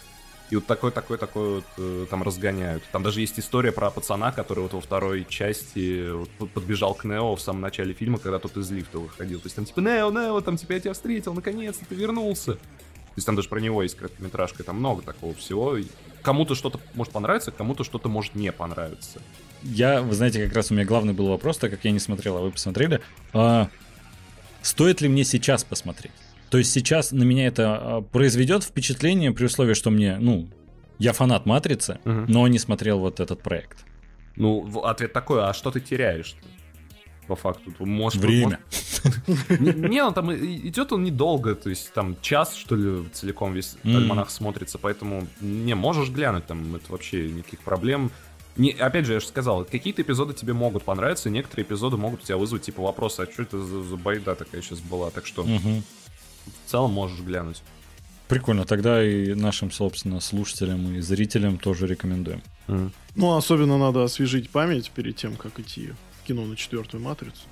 И 0.51 0.55
вот 0.55 0.67
такой, 0.67 0.93
такой, 0.93 1.19
такой 1.19 1.57
вот 1.57 1.65
э, 1.77 2.07
там 2.09 2.23
разгоняют. 2.23 2.85
Там 2.93 3.03
даже 3.03 3.21
есть 3.21 3.39
история 3.39 3.73
про 3.73 3.91
пацана, 3.91 4.31
который 4.31 4.61
вот 4.61 4.75
во 4.75 4.81
второй 4.81 5.27
части 5.29 6.11
вот 6.11 6.31
под- 6.31 6.51
подбежал 6.51 6.95
к 6.95 7.05
Нео 7.05 7.35
в 7.35 7.41
самом 7.41 7.63
начале 7.63 7.95
фильма, 7.95 8.19
когда 8.19 8.39
тот 8.39 8.57
из 8.57 8.71
лифта 8.71 9.01
выходил. 9.01 9.41
То 9.41 9.47
есть 9.47 9.57
там 9.57 9.65
типа 9.65 9.81
Нео, 9.81 10.11
Нео, 10.11 10.41
там 10.41 10.57
типа 10.57 10.75
я 10.75 10.81
тебя 10.81 10.93
встретил, 10.93 11.35
наконец-то 11.35 11.85
ты 11.85 11.97
вернулся. 11.97 12.53
То 12.55 13.19
есть 13.19 13.27
там 13.27 13.35
даже 13.35 13.49
про 13.49 13.61
него 13.61 13.83
есть 13.83 13.97
короткометражка, 13.97 14.63
там 14.63 14.77
много 14.77 15.03
такого 15.03 15.35
всего. 15.35 15.77
Кому-то 16.23 16.55
что-то 16.55 16.79
может 16.95 17.13
понравиться, 17.13 17.51
кому-то 17.51 17.83
что-то 17.83 18.09
может 18.09 18.35
не 18.35 18.53
понравиться. 18.53 19.23
Я, 19.63 20.03
вы 20.03 20.15
знаете, 20.15 20.45
как 20.45 20.55
раз 20.55 20.71
у 20.71 20.75
меня 20.75 20.85
главный 20.85 21.15
был 21.15 21.29
вопрос, 21.29 21.57
так 21.59 21.71
как 21.71 21.85
я 21.85 21.91
не 21.91 21.99
смотрел, 21.99 22.37
а 22.37 22.41
вы 22.43 22.51
посмотрели. 22.53 23.01
А, 23.33 23.69
стоит 24.63 25.01
ли 25.01 25.09
мне 25.09 25.25
сейчас 25.25 25.65
посмотреть? 25.65 26.13
То 26.51 26.59
есть 26.59 26.73
сейчас 26.73 27.13
на 27.13 27.25
меня 27.25 27.47
это 27.47 27.77
а, 27.77 28.01
произведет 28.03 28.63
впечатление 28.65 29.33
при 29.33 29.45
условии, 29.47 29.75
что 29.75 29.91
мне, 29.91 30.17
ну, 30.21 30.49
я 30.99 31.13
фанат 31.13 31.45
Матрицы, 31.47 31.99
Мгм. 32.05 32.27
но 32.29 32.47
не 32.49 32.59
смотрел 32.59 32.99
вот 33.01 33.21
этот 33.21 33.43
проект. 33.43 33.85
Ну, 34.37 34.81
ответ 34.85 35.13
такой, 35.13 35.43
а 35.45 35.53
что 35.55 35.71
ты 35.71 35.81
теряешь? 35.81 36.37
По 37.27 37.35
факту. 37.35 37.73
Ты 37.77 37.85
можешь- 37.85 38.21
Время. 38.21 38.61
может- 39.03 39.61
Не, 39.61 40.01
он 40.05 40.15
там 40.15 40.33
идет 40.35 40.93
он 40.93 41.03
недолго, 41.03 41.57
то 41.57 41.69
есть 41.71 41.93
там 41.93 42.17
час, 42.23 42.55
что 42.55 42.77
ли, 42.77 43.05
целиком 43.13 43.53
весь 43.53 43.77
альманах 43.85 44.31
смотрится, 44.31 44.79
поэтому 44.79 45.27
не 45.41 45.75
можешь 45.75 46.11
глянуть, 46.11 46.47
там 46.47 46.77
это 46.77 46.85
вообще 46.93 47.29
никаких 47.29 47.61
проблем. 47.61 48.11
Не, 48.57 48.71
опять 48.71 49.05
же, 49.07 49.15
я 49.15 49.21
же 49.21 49.27
сказал, 49.27 49.65
какие-то 49.65 50.01
эпизоды 50.03 50.33
тебе 50.35 50.53
могут 50.55 50.85
понравиться, 50.85 51.29
некоторые 51.29 51.67
эпизоды 51.67 51.97
могут 51.97 52.23
у 52.23 52.25
тебя 52.25 52.37
вызвать 52.39 52.63
типа 52.63 52.81
вопрос, 52.83 53.19
а 53.21 53.27
что 53.31 53.43
это 53.43 53.59
за, 53.59 53.83
за 53.83 53.97
байда 53.97 54.35
такая 54.37 54.63
сейчас 54.63 54.79
была, 54.81 55.11
так 55.11 55.27
что 55.27 55.43
Мгм. 55.45 55.83
В 56.47 56.71
целом 56.71 56.93
можешь 56.93 57.21
глянуть. 57.21 57.63
Прикольно, 58.29 58.65
тогда 58.65 59.05
и 59.05 59.35
нашим, 59.35 59.71
собственно, 59.71 60.21
слушателям 60.21 60.95
и 60.97 61.01
зрителям 61.01 61.59
тоже 61.59 61.87
рекомендуем. 61.87 62.43
Мгм. 62.67 62.93
Ну, 63.15 63.37
особенно 63.37 63.79
надо 63.79 64.03
освежить 64.03 64.51
память 64.51 64.91
перед 64.91 65.17
тем, 65.17 65.37
как 65.37 65.61
идти 65.61 65.93
в 66.23 66.27
кино 66.27 66.45
на 66.45 66.57
четвертую 66.57 67.03
«Матрицу». 67.03 67.43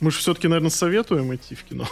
Мы 0.00 0.10
же 0.10 0.18
все-таки, 0.18 0.48
наверное, 0.48 0.70
советуем 0.70 1.34
идти 1.34 1.54
в 1.54 1.62
кино. 1.64 1.86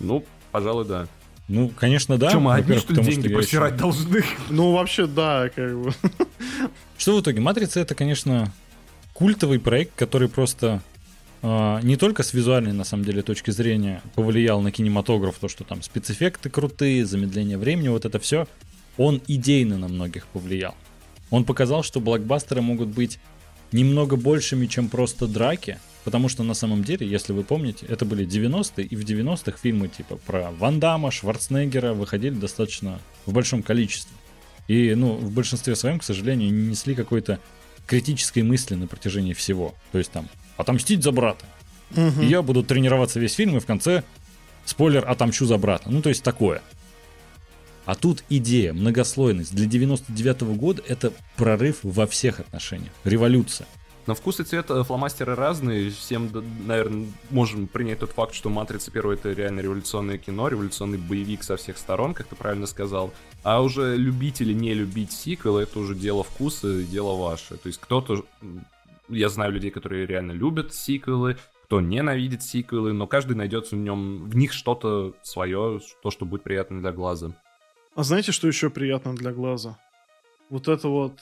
Ну, 0.00 0.24
пожалуй, 0.50 0.86
да. 0.86 1.06
Ну, 1.48 1.68
конечно, 1.68 2.18
да. 2.18 2.30
Что, 2.30 2.40
мы 2.40 2.54
одни, 2.54 2.76
что 2.78 2.92
ли, 2.92 2.96
потому 2.98 3.08
деньги 3.10 3.26
еще- 3.26 3.36
просирать 3.36 3.76
должны? 3.76 4.24
Ну, 4.50 4.72
вообще, 4.72 5.06
да, 5.06 5.48
как 5.54 5.78
бы. 5.80 5.92
Что 6.98 7.16
в 7.16 7.20
итоге? 7.20 7.40
Матрица 7.40 7.78
это, 7.80 7.94
конечно, 7.94 8.52
культовый 9.12 9.60
проект, 9.60 9.94
который 9.94 10.28
просто 10.28 10.82
не 11.42 11.96
только 11.96 12.22
с 12.22 12.32
визуальной, 12.32 12.72
на 12.72 12.84
самом 12.84 13.04
деле, 13.04 13.22
точки 13.22 13.50
зрения 13.50 14.02
повлиял 14.14 14.60
на 14.60 14.72
кинематограф, 14.72 15.38
то, 15.38 15.48
что 15.48 15.64
там 15.64 15.82
спецэффекты 15.82 16.50
крутые, 16.50 17.06
замедление 17.06 17.58
времени, 17.58 17.88
вот 17.88 18.04
это 18.04 18.18
все, 18.18 18.46
он 18.96 19.20
идейно 19.26 19.78
на 19.78 19.88
многих 19.88 20.26
повлиял. 20.26 20.74
Он 21.30 21.44
показал, 21.44 21.82
что 21.82 22.00
блокбастеры 22.00 22.62
могут 22.62 22.88
быть 22.88 23.18
немного 23.72 24.16
большими, 24.16 24.66
чем 24.66 24.88
просто 24.88 25.26
драки, 25.26 25.78
потому 26.04 26.28
что 26.28 26.42
на 26.42 26.54
самом 26.54 26.84
деле, 26.84 27.06
если 27.06 27.32
вы 27.32 27.42
помните, 27.42 27.84
это 27.86 28.04
были 28.04 28.26
90-е, 28.26 28.86
и 28.86 28.96
в 28.96 29.04
90-х 29.04 29.58
фильмы 29.58 29.88
типа 29.88 30.16
про 30.16 30.50
Ван 30.52 30.80
Дамма, 30.80 31.10
Шварценеггера 31.10 31.92
выходили 31.92 32.34
достаточно 32.34 33.00
в 33.26 33.32
большом 33.32 33.62
количестве. 33.62 34.16
И, 34.68 34.94
ну, 34.94 35.12
в 35.14 35.32
большинстве 35.32 35.76
своем, 35.76 35.98
к 35.98 36.04
сожалению, 36.04 36.52
не 36.52 36.68
несли 36.68 36.94
какой-то 36.94 37.40
критической 37.86 38.42
мысли 38.42 38.74
на 38.74 38.86
протяжении 38.86 39.32
всего. 39.32 39.74
То 39.92 39.98
есть 39.98 40.10
там, 40.10 40.28
отомстить 40.56 41.02
за 41.02 41.12
брата. 41.12 41.44
Мгм. 41.90 42.22
И 42.22 42.26
я 42.26 42.42
буду 42.42 42.62
тренироваться 42.62 43.20
весь 43.20 43.34
фильм, 43.34 43.56
и 43.56 43.60
в 43.60 43.66
конце, 43.66 44.02
спойлер, 44.64 45.08
отомщу 45.08 45.46
за 45.46 45.58
брата. 45.58 45.90
Ну, 45.90 46.02
то 46.02 46.08
есть 46.08 46.22
такое. 46.22 46.62
А 47.84 47.94
тут 47.94 48.24
идея, 48.28 48.72
многослойность. 48.72 49.54
Для 49.54 49.66
99 49.66 50.42
года 50.56 50.82
это 50.86 51.12
прорыв 51.36 51.78
во 51.82 52.06
всех 52.06 52.40
отношениях. 52.40 52.92
Революция. 53.04 53.66
На 54.06 54.14
вкус 54.14 54.38
и 54.38 54.44
цвет 54.44 54.70
э, 54.70 54.84
фломастеры 54.84 55.34
разные. 55.34 55.90
Всем, 55.90 56.30
наверное, 56.64 57.06
можем 57.30 57.66
принять 57.66 58.00
тот 58.00 58.12
факт, 58.12 58.34
что 58.34 58.48
«Матрица» 58.48 58.92
первая— 58.92 59.16
это 59.18 59.32
реально 59.32 59.60
революционное 59.60 60.16
кино, 60.16 60.46
революционный 60.46 60.98
боевик 60.98 61.42
со 61.42 61.56
всех 61.56 61.76
сторон, 61.76 62.14
как 62.14 62.28
ты 62.28 62.36
правильно 62.36 62.66
сказал. 62.66 63.12
А 63.42 63.62
уже 63.62 63.96
любить 63.96 64.40
или 64.40 64.52
не 64.52 64.74
любить 64.74 65.12
сиквел— 65.12 65.58
это 65.58 65.78
уже 65.80 65.96
дело 65.96 66.22
вкуса 66.22 66.82
дело 66.84 67.16
ваше. 67.16 67.56
То 67.56 67.66
есть 67.66 67.80
кто-то... 67.80 68.24
Я 69.08 69.28
знаю 69.28 69.52
людей, 69.52 69.70
которые 69.70 70.06
реально 70.06 70.32
любят 70.32 70.74
сиквелы, 70.74 71.36
кто 71.64 71.80
ненавидит 71.80 72.42
сиквелы, 72.42 72.92
но 72.92 73.06
каждый 73.06 73.36
найдет 73.36 73.70
в 73.70 73.74
нем 73.76 74.28
в 74.28 74.36
них 74.36 74.52
что-то 74.52 75.14
свое, 75.22 75.80
то, 76.02 76.10
что 76.10 76.24
будет 76.24 76.42
приятно 76.42 76.80
для 76.80 76.92
глаза. 76.92 77.32
А 77.94 78.02
знаете, 78.02 78.32
что 78.32 78.46
еще 78.46 78.70
приятно 78.70 79.14
для 79.14 79.32
глаза? 79.32 79.78
Вот 80.50 80.68
это 80.68 80.88
вот 80.88 81.18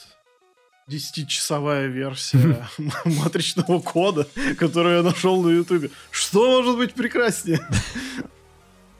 10-часовая 0.90 1.86
версия 1.86 2.66
матричного 3.04 3.80
кода, 3.80 4.26
которую 4.58 4.96
я 4.96 5.02
нашел 5.02 5.42
на 5.42 5.48
Ютубе. 5.50 5.90
Что 6.10 6.60
может 6.60 6.76
быть 6.76 6.94
прекраснее? 6.94 7.60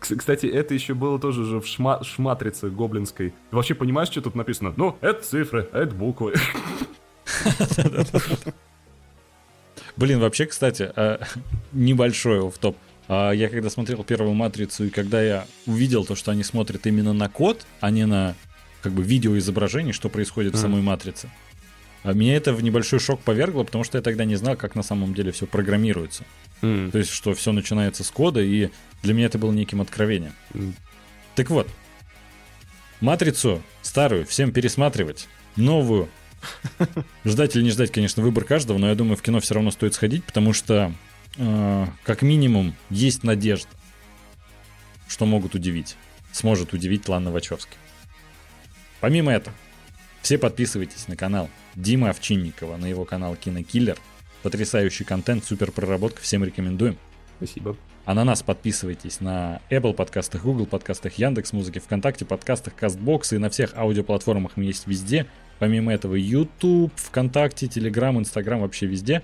Кс- 0.01 0.17
Кстати, 0.17 0.47
это 0.47 0.73
еще 0.73 0.95
было 0.95 1.19
тоже 1.19 1.45
же 1.45 1.61
в 1.61 1.65
шма- 1.67 2.03
шматрице 2.05 2.71
гоблинской. 2.71 3.35
Ты 3.51 3.57
вообще 3.57 3.75
понимаешь, 3.75 4.09
что 4.09 4.23
тут 4.23 4.35
написано? 4.35 4.73
Ну, 4.77 4.97
это 5.03 5.23
цифры, 5.23 5.69
а 5.73 5.81
это 5.81 5.95
буквы. 5.95 6.35
Блин, 9.97 10.21
вообще, 10.21 10.47
кстати, 10.47 10.91
э, 10.95 11.19
небольшой 11.73 12.41
в 12.49 12.59
топ. 12.59 12.77
Я 13.07 13.51
когда 13.51 13.69
смотрел 13.69 14.03
первую 14.03 14.33
матрицу, 14.33 14.87
и 14.87 14.91
когда 14.91 15.23
я 15.23 15.47
увидел 15.67 16.07
то, 16.07 16.15
что 16.15 16.31
они 16.31 16.43
смотрят 16.43 16.87
именно 16.87 17.13
на 17.13 17.29
код, 17.29 17.67
а 17.81 17.91
не 17.91 18.07
на 18.07 18.35
как 18.81 18.93
бы 18.93 19.03
видеоизображение, 19.03 19.93
что 19.93 20.09
происходит 20.09 20.55
в 20.55 20.59
самой 20.59 20.81
матрице, 20.81 21.29
а 22.03 22.13
меня 22.13 22.37
это 22.37 22.53
в 22.53 22.63
небольшой 22.63 23.01
шок 23.01 23.21
повергло, 23.21 23.65
потому 23.65 23.83
что 23.83 23.97
я 23.99 24.03
тогда 24.03 24.27
не 24.27 24.37
знал, 24.37 24.57
как 24.57 24.75
на 24.75 24.83
самом 24.83 25.15
деле 25.15 25.33
все 25.33 25.47
программируется. 25.47 26.25
То 26.61 26.99
есть, 26.99 27.11
что 27.11 27.35
все 27.35 27.53
начинается 27.53 28.05
с 28.05 28.11
кода, 28.11 28.41
и 28.43 28.71
для 29.03 29.15
меня 29.15 29.27
это 29.27 29.39
было 29.39 29.53
неким 29.53 29.81
откровением. 29.81 30.33
Так 31.35 31.51
вот, 31.51 31.69
матрицу 33.01 33.63
старую 33.83 34.27
всем 34.27 34.53
пересматривать, 34.53 35.29
новую. 35.57 36.09
Ждать 37.25 37.57
или 37.57 37.63
не 37.63 37.71
ждать, 37.71 37.91
конечно, 37.93 38.23
выбор 38.23 38.45
каждого, 38.45 38.79
но 38.79 38.89
я 38.89 38.95
думаю, 38.95 39.17
в 39.17 39.23
кино 39.23 39.41
все 39.41 39.55
равно 39.55 39.71
стоит 39.71 39.95
сходить, 39.95 40.25
потому 40.25 40.53
что, 40.53 40.93
э, 41.37 41.87
как 42.05 42.23
минимум, 42.23 42.75
есть 42.91 43.23
надежда, 43.25 43.69
что 45.09 45.27
могут 45.27 45.55
удивить. 45.55 45.97
Сможет 46.33 46.73
удивить 46.73 47.09
Лана 47.09 47.31
Вачовски. 47.31 47.77
Помимо 49.01 49.33
этого, 49.33 49.55
все 50.23 50.39
подписывайтесь 50.39 51.09
на 51.09 51.17
канал 51.17 51.51
Димы 51.77 52.09
Овчинникова, 52.09 52.77
на 52.77 52.87
его 52.87 53.05
канал 53.05 53.37
Кинокиллер. 53.37 53.99
Потрясающий 54.43 55.05
контент, 55.05 55.45
супер 55.45 55.71
проработка, 55.71 56.21
всем 56.23 56.45
рекомендуем. 56.45 56.99
Спасибо. 57.37 57.77
А 58.05 58.15
на 58.15 58.25
нас 58.25 58.43
подписывайтесь 58.43 59.21
на 59.21 59.61
Apple 59.71 59.95
подкастах, 59.95 60.43
Google 60.43 60.67
подкастах, 60.67 61.15
Яндекс 61.15 61.53
Музыке, 61.53 61.81
ВКонтакте 61.81 62.25
подкастах, 62.27 62.75
Castbox 62.79 63.35
и 63.35 63.39
на 63.39 63.49
всех 63.49 63.75
аудиоплатформах 63.77 64.57
мы 64.57 64.65
есть 64.65 64.87
везде. 64.87 65.27
Помимо 65.59 65.93
этого 65.93 66.15
YouTube, 66.15 66.93
ВКонтакте, 66.97 67.67
Telegram, 67.67 68.15
Instagram, 68.21 68.61
вообще 68.61 68.87
везде. 68.87 69.23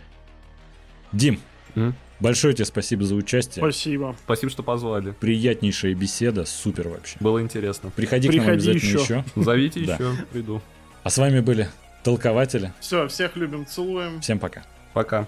Дим, 1.13 1.41
М. 1.75 1.95
большое 2.21 2.55
тебе 2.55 2.65
спасибо 2.65 3.05
за 3.05 3.15
участие. 3.17 3.63
Спасибо. 3.65 4.15
Спасибо, 4.25 4.51
что 4.53 4.63
позвали. 4.63 5.13
Приятнейшая 5.19 5.95
беседа, 5.95 6.45
супер 6.45 6.89
вообще. 6.89 7.17
Было 7.21 7.43
интересно. 7.43 7.91
Приходи, 7.91 8.29
к 8.29 8.33
нам 8.35 8.45
Приходи 8.45 8.71
обязательно 8.71 9.01
еще. 9.01 9.15
еще. 9.15 9.25
Зовите 9.37 9.81
еще, 9.81 10.13
приду. 10.33 10.63
А 11.03 11.11
с 11.11 11.19
вами 11.19 11.41
были 11.41 11.69
толкователи. 12.05 12.73
Все, 12.81 13.09
всех 13.09 13.37
любим, 13.37 13.67
целуем. 13.67 14.21
Всем 14.21 14.39
пока. 14.39 14.63
Пока. 14.93 15.27